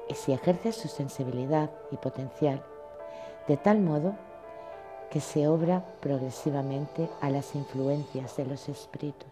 y 0.07 0.15
si 0.15 0.33
ejerce 0.33 0.71
su 0.71 0.87
sensibilidad 0.87 1.69
y 1.91 1.97
potencial 1.97 2.63
de 3.47 3.57
tal 3.57 3.79
modo 3.79 4.15
que 5.09 5.21
se 5.21 5.47
obra 5.47 5.83
progresivamente 6.01 7.09
a 7.21 7.29
las 7.29 7.55
influencias 7.55 8.35
de 8.37 8.45
los 8.45 8.67
espíritus. 8.69 9.31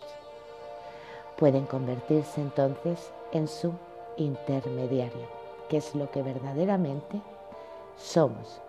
Pueden 1.38 1.66
convertirse 1.66 2.40
entonces 2.40 3.12
en 3.32 3.48
su 3.48 3.74
intermediario, 4.18 5.28
que 5.68 5.78
es 5.78 5.96
lo 5.96 6.12
que 6.12 6.22
verdaderamente 6.22 7.20
somos. 7.98 8.62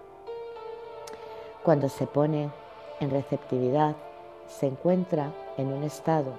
Cuando 1.62 1.88
se 1.88 2.06
pone 2.06 2.50
en 3.00 3.10
receptividad, 3.10 3.94
se 4.48 4.66
encuentra 4.66 5.30
en 5.56 5.72
un 5.72 5.82
estado 5.84 6.32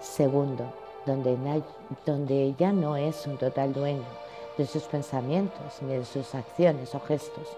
segundo, 0.00 0.64
donde, 1.06 2.54
ya 2.58 2.72
no 2.72 2.96
es 2.96 3.26
un 3.26 3.36
total 3.36 3.74
dueño 3.74 4.23
de 4.56 4.66
sus 4.66 4.84
pensamientos 4.84 5.82
ni 5.82 5.94
de 5.94 6.04
sus 6.04 6.34
acciones 6.34 6.94
o 6.94 7.00
gestos. 7.00 7.48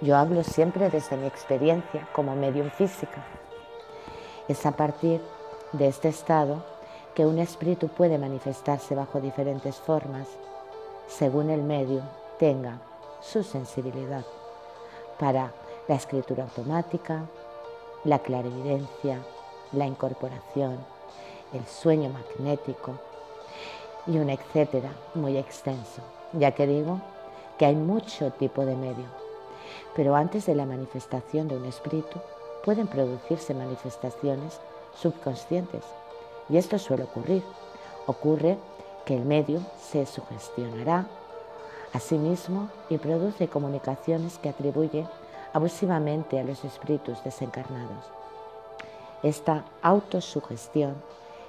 Yo 0.00 0.16
hablo 0.16 0.42
siempre 0.44 0.90
desde 0.90 1.16
mi 1.16 1.26
experiencia 1.26 2.08
como 2.12 2.34
medium 2.36 2.70
física. 2.70 3.24
Es 4.48 4.66
a 4.66 4.72
partir 4.72 5.20
de 5.72 5.88
este 5.88 6.08
estado 6.08 6.64
que 7.14 7.26
un 7.26 7.38
espíritu 7.38 7.88
puede 7.88 8.18
manifestarse 8.18 8.94
bajo 8.94 9.20
diferentes 9.20 9.76
formas 9.76 10.28
según 11.06 11.50
el 11.50 11.62
medio 11.62 12.02
tenga 12.38 12.78
su 13.20 13.42
sensibilidad 13.42 14.24
para 15.18 15.52
la 15.88 15.94
escritura 15.94 16.44
automática, 16.44 17.24
la 18.04 18.18
clarividencia, 18.18 19.18
la 19.72 19.86
incorporación, 19.86 20.78
el 21.52 21.66
sueño 21.66 22.10
magnético 22.10 22.98
y 24.06 24.18
un 24.18 24.30
etcétera 24.30 24.90
muy 25.14 25.36
extenso, 25.36 26.02
ya 26.32 26.52
que 26.52 26.66
digo 26.66 27.00
que 27.58 27.66
hay 27.66 27.76
mucho 27.76 28.30
tipo 28.32 28.64
de 28.64 28.76
medio, 28.76 29.04
pero 29.94 30.14
antes 30.16 30.46
de 30.46 30.54
la 30.54 30.66
manifestación 30.66 31.48
de 31.48 31.56
un 31.56 31.64
espíritu 31.66 32.18
pueden 32.64 32.86
producirse 32.86 33.54
manifestaciones 33.54 34.60
subconscientes 34.94 35.84
y 36.48 36.56
esto 36.56 36.78
suele 36.78 37.04
ocurrir. 37.04 37.42
Ocurre 38.06 38.58
que 39.04 39.16
el 39.16 39.24
medio 39.24 39.60
se 39.80 40.06
sugestionará 40.06 41.06
a 41.92 42.00
sí 42.00 42.16
mismo 42.16 42.68
y 42.88 42.98
produce 42.98 43.48
comunicaciones 43.48 44.38
que 44.38 44.48
atribuye 44.48 45.06
abusivamente 45.52 46.40
a 46.40 46.44
los 46.44 46.64
espíritus 46.64 47.22
desencarnados. 47.24 48.04
Esta 49.22 49.64
autosugestión 49.82 50.94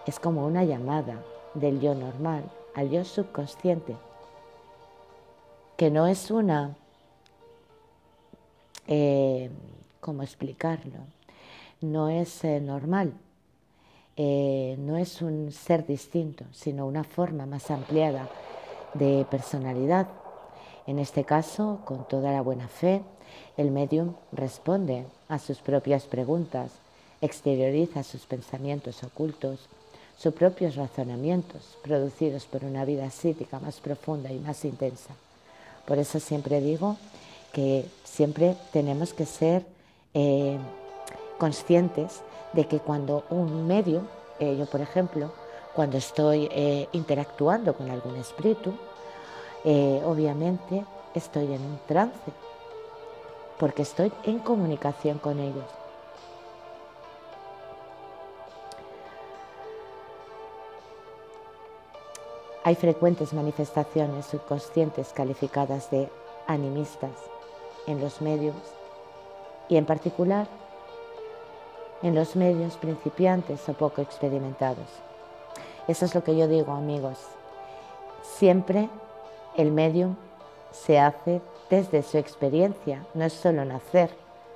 es 0.05 0.19
como 0.19 0.45
una 0.45 0.63
llamada 0.63 1.15
del 1.53 1.79
yo 1.79 1.95
normal 1.95 2.43
al 2.75 2.89
yo 2.89 3.03
subconsciente, 3.03 3.95
que 5.77 5.91
no 5.91 6.07
es 6.07 6.31
una, 6.31 6.75
eh, 8.87 9.49
¿cómo 9.99 10.23
explicarlo? 10.23 10.99
No 11.81 12.09
es 12.09 12.43
eh, 12.43 12.59
normal, 12.59 13.13
eh, 14.15 14.75
no 14.79 14.97
es 14.97 15.21
un 15.21 15.51
ser 15.51 15.85
distinto, 15.85 16.45
sino 16.51 16.85
una 16.85 17.03
forma 17.03 17.45
más 17.45 17.69
ampliada 17.71 18.29
de 18.93 19.25
personalidad. 19.29 20.07
En 20.85 20.99
este 20.99 21.23
caso, 21.23 21.79
con 21.85 22.07
toda 22.07 22.31
la 22.31 22.41
buena 22.41 22.67
fe, 22.67 23.03
el 23.57 23.71
medium 23.71 24.15
responde 24.31 25.05
a 25.29 25.39
sus 25.39 25.59
propias 25.59 26.05
preguntas, 26.05 26.71
exterioriza 27.21 28.03
sus 28.03 28.25
pensamientos 28.25 29.03
ocultos, 29.03 29.69
sus 30.17 30.33
propios 30.33 30.75
razonamientos 30.75 31.77
producidos 31.81 32.45
por 32.45 32.63
una 32.63 32.85
vida 32.85 33.09
psíquica 33.09 33.59
más 33.59 33.79
profunda 33.79 34.31
y 34.31 34.39
más 34.39 34.63
intensa. 34.65 35.13
Por 35.85 35.97
eso 35.97 36.19
siempre 36.19 36.61
digo 36.61 36.97
que 37.51 37.85
siempre 38.03 38.55
tenemos 38.71 39.13
que 39.13 39.25
ser 39.25 39.65
eh, 40.13 40.57
conscientes 41.37 42.21
de 42.53 42.67
que 42.67 42.79
cuando 42.79 43.25
un 43.29 43.67
medio, 43.67 44.03
eh, 44.39 44.55
yo 44.57 44.65
por 44.65 44.81
ejemplo, 44.81 45.31
cuando 45.73 45.97
estoy 45.97 46.47
eh, 46.51 46.87
interactuando 46.93 47.73
con 47.73 47.89
algún 47.89 48.15
espíritu, 48.17 48.73
obviamente 49.65 50.83
estoy 51.15 51.45
en 51.45 51.61
un 51.61 51.79
trance, 51.87 52.31
porque 53.57 53.83
estoy 53.83 54.11
en 54.25 54.39
comunicación 54.39 55.19
con 55.19 55.39
ellos. 55.39 55.82
Hay 62.65 62.75
frecuentes 62.75 63.33
manifestaciones 63.33 64.25
subconscientes 64.25 65.11
calificadas 65.11 65.91
de 65.91 66.09
animistas 66.47 67.11
en 67.87 67.99
los 67.99 68.21
medios 68.21 68.55
y 69.67 69.75
en 69.75 69.85
particular 69.85 70.47
en 72.03 72.15
los 72.15 72.37
medios 72.37 72.77
principiantes 72.77 73.67
o 73.67 73.73
poco 73.73 74.01
experimentados. 74.01 74.87
Eso 75.89 76.05
es 76.05 76.15
lo 76.15 76.23
que 76.23 76.37
yo 76.37 76.47
digo, 76.47 76.71
amigos. 76.71 77.17
Siempre 78.21 78.89
el 79.57 79.71
medium 79.71 80.15
se 80.71 80.99
hace 80.99 81.41
desde 81.69 82.01
su 82.01 82.17
experiencia, 82.17 83.05
no 83.13 83.25
es 83.25 83.33
solo 83.33 83.65
nacer, 83.65 84.09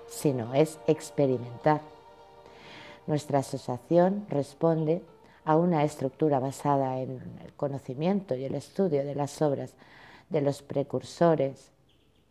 sino 0.07 0.53
es 0.53 0.79
experimentar. 0.87 1.81
Nuestra 3.05 3.39
asociación 3.39 4.25
responde 4.29 5.01
a 5.47 5.55
una 5.55 5.85
estructura 5.85 6.39
basada 6.39 6.99
en 6.99 7.21
el 7.41 7.53
conocimiento 7.55 8.35
y 8.35 8.43
el 8.43 8.53
estudio 8.53 9.05
de 9.05 9.15
las 9.15 9.41
obras 9.41 9.71
de 10.29 10.41
los 10.41 10.61
precursores 10.61 11.71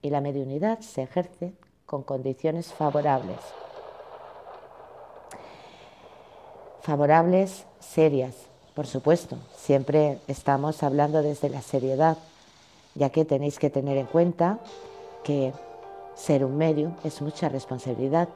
y 0.03 0.11
la 0.11 0.21
mediunidad 0.21 0.81
se 0.81 1.05
ejerce 1.05 1.55
con 1.87 2.03
condiciones 2.03 2.75
favorables. 2.75 3.39
Favorables, 6.83 7.65
serias, 7.81 8.35
por 8.75 8.87
supuesto. 8.87 9.39
Siempre 9.57 10.19
estamos 10.29 10.83
hablando 10.83 11.23
desde 11.23 11.49
la 11.49 11.63
seriedad, 11.63 12.19
ya 12.95 13.09
que 13.09 13.25
tenéis 13.25 13.59
que 13.59 13.71
tener 13.71 13.97
en 13.97 14.07
cuenta 14.07 14.59
que 15.25 15.55
ser 16.15 16.45
un 16.45 16.59
medio 16.59 16.95
es 17.03 17.23
mucha 17.23 17.49
responsabilidad 17.49 18.29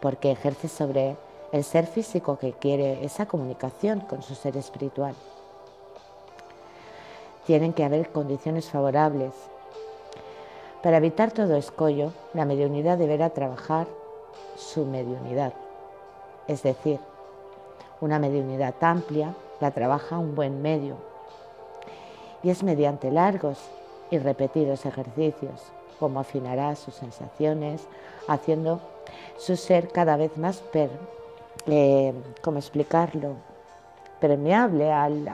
porque 0.00 0.30
ejerce 0.30 0.68
sobre 0.68 1.16
el 1.52 1.64
ser 1.64 1.86
físico 1.86 2.38
que 2.38 2.52
quiere 2.52 3.04
esa 3.04 3.26
comunicación 3.26 4.00
con 4.00 4.22
su 4.22 4.34
ser 4.34 4.56
espiritual. 4.56 5.14
Tienen 7.46 7.72
que 7.72 7.84
haber 7.84 8.10
condiciones 8.10 8.70
favorables. 8.70 9.32
Para 10.82 10.98
evitar 10.98 11.32
todo 11.32 11.56
escollo, 11.56 12.12
la 12.34 12.44
mediunidad 12.44 12.98
deberá 12.98 13.30
trabajar 13.30 13.86
su 14.56 14.84
mediunidad, 14.84 15.52
es 16.46 16.62
decir, 16.62 17.00
una 18.00 18.18
mediunidad 18.18 18.74
amplia 18.80 19.34
la 19.60 19.72
trabaja 19.72 20.18
un 20.18 20.36
buen 20.36 20.62
medio 20.62 20.96
y 22.42 22.50
es 22.50 22.62
mediante 22.62 23.10
largos 23.10 23.58
y 24.10 24.18
repetidos 24.18 24.86
ejercicios 24.86 25.72
como 25.98 26.20
afinará 26.20 26.76
sus 26.76 26.94
sensaciones, 26.94 27.82
haciendo 28.28 28.80
su 29.36 29.56
ser 29.56 29.88
cada 29.88 30.16
vez 30.16 30.36
más 30.36 30.58
per, 30.58 30.90
eh, 31.68 32.12
¿cómo 32.42 32.58
explicarlo? 32.58 33.36
permeable 34.18 34.92
al, 34.92 35.28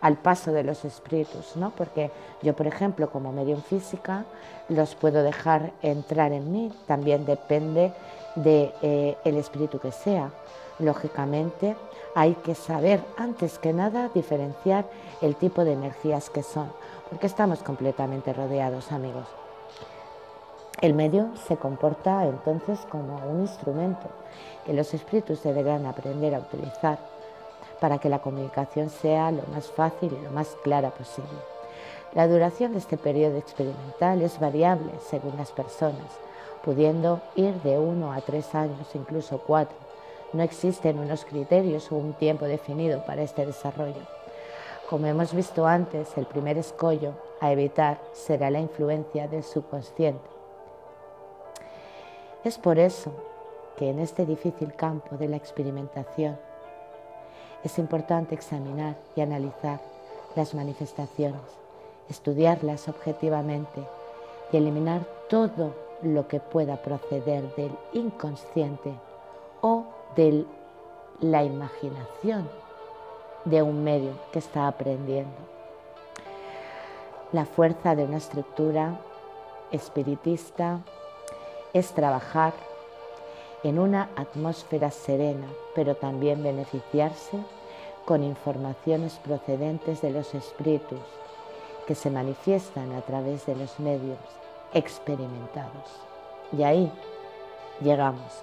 al, 0.00 0.16
paso 0.16 0.52
de 0.52 0.64
los 0.64 0.84
espíritus, 0.84 1.56
¿no? 1.56 1.70
Porque 1.70 2.10
yo, 2.42 2.54
por 2.54 2.66
ejemplo, 2.66 3.10
como 3.10 3.32
medium 3.32 3.60
física, 3.62 4.24
los 4.68 4.94
puedo 4.94 5.22
dejar 5.22 5.72
entrar 5.82 6.32
en 6.32 6.50
mí, 6.50 6.72
también 6.86 7.24
depende 7.24 7.92
del 8.34 8.44
de, 8.44 8.74
eh, 8.82 9.16
espíritu 9.24 9.78
que 9.78 9.92
sea. 9.92 10.30
Lógicamente, 10.78 11.76
hay 12.14 12.34
que 12.34 12.54
saber, 12.54 13.00
antes 13.16 13.58
que 13.58 13.72
nada, 13.72 14.10
diferenciar 14.14 14.86
el 15.20 15.36
tipo 15.36 15.64
de 15.64 15.74
energías 15.74 16.30
que 16.30 16.42
son, 16.42 16.72
porque 17.10 17.26
estamos 17.26 17.62
completamente 17.62 18.32
rodeados, 18.32 18.90
amigos. 18.92 19.39
El 20.80 20.94
medio 20.94 21.28
se 21.46 21.58
comporta 21.58 22.24
entonces 22.24 22.80
como 22.90 23.16
un 23.30 23.42
instrumento 23.42 24.08
que 24.64 24.72
los 24.72 24.94
espíritus 24.94 25.42
deberán 25.42 25.84
aprender 25.84 26.34
a 26.34 26.38
utilizar 26.38 26.98
para 27.80 27.98
que 27.98 28.08
la 28.08 28.20
comunicación 28.20 28.88
sea 28.88 29.30
lo 29.30 29.42
más 29.52 29.66
fácil 29.66 30.10
y 30.18 30.24
lo 30.24 30.30
más 30.30 30.56
clara 30.62 30.88
posible. 30.90 31.38
La 32.14 32.26
duración 32.26 32.72
de 32.72 32.78
este 32.78 32.96
periodo 32.96 33.36
experimental 33.36 34.22
es 34.22 34.40
variable 34.40 34.90
según 35.06 35.36
las 35.36 35.52
personas, 35.52 36.18
pudiendo 36.64 37.20
ir 37.36 37.60
de 37.60 37.78
uno 37.78 38.14
a 38.14 38.22
tres 38.22 38.54
años, 38.54 38.88
incluso 38.94 39.42
cuatro. 39.46 39.76
No 40.32 40.42
existen 40.42 40.98
unos 40.98 41.26
criterios 41.26 41.92
o 41.92 41.96
un 41.96 42.14
tiempo 42.14 42.46
definido 42.46 43.04
para 43.04 43.20
este 43.20 43.44
desarrollo. 43.44 44.00
Como 44.88 45.04
hemos 45.04 45.34
visto 45.34 45.66
antes, 45.66 46.16
el 46.16 46.24
primer 46.24 46.56
escollo 46.56 47.12
a 47.38 47.52
evitar 47.52 48.00
será 48.14 48.50
la 48.50 48.60
influencia 48.60 49.28
del 49.28 49.44
subconsciente 49.44 50.39
es 52.44 52.58
por 52.58 52.78
eso 52.78 53.12
que 53.76 53.90
en 53.90 53.98
este 53.98 54.24
difícil 54.24 54.74
campo 54.74 55.16
de 55.16 55.28
la 55.28 55.36
experimentación 55.36 56.38
es 57.62 57.78
importante 57.78 58.34
examinar 58.34 58.96
y 59.14 59.20
analizar 59.20 59.80
las 60.34 60.54
manifestaciones, 60.54 61.42
estudiarlas 62.08 62.88
objetivamente 62.88 63.82
y 64.52 64.56
eliminar 64.56 65.02
todo 65.28 65.74
lo 66.02 66.28
que 66.28 66.40
pueda 66.40 66.76
proceder 66.76 67.54
del 67.56 67.72
inconsciente 67.92 68.94
o 69.60 69.84
de 70.16 70.46
la 71.20 71.44
imaginación 71.44 72.48
de 73.44 73.62
un 73.62 73.84
medio 73.84 74.12
que 74.32 74.38
está 74.38 74.66
aprendiendo. 74.66 75.36
La 77.32 77.44
fuerza 77.44 77.94
de 77.94 78.04
una 78.04 78.16
estructura 78.16 78.98
espiritista 79.70 80.80
es 81.72 81.92
trabajar 81.92 82.52
en 83.62 83.78
una 83.78 84.08
atmósfera 84.16 84.90
serena, 84.90 85.46
pero 85.74 85.94
también 85.94 86.42
beneficiarse 86.42 87.38
con 88.04 88.24
informaciones 88.24 89.14
procedentes 89.22 90.00
de 90.00 90.10
los 90.10 90.34
espíritus 90.34 91.00
que 91.86 91.94
se 91.94 92.10
manifiestan 92.10 92.92
a 92.92 93.02
través 93.02 93.46
de 93.46 93.54
los 93.54 93.78
medios 93.78 94.18
experimentados. 94.72 95.90
Y 96.56 96.62
ahí 96.62 96.90
llegamos, 97.80 98.42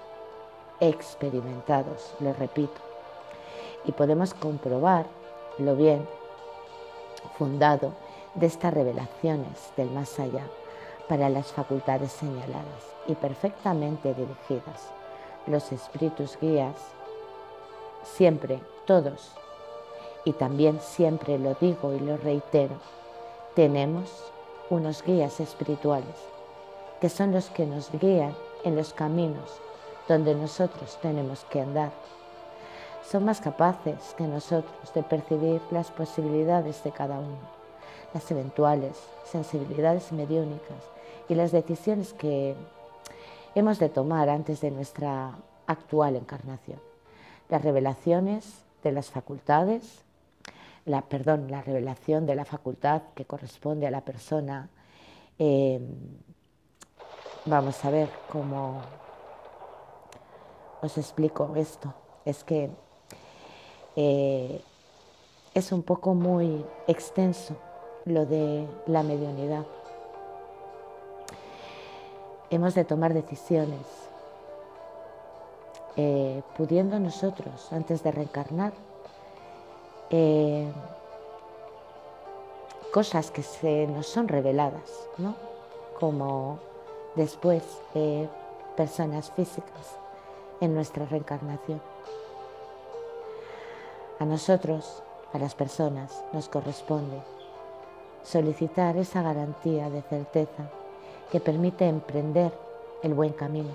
experimentados, 0.79 2.13
lo 2.19 2.33
repito, 2.33 2.79
y 3.85 3.91
podemos 3.91 4.33
comprobar 4.33 5.05
lo 5.57 5.75
bien 5.75 6.07
fundado 7.37 7.93
de 8.35 8.45
estas 8.45 8.73
revelaciones 8.73 9.71
del 9.75 9.89
más 9.89 10.19
allá 10.19 10.45
para 11.09 11.29
las 11.29 11.51
facultades 11.51 12.11
señaladas 12.11 12.96
y 13.07 13.15
perfectamente 13.15 14.13
dirigidas. 14.13 14.91
Los 15.45 15.71
espíritus 15.71 16.37
guías, 16.41 16.75
siempre, 18.03 18.59
todos, 18.85 19.31
y 20.25 20.33
también 20.33 20.79
siempre 20.81 21.39
lo 21.39 21.53
digo 21.55 21.93
y 21.93 21.99
lo 21.99 22.17
reitero, 22.17 22.75
tenemos 23.55 24.31
unos 24.69 25.03
guías 25.03 25.39
espirituales, 25.39 26.15
que 26.99 27.09
son 27.09 27.31
los 27.31 27.49
que 27.49 27.65
nos 27.65 27.89
guían 27.91 28.35
en 28.63 28.75
los 28.75 28.93
caminos 28.93 29.61
donde 30.07 30.35
nosotros 30.35 30.97
tenemos 31.01 31.45
que 31.45 31.61
andar. 31.61 31.91
Son 33.09 33.25
más 33.25 33.39
capaces 33.39 34.15
que 34.17 34.25
nosotros 34.25 34.93
de 34.93 35.03
percibir 35.03 35.61
las 35.71 35.91
posibilidades 35.91 36.83
de 36.83 36.91
cada 36.91 37.19
uno, 37.19 37.37
las 38.13 38.29
eventuales 38.31 38.97
sensibilidades 39.25 40.11
mediúnicas 40.11 40.83
y 41.29 41.35
las 41.35 41.51
decisiones 41.51 42.13
que 42.13 42.55
hemos 43.57 43.79
de 43.79 43.89
tomar 43.89 44.29
antes 44.29 44.61
de 44.61 44.69
nuestra 44.69 45.35
actual 45.65 46.15
encarnación. 46.15 46.79
Las 47.49 47.63
revelaciones 47.63 48.63
de 48.83 48.91
las 48.91 49.09
facultades, 49.09 50.03
la, 50.85 51.01
perdón, 51.01 51.49
la 51.49 51.63
revelación 51.63 52.27
de 52.27 52.35
la 52.35 52.45
facultad 52.45 53.01
que 53.15 53.25
corresponde 53.25 53.87
a 53.87 53.91
la 53.91 54.01
persona. 54.01 54.69
Eh, 55.39 55.79
vamos 57.45 57.83
a 57.83 57.89
ver 57.89 58.09
cómo 58.31 58.79
os 60.83 60.95
explico 60.99 61.55
esto. 61.55 61.91
Es 62.25 62.43
que 62.43 62.69
eh, 63.95 64.61
es 65.55 65.71
un 65.71 65.81
poco 65.81 66.13
muy 66.13 66.63
extenso 66.85 67.57
lo 68.05 68.27
de 68.27 68.67
la 68.85 69.01
mediunidad 69.01 69.65
hemos 72.49 72.75
de 72.75 72.85
tomar 72.85 73.13
decisiones, 73.13 73.85
eh, 75.95 76.41
pudiendo 76.55 76.99
nosotros, 76.99 77.71
antes 77.71 78.03
de 78.03 78.11
reencarnar, 78.11 78.73
eh, 80.09 80.71
cosas 82.93 83.31
que 83.31 83.43
se 83.43 83.87
nos 83.87 84.07
son 84.07 84.27
reveladas, 84.27 85.09
¿no? 85.17 85.35
como 85.99 86.59
después 87.15 87.63
eh, 87.95 88.29
personas 88.75 89.31
físicas 89.31 89.97
en 90.61 90.73
nuestra 90.73 91.05
reencarnación. 91.05 91.81
A 94.19 94.25
nosotros, 94.25 95.03
a 95.33 95.39
las 95.39 95.55
personas, 95.55 96.23
nos 96.31 96.47
corresponde 96.49 97.21
solicitar 98.23 98.97
esa 98.97 99.21
garantía 99.21 99.89
de 99.89 100.01
certeza 100.01 100.69
que 101.31 101.39
permite 101.39 101.87
emprender 101.87 102.51
el 103.03 103.13
buen 103.13 103.33
camino, 103.33 103.71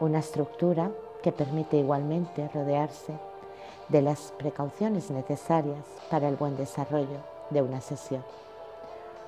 una 0.00 0.18
estructura 0.18 0.90
que 1.22 1.32
permite 1.32 1.76
igualmente 1.76 2.48
rodearse 2.52 3.14
de 3.88 4.02
las 4.02 4.32
precauciones 4.38 5.10
necesarias 5.10 5.84
para 6.10 6.28
el 6.28 6.36
buen 6.36 6.56
desarrollo 6.56 7.18
de 7.50 7.62
una 7.62 7.80
sesión. 7.80 8.24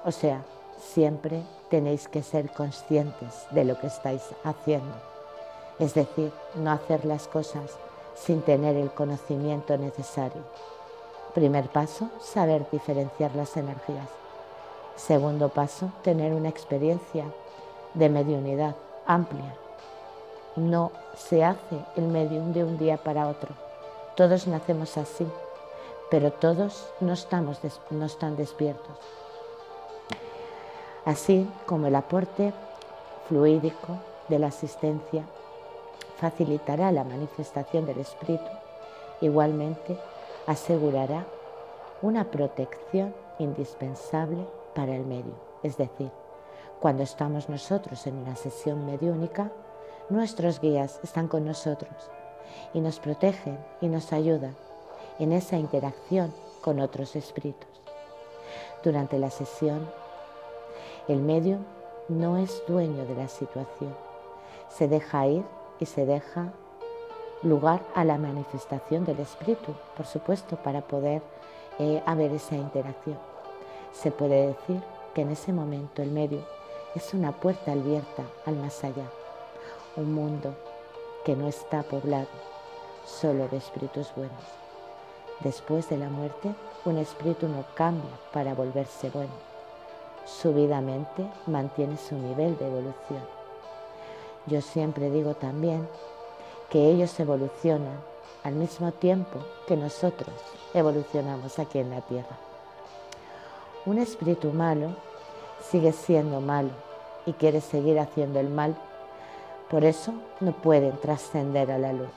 O 0.05 0.13
sea, 0.13 0.45
siempre 0.79 1.43
tenéis 1.71 2.09
que 2.09 2.23
ser 2.23 2.51
conscientes 2.51 3.47
de 3.51 3.65
lo 3.65 3.79
que 3.79 3.87
estáis 3.87 4.23
haciendo 4.45 4.95
es 5.79 5.95
decir, 5.95 6.33
no 6.55 6.71
hacer 6.71 7.05
las 7.05 7.29
cosas 7.29 7.71
sin 8.15 8.41
tener 8.43 8.77
el 8.77 8.91
conocimiento 8.91 9.77
necesario. 9.77 10.43
Primer 11.35 11.69
paso, 11.69 12.09
saber 12.21 12.67
diferenciar 12.71 13.35
las 13.35 13.57
energías. 13.57 14.09
Segundo 14.97 15.51
paso, 15.51 15.91
tener 16.03 16.33
una 16.33 16.49
experiencia 16.49 17.25
de 17.95 18.09
mediunidad 18.09 18.75
amplia. 19.07 19.55
No 20.57 20.91
se 21.15 21.45
hace 21.45 21.79
el 21.97 22.05
medium 22.05 22.53
de 22.55 22.65
un 22.65 22.79
día 22.79 22.97
para 22.97 23.29
otro. 23.29 23.51
Todos 24.17 24.47
nacemos 24.47 24.97
así, 24.97 25.27
pero 26.11 26.33
todos 26.33 26.89
no, 27.01 27.13
estamos 27.13 27.59
no 27.91 28.07
están 28.07 28.37
despiertos. 28.37 28.97
Así 31.05 31.49
como 31.67 31.87
el 31.89 31.95
aporte 31.95 32.55
fluídico 33.29 33.99
de 34.29 34.39
la 34.39 34.49
asistencia 34.49 35.25
facilitará 36.17 36.91
la 36.91 37.05
manifestación 37.05 37.85
del 37.85 38.01
espíritu, 38.01 38.51
igualmente 39.21 39.99
asegurará 40.47 41.27
una 42.01 42.25
protección 42.25 43.15
indispensable 43.39 44.47
para 44.77 44.95
el 44.95 45.07
medio. 45.07 45.35
Es 45.63 45.77
decir, 45.79 46.13
cuando 46.81 47.03
estamos 47.03 47.49
nosotros 47.49 48.07
en 48.07 48.17
una 48.17 48.37
sesión 48.37 48.85
mediúnica, 48.85 49.51
nuestros 50.11 50.61
guías 50.61 51.01
están 51.03 51.27
con 51.27 51.47
nosotros 51.47 52.11
y 52.75 52.81
nos 52.81 53.01
protegen 53.01 53.59
y 53.81 53.89
nos 53.89 54.13
ayudan 54.13 54.55
en 55.19 55.33
esa 55.33 55.57
interacción 55.57 56.33
con 56.61 56.79
otros 56.79 57.17
espíritus. 57.17 57.69
Durante 58.85 59.19
la 59.19 59.31
sesión, 59.31 59.89
el 61.09 61.23
medio 61.23 61.59
no 62.09 62.37
es 62.37 62.63
dueño 62.69 63.07
de 63.07 63.17
la 63.17 63.29
situación, 63.29 63.97
se 64.69 64.89
deja 64.89 65.27
ir 65.27 65.45
y 65.81 65.87
se 65.87 66.05
deja 66.05 66.53
lugar 67.43 67.81
a 67.95 68.05
la 68.05 68.19
manifestación 68.19 69.05
del 69.05 69.21
espíritu, 69.21 69.75
por 69.97 70.07
supuesto, 70.07 70.57
para 70.57 70.83
poder 70.83 71.23
eh, 71.79 72.03
haber 72.07 72.33
esa 72.33 72.57
interacción. 72.57 73.36
Se 74.03 74.11
puede 74.11 74.49
decir 74.49 74.83
que 75.15 75.23
en 75.23 75.31
ese 75.31 75.53
momento 75.53 76.03
el 76.03 76.11
medio 76.11 76.41
es 76.95 77.15
una 77.15 77.33
puerta 77.33 77.73
abierta 77.73 78.25
al 78.45 78.57
más 78.57 78.85
allá, 78.85 79.07
un 79.97 80.13
mundo 80.13 80.55
que 81.25 81.35
no 81.35 81.49
está 81.49 81.83
poblado 81.83 82.29
solo 83.07 83.49
de 83.49 83.57
espíritus 83.57 84.13
buenos. 84.15 84.45
Después 85.41 85.89
de 85.89 85.97
la 85.97 86.11
muerte, 86.11 86.55
un 86.85 86.99
espíritu 86.99 87.49
no 87.49 87.65
cambia 87.75 88.11
para 88.33 88.55
volverse 88.55 89.09
bueno. 89.11 89.33
Subidamente 90.27 91.27
mantiene 91.47 91.97
su 91.97 92.17
nivel 92.17 92.59
de 92.59 92.67
evolución. 92.67 93.25
Yo 94.47 94.61
siempre 94.61 95.11
digo 95.11 95.35
también 95.35 95.89
que 96.69 96.91
ellos 96.91 97.19
evolucionan 97.19 97.99
al 98.45 98.55
mismo 98.55 98.93
tiempo 98.93 99.39
que 99.67 99.77
nosotros 99.77 100.35
evolucionamos 100.75 101.59
aquí 101.59 101.79
en 101.79 101.91
la 101.91 102.03
Tierra. 102.03 102.46
Un 103.87 103.99
espíritu 103.99 104.53
malo 104.53 104.97
sigue 105.71 105.93
siendo 105.93 106.41
malo 106.41 106.71
y 107.25 107.33
quiere 107.35 107.61
seguir 107.61 108.01
haciendo 108.01 108.41
el 108.41 108.49
mal. 108.49 108.75
Por 109.71 109.85
eso 109.85 110.13
no 110.41 110.51
pueden 110.51 110.97
trascender 110.99 111.71
a 111.71 111.79
la 111.79 111.93
luz. 111.93 112.09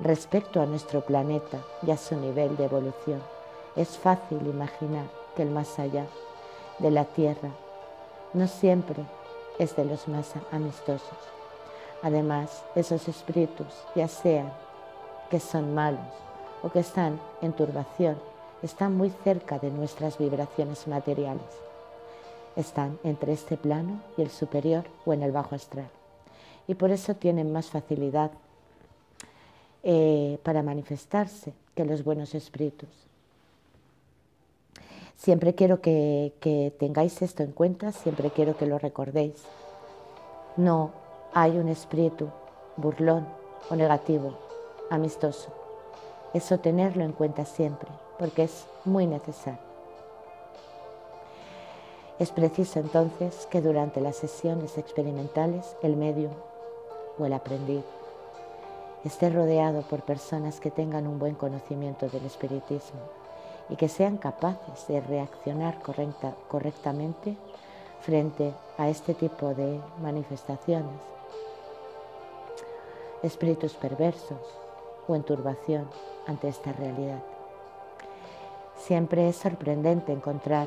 Respecto 0.00 0.60
a 0.60 0.66
nuestro 0.66 1.00
planeta 1.00 1.58
y 1.86 1.92
a 1.92 1.96
su 1.96 2.14
nivel 2.16 2.58
de 2.58 2.66
evolución, 2.66 3.22
es 3.74 3.96
fácil 3.96 4.46
imaginar 4.46 5.06
que 5.34 5.42
el 5.42 5.50
más 5.50 5.78
allá 5.78 6.04
de 6.78 6.90
la 6.90 7.06
Tierra 7.06 7.48
no 8.34 8.46
siempre 8.46 9.02
es 9.58 9.74
de 9.76 9.86
los 9.86 10.08
más 10.08 10.34
amistosos. 10.50 11.18
Además, 12.02 12.64
esos 12.74 13.08
espíritus, 13.08 13.72
ya 13.94 14.08
sean 14.08 14.52
que 15.30 15.40
son 15.40 15.74
malos 15.74 16.00
o 16.62 16.68
que 16.68 16.80
están 16.80 17.18
en 17.40 17.54
turbación, 17.54 18.31
están 18.62 18.96
muy 18.96 19.10
cerca 19.24 19.58
de 19.58 19.70
nuestras 19.70 20.18
vibraciones 20.18 20.86
materiales. 20.86 21.42
Están 22.56 22.98
entre 23.02 23.32
este 23.32 23.56
plano 23.56 24.00
y 24.16 24.22
el 24.22 24.30
superior 24.30 24.84
o 25.04 25.12
en 25.12 25.22
el 25.22 25.32
bajo 25.32 25.54
astral. 25.54 25.88
Y 26.68 26.74
por 26.74 26.90
eso 26.90 27.14
tienen 27.14 27.52
más 27.52 27.70
facilidad 27.70 28.30
eh, 29.82 30.38
para 30.42 30.62
manifestarse 30.62 31.52
que 31.74 31.84
los 31.84 32.04
buenos 32.04 32.34
espíritus. 32.34 32.88
Siempre 35.16 35.54
quiero 35.54 35.80
que, 35.80 36.34
que 36.40 36.72
tengáis 36.78 37.22
esto 37.22 37.42
en 37.42 37.52
cuenta, 37.52 37.92
siempre 37.92 38.30
quiero 38.30 38.56
que 38.56 38.66
lo 38.66 38.78
recordéis. 38.78 39.34
No 40.56 40.90
hay 41.32 41.58
un 41.58 41.68
espíritu 41.68 42.28
burlón 42.76 43.26
o 43.70 43.76
negativo, 43.76 44.34
amistoso. 44.90 45.52
Eso 46.34 46.58
tenerlo 46.58 47.04
en 47.04 47.12
cuenta 47.12 47.44
siempre, 47.44 47.88
porque 48.22 48.44
es 48.44 48.68
muy 48.84 49.08
necesario. 49.08 49.58
Es 52.20 52.30
preciso 52.30 52.78
entonces 52.78 53.48
que 53.50 53.60
durante 53.60 54.00
las 54.00 54.14
sesiones 54.14 54.78
experimentales 54.78 55.76
el 55.82 55.96
medio 55.96 56.30
o 57.18 57.26
el 57.26 57.32
aprendiz 57.32 57.82
esté 59.02 59.28
rodeado 59.28 59.82
por 59.82 60.02
personas 60.02 60.60
que 60.60 60.70
tengan 60.70 61.08
un 61.08 61.18
buen 61.18 61.34
conocimiento 61.34 62.08
del 62.10 62.24
espiritismo 62.24 63.00
y 63.68 63.74
que 63.74 63.88
sean 63.88 64.18
capaces 64.18 64.86
de 64.86 65.00
reaccionar 65.00 65.80
correctamente 65.82 67.36
frente 68.02 68.52
a 68.78 68.88
este 68.88 69.14
tipo 69.14 69.52
de 69.52 69.80
manifestaciones. 70.00 71.00
Espíritus 73.24 73.74
perversos 73.74 74.38
o 75.08 75.16
en 75.16 75.24
turbación 75.24 75.88
ante 76.28 76.46
esta 76.46 76.72
realidad. 76.72 77.31
Siempre 78.86 79.28
es 79.28 79.36
sorprendente 79.36 80.10
encontrar 80.10 80.66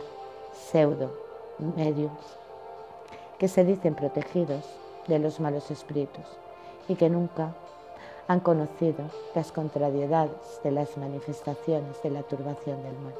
pseudo 0.53 1.11
medios 1.75 2.13
que 3.37 3.49
se 3.49 3.65
dicen 3.65 3.93
protegidos 3.93 4.63
de 5.07 5.19
los 5.19 5.41
malos 5.41 5.69
espíritus 5.69 6.23
y 6.87 6.95
que 6.95 7.09
nunca 7.09 7.53
han 8.29 8.39
conocido 8.39 9.03
las 9.35 9.51
contrariedades 9.51 10.61
de 10.63 10.71
las 10.71 10.95
manifestaciones 10.95 12.01
de 12.03 12.09
la 12.09 12.23
turbación 12.23 12.81
del 12.83 12.97
mal. 12.99 13.15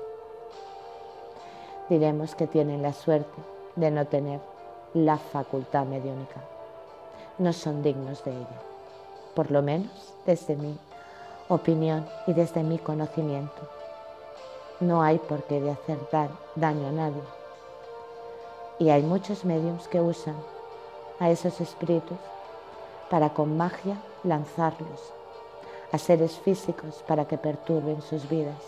Diremos 1.90 2.34
que 2.34 2.48
tienen 2.48 2.82
la 2.82 2.94
suerte 2.94 3.42
de 3.76 3.92
no 3.92 4.06
tener 4.06 4.40
la 4.94 5.18
facultad 5.18 5.86
mediúnica. 5.86 6.42
No 7.38 7.52
son 7.52 7.84
dignos 7.84 8.24
de 8.24 8.32
ella, 8.32 8.62
por 9.34 9.52
lo 9.52 9.62
menos 9.62 10.14
desde 10.26 10.56
mi 10.56 10.78
opinión 11.50 12.08
y 12.28 12.34
desde 12.34 12.64
mi 12.64 12.78
conocimiento. 12.78 13.85
No 14.86 15.02
hay 15.02 15.18
por 15.18 15.42
qué 15.46 15.60
de 15.60 15.72
hacer 15.72 15.98
daño 16.54 16.88
a 16.88 16.92
nadie. 16.92 17.24
Y 18.78 18.92
hay 18.92 19.02
muchos 19.02 19.44
medios 19.44 19.88
que 19.88 20.00
usan 20.00 20.36
a 21.20 21.32
esos 21.32 21.60
espíritus 21.60 22.20
para 23.10 23.34
con 23.34 23.58
magia 23.58 23.98
lanzarlos 24.24 25.12
a 25.92 25.98
seres 25.98 26.38
físicos 26.38 27.04
para 27.08 27.26
que 27.26 27.40
perturben 27.40 28.04
sus 28.04 28.30
vidas 28.30 28.62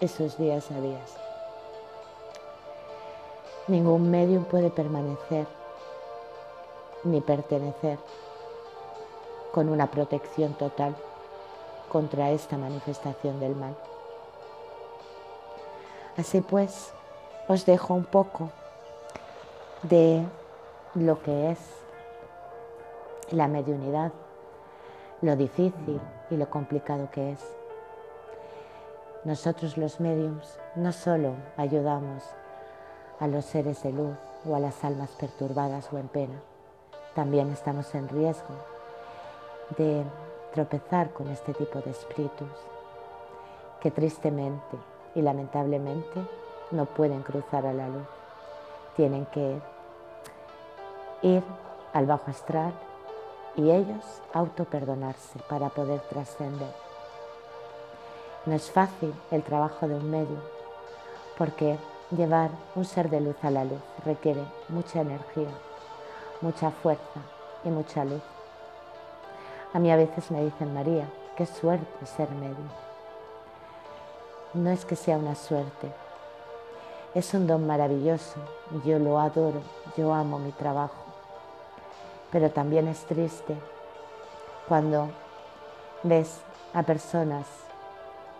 y 0.00 0.08
sus 0.08 0.36
días 0.36 0.70
a 0.70 0.80
días. 0.82 1.16
Ningún 3.68 4.10
medium 4.10 4.44
puede 4.44 4.68
permanecer 4.68 5.46
ni 7.04 7.22
pertenecer 7.22 7.98
con 9.52 9.70
una 9.70 9.90
protección 9.90 10.52
total 10.54 10.94
contra 11.90 12.32
esta 12.32 12.58
manifestación 12.58 13.40
del 13.40 13.56
mal. 13.56 13.74
Así 16.18 16.40
pues, 16.40 16.92
os 17.46 17.64
dejo 17.64 17.94
un 17.94 18.04
poco 18.04 18.50
de 19.84 20.24
lo 20.96 21.22
que 21.22 21.52
es 21.52 21.58
la 23.30 23.46
mediunidad, 23.46 24.10
lo 25.22 25.36
difícil 25.36 26.00
y 26.28 26.36
lo 26.36 26.50
complicado 26.50 27.08
que 27.12 27.30
es. 27.30 27.38
Nosotros 29.22 29.78
los 29.78 30.00
mediums 30.00 30.58
no 30.74 30.90
solo 30.90 31.34
ayudamos 31.56 32.24
a 33.20 33.28
los 33.28 33.44
seres 33.44 33.84
de 33.84 33.92
luz 33.92 34.16
o 34.44 34.56
a 34.56 34.58
las 34.58 34.82
almas 34.82 35.10
perturbadas 35.10 35.92
o 35.92 35.98
en 35.98 36.08
pena, 36.08 36.40
también 37.14 37.52
estamos 37.52 37.94
en 37.94 38.08
riesgo 38.08 38.56
de 39.76 40.02
tropezar 40.52 41.10
con 41.12 41.28
este 41.28 41.54
tipo 41.54 41.78
de 41.78 41.92
espíritus 41.92 42.50
que 43.80 43.92
tristemente 43.92 44.97
y 45.18 45.22
lamentablemente 45.22 46.24
no 46.70 46.84
pueden 46.84 47.22
cruzar 47.22 47.66
a 47.66 47.72
la 47.72 47.88
luz. 47.88 48.06
Tienen 48.94 49.26
que 49.26 49.58
ir 51.22 51.42
al 51.92 52.06
bajo 52.06 52.30
astral 52.30 52.72
y 53.56 53.68
ellos 53.72 54.04
autoperdonarse 54.32 55.40
para 55.48 55.70
poder 55.70 56.00
trascender. 56.02 56.72
No 58.46 58.54
es 58.54 58.70
fácil 58.70 59.12
el 59.32 59.42
trabajo 59.42 59.88
de 59.88 59.96
un 59.96 60.08
medio 60.08 60.38
porque 61.36 61.76
llevar 62.16 62.50
un 62.76 62.84
ser 62.84 63.10
de 63.10 63.20
luz 63.20 63.36
a 63.42 63.50
la 63.50 63.64
luz 63.64 63.80
requiere 64.04 64.44
mucha 64.68 65.00
energía, 65.00 65.50
mucha 66.40 66.70
fuerza 66.70 67.20
y 67.64 67.70
mucha 67.70 68.04
luz. 68.04 68.22
A 69.74 69.80
mí 69.80 69.90
a 69.90 69.96
veces 69.96 70.30
me 70.30 70.44
dicen, 70.44 70.72
María, 70.72 71.08
qué 71.36 71.44
suerte 71.44 72.06
ser 72.06 72.30
médico. 72.30 72.87
No 74.54 74.70
es 74.70 74.86
que 74.86 74.96
sea 74.96 75.18
una 75.18 75.34
suerte, 75.34 75.92
es 77.14 77.34
un 77.34 77.46
don 77.46 77.66
maravilloso, 77.66 78.36
yo 78.82 78.98
lo 78.98 79.18
adoro, 79.18 79.60
yo 79.94 80.14
amo 80.14 80.38
mi 80.38 80.52
trabajo. 80.52 81.04
Pero 82.32 82.50
también 82.50 82.88
es 82.88 83.04
triste 83.04 83.54
cuando 84.66 85.10
ves 86.02 86.40
a 86.72 86.82
personas 86.82 87.46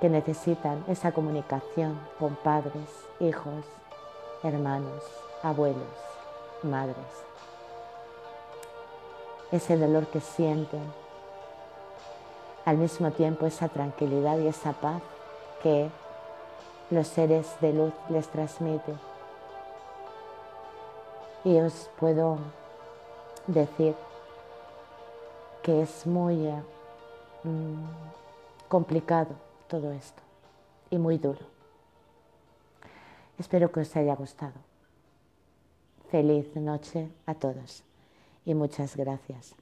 que 0.00 0.08
necesitan 0.08 0.82
esa 0.88 1.12
comunicación 1.12 2.00
con 2.18 2.36
padres, 2.36 2.88
hijos, 3.20 3.66
hermanos, 4.42 5.02
abuelos, 5.42 5.82
madres. 6.62 6.96
Ese 9.52 9.76
dolor 9.76 10.06
que 10.06 10.20
sienten, 10.20 10.82
al 12.64 12.78
mismo 12.78 13.10
tiempo 13.10 13.44
esa 13.44 13.68
tranquilidad 13.68 14.38
y 14.38 14.46
esa 14.46 14.72
paz 14.72 15.02
que 15.62 15.90
los 16.90 17.06
seres 17.06 17.46
de 17.60 17.72
luz 17.72 17.92
les 18.08 18.28
transmiten. 18.28 18.98
Y 21.44 21.58
os 21.60 21.90
puedo 21.98 22.38
decir 23.46 23.94
que 25.62 25.82
es 25.82 26.06
muy 26.06 26.46
eh, 26.46 26.62
mm, 27.44 27.84
complicado 28.68 29.34
todo 29.68 29.92
esto 29.92 30.22
y 30.90 30.98
muy 30.98 31.18
duro. 31.18 31.40
Espero 33.38 33.70
que 33.70 33.80
os 33.80 33.96
haya 33.96 34.14
gustado. 34.14 34.54
Feliz 36.10 36.56
noche 36.56 37.10
a 37.26 37.34
todos 37.34 37.82
y 38.44 38.54
muchas 38.54 38.96
gracias. 38.96 39.54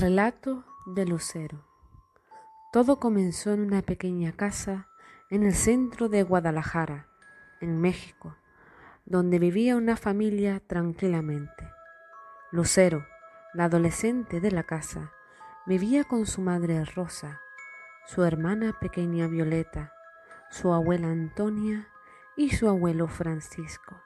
Relato 0.00 0.64
de 0.86 1.04
Lucero. 1.04 1.62
Todo 2.72 2.98
comenzó 2.98 3.52
en 3.52 3.60
una 3.60 3.82
pequeña 3.82 4.32
casa 4.32 4.88
en 5.28 5.42
el 5.42 5.54
centro 5.54 6.08
de 6.08 6.22
Guadalajara, 6.22 7.08
en 7.60 7.78
México, 7.82 8.34
donde 9.04 9.38
vivía 9.38 9.76
una 9.76 9.98
familia 9.98 10.62
tranquilamente. 10.66 11.68
Lucero, 12.50 13.04
la 13.52 13.64
adolescente 13.64 14.40
de 14.40 14.50
la 14.50 14.62
casa, 14.62 15.12
vivía 15.66 16.04
con 16.04 16.24
su 16.24 16.40
madre 16.40 16.82
Rosa, 16.86 17.38
su 18.06 18.24
hermana 18.24 18.72
pequeña 18.80 19.26
Violeta, 19.26 19.92
su 20.48 20.72
abuela 20.72 21.08
Antonia 21.08 21.88
y 22.38 22.52
su 22.52 22.70
abuelo 22.70 23.06
Francisco. 23.06 24.00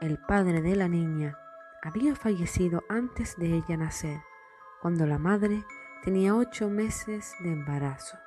El 0.00 0.18
padre 0.18 0.62
de 0.62 0.76
la 0.76 0.86
niña 0.86 1.36
había 1.82 2.14
fallecido 2.14 2.84
antes 2.88 3.36
de 3.36 3.56
ella 3.56 3.76
nacer 3.76 4.20
cuando 4.82 5.06
la 5.06 5.18
madre 5.18 5.64
tenía 6.02 6.34
ocho 6.34 6.68
meses 6.68 7.36
de 7.38 7.52
embarazo. 7.52 8.18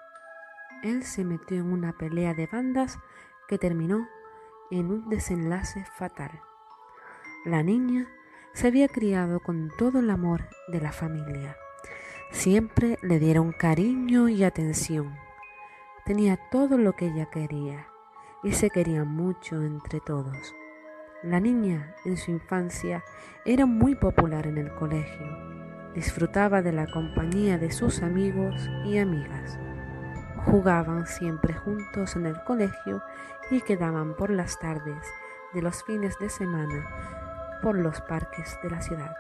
Él 0.84 1.03
se 1.03 1.26
metió 1.26 1.57
en 1.57 1.73
una 1.73 1.91
pelea 1.91 2.34
de 2.34 2.48
bandas 2.48 2.98
que 3.49 3.57
terminó 3.57 4.07
en 4.72 4.90
un 4.90 5.10
desenlace 5.10 5.84
fatal. 5.98 6.32
La 7.44 7.61
niña 7.61 8.07
se 8.53 8.68
había 8.68 8.88
criado 8.88 9.41
con 9.41 9.69
todo 9.77 9.99
el 9.99 10.10
amor 10.10 10.48
de 10.69 10.80
la 10.80 10.94
familia. 10.94 11.57
Siempre 12.32 12.98
le 13.02 13.19
dieron 13.19 13.52
cariño 13.52 14.30
y 14.30 14.45
atención. 14.45 15.14
Tenía 16.06 16.38
todo 16.52 16.77
lo 16.77 16.94
que 16.94 17.07
ella 17.07 17.26
quería 17.30 17.88
y 18.44 18.53
se 18.53 18.69
quería 18.69 19.03
mucho 19.03 19.61
entre 19.61 19.99
todos. 19.99 20.56
La 21.22 21.41
niña 21.41 21.95
en 22.06 22.15
su 22.15 22.32
infancia 22.32 23.03
era 23.44 23.65
muy 23.65 23.95
popular 23.95 24.48
en 24.48 24.57
el 24.57 24.73
colegio 24.76 25.65
Disfrutaba 25.96 26.62
de 26.62 26.74
la 26.74 26.88
compañía 26.88 27.58
de 27.58 27.72
sus 27.72 28.04
amigos 28.04 28.70
y 28.84 28.98
amigas. 28.98 29.58
Jugaban 30.46 31.08
siempre 31.08 31.54
juntos 31.54 32.18
en 32.18 32.26
el 32.26 32.44
colegio 32.44 33.02
y 33.50 33.62
quedaban 33.62 34.14
por 34.14 34.30
las 34.30 34.60
tardes 34.60 35.08
de 35.54 35.62
los 35.62 35.86
fines 35.86 36.20
de 36.20 36.30
semana 36.30 36.86
por 37.62 37.78
los 37.78 38.02
parques 38.02 38.60
de 38.62 38.72
la 38.72 38.82
ciudad. 38.82 39.16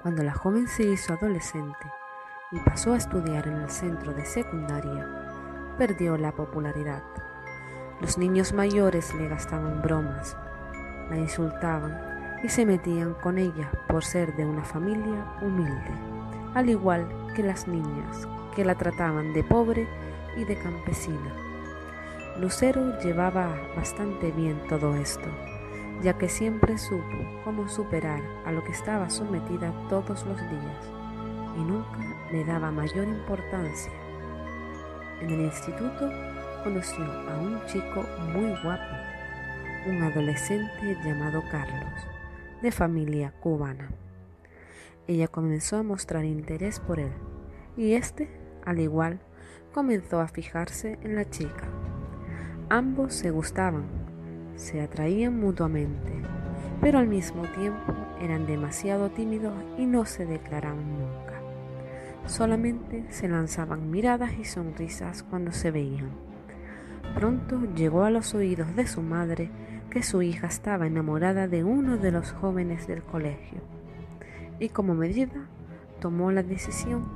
Cuando 0.00 0.22
la 0.22 0.32
joven 0.32 0.68
se 0.68 0.84
hizo 0.84 1.14
adolescente 1.14 1.90
y 2.52 2.60
pasó 2.60 2.92
a 2.92 2.96
estudiar 2.96 3.48
en 3.48 3.56
el 3.56 3.70
centro 3.70 4.12
de 4.14 4.24
secundaria, 4.24 5.74
perdió 5.76 6.16
la 6.16 6.30
popularidad. 6.30 7.02
Los 8.00 8.16
niños 8.16 8.52
mayores 8.52 9.12
le 9.14 9.26
gastaban 9.26 9.82
bromas, 9.82 10.36
la 11.10 11.16
insultaban 11.16 12.15
y 12.42 12.48
se 12.48 12.66
metían 12.66 13.14
con 13.14 13.38
ella 13.38 13.70
por 13.88 14.04
ser 14.04 14.34
de 14.36 14.44
una 14.44 14.64
familia 14.64 15.24
humilde, 15.42 15.92
al 16.54 16.68
igual 16.68 17.06
que 17.34 17.42
las 17.42 17.66
niñas 17.66 18.28
que 18.54 18.64
la 18.64 18.74
trataban 18.74 19.32
de 19.32 19.44
pobre 19.44 19.86
y 20.36 20.44
de 20.44 20.56
campesina. 20.56 21.32
Lucero 22.38 22.98
llevaba 23.00 23.54
bastante 23.74 24.30
bien 24.32 24.60
todo 24.68 24.94
esto, 24.96 25.28
ya 26.02 26.18
que 26.18 26.28
siempre 26.28 26.78
supo 26.78 27.16
cómo 27.44 27.68
superar 27.68 28.20
a 28.44 28.52
lo 28.52 28.62
que 28.62 28.72
estaba 28.72 29.08
sometida 29.08 29.72
todos 29.88 30.24
los 30.26 30.38
días 30.38 30.90
y 31.56 31.60
nunca 31.60 31.98
le 32.30 32.44
daba 32.44 32.70
mayor 32.70 33.08
importancia. 33.08 33.92
En 35.20 35.30
el 35.30 35.40
instituto 35.40 36.10
conoció 36.62 37.04
a 37.04 37.38
un 37.38 37.64
chico 37.66 38.04
muy 38.34 38.54
guapo, 38.62 38.96
un 39.86 40.02
adolescente 40.02 40.98
llamado 41.02 41.42
Carlos 41.50 42.15
de 42.62 42.72
familia 42.72 43.32
cubana. 43.40 43.90
Ella 45.06 45.28
comenzó 45.28 45.76
a 45.76 45.82
mostrar 45.82 46.24
interés 46.24 46.80
por 46.80 46.98
él 46.98 47.12
y 47.76 47.92
éste, 47.92 48.28
al 48.64 48.80
igual, 48.80 49.20
comenzó 49.72 50.20
a 50.20 50.28
fijarse 50.28 50.98
en 51.02 51.14
la 51.14 51.28
chica. 51.28 51.68
Ambos 52.68 53.14
se 53.14 53.30
gustaban, 53.30 53.84
se 54.56 54.80
atraían 54.80 55.38
mutuamente, 55.38 56.12
pero 56.80 56.98
al 56.98 57.06
mismo 57.06 57.42
tiempo 57.42 57.94
eran 58.20 58.46
demasiado 58.46 59.10
tímidos 59.10 59.54
y 59.78 59.86
no 59.86 60.04
se 60.06 60.26
declaraban 60.26 60.98
nunca. 60.98 61.34
Solamente 62.26 63.04
se 63.10 63.28
lanzaban 63.28 63.90
miradas 63.90 64.32
y 64.38 64.44
sonrisas 64.44 65.22
cuando 65.22 65.52
se 65.52 65.70
veían. 65.70 66.10
Pronto 67.14 67.60
llegó 67.74 68.04
a 68.04 68.10
los 68.10 68.34
oídos 68.34 68.74
de 68.74 68.86
su 68.86 69.00
madre 69.00 69.50
que 69.96 70.02
su 70.02 70.20
hija 70.20 70.46
estaba 70.46 70.86
enamorada 70.86 71.48
de 71.48 71.64
uno 71.64 71.96
de 71.96 72.12
los 72.12 72.30
jóvenes 72.30 72.86
del 72.86 73.02
colegio 73.02 73.62
y 74.60 74.68
como 74.68 74.92
medida 74.92 75.48
tomó 76.00 76.30
la 76.32 76.42
decisión 76.42 77.08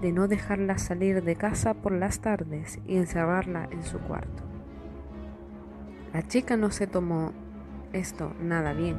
de 0.00 0.12
no 0.12 0.28
dejarla 0.28 0.78
salir 0.78 1.24
de 1.24 1.34
casa 1.34 1.74
por 1.74 1.90
las 1.90 2.20
tardes 2.20 2.78
y 2.86 2.96
encerrarla 2.96 3.68
en 3.72 3.82
su 3.82 3.98
cuarto. 3.98 4.44
La 6.14 6.22
chica 6.22 6.56
no 6.56 6.70
se 6.70 6.86
tomó 6.86 7.32
esto 7.92 8.32
nada 8.40 8.72
bien, 8.72 8.98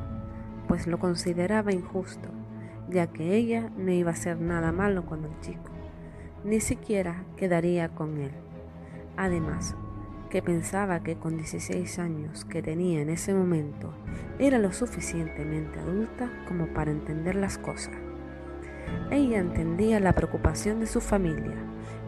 pues 0.68 0.86
lo 0.86 1.00
consideraba 1.00 1.72
injusto, 1.72 2.28
ya 2.90 3.08
que 3.08 3.38
ella 3.38 3.72
no 3.78 3.90
iba 3.90 4.10
a 4.10 4.16
hacer 4.16 4.42
nada 4.42 4.74
malo 4.74 5.06
con 5.06 5.24
el 5.24 5.40
chico, 5.40 5.72
ni 6.44 6.60
siquiera 6.60 7.24
quedaría 7.38 7.88
con 7.88 8.18
él. 8.18 8.32
Además, 9.16 9.78
que 10.30 10.44
pensaba 10.44 11.02
que 11.02 11.16
con 11.16 11.38
16 11.38 11.98
años 12.00 12.46
que 12.46 12.62
tenía 12.62 13.02
en 13.02 13.10
ese 13.10 13.34
momento 13.34 13.92
era 14.38 14.60
lo 14.60 14.72
suficientemente 14.72 15.80
adulta 15.80 16.30
como 16.48 16.68
para 16.68 16.92
entender 16.92 17.36
las 17.36 17.58
cosas. 17.58 17.96
Ella 19.12 19.40
entendía 19.40 20.00
la 20.00 20.14
preocupación 20.14 20.80
de 20.80 20.86
su 20.86 21.02
familia, 21.02 21.58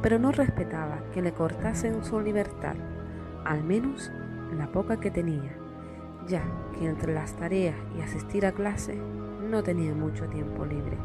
pero 0.03 0.19
no 0.19 0.31
respetaba 0.31 1.03
que 1.13 1.21
le 1.21 1.33
cortasen 1.33 2.03
su 2.03 2.19
libertad, 2.21 2.75
al 3.43 3.63
menos 3.63 4.11
la 4.55 4.71
poca 4.71 4.99
que 4.99 5.09
tenía, 5.09 5.55
ya 6.27 6.43
que 6.77 6.85
entre 6.85 7.13
las 7.13 7.33
tareas 7.33 7.75
y 7.97 8.01
asistir 8.01 8.45
a 8.45 8.51
clase 8.51 8.95
no 9.49 9.63
tenía 9.63 9.93
mucho 9.93 10.27
tiempo 10.27 10.65
libre. 10.65 10.97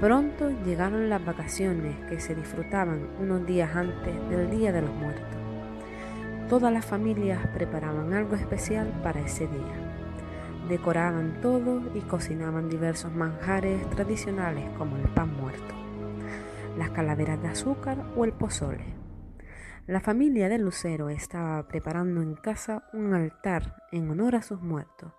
Pronto 0.00 0.50
llegaron 0.64 1.08
las 1.08 1.24
vacaciones 1.24 1.96
que 2.10 2.20
se 2.20 2.34
disfrutaban 2.34 3.08
unos 3.20 3.46
días 3.46 3.74
antes 3.74 4.28
del 4.28 4.50
Día 4.50 4.70
de 4.70 4.82
los 4.82 4.92
Muertos. 4.92 5.43
Todas 6.48 6.70
las 6.70 6.84
familias 6.84 7.46
preparaban 7.54 8.12
algo 8.12 8.36
especial 8.36 8.88
para 9.02 9.20
ese 9.20 9.46
día. 9.46 9.94
Decoraban 10.68 11.40
todo 11.40 11.80
y 11.94 12.02
cocinaban 12.02 12.68
diversos 12.68 13.10
manjares 13.12 13.88
tradicionales 13.90 14.68
como 14.76 14.96
el 14.98 15.08
pan 15.08 15.34
muerto, 15.34 15.74
las 16.76 16.90
calaveras 16.90 17.40
de 17.40 17.48
azúcar 17.48 18.04
o 18.14 18.26
el 18.26 18.32
pozole. 18.32 18.84
La 19.86 20.00
familia 20.00 20.50
de 20.50 20.58
Lucero 20.58 21.08
estaba 21.08 21.66
preparando 21.66 22.20
en 22.20 22.34
casa 22.34 22.88
un 22.92 23.14
altar 23.14 23.76
en 23.90 24.10
honor 24.10 24.36
a 24.36 24.42
sus 24.42 24.60
muertos. 24.60 25.12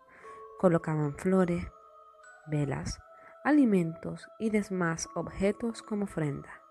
Colocaban 0.60 1.16
flores, 1.16 1.66
velas, 2.48 3.00
alimentos 3.44 4.28
y 4.40 4.52
demás 4.52 5.10
objetos 5.16 5.82
como 5.82 6.04
ofrenda. 6.04 6.65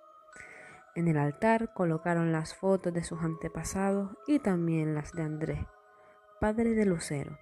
En 0.94 1.08
el 1.08 1.18
altar 1.18 1.72
colocaron 1.74 2.32
las 2.32 2.54
fotos 2.54 2.92
de 2.92 3.02
sus 3.02 3.22
antepasados 3.22 4.10
y 4.26 4.38
también 4.38 4.94
las 4.94 5.12
de 5.12 5.22
Andrés, 5.22 5.66
padre 6.40 6.74
de 6.74 6.86
Lucero. 6.86 7.38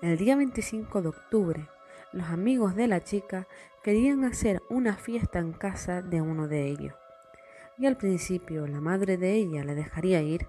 El 0.00 0.16
día 0.16 0.36
25 0.36 1.02
de 1.02 1.08
octubre, 1.08 1.68
los 2.12 2.28
amigos 2.28 2.76
de 2.76 2.86
la 2.86 3.02
chica 3.02 3.48
querían 3.82 4.24
hacer 4.24 4.62
una 4.70 4.96
fiesta 4.96 5.40
en 5.40 5.52
casa 5.52 6.02
de 6.02 6.20
uno 6.20 6.46
de 6.46 6.66
ellos 6.66 6.94
y 7.78 7.86
al 7.86 7.96
principio 7.96 8.66
la 8.66 8.80
madre 8.80 9.16
de 9.16 9.32
ella 9.34 9.64
le 9.64 9.74
dejaría 9.74 10.22
ir, 10.22 10.48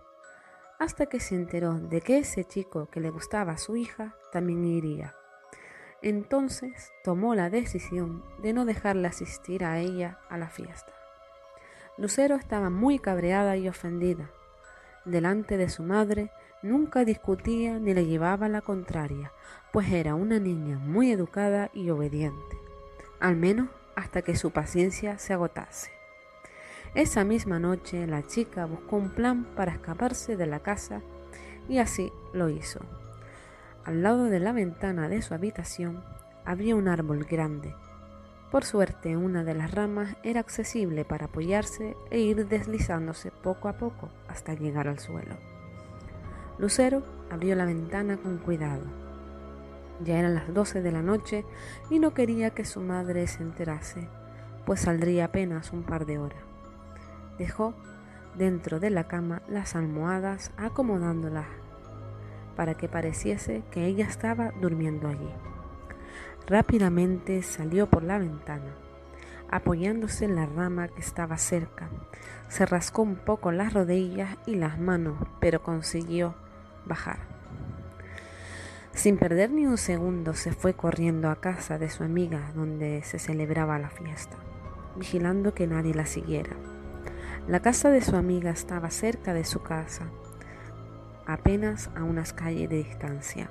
hasta 0.79 1.05
que 1.05 1.19
se 1.19 1.35
enteró 1.35 1.73
de 1.79 2.01
que 2.01 2.17
ese 2.19 2.43
chico 2.43 2.87
que 2.87 2.99
le 2.99 3.09
gustaba 3.09 3.53
a 3.53 3.57
su 3.57 3.75
hija 3.75 4.15
también 4.31 4.65
iría. 4.65 5.15
Entonces 6.01 6.91
tomó 7.03 7.33
la 7.33 7.49
decisión 7.49 8.23
de 8.41 8.53
no 8.53 8.65
dejarle 8.65 9.07
asistir 9.07 9.63
a 9.63 9.79
ella 9.79 10.19
a 10.29 10.37
la 10.37 10.49
fiesta. 10.49 10.94
Lucero 11.97 12.35
estaba 12.35 12.69
muy 12.69 12.99
cabreada 12.99 13.55
y 13.55 13.69
ofendida. 13.69 14.29
Delante 15.05 15.55
de 15.55 15.69
su 15.69 15.83
madre 15.83 16.29
nunca 16.61 17.05
discutía 17.05 17.79
ni 17.79 17.93
le 17.93 18.05
llevaba 18.05 18.49
la 18.49 18.61
contraria, 18.61 19.31
pues 19.71 19.91
era 19.91 20.15
una 20.15 20.39
niña 20.39 20.77
muy 20.77 21.11
educada 21.11 21.69
y 21.73 21.89
obediente, 21.89 22.57
al 23.19 23.35
menos 23.35 23.69
hasta 23.95 24.23
que 24.23 24.35
su 24.35 24.51
paciencia 24.51 25.17
se 25.19 25.33
agotase. 25.33 25.91
Esa 26.95 27.23
misma 27.23 27.59
noche 27.59 28.07
la 28.07 28.23
chica 28.23 28.65
buscó 28.65 28.97
un 28.97 29.09
plan 29.09 29.45
para 29.55 29.73
escaparse 29.73 30.35
de 30.35 30.47
la 30.47 30.59
casa 30.59 31.01
y 31.69 31.79
así 31.79 32.11
lo 32.33 32.49
hizo. 32.49 32.79
Al 33.85 34.01
lado 34.01 34.25
de 34.25 34.39
la 34.39 34.51
ventana 34.51 35.07
de 35.07 35.21
su 35.21 35.33
habitación 35.33 36.03
había 36.43 36.75
un 36.75 36.87
árbol 36.87 37.23
grande. 37.25 37.73
Por 38.55 38.63
suerte 38.63 39.17
una 39.17 39.43
de 39.43 39.53
las 39.53 39.71
ramas 39.71 40.15
era 40.23 40.39
accesible 40.39 41.03
para 41.03 41.25
apoyarse 41.25 41.97
e 42.09 42.21
ir 42.21 42.47
deslizándose 42.47 43.29
poco 43.29 43.67
a 43.67 43.73
poco 43.73 44.07
hasta 44.29 44.53
llegar 44.53 44.87
al 44.87 44.97
suelo. 44.97 45.35
Lucero 46.57 47.03
abrió 47.29 47.53
la 47.55 47.65
ventana 47.65 48.15
con 48.15 48.37
cuidado. 48.37 48.85
Ya 50.05 50.19
eran 50.19 50.35
las 50.35 50.53
doce 50.53 50.81
de 50.81 50.93
la 50.93 51.01
noche 51.01 51.43
y 51.89 51.99
no 51.99 52.13
quería 52.13 52.51
que 52.51 52.63
su 52.63 52.79
madre 52.79 53.27
se 53.27 53.43
enterase, 53.43 54.07
pues 54.65 54.79
saldría 54.79 55.25
apenas 55.25 55.73
un 55.73 55.83
par 55.83 56.05
de 56.05 56.17
horas. 56.17 56.39
Dejó 57.37 57.73
dentro 58.37 58.79
de 58.79 58.89
la 58.89 59.09
cama 59.09 59.41
las 59.49 59.75
almohadas 59.75 60.53
acomodándolas 60.55 61.47
para 62.55 62.75
que 62.75 62.87
pareciese 62.87 63.63
que 63.69 63.85
ella 63.85 64.05
estaba 64.05 64.53
durmiendo 64.61 65.09
allí. 65.09 65.54
Rápidamente 66.47 67.41
salió 67.41 67.87
por 67.87 68.03
la 68.03 68.19
ventana, 68.19 68.75
apoyándose 69.49 70.25
en 70.25 70.35
la 70.35 70.45
rama 70.45 70.87
que 70.87 71.01
estaba 71.01 71.39
cerca. 71.39 71.89
Se 72.49 72.67
rascó 72.67 73.01
un 73.01 73.15
poco 73.15 73.51
las 73.51 73.73
rodillas 73.73 74.37
y 74.45 74.55
las 74.55 74.79
manos, 74.79 75.17
pero 75.39 75.63
consiguió 75.63 76.35
bajar. 76.85 77.17
Sin 78.93 79.17
perder 79.17 79.49
ni 79.49 79.65
un 79.65 79.77
segundo 79.77 80.35
se 80.35 80.53
fue 80.53 80.75
corriendo 80.75 81.31
a 81.31 81.41
casa 81.41 81.79
de 81.79 81.89
su 81.89 82.03
amiga 82.03 82.51
donde 82.53 83.01
se 83.03 83.17
celebraba 83.17 83.79
la 83.79 83.89
fiesta, 83.89 84.37
vigilando 84.95 85.55
que 85.55 85.65
nadie 85.65 85.95
la 85.95 86.05
siguiera. 86.05 86.51
La 87.47 87.59
casa 87.59 87.89
de 87.89 88.01
su 88.01 88.15
amiga 88.15 88.51
estaba 88.51 88.91
cerca 88.91 89.33
de 89.33 89.45
su 89.45 89.63
casa, 89.63 90.05
apenas 91.25 91.89
a 91.95 92.03
unas 92.03 92.33
calles 92.33 92.69
de 92.69 92.77
distancia. 92.77 93.49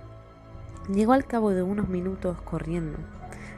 Llegó 0.89 1.15
al 1.15 1.25
cabo 1.25 1.51
de 1.51 1.63
unos 1.63 1.89
minutos 1.89 2.41
corriendo. 2.43 2.99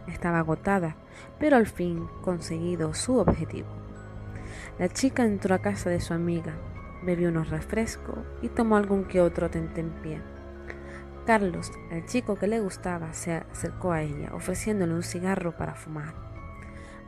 Estaba 0.07 0.39
agotada, 0.39 0.97
pero 1.41 1.57
al 1.57 1.67
fin 1.67 2.07
conseguido 2.23 2.95
su 2.95 3.19
objetivo. 3.19 3.69
La 4.79 4.89
chica 4.89 5.25
entró 5.25 5.55
a 5.55 5.59
casa 5.59 5.91
de 5.91 6.01
su 6.01 6.15
amiga, 6.15 6.55
bebió 7.03 7.31
unos 7.31 7.51
refrescos 7.51 8.19
y 8.43 8.49
tomó 8.49 8.77
algún 8.77 9.05
que 9.05 9.21
otro 9.21 9.51
tentempié. 9.51 10.23
Carlos, 11.27 11.73
el 11.91 12.07
chico 12.07 12.37
que 12.37 12.47
le 12.47 12.61
gustaba, 12.61 13.13
se 13.13 13.33
acercó 13.33 13.91
a 13.91 14.03
ella, 14.03 14.31
ofreciéndole 14.33 14.95
un 14.95 15.03
cigarro 15.03 15.57
para 15.57 15.75
fumar. 15.75 16.15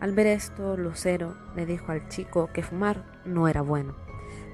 Al 0.01 0.12
ver 0.12 0.27
esto, 0.27 0.77
Lucero 0.77 1.36
le 1.55 1.66
dijo 1.66 1.93
al 1.93 2.09
chico 2.09 2.51
que 2.53 2.65
fumar 2.65 3.05
no 3.24 3.47
era 3.47 3.62
bueno, 3.62 3.95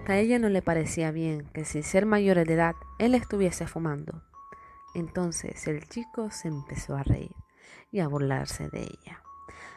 que 0.05 0.13
a 0.13 0.19
ella 0.19 0.39
no 0.39 0.51
le 0.51 0.61
parecía 0.61 1.11
bien 1.11 1.49
que 1.55 1.65
sin 1.65 1.83
ser 1.83 2.05
mayor 2.05 2.45
de 2.47 2.53
edad 2.53 2.75
él 2.99 3.15
estuviese 3.15 3.67
fumando. 3.67 4.23
Entonces 4.95 5.67
el 5.67 5.89
chico 5.89 6.31
se 6.31 6.49
empezó 6.49 6.97
a 6.97 7.03
reír 7.03 7.35
y 7.91 8.01
a 8.01 8.09
burlarse 8.09 8.69
de 8.69 8.83
ella. 8.83 9.23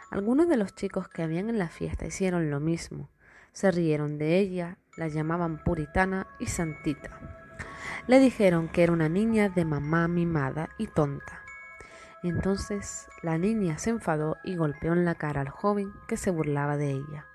Algunos 0.10 0.48
de 0.48 0.58
los 0.58 0.76
chicos 0.76 1.10
que 1.10 1.24
habían 1.24 1.50
en 1.50 1.58
la 1.58 1.68
fiesta 1.68 2.06
hicieron 2.06 2.50
lo 2.50 2.60
mismo. 2.60 3.10
Se 3.52 3.72
rieron 3.72 4.18
de 4.18 4.38
ella, 4.38 4.78
la 4.96 5.08
llamaban 5.08 5.64
puritana 5.64 6.28
y 6.40 6.46
santita. 6.46 7.46
Le 8.08 8.20
dijeron 8.20 8.70
que 8.70 8.84
era 8.84 8.94
una 8.94 9.10
niña 9.10 9.50
de 9.50 9.66
mamá 9.66 10.08
mimada 10.08 10.70
y 10.78 10.88
tonta. 10.88 11.42
Entonces 12.24 13.08
la 13.22 13.38
niña 13.38 13.78
se 13.78 13.90
enfadó 13.90 14.38
y 14.44 14.56
golpeó 14.56 14.94
en 14.94 15.06
la 15.06 15.16
cara 15.16 15.42
al 15.42 15.50
joven 15.50 15.92
que 16.08 16.18
se 16.18 16.32
burlaba 16.32 16.78
de 16.78 16.92
ella. 16.92 17.26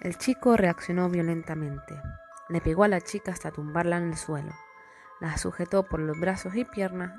El 0.00 0.18
chico 0.18 0.56
reaccionó 0.56 1.08
violentamente. 1.08 1.94
Le 2.48 2.60
pegó 2.60 2.84
a 2.84 2.88
la 2.88 3.00
chica 3.00 3.32
hasta 3.32 3.50
tumbarla 3.50 3.96
en 3.96 4.10
el 4.10 4.16
suelo. 4.16 4.52
La 5.20 5.36
sujetó 5.38 5.84
por 5.84 6.00
los 6.00 6.18
brazos 6.18 6.54
y 6.56 6.64
piernas, 6.64 7.12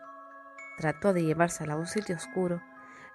trató 0.77 1.13
de 1.13 1.23
llevársela 1.23 1.73
a 1.73 1.77
un 1.77 1.87
sitio 1.87 2.15
oscuro 2.15 2.61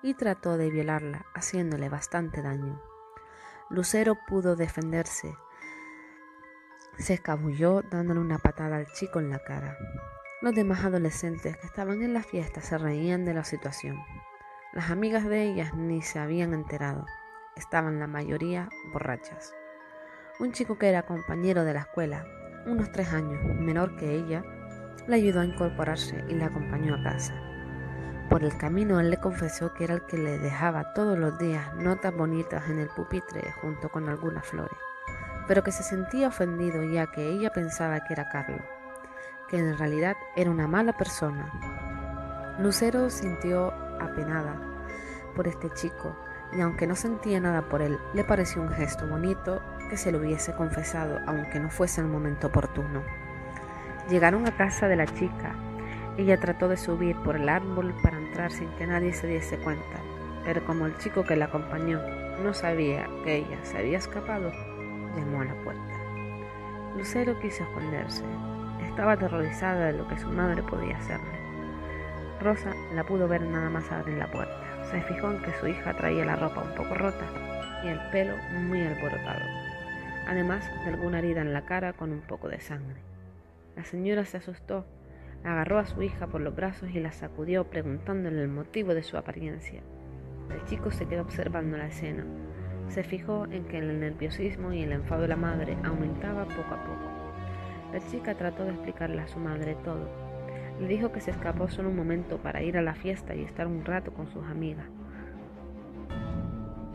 y 0.03 0.15
trató 0.15 0.57
de 0.57 0.71
violarla, 0.71 1.27
haciéndole 1.35 1.89
bastante 1.89 2.43
daño. 2.43 2.81
Lucero 3.69 4.19
pudo 4.27 4.57
defenderse. 4.57 5.37
Se 6.99 7.15
escabulló 7.15 7.83
dándole 7.83 8.21
una 8.21 8.39
patada 8.39 8.77
al 8.77 8.87
chico 8.87 9.21
en 9.21 9.31
la 9.31 9.39
cara. 9.39 9.77
Los 10.43 10.55
demás 10.55 10.85
adolescentes 10.85 11.57
que 11.57 11.67
estaban 11.67 12.03
en 12.03 12.15
la 12.15 12.23
fiesta 12.23 12.63
se 12.63 12.79
reían 12.79 13.25
de 13.25 13.35
la 13.35 13.45
situación. 13.45 13.99
Las 14.73 14.91
amigas 14.91 15.25
de 15.25 15.43
ellas 15.43 15.75
ni 15.75 16.03
se 16.03 16.19
habían 16.19 16.55
enterado. 16.55 17.05
Estaban 17.57 18.01
la 18.01 18.07
mayoría 18.07 18.69
borrachas. 18.93 19.55
Un 20.39 20.53
chico 20.53 20.79
que 20.79 20.89
era 20.89 21.05
compañero 21.05 21.65
de 21.65 21.75
la 21.75 21.81
escuela, 21.81 22.25
unos 22.67 22.91
tres 22.91 23.13
años 23.13 23.43
menor 23.45 23.97
que 23.97 24.15
ella, 24.15 24.43
le 25.07 25.17
ayudó 25.17 25.41
a 25.41 25.45
incorporarse 25.45 26.25
y 26.29 26.35
le 26.35 26.45
acompañó 26.45 26.95
a 26.95 27.03
casa. 27.03 27.35
Por 28.29 28.45
el 28.45 28.57
camino 28.57 29.01
él 29.01 29.11
le 29.11 29.17
confesó 29.17 29.75
que 29.75 29.85
era 29.85 29.95
el 29.95 30.07
que 30.07 30.17
le 30.17 30.39
dejaba 30.39 30.93
todos 30.93 31.19
los 31.19 31.39
días 31.39 31.75
notas 31.75 32.15
bonitas 32.15 32.69
en 32.69 32.79
el 32.79 32.89
pupitre 32.89 33.53
junto 33.61 33.89
con 33.89 34.09
algunas 34.09 34.47
flores, 34.47 34.79
pero 35.49 35.63
que 35.63 35.73
se 35.73 35.83
sentía 35.83 36.29
ofendido 36.29 36.85
ya 36.85 37.07
que 37.11 37.29
ella 37.29 37.51
pensaba 37.51 38.01
que 38.01 38.13
era 38.13 38.29
Carlos 38.29 38.63
que 39.51 39.59
en 39.59 39.77
realidad 39.77 40.17
era 40.37 40.51
una 40.51 40.69
mala 40.69 40.97
persona. 40.97 41.51
Lucero 42.61 43.11
sintió 43.11 43.73
apenada 44.01 44.55
por 45.35 45.49
este 45.49 45.69
chico 45.71 46.17
y 46.53 46.61
aunque 46.61 46.87
no 46.87 46.95
sentía 46.95 47.41
nada 47.41 47.63
por 47.63 47.83
él, 47.83 47.99
le 48.15 48.25
pareció 48.25 48.63
un 48.63 48.71
gesto 48.71 49.07
bonito 49.07 49.61
que 49.89 49.97
se 49.97 50.13
lo 50.13 50.19
hubiese 50.19 50.55
confesado 50.55 51.19
aunque 51.27 51.59
no 51.59 51.69
fuese 51.69 52.01
el 52.01 52.07
momento 52.07 52.47
oportuno. 52.47 53.03
Llegaron 54.09 54.47
a 54.47 54.57
casa 54.57 54.89
de 54.89 54.97
la 54.97 55.07
chica. 55.07 55.55
Ella 56.17 56.39
trató 56.39 56.69
de 56.69 56.77
subir 56.77 57.17
por 57.17 57.37
el 57.37 57.49
árbol 57.49 57.95
para 58.03 58.19
entrar 58.19 58.51
sin 58.51 58.69
que 58.71 58.87
nadie 58.87 59.13
se 59.13 59.27
diese 59.27 59.59
cuenta, 59.59 60.01
pero 60.45 60.65
como 60.65 60.87
el 60.87 60.97
chico 60.99 61.25
que 61.25 61.37
la 61.37 61.47
acompañó 61.47 62.01
no 62.43 62.55
sabía 62.55 63.07
que 63.25 63.37
ella 63.37 63.59
se 63.63 63.79
había 63.79 63.99
escapado, 63.99 64.51
llamó 65.17 65.43
a 65.43 65.45
la 65.45 65.55
puerta. 65.63 66.01
Lucero 66.97 67.39
quiso 67.39 67.63
esconderse, 67.63 68.25
estaba 68.89 69.13
aterrorizada 69.13 69.87
de 69.87 69.93
lo 69.93 70.09
que 70.09 70.19
su 70.19 70.29
madre 70.29 70.63
podía 70.63 70.97
hacerle. 70.97 71.39
Rosa 72.41 72.75
la 72.95 73.05
pudo 73.05 73.29
ver 73.29 73.43
nada 73.43 73.71
más 73.71 73.91
abrir 73.93 74.17
la 74.17 74.31
puerta. 74.31 74.85
Se 74.91 75.01
fijó 75.03 75.31
en 75.31 75.43
que 75.43 75.53
su 75.61 75.69
hija 75.69 75.95
traía 75.95 76.25
la 76.25 76.37
ropa 76.37 76.63
un 76.63 76.75
poco 76.75 76.95
rota 76.95 77.27
y 77.85 77.89
el 77.89 78.01
pelo 78.11 78.35
muy 78.61 78.83
alborotado, 78.83 79.45
además 80.27 80.69
de 80.85 80.91
alguna 80.91 81.19
herida 81.19 81.43
en 81.43 81.53
la 81.53 81.63
cara 81.63 81.93
con 81.93 82.11
un 82.13 82.21
poco 82.21 82.49
de 82.49 82.61
sangre. 82.61 83.10
La 83.77 83.85
señora 83.85 84.25
se 84.25 84.37
asustó, 84.37 84.85
agarró 85.45 85.79
a 85.79 85.87
su 85.87 86.03
hija 86.03 86.27
por 86.27 86.41
los 86.41 86.55
brazos 86.55 86.91
y 86.91 87.01
la 87.01 87.13
sacudió 87.13 87.65
preguntándole 87.65 88.43
el 88.43 88.49
motivo 88.49 88.95
de 88.95 89.03
su 89.03 89.17
apariencia. 89.17 89.81
El 90.51 90.65
chico 90.65 90.91
se 90.91 91.07
quedó 91.07 91.23
observando 91.23 91.77
la 91.77 91.87
escena. 91.87 92.25
Se 92.89 93.05
fijó 93.05 93.47
en 93.47 93.65
que 93.65 93.79
el 93.79 94.01
nerviosismo 94.01 94.73
y 94.73 94.83
el 94.83 94.93
enfado 94.93 95.23
de 95.23 95.29
la 95.29 95.37
madre 95.37 95.77
aumentaba 95.85 96.45
poco 96.45 96.75
a 96.75 96.85
poco. 96.85 97.21
La 97.93 98.01
chica 98.01 98.35
trató 98.35 98.65
de 98.65 98.71
explicarle 98.71 99.21
a 99.21 99.29
su 99.29 99.39
madre 99.39 99.77
todo. 99.85 100.09
Le 100.81 100.89
dijo 100.89 101.13
que 101.13 101.21
se 101.21 101.31
escapó 101.31 101.69
solo 101.69 101.91
un 101.91 101.97
momento 101.97 102.39
para 102.39 102.63
ir 102.63 102.77
a 102.77 102.83
la 102.83 102.95
fiesta 102.95 103.35
y 103.35 103.43
estar 103.43 103.67
un 103.67 103.85
rato 103.85 104.13
con 104.13 104.29
sus 104.29 104.45
amigas. 104.45 104.87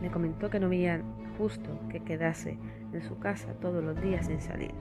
Le 0.02 0.10
comentó 0.10 0.50
que 0.50 0.60
no 0.60 0.66
había 0.66 1.00
justo 1.38 1.80
que 1.90 2.00
quedase 2.00 2.58
en 2.92 3.02
su 3.02 3.18
casa 3.18 3.54
todos 3.60 3.82
los 3.82 4.00
días 4.00 4.26
sin 4.26 4.40
salir. 4.40 4.72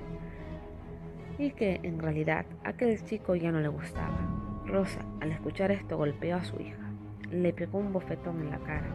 Y 1.37 1.51
que 1.51 1.81
en 1.83 1.99
realidad 1.99 2.45
aquel 2.63 3.03
chico 3.03 3.35
ya 3.35 3.51
no 3.51 3.59
le 3.59 3.67
gustaba. 3.67 4.17
Rosa, 4.65 5.01
al 5.21 5.31
escuchar 5.31 5.71
esto, 5.71 5.97
golpeó 5.97 6.37
a 6.37 6.43
su 6.43 6.59
hija. 6.61 6.89
Le 7.29 7.53
pegó 7.53 7.79
un 7.79 7.91
bofetón 7.91 8.39
en 8.39 8.51
la 8.51 8.59
cara, 8.59 8.87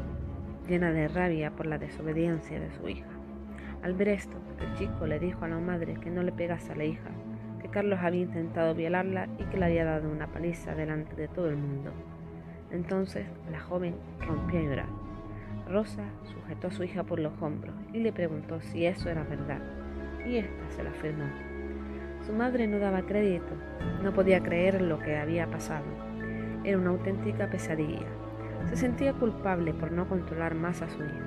llena 0.67 0.91
de 0.91 1.09
rabia 1.09 1.51
por 1.51 1.67
la 1.67 1.79
desobediencia 1.79 2.59
de 2.59 2.71
su 2.73 2.89
hija. 2.89 3.09
Al 3.83 3.95
ver 3.95 4.09
esto, 4.09 4.37
el 4.61 4.75
chico 4.75 5.07
le 5.07 5.19
dijo 5.19 5.45
a 5.45 5.49
la 5.49 5.59
madre 5.59 5.95
que 5.95 6.11
no 6.11 6.23
le 6.23 6.33
pegase 6.33 6.73
a 6.73 6.77
la 6.77 6.85
hija, 6.85 7.11
que 7.61 7.69
Carlos 7.69 7.99
había 8.03 8.23
intentado 8.23 8.75
violarla 8.75 9.29
y 9.39 9.45
que 9.45 9.59
le 9.59 9.67
había 9.67 9.85
dado 9.85 10.11
una 10.11 10.27
paliza 10.27 10.75
delante 10.75 11.17
de 11.17 11.29
todo 11.29 11.49
el 11.49 11.57
mundo. 11.57 11.93
Entonces 12.71 13.27
la 13.51 13.61
joven 13.61 13.97
rompió 14.21 14.61
a 14.61 14.63
llorar. 14.63 14.89
Rosa 15.69 16.05
sujetó 16.25 16.69
a 16.69 16.73
su 16.73 16.85
hija 16.85 17.05
por 17.05 17.21
los 17.21 17.33
hombros 17.41 17.75
y 17.93 17.99
le 17.99 18.13
preguntó 18.13 18.61
si 18.61 18.87
eso 18.87 19.09
era 19.09 19.25
verdad, 19.25 19.61
y 20.27 20.37
ésta 20.37 20.71
se 20.71 20.83
lo 20.83 20.91
afirmó. 20.91 21.50
Su 22.27 22.35
madre 22.35 22.67
no 22.67 22.79
daba 22.79 23.03
crédito, 23.03 23.55
no 24.03 24.13
podía 24.13 24.43
creer 24.43 24.83
lo 24.83 24.99
que 24.99 25.17
había 25.17 25.47
pasado. 25.47 25.85
Era 26.65 26.77
una 26.77 26.91
auténtica 26.91 27.49
pesadilla. 27.49 28.07
Se 28.69 28.77
sentía 28.77 29.15
culpable 29.15 29.73
por 29.73 29.91
no 29.91 30.07
controlar 30.07 30.55
más 30.55 30.83
a 30.83 30.89
su 30.91 31.03
hija. 31.03 31.25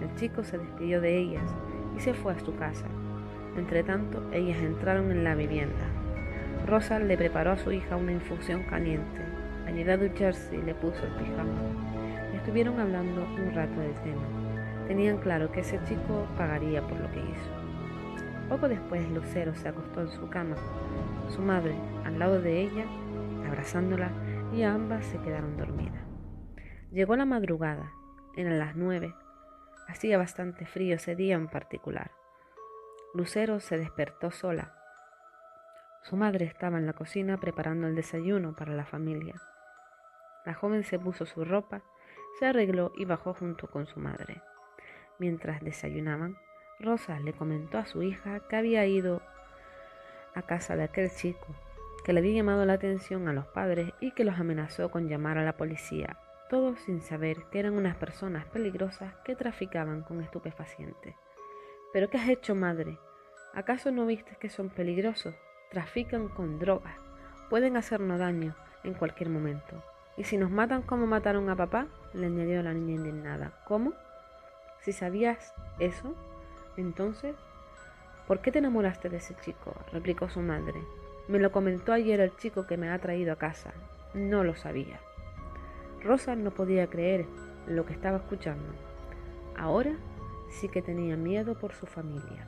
El 0.00 0.14
chico 0.16 0.42
se 0.42 0.56
despidió 0.56 1.00
de 1.00 1.18
ellas 1.18 1.54
y 1.96 2.00
se 2.00 2.14
fue 2.14 2.32
a 2.32 2.38
su 2.38 2.56
casa. 2.56 2.86
Entretanto, 3.56 4.22
ellas 4.32 4.58
entraron 4.58 5.10
en 5.10 5.22
la 5.22 5.34
vivienda. 5.34 5.84
Rosa 6.66 6.98
le 6.98 7.16
preparó 7.16 7.52
a 7.52 7.58
su 7.58 7.70
hija 7.72 7.96
una 7.96 8.12
infusión 8.12 8.62
caliente. 8.64 9.20
Añadió 9.66 9.94
a 9.94 9.96
ducharse 9.98 10.56
y 10.56 10.62
le 10.62 10.74
puso 10.74 11.04
el 11.04 11.12
pijama. 11.12 11.52
Estuvieron 12.34 12.80
hablando 12.80 13.22
un 13.22 13.54
rato 13.54 13.78
del 13.80 13.94
tema. 14.02 14.22
Tenían 14.88 15.18
claro 15.18 15.52
que 15.52 15.60
ese 15.60 15.78
chico 15.84 16.26
pagaría 16.38 16.80
por 16.80 16.98
lo 16.98 17.10
que 17.10 17.20
hizo. 17.20 17.65
Poco 18.48 18.68
después 18.68 19.08
Lucero 19.10 19.54
se 19.54 19.68
acostó 19.68 20.02
en 20.02 20.08
su 20.08 20.28
cama, 20.28 20.56
su 21.28 21.40
madre 21.42 21.74
al 22.04 22.18
lado 22.18 22.40
de 22.40 22.60
ella, 22.60 22.84
abrazándola, 23.46 24.10
y 24.52 24.62
ambas 24.62 25.04
se 25.06 25.18
quedaron 25.18 25.56
dormidas. 25.56 26.04
Llegó 26.92 27.16
la 27.16 27.24
madrugada, 27.24 27.90
eran 28.36 28.58
las 28.58 28.76
nueve. 28.76 29.14
Hacía 29.88 30.18
bastante 30.18 30.66
frío 30.66 30.94
ese 30.94 31.16
día 31.16 31.34
en 31.34 31.48
particular. 31.48 32.10
Lucero 33.14 33.60
se 33.60 33.76
despertó 33.78 34.30
sola. 34.30 34.74
Su 36.02 36.16
madre 36.16 36.44
estaba 36.44 36.78
en 36.78 36.86
la 36.86 36.92
cocina 36.92 37.38
preparando 37.38 37.88
el 37.88 37.96
desayuno 37.96 38.54
para 38.54 38.74
la 38.74 38.84
familia. 38.84 39.34
La 40.44 40.54
joven 40.54 40.84
se 40.84 40.98
puso 40.98 41.26
su 41.26 41.44
ropa 41.44 41.82
se 42.38 42.46
arregló 42.46 42.92
y 42.96 43.06
bajó 43.06 43.32
junto 43.32 43.68
con 43.70 43.86
su 43.86 43.98
madre. 43.98 44.42
Mientras 45.18 45.62
desayunaban, 45.62 46.36
Rosa 46.78 47.18
le 47.20 47.32
comentó 47.32 47.78
a 47.78 47.86
su 47.86 48.02
hija 48.02 48.40
que 48.48 48.56
había 48.56 48.84
ido 48.86 49.22
a 50.34 50.42
casa 50.42 50.76
de 50.76 50.84
aquel 50.84 51.10
chico, 51.10 51.46
que 52.04 52.12
le 52.12 52.20
había 52.20 52.34
llamado 52.34 52.64
la 52.66 52.74
atención 52.74 53.28
a 53.28 53.32
los 53.32 53.46
padres 53.46 53.92
y 54.00 54.12
que 54.12 54.24
los 54.24 54.38
amenazó 54.38 54.90
con 54.90 55.08
llamar 55.08 55.38
a 55.38 55.44
la 55.44 55.56
policía, 55.56 56.18
todos 56.50 56.78
sin 56.80 57.00
saber 57.00 57.44
que 57.50 57.58
eran 57.58 57.74
unas 57.74 57.96
personas 57.96 58.44
peligrosas 58.44 59.14
que 59.24 59.34
traficaban 59.34 60.02
con 60.02 60.20
estupefacientes. 60.20 61.14
¿Pero 61.92 62.10
qué 62.10 62.18
has 62.18 62.28
hecho, 62.28 62.54
madre? 62.54 62.98
¿Acaso 63.54 63.90
no 63.90 64.04
viste 64.04 64.36
que 64.38 64.50
son 64.50 64.68
peligrosos? 64.68 65.34
Trafican 65.70 66.28
con 66.28 66.58
drogas, 66.58 66.96
pueden 67.48 67.76
hacernos 67.78 68.18
daño 68.18 68.54
en 68.84 68.92
cualquier 68.92 69.30
momento. 69.30 69.82
¿Y 70.18 70.24
si 70.24 70.36
nos 70.36 70.50
matan 70.50 70.82
como 70.82 71.06
mataron 71.06 71.48
a 71.48 71.56
papá? 71.56 71.86
le 72.12 72.26
añadió 72.26 72.62
la 72.62 72.72
niña 72.72 72.94
indignada. 72.94 73.52
¿Cómo? 73.66 73.92
Si 74.80 74.92
sabías 74.92 75.54
eso, 75.78 76.14
entonces, 76.80 77.34
¿por 78.26 78.40
qué 78.40 78.52
te 78.52 78.58
enamoraste 78.58 79.08
de 79.08 79.18
ese 79.18 79.34
chico? 79.36 79.74
replicó 79.92 80.28
su 80.28 80.40
madre. 80.40 80.82
Me 81.28 81.38
lo 81.38 81.52
comentó 81.52 81.92
ayer 81.92 82.20
el 82.20 82.36
chico 82.36 82.66
que 82.66 82.76
me 82.76 82.90
ha 82.90 82.98
traído 82.98 83.32
a 83.32 83.36
casa. 83.36 83.72
No 84.14 84.44
lo 84.44 84.54
sabía. 84.54 85.00
Rosa 86.02 86.36
no 86.36 86.52
podía 86.52 86.86
creer 86.86 87.26
lo 87.66 87.84
que 87.84 87.92
estaba 87.92 88.18
escuchando. 88.18 88.72
Ahora 89.56 89.96
sí 90.50 90.68
que 90.68 90.82
tenía 90.82 91.16
miedo 91.16 91.54
por 91.58 91.72
su 91.72 91.86
familia. 91.86 92.46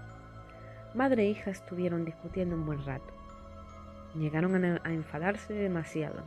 Madre 0.94 1.24
e 1.24 1.30
hija 1.30 1.50
estuvieron 1.50 2.04
discutiendo 2.04 2.54
un 2.54 2.66
buen 2.66 2.84
rato. 2.84 3.12
Llegaron 4.14 4.64
a, 4.64 4.92
enfadarse 4.92 5.52
demasiado 5.52 6.22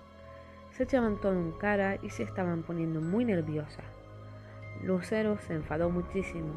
se 0.72 0.84
echaban 0.84 1.18
todo 1.18 1.34
en 1.34 1.52
cara 1.52 1.98
y 2.02 2.10
se 2.10 2.24
estaban 2.24 2.64
poniendo 2.64 3.02
muy 3.02 3.26
nerviosas. 3.26 3.86
Lucero 4.84 5.38
se 5.40 5.54
enfadó 5.54 5.90
muchísimo, 5.90 6.54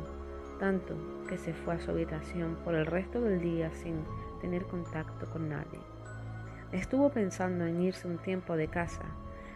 tanto 0.65 0.97
que 1.29 1.37
se 1.37 1.53
fue 1.53 1.75
a 1.75 1.79
su 1.79 1.91
habitación 1.91 2.57
por 2.65 2.75
el 2.75 2.87
resto 2.87 3.21
del 3.21 3.39
día 3.39 3.71
sin 3.75 3.97
tener 4.41 4.65
contacto 4.65 5.27
con 5.27 5.51
nadie. 5.51 5.79
Estuvo 6.73 7.11
pensando 7.11 7.67
en 7.67 7.83
irse 7.83 8.09
un 8.09 8.17
tiempo 8.17 8.57
de 8.57 8.69
casa. 8.69 9.03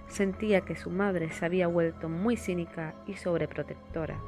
Sentía 0.07 0.61
que 0.67 0.77
su 0.77 0.91
madre 0.91 1.31
se 1.31 1.47
había 1.47 1.67
vuelto 1.67 2.11
muy 2.11 2.37
cínica 2.37 2.95
y 3.07 3.15
sobreprotectora. 3.15 4.19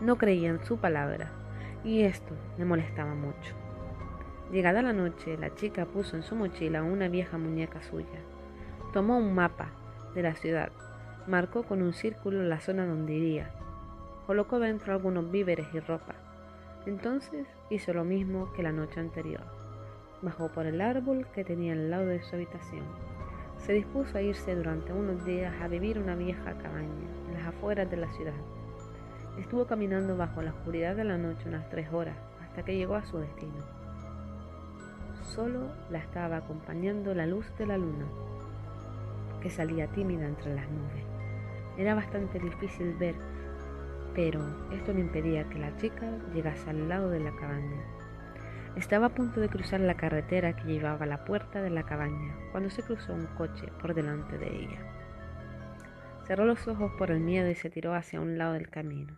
No 0.00 0.18
creía 0.18 0.50
en 0.50 0.64
su 0.64 0.78
palabra 0.78 1.30
y 1.84 2.02
esto 2.02 2.34
le 2.58 2.64
molestaba 2.64 3.14
mucho. 3.14 3.54
Llegada 4.50 4.82
la 4.82 4.92
noche, 4.92 5.38
la 5.38 5.54
chica 5.54 5.86
puso 5.86 6.16
en 6.16 6.24
su 6.24 6.34
mochila 6.34 6.82
una 6.82 7.06
vieja 7.06 7.38
muñeca 7.38 7.80
suya 7.80 8.18
Tomó 8.92 9.18
un 9.18 9.36
mapa 9.36 9.70
de 10.16 10.22
la 10.22 10.34
ciudad, 10.34 10.72
marcó 11.28 11.62
con 11.62 11.80
un 11.80 11.92
círculo 11.92 12.42
la 12.42 12.58
zona 12.58 12.86
donde 12.86 13.12
iría, 13.12 13.52
colocó 14.28 14.58
dentro 14.58 14.92
algunos 14.92 15.30
víveres 15.30 15.68
y 15.72 15.80
ropa. 15.80 16.12
Entonces 16.84 17.46
hizo 17.70 17.94
lo 17.94 18.04
mismo 18.04 18.52
que 18.52 18.62
la 18.62 18.72
noche 18.72 19.00
anterior. 19.00 19.40
Bajó 20.20 20.50
por 20.50 20.66
el 20.66 20.82
árbol 20.82 21.26
que 21.34 21.44
tenía 21.44 21.72
al 21.72 21.90
lado 21.90 22.04
de 22.04 22.22
su 22.22 22.36
habitación. 22.36 22.84
Se 23.56 23.72
dispuso 23.72 24.18
a 24.18 24.20
irse 24.20 24.54
durante 24.54 24.92
unos 24.92 25.24
días 25.24 25.54
a 25.62 25.68
vivir 25.68 25.98
una 25.98 26.14
vieja 26.14 26.58
cabaña 26.58 27.08
en 27.26 27.34
las 27.38 27.46
afueras 27.46 27.90
de 27.90 27.96
la 27.96 28.12
ciudad. 28.12 28.34
Estuvo 29.38 29.64
caminando 29.66 30.14
bajo 30.14 30.42
la 30.42 30.50
oscuridad 30.50 30.94
de 30.94 31.04
la 31.04 31.16
noche 31.16 31.48
unas 31.48 31.66
tres 31.70 31.90
horas 31.90 32.18
hasta 32.42 32.62
que 32.62 32.76
llegó 32.76 32.96
a 32.96 33.06
su 33.06 33.16
destino. 33.16 33.64
Solo 35.22 35.68
la 35.90 36.00
estaba 36.00 36.36
acompañando 36.36 37.14
la 37.14 37.24
luz 37.24 37.46
de 37.56 37.64
la 37.64 37.78
luna 37.78 38.04
que 39.40 39.48
salía 39.48 39.86
tímida 39.86 40.26
entre 40.26 40.54
las 40.54 40.68
nubes. 40.68 41.02
Era 41.78 41.94
bastante 41.94 42.38
difícil 42.38 42.92
ver, 42.92 43.14
pero 44.18 44.40
esto 44.72 44.92
no 44.92 44.98
impedía 44.98 45.48
que 45.48 45.60
la 45.60 45.76
chica 45.76 46.10
llegase 46.34 46.68
al 46.68 46.88
lado 46.88 47.08
de 47.08 47.20
la 47.20 47.30
cabaña. 47.36 47.84
Estaba 48.74 49.06
a 49.06 49.14
punto 49.14 49.40
de 49.40 49.48
cruzar 49.48 49.78
la 49.78 49.96
carretera 49.96 50.56
que 50.56 50.64
llevaba 50.64 51.04
a 51.04 51.06
la 51.06 51.24
puerta 51.24 51.62
de 51.62 51.70
la 51.70 51.84
cabaña 51.84 52.36
cuando 52.50 52.68
se 52.68 52.82
cruzó 52.82 53.14
un 53.14 53.26
coche 53.36 53.68
por 53.80 53.94
delante 53.94 54.36
de 54.36 54.48
ella. 54.48 54.80
Cerró 56.26 56.46
los 56.46 56.66
ojos 56.66 56.90
por 56.98 57.12
el 57.12 57.20
miedo 57.20 57.48
y 57.48 57.54
se 57.54 57.70
tiró 57.70 57.94
hacia 57.94 58.20
un 58.20 58.38
lado 58.38 58.54
del 58.54 58.70
camino. 58.70 59.16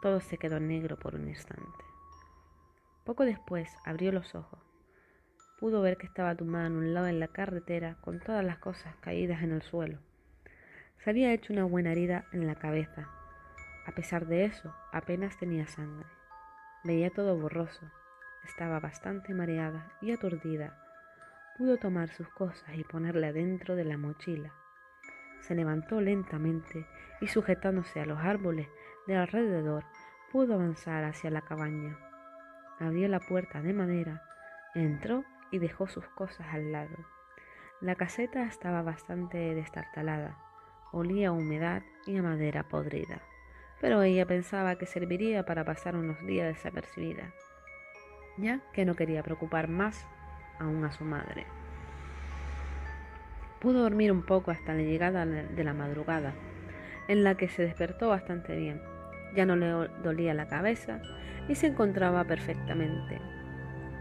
Todo 0.00 0.20
se 0.20 0.38
quedó 0.38 0.60
negro 0.60 0.98
por 0.98 1.14
un 1.14 1.28
instante. 1.28 1.84
Poco 3.04 3.26
después 3.26 3.68
abrió 3.84 4.12
los 4.12 4.34
ojos 4.34 4.60
Pudo 5.60 5.82
ver 5.82 5.98
que 5.98 6.06
estaba 6.06 6.34
tumbada 6.34 6.68
en 6.68 6.76
un 6.76 6.94
lado 6.94 7.04
de 7.04 7.12
la 7.12 7.28
carretera 7.28 7.98
con 8.00 8.20
todas 8.20 8.42
las 8.42 8.56
cosas 8.56 8.96
caídas 9.02 9.42
en 9.42 9.52
el 9.52 9.60
suelo. 9.60 9.98
Se 11.04 11.10
había 11.10 11.34
hecho 11.34 11.52
una 11.52 11.64
buena 11.64 11.92
herida 11.92 12.24
en 12.32 12.46
la 12.46 12.54
cabeza. 12.54 13.10
A 13.86 13.92
pesar 13.92 14.26
de 14.26 14.44
eso, 14.44 14.74
apenas 14.92 15.38
tenía 15.38 15.66
sangre. 15.66 16.08
Veía 16.82 17.10
todo 17.10 17.36
borroso. 17.36 17.90
Estaba 18.44 18.80
bastante 18.80 19.32
mareada 19.32 19.92
y 20.00 20.12
aturdida. 20.12 20.76
Pudo 21.56 21.76
tomar 21.76 22.08
sus 22.10 22.28
cosas 22.28 22.74
y 22.74 22.84
ponerle 22.84 23.28
adentro 23.28 23.76
de 23.76 23.84
la 23.84 23.96
mochila. 23.96 24.52
Se 25.40 25.54
levantó 25.54 26.00
lentamente 26.00 26.86
y 27.20 27.28
sujetándose 27.28 28.00
a 28.00 28.06
los 28.06 28.18
árboles 28.18 28.68
de 29.06 29.16
alrededor, 29.16 29.84
pudo 30.32 30.54
avanzar 30.54 31.04
hacia 31.04 31.30
la 31.30 31.42
cabaña. 31.42 31.96
Abrió 32.80 33.08
la 33.08 33.20
puerta 33.20 33.62
de 33.62 33.72
madera, 33.72 34.22
entró 34.74 35.24
y 35.50 35.58
dejó 35.58 35.86
sus 35.86 36.06
cosas 36.08 36.46
al 36.50 36.72
lado. 36.72 36.96
La 37.80 37.94
caseta 37.94 38.44
estaba 38.44 38.82
bastante 38.82 39.54
destartalada, 39.54 40.36
olía 40.92 41.28
a 41.28 41.32
humedad 41.32 41.82
y 42.06 42.16
a 42.16 42.22
madera 42.22 42.64
podrida, 42.68 43.22
pero 43.80 44.02
ella 44.02 44.26
pensaba 44.26 44.76
que 44.76 44.86
serviría 44.86 45.44
para 45.44 45.64
pasar 45.64 45.96
unos 45.96 46.24
días 46.24 46.46
desapercibida, 46.46 47.32
ya 48.38 48.60
que 48.72 48.84
no 48.84 48.94
quería 48.94 49.22
preocupar 49.22 49.68
más 49.68 50.06
aún 50.58 50.84
a 50.84 50.92
su 50.92 51.04
madre. 51.04 51.46
Pudo 53.60 53.82
dormir 53.82 54.12
un 54.12 54.22
poco 54.22 54.50
hasta 54.50 54.74
la 54.74 54.82
llegada 54.82 55.26
de 55.26 55.64
la 55.64 55.74
madrugada, 55.74 56.32
en 57.08 57.24
la 57.24 57.36
que 57.36 57.48
se 57.48 57.62
despertó 57.62 58.08
bastante 58.08 58.56
bien. 58.56 58.82
Ya 59.34 59.44
no 59.44 59.56
le 59.56 59.68
dolía 60.02 60.34
la 60.34 60.48
cabeza 60.48 61.00
y 61.48 61.54
se 61.54 61.66
encontraba 61.66 62.24
perfectamente. 62.24 63.20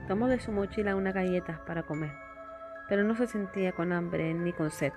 Tomó 0.07 0.27
de 0.27 0.39
su 0.39 0.51
mochila 0.51 0.95
unas 0.95 1.13
galletas 1.13 1.59
para 1.59 1.83
comer, 1.83 2.11
pero 2.87 3.03
no 3.03 3.15
se 3.15 3.27
sentía 3.27 3.71
con 3.71 3.91
hambre 3.91 4.33
ni 4.33 4.53
con 4.53 4.71
sed. 4.71 4.93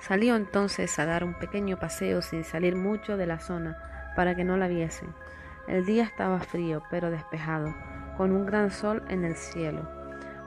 Salió 0.00 0.34
entonces 0.34 0.98
a 0.98 1.06
dar 1.06 1.22
un 1.22 1.34
pequeño 1.34 1.78
paseo 1.78 2.22
sin 2.22 2.42
salir 2.44 2.74
mucho 2.74 3.16
de 3.16 3.26
la 3.26 3.38
zona 3.38 3.91
para 4.14 4.34
que 4.34 4.44
no 4.44 4.56
la 4.56 4.68
viesen. 4.68 5.14
El 5.68 5.84
día 5.84 6.04
estaba 6.04 6.40
frío 6.40 6.82
pero 6.90 7.10
despejado, 7.10 7.74
con 8.16 8.32
un 8.32 8.46
gran 8.46 8.70
sol 8.70 9.02
en 9.08 9.24
el 9.24 9.36
cielo. 9.36 9.88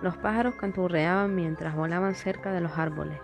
Los 0.02 0.18
pájaros 0.18 0.56
canturreaban 0.56 1.36
mientras 1.36 1.76
volaban 1.76 2.16
cerca 2.16 2.52
de 2.52 2.62
los 2.62 2.78
árboles. 2.78 3.20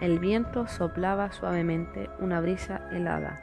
El 0.00 0.18
viento 0.18 0.66
soplaba 0.66 1.30
suavemente 1.30 2.10
una 2.18 2.40
brisa 2.40 2.80
helada. 2.90 3.40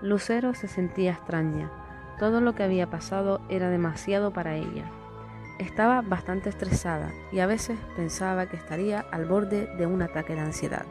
Lucero 0.00 0.54
se 0.54 0.68
sentía 0.68 1.12
extraña. 1.12 1.70
Todo 2.18 2.40
lo 2.40 2.54
que 2.54 2.62
había 2.62 2.88
pasado 2.88 3.40
era 3.48 3.70
demasiado 3.70 4.32
para 4.32 4.54
ella. 4.54 4.84
Estaba 5.58 6.00
bastante 6.00 6.48
estresada 6.48 7.12
y 7.32 7.40
a 7.40 7.46
veces 7.46 7.78
pensaba 7.96 8.46
que 8.46 8.56
estaría 8.56 9.00
al 9.10 9.24
borde 9.24 9.66
de 9.76 9.86
un 9.86 10.02
ataque 10.02 10.34
de 10.34 10.40
ansiedad. 10.40 10.86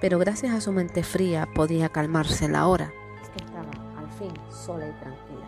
Pero 0.00 0.18
gracias 0.18 0.54
a 0.54 0.60
su 0.60 0.72
mente 0.72 1.02
fría 1.02 1.48
podía 1.54 1.88
calmarse 1.88 2.48
la 2.48 2.66
hora. 2.66 2.92
Sola 4.50 4.88
y 4.88 4.92
tranquila. 4.92 5.46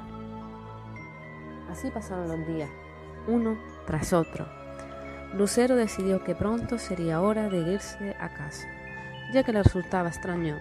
Así 1.70 1.90
pasaron 1.90 2.28
los 2.28 2.46
días, 2.46 2.70
uno 3.26 3.58
tras 3.86 4.12
otro. 4.12 4.46
Lucero 5.34 5.76
decidió 5.76 6.22
que 6.24 6.34
pronto 6.34 6.78
sería 6.78 7.20
hora 7.20 7.48
de 7.48 7.58
irse 7.58 8.16
a 8.20 8.28
casa, 8.28 8.68
ya 9.32 9.42
que 9.42 9.52
le 9.52 9.62
resultaba 9.62 10.08
extraño 10.08 10.56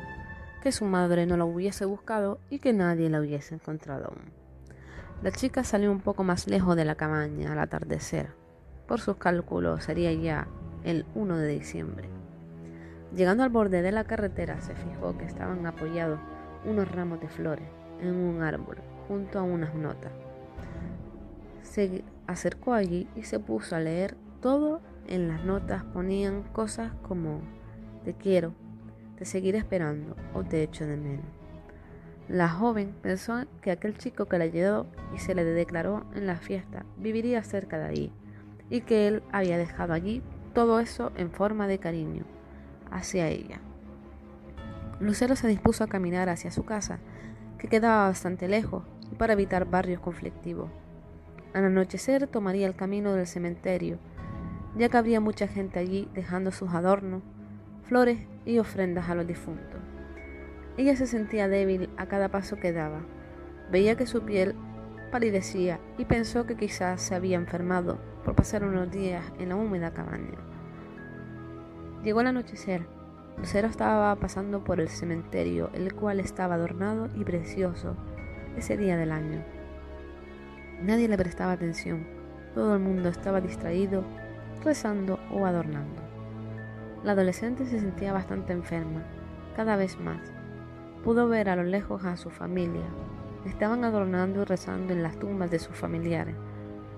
que 0.62 0.72
su 0.72 0.86
madre 0.86 1.28
no 1.28 1.38
la 1.38 1.46
hubiese 1.46 1.86
buscado 1.86 2.40
y 2.50 2.60
que 2.60 2.74
nadie 2.74 3.10
la 3.10 3.20
hubiese 3.20 3.54
encontrado 3.54 4.06
aún. 4.06 4.32
La 5.22 5.32
chica 5.32 5.64
salió 5.64 5.92
un 5.92 6.02
poco 6.02 6.24
más 6.24 6.48
lejos 6.48 6.76
de 6.76 6.86
la 6.86 6.96
cabaña 6.96 7.52
al 7.52 7.60
atardecer. 7.60 8.32
Por 8.88 9.00
sus 9.00 9.18
cálculos 9.18 9.84
sería 9.84 10.12
ya 10.12 10.48
el 10.84 11.06
1 11.14 11.38
de 11.38 11.48
diciembre. 11.48 12.10
Llegando 13.16 13.44
al 13.44 13.50
borde 13.50 13.82
de 13.82 13.92
la 13.92 14.06
carretera 14.06 14.60
se 14.60 14.76
fijó 14.76 15.18
que 15.18 15.26
estaban 15.26 15.66
apoyados 15.68 16.20
unos 16.66 16.92
ramos 16.92 17.22
de 17.22 17.30
flores 17.30 17.75
en 18.00 18.16
un 18.16 18.42
árbol 18.42 18.78
junto 19.08 19.40
a 19.40 19.44
unas 19.44 19.76
notas. 19.76 20.12
Se 21.62 22.04
acercó 22.28 22.74
allí 22.74 23.08
y 23.16 23.24
se 23.24 23.40
puso 23.40 23.76
a 23.76 23.80
leer 23.80 24.16
todo 24.42 24.82
en 25.08 25.28
las 25.28 25.44
notas 25.44 25.84
ponían 25.84 26.44
cosas 26.44 26.92
como 27.02 27.42
te 28.04 28.14
quiero, 28.14 28.54
te 29.18 29.26
seguiré 29.26 29.58
esperando 29.58 30.16
o 30.34 30.44
te 30.44 30.64
echo 30.64 30.86
de 30.86 30.98
menos. 30.98 31.26
La 32.28 32.50
joven 32.50 32.96
pensó 33.02 33.46
que 33.62 33.72
aquel 33.72 33.98
chico 33.98 34.26
que 34.26 34.38
la 34.38 34.46
ayudó 34.46 34.88
y 35.14 35.20
se 35.20 35.36
le 35.36 35.44
declaró 35.44 36.06
en 36.16 36.26
la 36.26 36.38
fiesta 36.38 36.86
viviría 36.98 37.44
cerca 37.44 37.78
de 37.78 37.86
allí 37.86 38.12
y 38.70 38.82
que 38.82 39.08
él 39.08 39.24
había 39.32 39.58
dejado 39.58 39.94
allí 39.94 40.24
todo 40.54 40.80
eso 40.80 41.12
en 41.16 41.32
forma 41.32 41.68
de 41.68 41.78
cariño 41.78 42.24
hacia 42.90 43.28
ella. 43.28 43.60
Lucero 45.00 45.36
se 45.36 45.48
dispuso 45.48 45.84
a 45.84 45.88
caminar 45.88 46.30
hacia 46.30 46.52
su 46.52 46.66
casa, 46.66 47.00
que 47.58 47.68
quedaba 47.68 48.08
bastante 48.08 48.48
lejos, 48.48 48.84
y 49.12 49.16
para 49.16 49.34
evitar 49.34 49.66
barrios 49.66 50.00
conflictivos. 50.00 50.70
Al 51.54 51.66
anochecer 51.66 52.28
tomaría 52.28 52.68
el 52.68 52.76
camino 52.76 53.14
del 53.14 53.28
cementerio, 53.28 53.98
ya 54.78 54.90
que 54.90 54.98
habría 54.98 55.22
mucha 55.22 55.48
gente 55.48 55.80
allí 55.80 56.10
dejando 56.14 56.52
sus 56.52 56.74
adornos, 56.74 57.24
flores 57.84 58.20
y 58.46 58.60
ofrendas 58.60 59.10
a 59.10 59.16
los 59.16 59.26
difuntos. 59.26 59.80
Ella 60.78 60.96
se 60.96 61.08
sentía 61.08 61.48
débil 61.48 61.90
a 61.98 62.08
cada 62.08 62.30
paso 62.30 62.58
que 62.58 62.74
daba. 62.74 63.02
Veía 63.72 63.96
que 63.96 64.06
su 64.06 64.24
piel 64.24 64.56
palidecía 65.12 65.80
y 65.98 66.06
pensó 66.06 66.46
que 66.46 66.58
quizás 66.58 67.02
se 67.02 67.16
había 67.16 67.38
enfermado 67.38 68.00
por 68.26 68.36
pasar 68.36 68.66
unos 68.66 68.92
días 68.92 69.24
en 69.40 69.50
la 69.50 69.56
húmeda 69.56 69.94
cabaña. 69.94 70.38
Llegó 72.04 72.22
el 72.22 72.28
anochecer. 72.28 72.95
Lucero 73.38 73.68
estaba 73.68 74.16
pasando 74.16 74.64
por 74.64 74.80
el 74.80 74.90
cementerio, 74.90 75.70
el 75.74 75.94
cual 75.94 76.20
estaba 76.20 76.56
adornado 76.56 77.10
y 77.16 77.24
precioso 77.24 77.96
ese 78.58 78.78
día 78.78 78.96
del 78.98 79.12
año. 79.12 79.44
Nadie 80.82 81.08
le 81.08 81.18
prestaba 81.18 81.52
atención. 81.52 82.08
Todo 82.54 82.76
el 82.76 82.82
mundo 82.82 83.10
estaba 83.10 83.42
distraído, 83.42 84.04
rezando 84.64 85.20
o 85.32 85.46
adornando. 85.46 86.02
La 87.04 87.12
adolescente 87.12 87.66
se 87.66 87.80
sentía 87.80 88.14
bastante 88.14 88.54
enferma, 88.54 89.04
cada 89.56 89.76
vez 89.76 90.00
más. 90.00 90.22
Pudo 91.04 91.28
ver 91.28 91.50
a 91.50 91.56
lo 91.56 91.64
lejos 91.64 92.04
a 92.06 92.18
su 92.18 92.30
familia. 92.30 92.86
Estaban 93.46 93.84
adornando 93.84 94.42
y 94.42 94.46
rezando 94.46 94.94
en 94.94 95.04
las 95.04 95.20
tumbas 95.20 95.52
de 95.52 95.60
sus 95.60 95.76
familiares. 95.76 96.36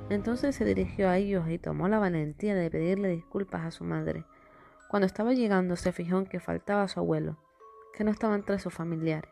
Entonces 0.10 0.56
se 0.56 0.64
dirigió 0.64 1.10
a 1.10 1.18
ellos 1.18 1.50
y 1.50 1.58
tomó 1.58 1.90
la 1.90 2.00
valentía 2.00 2.56
de 2.56 2.72
pedirle 2.72 3.10
disculpas 3.10 3.66
a 3.66 3.72
su 3.72 3.84
madre. 3.84 4.24
Cuando 4.88 5.06
estaba 5.06 5.34
llegando 5.34 5.76
se 5.76 5.92
fijó 5.92 6.18
en 6.18 6.26
que 6.26 6.40
faltaba 6.40 6.88
su 6.88 7.00
abuelo, 7.00 7.38
que 7.94 8.04
no 8.04 8.12
estaba 8.12 8.36
entre 8.36 8.60
sus 8.60 8.74
familiares. 8.74 9.32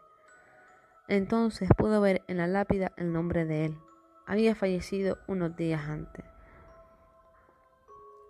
Entonces 1.08 1.70
pudo 1.78 2.02
ver 2.02 2.24
en 2.28 2.38
la 2.38 2.48
lápida 2.48 2.92
el 2.98 3.14
nombre 3.14 3.46
de 3.46 3.66
él. 3.66 3.78
Había 4.26 4.56
fallecido 4.56 5.20
unos 5.28 5.56
días 5.56 5.88
antes. 5.88 6.26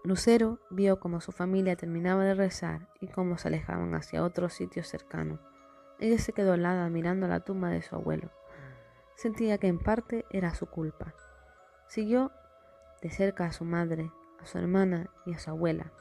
Lucero 0.03 0.59
vio 0.69 0.99
cómo 0.99 1.19
su 1.19 1.31
familia 1.31 1.75
terminaba 1.75 2.23
de 2.23 2.35
rezar 2.35 2.89
y 2.99 3.07
cómo 3.07 3.39
se 3.39 3.47
alejaban 3.47 3.95
hacia 3.95 4.23
otro 4.23 4.49
sitio 4.49 4.83
cercano. 4.83 5.39
Ella 5.99 6.19
se 6.19 6.33
quedó 6.33 6.53
helada 6.53 6.89
mirando 6.89 7.27
la 7.27 7.39
tumba 7.39 7.69
de 7.69 7.81
su 7.81 7.95
abuelo. 7.95 8.29
Sentía 9.15 9.57
que 9.57 9.67
en 9.67 9.79
parte 9.79 10.25
era 10.29 10.53
su 10.53 10.67
culpa. 10.67 11.15
Siguió 11.87 12.31
de 13.01 13.09
cerca 13.09 13.45
a 13.45 13.51
su 13.51 13.63
madre, 13.63 14.11
a 14.39 14.45
su 14.45 14.57
hermana 14.57 15.09
y 15.25 15.33
a 15.33 15.39
su 15.39 15.49
abuela, 15.49 15.91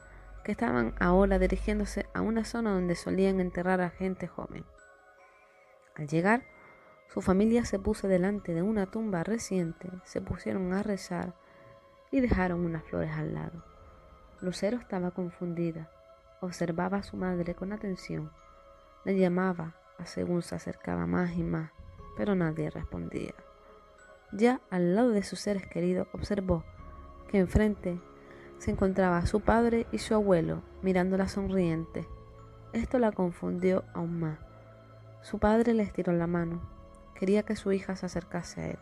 que 0.45 0.51
estaban 0.51 0.93
ahora 0.99 1.39
dirigiéndose 1.39 2.05
a 2.13 2.21
una 2.21 2.45
zona 2.45 2.71
donde 2.71 2.95
solían 2.95 3.39
enterrar 3.39 3.81
a 3.81 3.89
gente 3.89 4.27
joven. 4.27 4.63
Al 5.95 6.07
llegar, 6.07 6.43
su 7.09 7.21
familia 7.21 7.65
se 7.65 7.79
puso 7.79 8.07
delante 8.07 8.53
de 8.53 8.61
una 8.61 8.85
tumba 8.85 9.23
reciente, 9.23 9.89
se 10.03 10.21
pusieron 10.21 10.71
a 10.73 10.83
rezar 10.83 11.33
y 12.11 12.21
dejaron 12.21 12.63
unas 12.63 12.83
flores 12.83 13.11
al 13.11 13.33
lado. 13.33 13.65
Lucero 14.39 14.77
estaba 14.77 15.11
confundida, 15.11 15.89
observaba 16.41 16.97
a 16.97 17.03
su 17.03 17.17
madre 17.17 17.55
con 17.55 17.73
atención, 17.73 18.31
le 19.03 19.17
llamaba 19.17 19.75
según 20.03 20.43
se 20.43 20.55
acercaba 20.55 21.07
más 21.07 21.31
y 21.33 21.43
más, 21.43 21.71
pero 22.17 22.35
nadie 22.35 22.69
respondía. 22.69 23.33
Ya 24.31 24.61
al 24.69 24.95
lado 24.95 25.09
de 25.09 25.23
sus 25.23 25.39
seres 25.39 25.65
queridos 25.65 26.07
observó 26.13 26.63
que 27.29 27.39
enfrente 27.39 27.99
se 28.57 28.71
encontraba 28.71 29.25
su 29.25 29.41
padre 29.41 29.87
y 29.91 29.99
su 29.99 30.13
abuelo 30.13 30.61
mirándola 30.81 31.27
sonriente. 31.27 32.07
Esto 32.73 32.99
la 32.99 33.11
confundió 33.11 33.83
aún 33.93 34.19
más. 34.19 34.39
Su 35.21 35.39
padre 35.39 35.73
le 35.73 35.83
estiró 35.83 36.13
la 36.13 36.27
mano. 36.27 36.61
Quería 37.15 37.43
que 37.43 37.55
su 37.55 37.71
hija 37.71 37.95
se 37.95 38.05
acercase 38.05 38.61
a 38.61 38.67
él. 38.71 38.79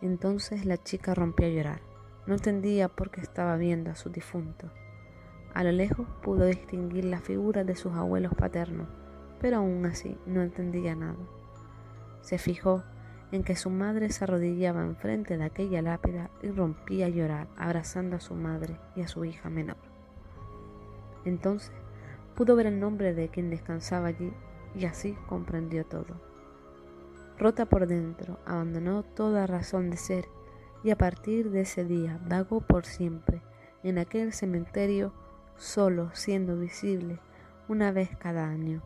Entonces 0.00 0.64
la 0.64 0.76
chica 0.76 1.14
rompió 1.14 1.46
a 1.46 1.50
llorar. 1.50 1.80
No 2.26 2.34
entendía 2.34 2.88
por 2.88 3.10
qué 3.10 3.20
estaba 3.20 3.56
viendo 3.56 3.90
a 3.90 3.96
su 3.96 4.10
difunto. 4.10 4.70
A 5.54 5.64
lo 5.64 5.72
lejos 5.72 6.06
pudo 6.22 6.46
distinguir 6.46 7.04
la 7.04 7.20
figura 7.20 7.64
de 7.64 7.76
sus 7.76 7.92
abuelos 7.92 8.34
paternos 8.34 8.88
pero 9.42 9.56
aún 9.56 9.84
así 9.84 10.16
no 10.24 10.40
entendía 10.40 10.94
nada. 10.94 11.18
Se 12.22 12.38
fijó 12.38 12.84
en 13.32 13.42
que 13.42 13.56
su 13.56 13.70
madre 13.70 14.10
se 14.10 14.24
arrodillaba 14.24 14.82
enfrente 14.82 15.36
de 15.36 15.44
aquella 15.44 15.82
lápida 15.82 16.30
y 16.42 16.50
rompía 16.50 17.06
a 17.06 17.08
llorar 17.08 17.48
abrazando 17.56 18.16
a 18.16 18.20
su 18.20 18.34
madre 18.34 18.76
y 18.94 19.00
a 19.00 19.08
su 19.08 19.24
hija 19.24 19.50
menor. 19.50 19.78
Entonces 21.24 21.72
pudo 22.36 22.54
ver 22.56 22.66
el 22.66 22.78
nombre 22.78 23.14
de 23.14 23.28
quien 23.28 23.50
descansaba 23.50 24.08
allí 24.08 24.32
y 24.74 24.84
así 24.84 25.16
comprendió 25.28 25.84
todo. 25.84 26.20
Rota 27.38 27.66
por 27.66 27.86
dentro, 27.86 28.38
abandonó 28.46 29.02
toda 29.02 29.46
razón 29.46 29.90
de 29.90 29.96
ser 29.96 30.26
y 30.84 30.90
a 30.90 30.98
partir 30.98 31.50
de 31.50 31.62
ese 31.62 31.84
día 31.84 32.20
vagó 32.28 32.60
por 32.60 32.84
siempre 32.84 33.42
en 33.82 33.98
aquel 33.98 34.32
cementerio 34.32 35.12
solo 35.56 36.10
siendo 36.12 36.58
visible 36.58 37.18
una 37.68 37.92
vez 37.92 38.10
cada 38.18 38.46
año. 38.46 38.82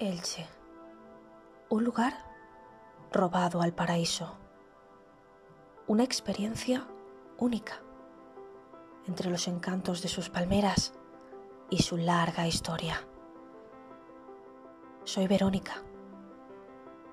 Elche. 0.00 0.46
Un 1.68 1.84
lugar 1.84 2.14
robado 3.12 3.60
al 3.60 3.74
paraíso. 3.74 4.34
Una 5.86 6.04
experiencia 6.04 6.88
única 7.36 7.82
entre 9.06 9.28
los 9.28 9.46
encantos 9.46 10.00
de 10.00 10.08
sus 10.08 10.30
palmeras 10.30 10.94
y 11.68 11.82
su 11.82 11.98
larga 11.98 12.48
historia. 12.48 13.06
Soy 15.04 15.26
Verónica, 15.26 15.82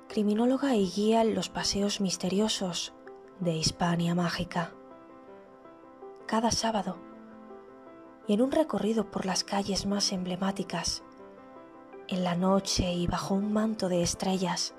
criminóloga 0.08 0.74
y 0.76 0.90
guía 0.90 1.24
en 1.24 1.36
los 1.36 1.50
paseos 1.50 2.00
misteriosos 2.00 2.94
de 3.42 3.54
Hispania 3.54 4.16
Mágica. 4.16 4.72
Cada 6.26 6.52
sábado, 6.52 6.96
y 8.28 8.34
en 8.36 8.42
un 8.42 8.54
recorrido 8.54 9.12
por 9.12 9.26
las 9.26 9.44
calles 9.44 9.86
más 9.86 10.14
emblemáticas 10.14 11.04
en 12.08 12.24
la 12.24 12.36
noche 12.36 12.94
y 12.94 13.08
bajo 13.08 13.34
un 13.34 13.52
manto 13.52 13.90
de 13.90 14.02
estrellas, 14.02 14.74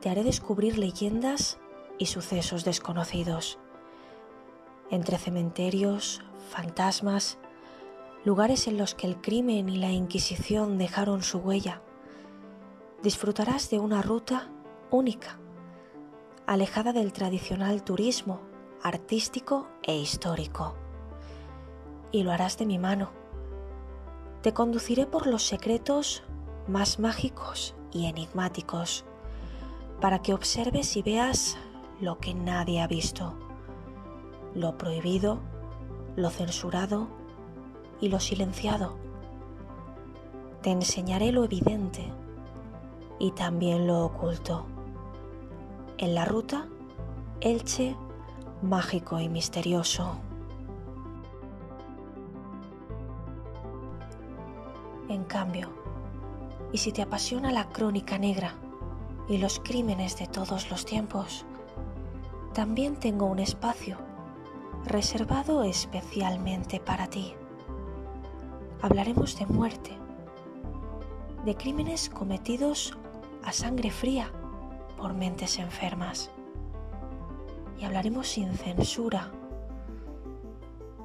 te 0.00 0.10
haré 0.10 0.24
descubrir 0.24 0.78
leyendas 0.78 1.58
y 1.98 2.06
sucesos 2.06 2.64
desconocidos. 2.64 3.58
Entre 4.90 5.16
cementerios, 5.16 6.22
fantasmas, 6.50 7.38
lugares 8.24 8.66
en 8.66 8.76
los 8.76 8.94
que 8.94 9.06
el 9.06 9.20
crimen 9.20 9.68
y 9.68 9.76
la 9.76 9.90
Inquisición 9.90 10.76
dejaron 10.76 11.22
su 11.22 11.38
huella, 11.38 11.82
disfrutarás 13.02 13.70
de 13.70 13.78
una 13.78 14.02
ruta 14.02 14.50
única, 14.90 15.38
alejada 16.46 16.92
del 16.92 17.12
tradicional 17.12 17.82
turismo 17.82 18.40
artístico 18.82 19.68
e 19.82 19.96
histórico. 19.96 20.74
Y 22.10 22.24
lo 22.24 22.32
harás 22.32 22.58
de 22.58 22.66
mi 22.66 22.78
mano. 22.78 23.21
Te 24.42 24.52
conduciré 24.52 25.06
por 25.06 25.28
los 25.28 25.44
secretos 25.44 26.24
más 26.66 26.98
mágicos 26.98 27.76
y 27.92 28.06
enigmáticos 28.06 29.04
para 30.00 30.20
que 30.20 30.34
observes 30.34 30.96
y 30.96 31.02
veas 31.02 31.56
lo 32.00 32.18
que 32.18 32.34
nadie 32.34 32.80
ha 32.80 32.88
visto, 32.88 33.34
lo 34.56 34.76
prohibido, 34.76 35.38
lo 36.16 36.28
censurado 36.28 37.06
y 38.00 38.08
lo 38.08 38.18
silenciado. 38.18 38.96
Te 40.60 40.70
enseñaré 40.70 41.30
lo 41.30 41.44
evidente 41.44 42.12
y 43.20 43.30
también 43.30 43.86
lo 43.86 44.04
oculto. 44.04 44.66
En 45.98 46.16
la 46.16 46.24
ruta, 46.24 46.66
Elche, 47.40 47.94
mágico 48.60 49.20
y 49.20 49.28
misterioso. 49.28 50.16
En 55.12 55.24
cambio, 55.24 55.68
y 56.72 56.78
si 56.78 56.90
te 56.90 57.02
apasiona 57.02 57.52
la 57.52 57.68
crónica 57.68 58.16
negra 58.16 58.54
y 59.28 59.36
los 59.36 59.60
crímenes 59.60 60.18
de 60.18 60.26
todos 60.26 60.70
los 60.70 60.86
tiempos, 60.86 61.44
también 62.54 62.96
tengo 62.96 63.26
un 63.26 63.38
espacio 63.38 63.98
reservado 64.86 65.64
especialmente 65.64 66.80
para 66.80 67.08
ti. 67.08 67.34
Hablaremos 68.80 69.38
de 69.38 69.44
muerte, 69.44 69.90
de 71.44 71.56
crímenes 71.56 72.08
cometidos 72.08 72.96
a 73.44 73.52
sangre 73.52 73.90
fría 73.90 74.32
por 74.96 75.12
mentes 75.12 75.58
enfermas. 75.58 76.30
Y 77.78 77.84
hablaremos 77.84 78.28
sin 78.28 78.54
censura. 78.54 79.30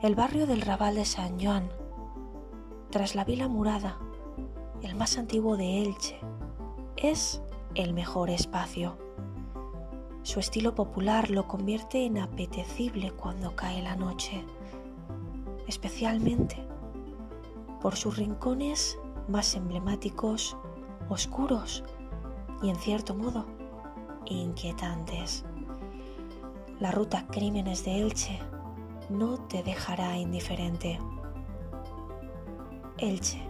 El 0.02 0.16
barrio 0.16 0.48
del 0.48 0.62
Raval 0.62 0.96
de 0.96 1.04
San 1.04 1.38
Juan, 1.42 1.68
tras 2.90 3.16
la 3.16 3.26
Vila 3.26 3.48
Murada, 3.48 3.98
el 4.82 4.96
más 4.96 5.18
antiguo 5.18 5.58
de 5.58 5.82
Elche, 5.82 6.20
es 6.96 7.42
el 7.76 7.94
mejor 7.94 8.30
espacio. 8.30 8.98
Su 10.24 10.40
estilo 10.40 10.76
popular 10.76 11.30
lo 11.30 11.48
convierte 11.48 12.06
en 12.06 12.18
apetecible 12.18 13.12
cuando 13.12 13.56
cae 13.56 13.82
la 13.82 13.96
noche, 13.96 14.44
especialmente 15.68 16.58
por 17.82 17.96
sus 17.96 18.18
rincones 18.18 18.98
más 19.28 19.56
emblemáticos, 19.56 20.58
oscuros 21.10 21.84
y 22.62 22.70
en 22.70 22.76
cierto 22.78 23.14
modo 23.14 23.46
inquietantes. 24.26 25.46
La 26.80 26.92
ruta 26.92 27.26
Crímenes 27.28 27.84
de 27.86 28.02
Elche 28.02 28.40
no 29.10 29.38
te 29.48 29.64
dejará 29.64 30.18
indiferente. 30.18 31.00
Elche, 33.00 33.42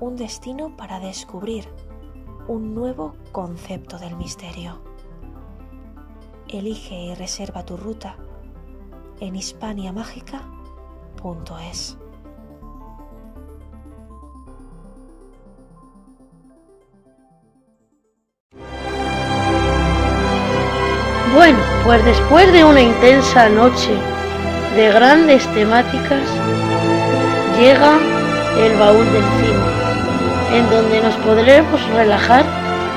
un 0.00 0.16
destino 0.16 0.76
para 0.76 0.98
descubrir 0.98 1.68
un 2.48 2.74
nuevo 2.74 3.14
concepto 3.32 3.96
del 3.98 4.16
misterio. 4.16 4.80
Elige 6.48 6.96
y 6.96 7.14
reserva 7.14 7.64
tu 7.64 7.76
ruta 7.76 8.16
en 9.20 9.36
hispaniamágica.es. 9.36 11.96
Bueno, 21.34 21.58
pues 21.84 22.04
después 22.04 22.52
de 22.52 22.64
una 22.64 22.80
intensa 22.80 23.48
noche 23.48 23.92
de 24.76 24.92
grandes 24.92 25.44
temáticas, 25.52 26.28
llega 27.58 28.13
el 28.58 28.76
baúl 28.76 29.04
del 29.12 29.24
cine, 29.40 30.58
en 30.58 30.70
donde 30.70 31.00
nos 31.00 31.14
podremos 31.16 31.80
relajar 31.90 32.44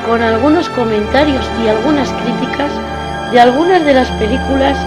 con 0.08 0.22
algunos 0.22 0.70
comentarios 0.70 1.46
y 1.64 1.68
algunas 1.68 2.10
críticas 2.10 2.72
de 3.32 3.40
algunas 3.40 3.84
de 3.84 3.94
las 3.94 4.08
películas 4.12 4.78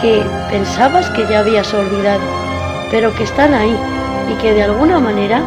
que 0.00 0.22
pensabas 0.50 1.08
que 1.10 1.26
ya 1.28 1.40
habías 1.40 1.72
olvidado, 1.74 2.22
pero 2.90 3.14
que 3.14 3.24
están 3.24 3.54
ahí 3.54 3.76
y 4.30 4.34
que 4.40 4.52
de 4.52 4.62
alguna 4.62 4.98
manera 4.98 5.42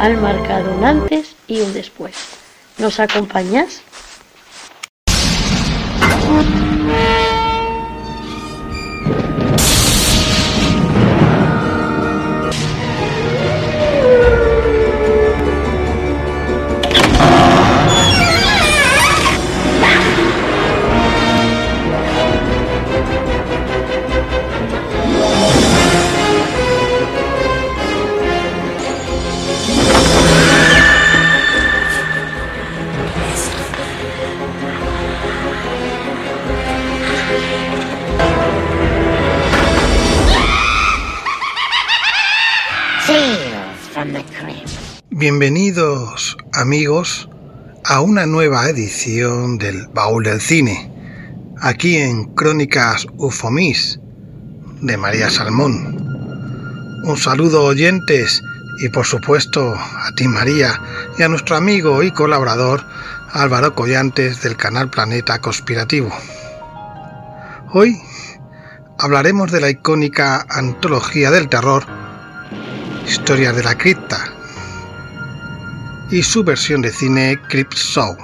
han 0.00 0.20
marcado 0.20 0.74
un 0.74 0.84
antes 0.84 1.34
y 1.46 1.60
un 1.60 1.72
después. 1.72 2.14
¿Nos 2.78 3.00
acompañas? 3.00 3.82
Bienvenidos 45.18 46.36
amigos 46.52 47.30
a 47.84 48.02
una 48.02 48.26
nueva 48.26 48.68
edición 48.68 49.56
del 49.56 49.86
Baúl 49.86 50.24
del 50.24 50.42
Cine, 50.42 50.92
aquí 51.58 51.96
en 51.96 52.34
Crónicas 52.34 53.06
Ufomis 53.16 53.98
de 54.82 54.98
María 54.98 55.30
Salmón. 55.30 55.96
Un 57.02 57.16
saludo 57.16 57.64
oyentes 57.64 58.42
y 58.82 58.90
por 58.90 59.06
supuesto 59.06 59.74
a 59.74 60.12
ti 60.16 60.28
María 60.28 60.78
y 61.18 61.22
a 61.22 61.28
nuestro 61.28 61.56
amigo 61.56 62.02
y 62.02 62.10
colaborador 62.10 62.84
Álvaro 63.32 63.74
Collantes 63.74 64.42
del 64.42 64.58
canal 64.58 64.90
Planeta 64.90 65.38
Conspirativo. 65.38 66.10
Hoy 67.72 67.96
hablaremos 68.98 69.50
de 69.50 69.62
la 69.62 69.70
icónica 69.70 70.44
antología 70.50 71.30
del 71.30 71.48
terror 71.48 71.86
Historia 73.06 73.54
de 73.54 73.62
la 73.62 73.78
cripta 73.78 74.35
y 76.10 76.22
su 76.22 76.44
versión 76.44 76.82
de 76.82 76.92
cine 76.92 77.40
Crypt 77.48 77.74
Show. 77.74 78.16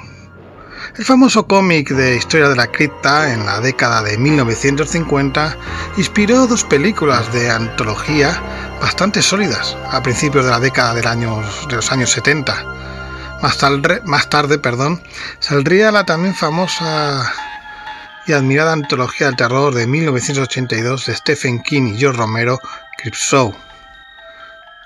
El 0.97 1.05
famoso 1.05 1.47
cómic 1.47 1.91
de 1.91 2.17
Historia 2.17 2.49
de 2.49 2.57
la 2.57 2.67
Cripta 2.67 3.33
en 3.33 3.47
la 3.47 3.61
década 3.61 4.03
de 4.03 4.19
1950 4.19 5.57
inspiró 5.97 6.47
dos 6.47 6.65
películas 6.65 7.33
de 7.33 7.51
antología 7.51 8.41
bastante 8.81 9.23
sólidas 9.23 9.77
a 9.91 10.03
principios 10.03 10.45
de 10.45 10.51
la 10.51 10.61
década 10.61 10.95
de 10.95 11.03
los 11.75 11.93
años 11.93 12.11
70. 12.11 13.39
Más 13.43 13.59
tarde, 13.59 14.03
más 14.05 14.29
tarde 14.29 14.59
perdón, 14.59 15.03
saldría 15.41 15.91
la 15.91 16.05
también 16.05 16.35
famosa 16.35 17.33
y 18.27 18.33
admirada 18.33 18.73
antología 18.73 19.27
del 19.27 19.37
terror 19.37 19.75
de 19.75 19.87
1982 19.87 21.07
de 21.07 21.17
Stephen 21.17 21.63
King 21.63 21.95
y 21.95 21.99
George 21.99 22.19
Romero, 22.19 22.61
Crypt 22.99 23.17
Show. 23.17 23.55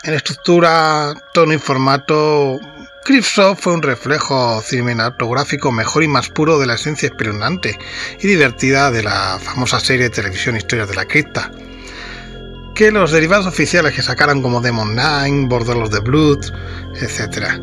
En 0.05 0.15
estructura, 0.15 1.13
tono 1.35 1.53
y 1.53 1.59
formato, 1.59 2.61
Creepshow 3.07 3.55
fue 3.55 3.73
un 3.73 3.83
reflejo 3.83 4.61
cinematográfico 4.61 5.71
mejor 5.71 6.03
y 6.03 6.09
más 6.09 6.29
puro 6.29 6.59
de 6.59 6.67
la 6.67 6.75
esencia 6.75 7.07
espeluznante 7.07 7.79
y 8.19 8.27
divertida 8.27 8.91
de 8.91 9.05
la 9.05 9.39
famosa 9.41 9.79
serie 9.79 10.09
de 10.09 10.11
televisión 10.11 10.57
Historias 10.57 10.89
de 10.89 10.97
la 10.97 11.05
Cripta, 11.05 11.53
que 12.75 12.91
los 12.91 13.13
derivados 13.13 13.47
oficiales 13.47 13.95
que 13.95 14.03
sacaron 14.03 14.43
como 14.43 14.61
Demon 14.61 14.97
Nine, 14.97 15.47
Borderlos 15.47 15.93
de 15.93 16.01
Blood, 16.01 16.47
etc. 17.01 17.61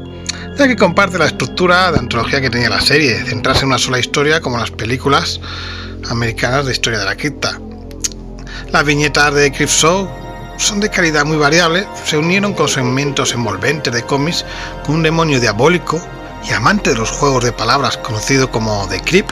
Ya 0.57 0.65
que 0.65 0.77
comparte 0.77 1.19
la 1.19 1.25
estructura 1.25 1.91
de 1.91 1.99
antología 1.99 2.39
que 2.39 2.49
tenía 2.49 2.69
la 2.69 2.79
serie, 2.79 3.21
centrarse 3.25 3.63
en 3.63 3.67
una 3.67 3.79
sola 3.79 3.99
historia 3.99 4.39
como 4.39 4.57
las 4.57 4.71
películas 4.71 5.41
americanas 6.09 6.67
de 6.67 6.71
Historia 6.71 6.99
de 6.99 7.05
la 7.05 7.17
Cripta. 7.17 7.59
Las 8.71 8.85
viñetas 8.85 9.33
de 9.33 9.51
Creepshow 9.51 10.22
son 10.57 10.79
de 10.79 10.89
calidad 10.89 11.25
muy 11.25 11.37
variable, 11.37 11.87
se 12.05 12.17
unieron 12.17 12.53
con 12.53 12.67
segmentos 12.67 13.33
envolventes 13.33 13.93
de 13.93 14.03
cómics 14.03 14.45
con 14.85 14.95
un 14.95 15.03
demonio 15.03 15.39
diabólico 15.39 16.01
y 16.47 16.53
amante 16.53 16.91
de 16.91 16.97
los 16.97 17.11
juegos 17.11 17.43
de 17.43 17.51
palabras 17.51 17.97
conocido 17.97 18.51
como 18.51 18.87
The 18.89 19.01
Creep, 19.01 19.27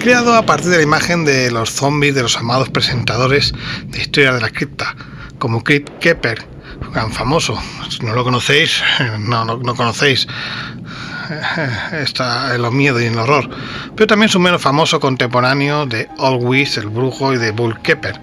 creado 0.00 0.34
a 0.34 0.44
partir 0.44 0.70
de 0.70 0.76
la 0.78 0.82
imagen 0.82 1.24
de 1.24 1.50
los 1.50 1.70
zombies 1.70 2.14
de 2.14 2.22
los 2.22 2.36
amados 2.36 2.68
presentadores 2.68 3.52
de 3.86 4.00
Historia 4.00 4.32
de 4.32 4.40
la 4.40 4.50
Cripta, 4.50 4.94
como 5.38 5.64
Creep 5.64 5.98
Kepper, 5.98 6.46
gran 6.92 7.10
famoso. 7.12 7.58
Si 7.88 8.04
no 8.04 8.14
lo 8.14 8.24
conocéis, 8.24 8.82
no, 9.18 9.44
no, 9.44 9.74
conocéis 9.74 10.26
está 11.92 12.54
en 12.54 12.62
los 12.62 12.72
miedos 12.72 13.02
y 13.02 13.06
en 13.06 13.14
el 13.14 13.20
horror. 13.20 13.48
Pero 13.96 14.06
también 14.06 14.28
es 14.28 14.34
un 14.34 14.42
menos 14.42 14.62
famoso 14.62 15.00
contemporáneo 15.00 15.86
de 15.86 16.08
Always, 16.18 16.76
el 16.76 16.88
brujo 16.88 17.32
y 17.32 17.38
de 17.38 17.50
Bull 17.50 17.80
Kepper, 17.82 18.20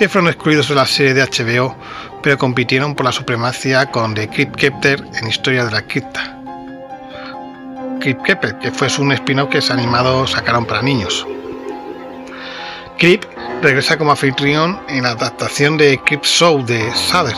que 0.00 0.08
fueron 0.08 0.28
excluidos 0.28 0.66
de 0.66 0.74
la 0.74 0.86
serie 0.86 1.12
de 1.12 1.22
HBO, 1.22 1.76
pero 2.22 2.38
compitieron 2.38 2.94
por 2.94 3.04
la 3.04 3.12
supremacia 3.12 3.84
con 3.90 4.14
The 4.14 4.30
Crypt 4.30 4.56
Keeper 4.56 5.04
en 5.20 5.28
Historia 5.28 5.66
de 5.66 5.72
la 5.72 5.82
Cripta. 5.82 6.38
Crypt 8.00 8.22
Keeper, 8.22 8.58
que 8.60 8.70
fue 8.70 8.88
un 8.98 9.12
spin-off 9.12 9.50
que 9.50 9.60
se 9.60 9.74
animado 9.74 10.26
sacaron 10.26 10.64
para 10.64 10.80
niños. 10.80 11.26
Crypt 12.98 13.26
regresa 13.60 13.98
como 13.98 14.12
anfitrión 14.12 14.80
en 14.88 15.02
la 15.02 15.10
adaptación 15.10 15.76
de 15.76 16.00
Crypt 16.02 16.24
Show 16.24 16.64
de 16.64 16.90
Sader, 16.94 17.36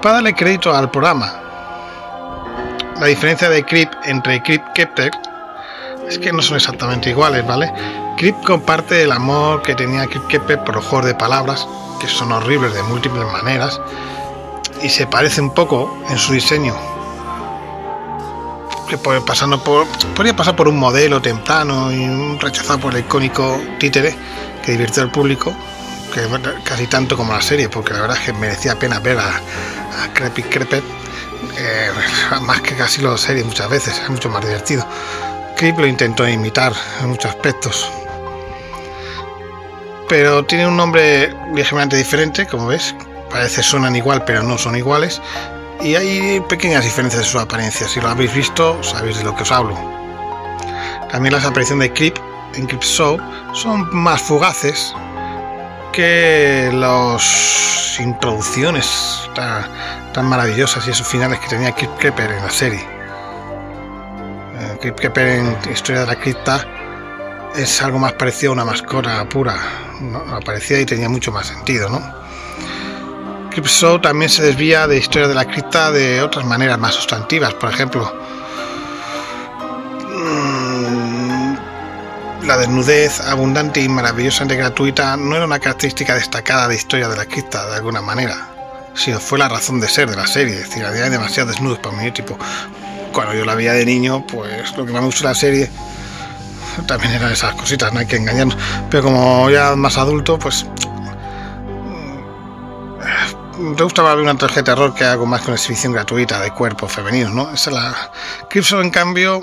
para 0.00 0.14
darle 0.14 0.36
crédito 0.36 0.72
al 0.72 0.92
programa. 0.92 1.34
La 3.00 3.06
diferencia 3.06 3.50
de 3.50 3.64
Crypt 3.64 3.92
entre 4.04 4.40
Crypt 4.40 4.72
Kepter 4.72 5.10
es 6.08 6.20
que 6.20 6.32
no 6.32 6.42
son 6.42 6.58
exactamente 6.58 7.10
iguales, 7.10 7.44
¿vale? 7.44 7.72
Crypt 8.16 8.44
comparte 8.44 9.02
el 9.02 9.12
amor 9.12 9.62
que 9.62 9.74
tenía 9.74 10.06
Kepter 10.06 10.62
por 10.62 10.76
los 10.76 10.84
juegos 10.84 11.06
de 11.06 11.14
palabras, 11.14 11.66
que 12.00 12.06
son 12.06 12.30
horribles 12.32 12.72
de 12.72 12.82
múltiples 12.84 13.24
maneras, 13.32 13.80
y 14.82 14.88
se 14.88 15.06
parece 15.06 15.40
un 15.40 15.52
poco 15.52 15.98
en 16.08 16.18
su 16.18 16.32
diseño. 16.32 16.74
Que 18.88 18.98
pasando 18.98 19.62
por, 19.62 19.86
podría 20.14 20.36
pasar 20.36 20.54
por 20.54 20.68
un 20.68 20.78
modelo 20.78 21.20
temprano 21.20 21.90
y 21.90 22.04
un 22.04 22.38
rechazado 22.38 22.78
por 22.78 22.94
el 22.94 23.00
icónico 23.00 23.60
títere 23.80 24.14
que 24.62 24.72
divirtió 24.72 25.02
al 25.02 25.10
público, 25.10 25.52
casi 26.62 26.86
tanto 26.86 27.16
como 27.16 27.32
la 27.32 27.42
serie, 27.42 27.68
porque 27.68 27.92
la 27.94 28.02
verdad 28.02 28.16
es 28.18 28.24
que 28.24 28.32
merecía 28.34 28.78
pena 28.78 29.00
ver 29.00 29.18
a, 29.18 29.36
a 29.36 30.12
Crepet, 30.14 30.84
eh, 31.58 31.90
más 32.42 32.60
que 32.60 32.76
casi 32.76 33.02
la 33.02 33.16
serie 33.18 33.42
muchas 33.42 33.68
veces, 33.68 33.98
es 33.98 34.08
mucho 34.08 34.30
más 34.30 34.44
divertido. 34.44 34.86
Creep 35.56 35.78
lo 35.78 35.86
intentó 35.86 36.28
imitar 36.28 36.72
en 37.00 37.08
muchos 37.10 37.30
aspectos, 37.30 37.90
pero 40.16 40.44
tiene 40.44 40.64
un 40.64 40.76
nombre 40.76 41.34
ligeramente 41.56 41.96
diferente, 41.96 42.46
como 42.46 42.68
ves, 42.68 42.94
parece 43.32 43.64
suenan 43.64 43.96
igual, 43.96 44.24
pero 44.24 44.44
no 44.44 44.56
son 44.56 44.76
iguales, 44.76 45.20
y 45.82 45.96
hay 45.96 46.40
pequeñas 46.48 46.84
diferencias 46.84 47.24
en 47.24 47.28
su 47.28 47.40
apariencia. 47.40 47.88
Si 47.88 48.00
lo 48.00 48.10
habéis 48.10 48.32
visto, 48.32 48.80
sabéis 48.80 49.18
de 49.18 49.24
lo 49.24 49.34
que 49.34 49.42
os 49.42 49.50
hablo. 49.50 49.76
También 51.10 51.34
las 51.34 51.44
apariciones 51.44 51.88
de 51.88 51.94
Creep 51.94 52.16
en 52.54 52.66
Creep 52.66 52.84
Show 52.84 53.18
son 53.54 53.92
más 53.92 54.22
fugaces 54.22 54.94
que 55.92 56.70
las 56.72 57.98
introducciones 57.98 59.28
tan, 59.34 60.26
maravillosas 60.26 60.86
y 60.86 60.92
esos 60.92 61.08
finales 61.08 61.40
que 61.40 61.48
tenía 61.48 61.72
Kip 61.72 61.90
Kepper 61.98 62.30
en 62.30 62.40
la 62.40 62.50
serie. 62.50 62.86
Kip 64.80 64.94
Kepper 64.94 65.26
en 65.26 65.56
Historia 65.72 66.02
de 66.02 66.06
la 66.06 66.14
Cripta 66.14 66.64
es 67.54 67.82
algo 67.82 67.98
más 67.98 68.12
parecido 68.12 68.52
a 68.52 68.54
una 68.54 68.64
mascota 68.64 69.28
pura. 69.28 69.56
Aparecía 70.32 70.80
y 70.80 70.86
tenía 70.86 71.08
mucho 71.08 71.32
más 71.32 71.46
sentido, 71.46 71.88
¿no? 71.88 72.02
Crip 73.50 73.66
Show 73.66 74.00
también 74.00 74.28
se 74.28 74.42
desvía 74.42 74.86
de 74.88 74.98
Historia 74.98 75.28
de 75.28 75.34
la 75.34 75.44
Cripta 75.44 75.92
de 75.92 76.20
otras 76.22 76.44
maneras 76.44 76.78
más 76.78 76.94
sustantivas. 76.94 77.54
Por 77.54 77.70
ejemplo, 77.70 78.12
La 82.46 82.58
desnudez 82.58 83.20
abundante 83.20 83.80
y 83.80 83.88
maravillosamente 83.88 84.56
gratuita 84.56 85.16
no 85.16 85.34
era 85.34 85.46
una 85.46 85.58
característica 85.58 86.14
destacada 86.14 86.68
de 86.68 86.74
historia 86.74 87.08
de 87.08 87.16
la 87.16 87.24
cripta 87.24 87.66
de 87.70 87.76
alguna 87.76 88.02
manera, 88.02 88.36
sino 88.94 89.18
fue 89.18 89.38
la 89.38 89.48
razón 89.48 89.80
de 89.80 89.88
ser 89.88 90.10
de 90.10 90.16
la 90.16 90.26
serie. 90.26 90.56
Es 90.56 90.68
decir, 90.68 90.84
había 90.84 91.08
demasiado 91.08 91.48
desnudos 91.48 91.78
para 91.78 91.96
mí, 91.96 92.12
tipo, 92.12 92.38
cuando 93.12 93.32
yo 93.32 93.46
la 93.46 93.54
veía 93.54 93.72
de 93.72 93.86
niño, 93.86 94.26
pues 94.26 94.76
lo 94.76 94.84
que 94.84 94.92
más 94.92 95.00
me 95.00 95.06
gustó 95.06 95.24
de 95.24 95.30
la 95.30 95.34
serie 95.34 95.70
también 96.86 97.12
eran 97.12 97.32
esas 97.32 97.54
cositas, 97.54 97.92
no 97.92 98.00
hay 98.00 98.06
que 98.06 98.16
engañarnos. 98.16 98.56
Pero 98.90 99.04
como 99.04 99.50
ya 99.50 99.74
más 99.76 99.96
adulto, 99.98 100.38
pues 100.38 100.66
me 103.58 103.82
gustaba 103.82 104.14
ver 104.14 104.24
una 104.24 104.36
tragedia 104.36 104.62
de 104.62 104.66
terror 104.66 104.94
que 104.94 105.04
hago 105.04 105.26
más 105.26 105.42
con 105.42 105.54
exhibición 105.54 105.92
gratuita 105.92 106.40
de 106.40 106.50
cuerpos 106.50 106.92
femeninos, 106.92 107.32
¿no? 107.32 107.52
Esa 107.52 107.70
es 107.70 107.76
la. 107.76 108.12
Crimson, 108.50 108.82
en 108.82 108.90
cambio, 108.90 109.40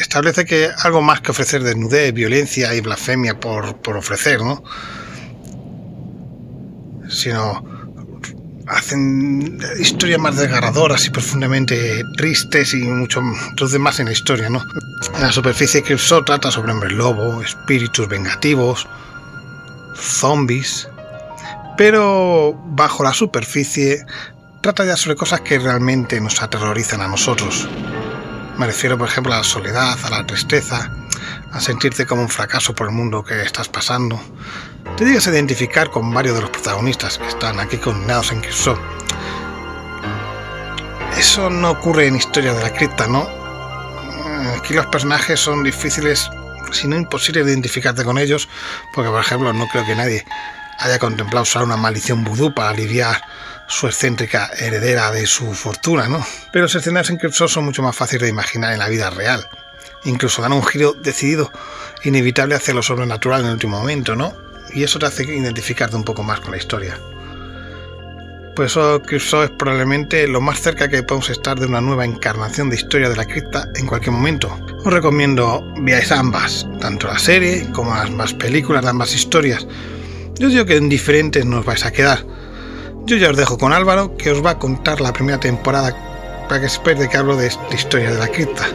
establece 0.00 0.44
que 0.44 0.70
algo 0.82 1.02
más 1.02 1.20
que 1.20 1.30
ofrecer 1.30 1.62
desnudez, 1.62 2.12
violencia 2.12 2.74
y 2.74 2.80
blasfemia 2.80 3.38
por, 3.38 3.96
ofrecer, 3.96 4.40
¿no? 4.42 4.62
Sino 7.08 7.64
hacen 8.70 9.58
historias 9.78 10.20
más 10.20 10.36
desgarradoras 10.36 11.06
y 11.06 11.10
profundamente 11.10 12.04
tristes 12.16 12.72
y 12.74 12.82
mucho 12.84 13.20
entonces 13.48 13.78
más 13.80 13.98
en 14.00 14.06
la 14.06 14.12
historia, 14.12 14.48
¿no? 14.48 14.62
En 15.14 15.20
la 15.20 15.32
superficie 15.32 15.82
Cripso 15.82 16.22
trata 16.24 16.50
sobre 16.50 16.72
hombres 16.72 16.92
lobo, 16.92 17.42
espíritus 17.42 18.08
vengativos, 18.08 18.86
zombies, 19.96 20.88
pero 21.76 22.54
bajo 22.66 23.02
la 23.02 23.12
superficie 23.12 24.04
trata 24.60 24.84
ya 24.84 24.96
sobre 24.96 25.16
cosas 25.16 25.40
que 25.40 25.58
realmente 25.58 26.20
nos 26.20 26.42
aterrorizan 26.42 27.00
a 27.00 27.08
nosotros. 27.08 27.68
Me 28.58 28.66
refiero, 28.66 28.98
por 28.98 29.08
ejemplo, 29.08 29.32
a 29.32 29.38
la 29.38 29.44
soledad, 29.44 29.98
a 30.04 30.10
la 30.10 30.26
tristeza, 30.26 30.90
a 31.52 31.60
sentirte 31.60 32.06
como 32.06 32.22
un 32.22 32.28
fracaso 32.28 32.74
por 32.74 32.88
el 32.88 32.92
mundo 32.92 33.24
que 33.24 33.42
estás 33.42 33.68
pasando. 33.68 34.20
Te 34.96 35.04
digas 35.04 35.26
a 35.26 35.30
identificar 35.30 35.90
con 35.90 36.12
varios 36.12 36.36
de 36.36 36.42
los 36.42 36.50
protagonistas 36.50 37.18
que 37.18 37.26
están 37.26 37.58
aquí 37.60 37.78
condenados 37.78 38.32
en 38.32 38.40
Crusoe. 38.40 38.78
Eso 41.16 41.50
no 41.50 41.70
ocurre 41.70 42.06
en 42.06 42.16
Historia 42.16 42.54
de 42.54 42.62
la 42.62 42.72
Cripta, 42.72 43.06
¿no? 43.06 43.28
Aquí 44.56 44.74
los 44.74 44.86
personajes 44.86 45.38
son 45.40 45.62
difíciles, 45.62 46.30
si 46.72 46.88
no 46.88 46.96
imposible, 46.96 47.44
de 47.44 47.50
identificarte 47.50 48.04
con 48.04 48.18
ellos, 48.18 48.48
porque, 48.94 49.10
por 49.10 49.20
ejemplo, 49.20 49.52
no 49.52 49.66
creo 49.68 49.84
que 49.84 49.94
nadie 49.94 50.24
haya 50.78 50.98
contemplado 50.98 51.42
usar 51.42 51.62
una 51.62 51.76
maldición 51.76 52.24
vudú 52.24 52.54
para 52.54 52.70
aliviar 52.70 53.22
su 53.66 53.86
excéntrica 53.86 54.50
heredera 54.58 55.10
de 55.10 55.26
su 55.26 55.52
fortuna, 55.54 56.08
¿no? 56.08 56.26
Pero 56.52 56.64
los 56.64 56.74
escenarios 56.74 57.10
en 57.10 57.18
Crypto 57.18 57.46
son 57.48 57.64
mucho 57.64 57.82
más 57.82 57.94
fáciles 57.94 58.22
de 58.22 58.28
imaginar 58.28 58.72
en 58.72 58.78
la 58.78 58.88
vida 58.88 59.10
real. 59.10 59.46
Incluso 60.04 60.42
dan 60.42 60.52
un 60.52 60.64
giro 60.64 60.94
decidido, 60.94 61.50
inevitable 62.04 62.54
hacia 62.54 62.74
lo 62.74 62.82
sobrenatural 62.82 63.40
en 63.40 63.46
el 63.48 63.52
último 63.54 63.78
momento, 63.78 64.16
¿no? 64.16 64.32
Y 64.72 64.82
eso 64.82 64.98
te 64.98 65.06
hace 65.06 65.24
identificarte 65.24 65.96
un 65.96 66.04
poco 66.04 66.22
más 66.22 66.40
con 66.40 66.52
la 66.52 66.56
historia. 66.56 66.98
Por 68.56 68.66
eso 68.66 69.00
Crypto 69.02 69.44
es 69.44 69.50
probablemente 69.50 70.26
lo 70.26 70.40
más 70.40 70.60
cerca 70.60 70.88
que 70.88 71.02
podemos 71.02 71.30
estar 71.30 71.58
de 71.58 71.66
una 71.66 71.80
nueva 71.80 72.04
encarnación 72.04 72.68
de 72.68 72.76
historia 72.76 73.08
de 73.08 73.16
la 73.16 73.24
cripta 73.24 73.68
en 73.76 73.86
cualquier 73.86 74.12
momento. 74.12 74.58
Os 74.84 74.92
recomiendo 74.92 75.62
veáis 75.78 76.12
ambas, 76.12 76.66
tanto 76.80 77.06
la 77.06 77.18
serie 77.18 77.70
como 77.72 77.94
las 77.94 78.10
más 78.10 78.34
películas 78.34 78.82
de 78.82 78.90
ambas 78.90 79.14
historias. 79.14 79.66
Yo 80.38 80.48
digo 80.48 80.66
que 80.66 80.76
en 80.76 80.88
diferentes 80.88 81.44
nos 81.46 81.64
vais 81.64 81.84
a 81.84 81.92
quedar 81.92 82.24
yo 83.10 83.16
ya 83.16 83.30
os 83.30 83.36
dejo 83.36 83.58
con 83.58 83.72
Álvaro, 83.72 84.16
que 84.16 84.30
os 84.30 84.44
va 84.44 84.50
a 84.50 84.58
contar 84.58 85.00
la 85.00 85.12
primera 85.12 85.40
temporada 85.40 85.96
para 86.48 86.60
que 86.60 86.68
sepáis 86.68 86.98
de 86.98 87.08
qué 87.08 87.16
hablo 87.16 87.36
de 87.36 87.50
historia 87.72 88.12
de 88.12 88.18
la 88.18 88.28
cripta. 88.28 88.68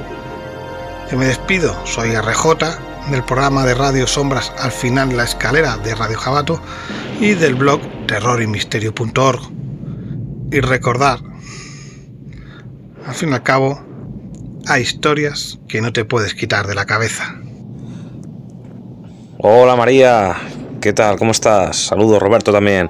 Yo 1.12 1.20
me 1.20 1.28
despido, 1.28 1.76
soy 1.86 2.16
RJ 2.16 3.12
del 3.12 3.24
programa 3.24 3.64
de 3.64 3.76
Radio 3.76 4.08
Sombras 4.08 4.52
al 4.58 4.72
final 4.72 5.16
la 5.16 5.24
escalera 5.24 5.78
de 5.78 5.94
Radio 5.94 6.18
Jabato 6.18 6.60
y 7.20 7.36
del 7.36 7.54
blog 7.54 7.80
terrorymisterio.org. 8.08 9.40
Y 10.52 10.60
recordar, 10.62 11.20
al 13.06 13.14
fin 13.14 13.30
y 13.30 13.34
al 13.34 13.44
cabo, 13.44 13.80
hay 14.68 14.82
historias 14.82 15.60
que 15.68 15.80
no 15.80 15.94
te 15.94 16.06
puedes 16.06 16.34
quitar 16.34 16.66
de 16.66 16.74
la 16.74 16.86
cabeza. 16.86 17.40
Hola 19.38 19.76
María, 19.76 20.36
¿qué 20.82 20.92
tal? 20.92 21.20
¿Cómo 21.20 21.32
estás? 21.32 21.78
Saludos 21.78 22.20
Roberto 22.20 22.52
también. 22.52 22.90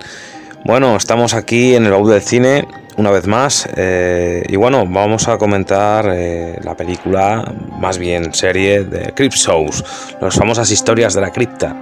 Bueno, 0.63 0.95
estamos 0.95 1.33
aquí 1.33 1.75
en 1.75 1.83
el 1.83 1.91
baúl 1.91 2.11
del 2.11 2.21
cine 2.21 2.65
una 2.97 3.11
vez 3.11 3.27
más 3.27 3.67
eh, 3.75 4.43
y 4.47 4.55
bueno, 4.55 4.85
vamos 4.87 5.27
a 5.27 5.37
comentar 5.37 6.09
eh, 6.13 6.59
la 6.63 6.75
película, 6.75 7.53
más 7.79 7.97
bien 7.97 8.33
serie 8.33 8.83
de 8.83 9.13
Crypt 9.13 9.35
Shows, 9.35 9.83
las 10.21 10.35
famosas 10.35 10.71
historias 10.71 11.13
de 11.13 11.21
la 11.21 11.31
cripta. 11.31 11.75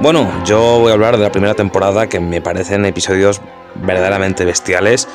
Bueno, 0.00 0.28
yo 0.44 0.80
voy 0.80 0.90
a 0.90 0.94
hablar 0.94 1.16
de 1.16 1.22
la 1.22 1.32
primera 1.32 1.54
temporada 1.54 2.08
que 2.08 2.18
me 2.18 2.40
parecen 2.40 2.84
episodios 2.84 3.40
verdaderamente 3.76 4.44
bestiales. 4.44 5.08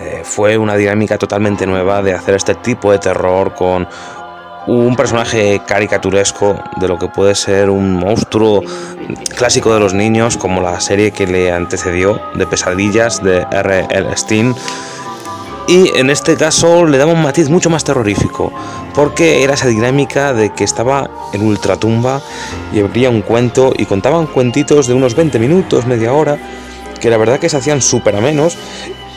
Eh, 0.00 0.22
fue 0.22 0.58
una 0.58 0.76
dinámica 0.76 1.18
totalmente 1.18 1.66
nueva 1.66 2.02
de 2.02 2.14
hacer 2.14 2.34
este 2.34 2.54
tipo 2.54 2.92
de 2.92 2.98
terror 2.98 3.54
con 3.54 3.88
un 4.68 4.96
personaje 4.96 5.62
caricaturesco 5.66 6.62
de 6.76 6.88
lo 6.88 6.98
que 6.98 7.08
puede 7.08 7.34
ser 7.34 7.70
un 7.70 7.94
monstruo 7.94 8.62
clásico 9.34 9.72
de 9.72 9.80
los 9.80 9.94
niños, 9.94 10.36
como 10.36 10.60
la 10.60 10.78
serie 10.80 11.10
que 11.10 11.26
le 11.26 11.50
antecedió 11.50 12.20
de 12.34 12.46
Pesadillas 12.46 13.22
de 13.22 13.46
R.L. 13.50 14.16
Stein. 14.16 14.54
Y 15.66 15.96
en 15.96 16.10
este 16.10 16.36
caso 16.36 16.86
le 16.86 16.98
daba 16.98 17.12
un 17.12 17.22
matiz 17.22 17.48
mucho 17.48 17.70
más 17.70 17.82
terrorífico, 17.82 18.52
porque 18.94 19.42
era 19.42 19.54
esa 19.54 19.68
dinámica 19.68 20.34
de 20.34 20.50
que 20.50 20.64
estaba 20.64 21.10
en 21.32 21.42
ultratumba 21.42 22.20
y 22.72 22.80
abría 22.80 23.08
un 23.08 23.22
cuento 23.22 23.72
y 23.76 23.86
contaban 23.86 24.26
cuentitos 24.26 24.86
de 24.86 24.94
unos 24.94 25.14
20 25.14 25.38
minutos, 25.38 25.86
media 25.86 26.12
hora, 26.12 26.38
que 27.00 27.08
la 27.08 27.16
verdad 27.16 27.38
que 27.38 27.48
se 27.48 27.56
hacían 27.56 27.80
súper 27.80 28.16
amenos 28.16 28.58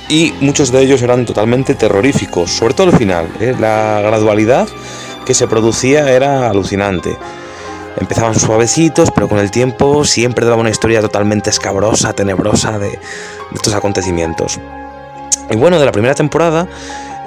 y 0.08 0.34
muchos 0.42 0.72
de 0.72 0.82
ellos 0.82 1.02
eran 1.02 1.26
totalmente 1.26 1.74
terroríficos, 1.74 2.52
sobre 2.52 2.74
todo 2.74 2.88
el 2.88 2.98
final. 2.98 3.30
¿eh? 3.40 3.56
La 3.60 4.02
gradualidad 4.02 4.68
que 5.26 5.34
se 5.34 5.48
producía 5.48 6.12
era 6.12 6.50
alucinante. 6.50 7.18
Empezaban 7.98 8.40
suavecitos, 8.40 9.12
pero 9.12 9.28
con 9.28 9.40
el 9.40 9.52
tiempo 9.52 10.06
siempre 10.06 10.46
daba 10.46 10.58
una 10.58 10.70
historia 10.70 11.02
totalmente 11.02 11.50
escabrosa, 11.50 12.14
tenebrosa 12.14 12.80
de, 12.80 13.00
estos 13.54 13.74
acontecimientos. 13.74 14.60
Y 15.50 15.56
bueno, 15.58 15.80
de 15.80 15.86
la 15.86 15.92
primera 15.92 16.16
temporada 16.16 16.68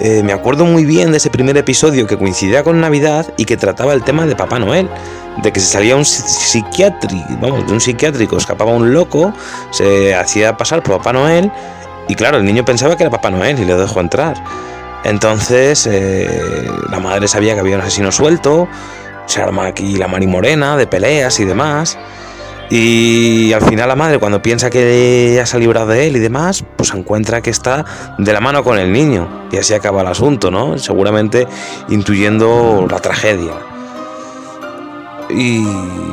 eh, 0.01 0.23
me 0.25 0.33
acuerdo 0.33 0.65
muy 0.65 0.85
bien 0.85 1.11
de 1.12 1.19
ese 1.19 1.31
primer 1.31 1.57
episodio 1.57 2.07
que 2.07 2.16
coincidía 2.16 2.65
con 2.65 2.81
Navidad 2.81 3.27
y 3.37 3.45
que 3.45 3.57
trataba 3.57 3.93
el 3.93 4.03
tema 4.03 4.27
de 4.27 4.35
Papá 4.35 4.59
Noel, 4.59 4.89
de 5.43 5.53
que 5.53 5.61
se 5.61 5.66
salía 5.66 5.97
un 5.97 6.05
psiquiátrico, 6.05 7.25
vamos, 7.41 7.66
de 7.66 7.73
un 7.73 7.81
psiquiátrico, 7.81 8.37
escapaba 8.37 8.73
un 8.73 8.93
loco, 8.93 9.33
se 9.71 10.15
hacía 10.15 10.57
pasar 10.57 10.83
por 10.83 10.97
Papá 10.97 11.12
Noel 11.12 11.53
y 12.09 12.15
claro, 12.16 12.39
el 12.39 12.45
niño 12.45 12.65
pensaba 12.65 12.97
que 12.97 13.05
era 13.05 13.11
Papá 13.11 13.31
Noel 13.31 13.59
y 13.59 13.65
le 13.65 13.75
dejó 13.77 14.01
entrar. 14.01 14.43
Entonces 15.05 15.86
eh, 15.90 16.66
la 16.90 16.98
madre 16.98 17.28
sabía 17.28 17.55
que 17.55 17.60
había 17.60 17.76
un 17.76 17.82
asesino 17.82 18.10
suelto, 18.10 18.68
se 19.26 19.43
arma 19.43 19.66
aquí 19.66 19.97
la 19.97 20.09
Mari 20.09 20.26
Morena 20.26 20.76
de 20.76 20.86
peleas 20.86 21.39
y 21.40 21.44
demás. 21.44 21.98
Y 22.70 23.52
al 23.52 23.62
final 23.62 23.89
la 23.89 23.94
madre 23.94 24.18
cuando 24.18 24.40
piensa 24.40 24.70
que 24.70 25.35
ya 25.36 25.44
se 25.44 25.56
ha 25.56 25.60
librado 25.60 25.89
de 25.89 26.06
él 26.06 26.16
y 26.16 26.18
demás, 26.18 26.64
pues 26.76 26.93
encuentra 26.94 27.43
que 27.43 27.51
está 27.51 27.85
de 28.18 28.32
la 28.32 28.40
mano 28.40 28.64
con 28.64 28.78
el 28.78 28.90
niño. 28.90 29.28
Y 29.52 29.59
así 29.59 29.74
acaba 29.74 30.01
el 30.01 30.09
asunto, 30.09 30.51
¿no? 30.51 30.78
Seguramente 30.78 31.47
intuyendo 31.89 32.86
la 32.90 32.98
tragedia. 33.01 33.52
Y 35.31 35.64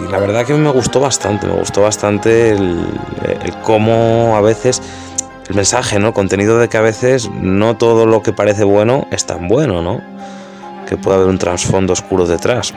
la 0.10 0.20
verdad 0.20 0.46
que 0.46 0.54
me 0.54 0.70
gustó 0.70 1.00
bastante, 1.00 1.48
me 1.48 1.54
gustó 1.54 1.82
bastante 1.82 2.52
el, 2.52 2.88
cómo 3.64 4.36
a 4.36 4.42
veces 4.42 4.82
mensaje, 5.54 6.00
¿no? 6.00 6.14
Contenido 6.14 6.58
de 6.58 6.70
que 6.70 6.78
a 6.78 6.82
veces 6.82 7.30
no 7.32 7.78
todo 7.78 8.06
lo 8.06 8.22
que 8.22 8.34
parece 8.34 8.64
bueno 8.64 9.08
es 9.12 9.26
tan 9.26 9.48
bueno, 9.48 9.82
¿no? 9.82 10.02
Que 10.88 10.98
puede 10.98 11.18
haber 11.18 11.30
un 11.30 11.38
trasfondo 11.38 11.94
oscuro 11.94 12.26
detrás. 12.26 12.74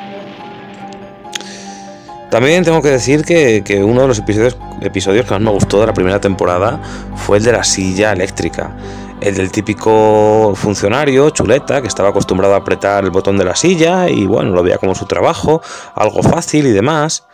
También 2.34 2.64
tengo 2.64 2.82
que 2.82 2.90
decir 2.90 3.24
que, 3.24 3.62
uno 3.84 4.02
de 4.02 4.08
los 4.08 4.18
episodios, 4.18 4.58
episodios 4.80 5.24
que 5.24 5.34
más 5.34 5.40
me 5.40 5.50
gustó 5.50 5.78
de 5.80 5.86
la 5.86 5.94
primera 5.94 6.20
temporada 6.20 6.80
fue 7.14 7.38
el 7.38 7.44
de 7.44 7.52
la 7.52 7.62
silla 7.62 8.12
eléctrica. 8.12 8.76
El 9.20 9.36
del 9.36 9.52
típico 9.52 10.52
funcionario, 10.56 11.30
chuleta, 11.30 11.80
que 11.80 11.86
estaba 11.86 12.08
acostumbrado 12.08 12.54
a 12.54 12.56
apretar 12.56 13.04
el 13.04 13.10
botón 13.10 13.38
de 13.38 13.44
la 13.44 13.54
silla 13.54 14.08
y 14.08 14.26
bueno, 14.26 14.50
lo 14.50 14.64
veía 14.64 14.78
como 14.78 14.96
su 14.96 15.06
trabajo, 15.06 15.62
algo 15.94 16.24
fácil 16.24 16.66
y 16.66 16.72
demás. 16.72 17.24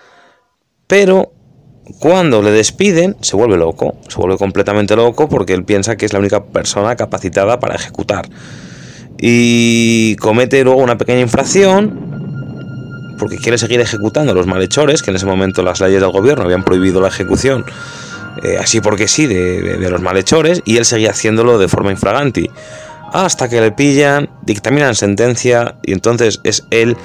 Pero 0.87 1.33
cuando 1.99 2.43
le 2.43 2.51
despiden, 2.51 3.17
se 3.21 3.37
vuelve 3.37 3.57
loco, 3.57 3.97
se 4.09 4.17
vuelve 4.17 4.37
completamente 4.37 4.97
loco 4.97 5.29
porque 5.29 5.55
él 5.55 5.65
piensa 5.65 5.97
que 5.97 6.07
es 6.07 6.13
la 6.13 6.19
única 6.19 6.45
persona 6.45 6.97
capacitada 6.97 7.59
para 7.59 7.75
ejecutar. 7.75 8.29
Y 9.19 10.17
comete 10.17 10.65
luego 10.65 10.81
una 10.81 10.97
pequeña 10.97 11.21
infracción 11.21 12.11
porque 13.21 13.37
quiere 13.37 13.59
seguir 13.59 13.81
ejecutando 13.81 14.33
a 14.33 14.35
los 14.35 14.47
malhechores, 14.47 15.03
que 15.03 15.11
en 15.11 15.17
ese 15.17 15.27
momento 15.27 15.63
las 15.63 15.81
leyes 15.81 16.01
del 16.01 16.11
gobierno 16.11 16.45
habían 16.45 16.65
prohibido 16.65 17.03
la 17.03 17.09
ejecución, 17.09 17.67
eh, 18.43 18.57
así 18.59 18.81
porque 18.81 19.07
sí, 19.07 19.27
de, 19.27 19.91
los 19.91 20.01
malhechores, 20.01 20.63
y 20.65 20.79
él 20.79 20.87
seguía 20.87 21.11
haciéndolo 21.11 21.59
de 21.59 21.69
forma 21.69 21.93
infraganti, 21.93 22.51
hasta 23.13 23.51
que 23.51 23.61
le 23.61 23.73
pillan, 23.73 24.31
dictaminan 24.43 24.95
sentencia, 24.95 25.77
y 25.83 25.93
entonces 25.93 26.41
es 26.45 26.65
él 26.71 26.97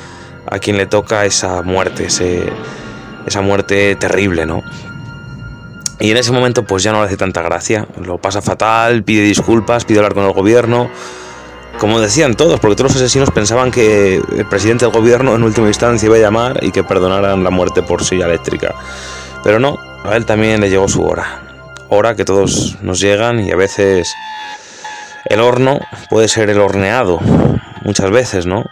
a 0.49 0.59
quien 0.59 0.77
le 0.77 0.85
toca 0.85 1.25
esa 1.25 1.61
muerte, 1.63 2.07
esa 3.25 3.41
muerte 3.41 3.95
terrible, 3.95 4.45
¿no? 4.45 4.63
Y 5.99 6.11
en 6.11 6.17
ese 6.17 6.31
momento 6.31 6.65
pues 6.65 6.83
ya 6.83 6.91
no 6.91 6.99
le 6.99 7.05
hace 7.05 7.17
tanta 7.17 7.41
gracia, 7.41 7.87
lo 8.03 8.17
pasa 8.17 8.41
fatal, 8.41 9.03
pide 9.03 9.21
disculpas, 9.23 9.85
pide 9.85 9.99
hablar 9.99 10.13
con 10.13 10.25
el 10.25 10.33
gobierno, 10.33 10.89
como 11.79 11.99
decían 11.99 12.35
todos, 12.35 12.59
porque 12.59 12.75
todos 12.75 12.91
los 12.91 13.01
asesinos 13.01 13.31
pensaban 13.31 13.71
que 13.71 14.15
el 14.15 14.45
presidente 14.45 14.85
del 14.85 14.93
gobierno 14.93 15.35
en 15.35 15.43
última 15.43 15.67
instancia 15.67 16.05
iba 16.05 16.17
a 16.17 16.19
llamar 16.19 16.63
y 16.63 16.71
que 16.71 16.83
perdonaran 16.83 17.43
la 17.43 17.49
muerte 17.49 17.81
por 17.81 18.03
silla 18.03 18.25
eléctrica. 18.25 18.75
Pero 19.43 19.59
no, 19.59 19.77
a 20.03 20.15
él 20.15 20.25
también 20.25 20.61
le 20.61 20.69
llegó 20.69 20.87
su 20.87 21.03
hora. 21.03 21.41
Hora 21.89 22.15
que 22.15 22.25
todos 22.25 22.77
nos 22.81 22.99
llegan 22.99 23.39
y 23.39 23.51
a 23.51 23.55
veces 23.55 24.13
el 25.25 25.39
horno 25.39 25.79
puede 26.09 26.27
ser 26.27 26.49
el 26.49 26.59
horneado, 26.59 27.19
muchas 27.83 28.11
veces, 28.11 28.45
¿no? 28.45 28.65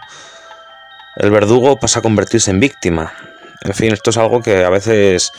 El 1.16 1.30
verdugo 1.30 1.78
pasa 1.78 2.00
a 2.00 2.02
convertirse 2.02 2.50
en 2.50 2.60
víctima. 2.60 3.12
En 3.62 3.74
fin, 3.74 3.92
esto 3.92 4.10
es 4.10 4.16
algo 4.16 4.42
que 4.42 4.64
a 4.64 4.70
veces 4.70 5.32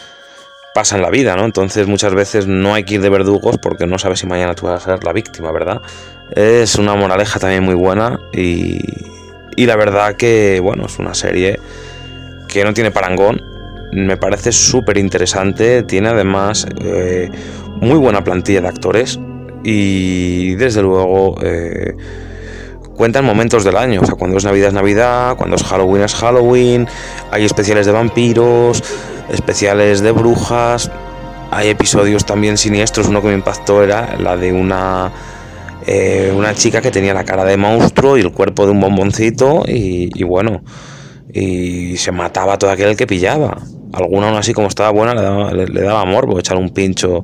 pasa 0.73 0.97
en 0.97 1.01
la 1.01 1.09
vida, 1.09 1.35
¿no? 1.35 1.45
Entonces 1.45 1.87
muchas 1.87 2.13
veces 2.13 2.47
no 2.47 2.73
hay 2.73 2.83
que 2.83 2.95
ir 2.95 3.01
de 3.01 3.09
verdugos 3.09 3.57
porque 3.57 3.87
no 3.87 3.97
sabes 3.97 4.19
si 4.19 4.27
mañana 4.27 4.55
tú 4.55 4.65
vas 4.65 4.85
a 4.85 4.91
ser 4.91 5.03
la 5.03 5.13
víctima, 5.13 5.51
¿verdad? 5.51 5.81
Es 6.35 6.75
una 6.75 6.95
moraleja 6.95 7.39
también 7.39 7.63
muy 7.63 7.75
buena 7.75 8.19
y, 8.33 8.79
y 9.55 9.65
la 9.65 9.75
verdad 9.75 10.15
que, 10.15 10.59
bueno, 10.61 10.85
es 10.87 10.99
una 10.99 11.13
serie 11.13 11.59
que 12.47 12.63
no 12.63 12.73
tiene 12.73 12.91
parangón. 12.91 13.41
Me 13.93 14.17
parece 14.17 14.51
súper 14.51 14.97
interesante, 14.97 15.83
tiene 15.83 16.09
además 16.09 16.67
eh, 16.81 17.29
muy 17.77 17.97
buena 17.97 18.23
plantilla 18.23 18.61
de 18.61 18.67
actores 18.67 19.19
y 19.63 20.55
desde 20.55 20.81
luego... 20.81 21.37
Eh, 21.43 21.95
cuentan 22.95 23.25
momentos 23.25 23.63
del 23.63 23.77
año. 23.77 24.01
O 24.01 24.05
sea, 24.05 24.15
cuando 24.15 24.37
es 24.37 24.45
Navidad 24.45 24.69
es 24.69 24.73
Navidad, 24.73 25.37
cuando 25.37 25.55
es 25.55 25.63
Halloween 25.63 26.03
es 26.03 26.15
Halloween, 26.15 26.87
hay 27.31 27.45
especiales 27.45 27.85
de 27.85 27.91
vampiros, 27.91 28.83
especiales 29.29 30.01
de 30.01 30.11
brujas, 30.11 30.91
hay 31.51 31.69
episodios 31.69 32.25
también 32.25 32.57
siniestros. 32.57 33.07
Uno 33.07 33.21
que 33.21 33.27
me 33.27 33.35
impactó 33.35 33.83
era 33.83 34.17
la 34.19 34.37
de 34.37 34.51
una, 34.51 35.11
eh, 35.85 36.33
una 36.35 36.53
chica 36.53 36.81
que 36.81 36.91
tenía 36.91 37.13
la 37.13 37.23
cara 37.23 37.45
de 37.45 37.57
monstruo 37.57 38.17
y 38.17 38.21
el 38.21 38.31
cuerpo 38.31 38.65
de 38.65 38.71
un 38.71 38.81
bomboncito 38.81 39.63
y, 39.67 40.23
bueno, 40.23 40.63
y 41.33 41.97
se 41.97 42.11
mataba 42.11 42.53
a 42.53 42.57
todo 42.57 42.71
aquel 42.71 42.95
que 42.95 43.07
pillaba. 43.07 43.57
Alguna 43.93 44.27
aún 44.27 44.37
así 44.37 44.53
como 44.53 44.67
estaba 44.67 44.89
buena 44.89 45.13
le 45.13 45.21
daba, 45.21 45.53
le, 45.53 45.81
daba 45.81 46.03
morbo 46.05 46.37
echar 46.37 46.57
un 46.57 46.71
pincho 46.71 47.23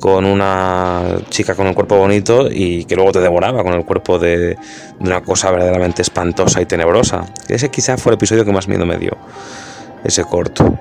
con 0.00 0.24
una 0.24 1.18
chica 1.28 1.54
con 1.54 1.66
el 1.66 1.74
cuerpo 1.74 1.96
bonito 1.96 2.48
y 2.50 2.84
que 2.86 2.96
luego 2.96 3.12
te 3.12 3.20
devoraba 3.20 3.62
con 3.62 3.74
el 3.74 3.84
cuerpo 3.84 4.18
de, 4.18 4.56
una 4.98 5.20
cosa 5.20 5.50
verdaderamente 5.50 6.02
espantosa 6.02 6.60
y 6.60 6.66
tenebrosa. 6.66 7.26
Ese 7.48 7.70
quizá 7.70 7.96
fue 7.96 8.12
el 8.12 8.14
episodio 8.14 8.44
que 8.44 8.52
más 8.52 8.66
miedo 8.66 8.86
me 8.86 8.96
dio, 8.96 9.16
ese 10.02 10.24
corto. 10.24 10.78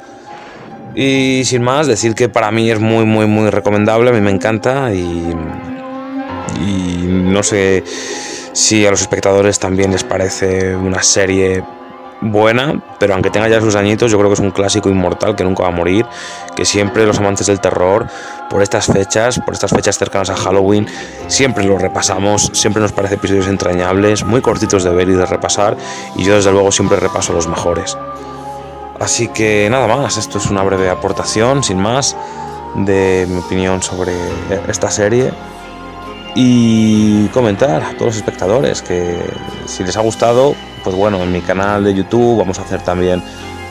Y 0.95 1.43
sin 1.45 1.61
más, 1.61 1.85
decir 1.85 2.15
que 2.15 2.29
para 2.29 2.49
mí 2.51 2.71
es 2.71 2.79
muy, 2.79 3.05
muy, 3.05 3.27
muy 3.27 3.49
recomendable, 3.49 4.09
a 4.09 4.13
mí 4.13 4.21
me 4.21 4.31
encanta 4.31 4.93
y, 4.93 5.33
y 6.59 7.03
no 7.05 7.43
sé 7.43 7.83
si 8.53 8.85
a 8.85 8.91
los 8.91 9.01
espectadores 9.01 9.59
también 9.59 9.91
les 9.91 10.03
parece 10.03 10.75
una 10.75 11.03
serie 11.03 11.63
buena, 12.21 12.81
pero 12.99 13.13
aunque 13.13 13.29
tenga 13.29 13.47
ya 13.47 13.61
sus 13.61 13.75
añitos, 13.75 14.11
yo 14.11 14.17
creo 14.17 14.29
que 14.29 14.33
es 14.33 14.39
un 14.39 14.51
clásico 14.51 14.89
inmortal 14.89 15.35
que 15.35 15.43
nunca 15.43 15.63
va 15.63 15.69
a 15.69 15.71
morir, 15.73 16.05
que 16.55 16.65
siempre 16.65 17.05
los 17.05 17.19
amantes 17.19 17.47
del 17.47 17.59
terror, 17.61 18.07
por 18.49 18.61
estas 18.61 18.87
fechas, 18.87 19.39
por 19.39 19.53
estas 19.53 19.71
fechas 19.71 19.97
cercanas 19.97 20.29
a 20.29 20.35
Halloween, 20.35 20.87
siempre 21.27 21.63
lo 21.63 21.77
repasamos, 21.77 22.49
siempre 22.53 22.81
nos 22.81 22.91
parece 22.91 23.15
episodios 23.15 23.47
entrañables, 23.47 24.23
muy 24.25 24.41
cortitos 24.41 24.83
de 24.83 24.89
ver 24.89 25.09
y 25.09 25.13
de 25.13 25.25
repasar, 25.25 25.77
y 26.15 26.23
yo 26.23 26.35
desde 26.35 26.51
luego 26.51 26.71
siempre 26.71 26.97
repaso 26.97 27.33
los 27.33 27.47
mejores. 27.47 27.97
Así 28.99 29.29
que 29.29 29.69
nada 29.69 29.87
más, 29.87 30.17
esto 30.17 30.39
es 30.39 30.47
una 30.47 30.61
breve 30.63 30.89
aportación, 30.89 31.63
sin 31.63 31.79
más, 31.79 32.17
de 32.75 33.25
mi 33.29 33.37
opinión 33.37 33.81
sobre 33.81 34.13
esta 34.67 34.91
serie. 34.91 35.31
Y 36.35 37.27
comentar 37.29 37.81
a 37.81 37.93
todos 37.93 38.07
los 38.07 38.15
espectadores 38.17 38.81
que 38.81 39.19
si 39.65 39.83
les 39.83 39.97
ha 39.97 40.01
gustado, 40.01 40.55
pues 40.83 40.95
bueno, 40.95 41.17
en 41.23 41.31
mi 41.31 41.41
canal 41.41 41.83
de 41.83 41.93
YouTube 41.93 42.37
vamos 42.37 42.59
a 42.59 42.61
hacer 42.61 42.81
también 42.81 43.23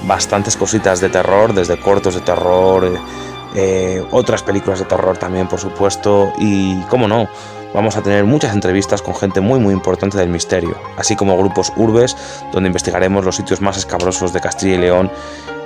bastantes 0.05 0.57
cositas 0.57 1.01
de 1.01 1.09
terror, 1.09 1.55
desde 1.55 1.79
cortos 1.79 2.15
de 2.15 2.21
terror, 2.21 2.99
eh, 3.55 4.05
otras 4.11 4.43
películas 4.43 4.79
de 4.79 4.85
terror 4.85 5.17
también, 5.17 5.49
por 5.49 5.61
supuesto, 5.61 6.33
y 6.39 6.81
cómo 6.83 7.09
no, 7.09 7.29
vamos 7.75 7.97
a 7.97 8.03
tener 8.03 8.25
muchas 8.25 8.55
entrevistas 8.55 9.03
con 9.03 9.15
gente 9.15 9.41
muy 9.41 9.59
muy 9.59 9.73
importante 9.73 10.19
del 10.19 10.29
misterio, 10.29 10.77
así 10.97 11.17
como 11.17 11.37
grupos 11.37 11.73
urbes 11.77 12.17
donde 12.53 12.69
investigaremos 12.69 13.25
los 13.25 13.37
sitios 13.37 13.61
más 13.61 13.77
escabrosos 13.77 14.33
de 14.33 14.41
Castilla 14.41 14.75
y 14.75 14.79
León 14.79 15.11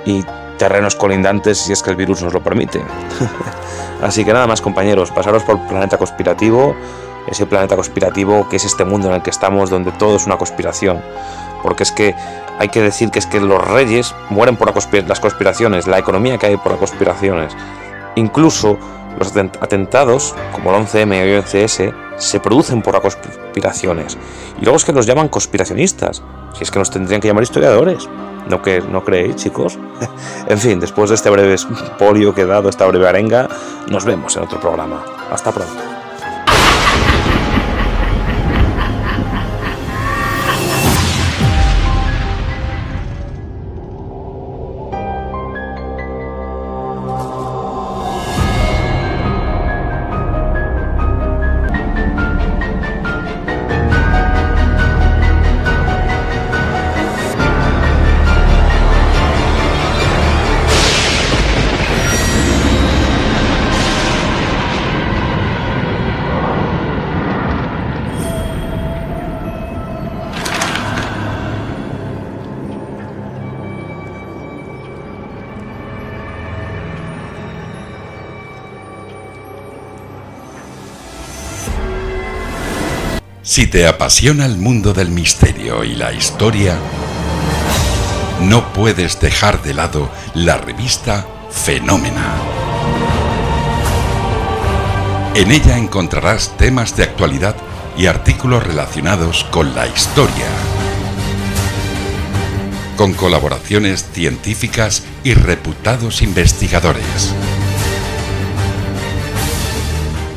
y 0.05 0.23
terrenos 0.57 0.95
colindantes 0.95 1.57
si 1.57 1.73
es 1.73 1.81
que 1.81 1.89
el 1.89 1.95
virus 1.95 2.21
nos 2.21 2.33
lo 2.33 2.41
permite. 2.41 2.81
así 4.01 4.23
que 4.23 4.33
nada 4.33 4.47
más 4.47 4.61
compañeros, 4.61 5.11
pasaros 5.11 5.43
por 5.43 5.59
Planeta 5.67 5.97
Conspirativo, 5.97 6.75
ese 7.27 7.45
planeta 7.45 7.75
conspirativo 7.75 8.47
que 8.49 8.57
es 8.57 8.65
este 8.65 8.85
mundo 8.85 9.09
en 9.09 9.15
el 9.15 9.21
que 9.21 9.29
estamos 9.29 9.69
donde 9.69 9.91
todo 9.91 10.15
es 10.17 10.25
una 10.25 10.37
conspiración. 10.37 11.01
Porque 11.61 11.83
es 11.83 11.91
que 11.91 12.15
hay 12.59 12.69
que 12.69 12.81
decir 12.81 13.09
que 13.09 13.19
es 13.19 13.25
que 13.25 13.39
los 13.39 13.63
reyes 13.65 14.13
mueren 14.29 14.57
por 14.57 14.73
las 14.73 15.19
conspiraciones, 15.19 15.87
la 15.87 15.99
economía 15.99 16.37
hay 16.41 16.57
por 16.57 16.71
las 16.71 16.79
conspiraciones. 16.79 17.55
Incluso 18.15 18.77
los 19.17 19.35
atentados, 19.35 20.35
como 20.51 20.71
el 20.71 20.85
11M 20.85 21.15
y 21.15 21.29
el 21.29 21.43
11S, 21.43 21.93
se 22.17 22.39
producen 22.39 22.81
por 22.81 22.99
conspiraciones. 23.01 24.17
Y 24.59 24.63
luego 24.63 24.77
es 24.77 24.85
que 24.85 24.93
los 24.93 25.05
llaman 25.05 25.29
conspiracionistas. 25.29 26.21
Si 26.53 26.63
es 26.63 26.71
que 26.71 26.79
nos 26.79 26.91
tendrían 26.91 27.21
que 27.21 27.27
llamar 27.27 27.43
historiadores. 27.43 28.07
¿No, 28.47 28.61
que, 28.61 28.81
¿no 28.81 29.03
creéis, 29.03 29.37
chicos? 29.37 29.79
en 30.47 30.57
fin, 30.57 30.79
después 30.79 31.09
de 31.09 31.15
este 31.15 31.29
breve 31.29 31.55
polio 31.97 32.35
que 32.35 32.41
he 32.41 32.45
dado, 32.45 32.69
esta 32.69 32.85
breve 32.85 33.07
arenga, 33.07 33.47
nos 33.87 34.03
vemos 34.03 34.35
en 34.35 34.43
otro 34.43 34.59
programa. 34.59 35.03
Hasta 35.31 35.51
pronto. 35.51 35.92
Si 83.53 83.67
te 83.67 83.85
apasiona 83.85 84.47
el 84.47 84.57
mundo 84.57 84.93
del 84.93 85.11
misterio 85.11 85.83
y 85.83 85.93
la 85.93 86.11
historia, 86.11 86.75
no 88.41 88.73
puedes 88.73 89.19
dejar 89.19 89.61
de 89.61 89.75
lado 89.75 90.09
la 90.33 90.57
revista 90.57 91.27
Fenómena. 91.51 92.33
En 95.35 95.51
ella 95.51 95.77
encontrarás 95.77 96.57
temas 96.57 96.97
de 96.97 97.03
actualidad 97.03 97.55
y 97.95 98.07
artículos 98.07 98.63
relacionados 98.63 99.43
con 99.51 99.75
la 99.75 99.85
historia, 99.85 100.47
con 102.97 103.13
colaboraciones 103.13 104.03
científicas 104.13 105.03
y 105.23 105.35
reputados 105.35 106.23
investigadores. 106.23 107.35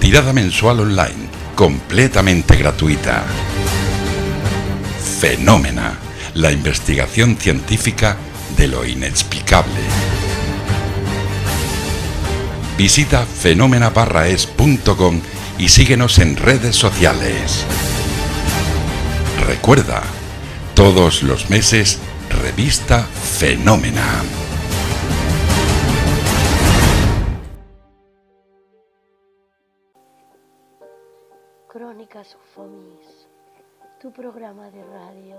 Tirada 0.01 0.35
mensual 0.35 0.81
online, 0.81 1.26
completamente 1.57 2.55
gratuita. 2.55 3.25
Fenómena, 5.19 5.99
la 6.35 6.53
investigación 6.53 7.37
científica 7.37 8.19
de 8.57 8.69
lo 8.69 8.85
inexplicable. 8.85 9.81
Visita 12.77 13.25
fenómena-es.com 13.25 15.21
y 15.59 15.71
síguenos 15.71 16.19
en 16.19 16.37
redes 16.37 16.77
sociales. 16.77 17.65
Recuerda, 19.47 20.03
todos 20.75 21.23
los 21.23 21.49
meses, 21.49 21.99
revista 22.29 23.07
Fenómena. 23.39 24.46
Tu 34.01 34.11
programa 34.11 34.71
de 34.71 34.83
radio. 34.85 35.37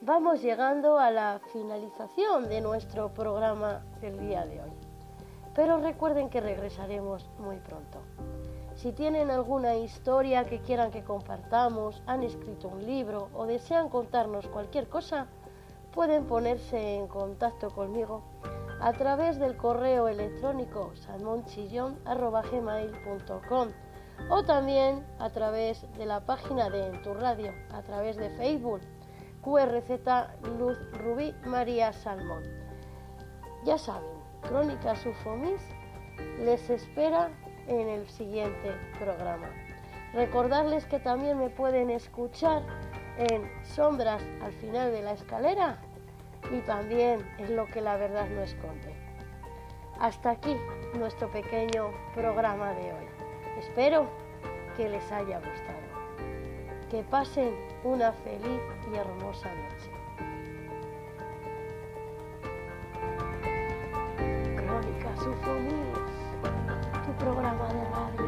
Vamos 0.00 0.42
llegando 0.42 0.98
a 0.98 1.12
la 1.12 1.40
finalización 1.52 2.48
de 2.48 2.60
nuestro 2.60 3.14
programa 3.14 3.84
del 4.00 4.18
día 4.18 4.44
de 4.44 4.60
hoy. 4.60 4.72
Pero 5.54 5.78
recuerden 5.78 6.30
que 6.30 6.40
regresaremos 6.40 7.30
muy 7.38 7.58
pronto. 7.58 8.00
Si 8.74 8.90
tienen 8.90 9.30
alguna 9.30 9.76
historia 9.76 10.46
que 10.46 10.62
quieran 10.62 10.90
que 10.90 11.04
compartamos, 11.04 12.02
han 12.06 12.24
escrito 12.24 12.66
un 12.66 12.84
libro 12.84 13.28
o 13.32 13.46
desean 13.46 13.88
contarnos 13.88 14.48
cualquier 14.48 14.88
cosa, 14.88 15.28
pueden 15.92 16.26
ponerse 16.26 16.96
en 16.96 17.06
contacto 17.06 17.70
conmigo 17.70 18.24
a 18.80 18.92
través 18.94 19.38
del 19.38 19.56
correo 19.56 20.08
electrónico 20.08 20.90
salmonchillón.com 20.96 23.68
o 24.30 24.42
también 24.44 25.06
a 25.18 25.30
través 25.30 25.86
de 25.96 26.06
la 26.06 26.20
página 26.20 26.70
de 26.70 26.86
En 26.86 27.02
tu 27.02 27.14
Radio, 27.14 27.52
a 27.72 27.82
través 27.82 28.16
de 28.16 28.30
Facebook, 28.30 28.80
QRZ 29.42 29.90
Luz 30.58 30.78
Rubí 30.92 31.34
María 31.44 31.92
Salmón. 31.92 32.42
Ya 33.64 33.78
saben, 33.78 34.10
Crónicas 34.42 35.04
Ufomis 35.06 35.60
les 36.40 36.68
espera 36.70 37.30
en 37.66 37.88
el 37.88 38.08
siguiente 38.08 38.72
programa. 38.98 39.48
Recordarles 40.12 40.86
que 40.86 40.98
también 40.98 41.38
me 41.38 41.50
pueden 41.50 41.90
escuchar 41.90 42.62
en 43.18 43.50
Sombras 43.64 44.22
al 44.42 44.52
final 44.54 44.90
de 44.92 45.02
la 45.02 45.12
escalera 45.12 45.78
y 46.50 46.60
también 46.60 47.26
en 47.38 47.56
lo 47.56 47.66
que 47.66 47.80
la 47.80 47.96
verdad 47.96 48.28
no 48.28 48.42
esconde. 48.42 48.94
Hasta 50.00 50.30
aquí 50.30 50.56
nuestro 50.94 51.30
pequeño 51.30 51.90
programa 52.14 52.72
de 52.72 52.92
hoy. 52.92 53.17
Espero 53.58 54.06
que 54.76 54.88
les 54.88 55.10
haya 55.10 55.38
gustado. 55.38 55.88
Que 56.90 57.02
pasen 57.02 57.52
una 57.82 58.12
feliz 58.12 58.62
y 58.92 58.96
hermosa 58.96 59.48
noche. 59.52 59.90
Crónicas 64.56 65.26
Ufonías, 65.26 67.04
tu 67.04 67.12
programa 67.24 67.66
de 67.72 67.84
radio. 67.90 68.27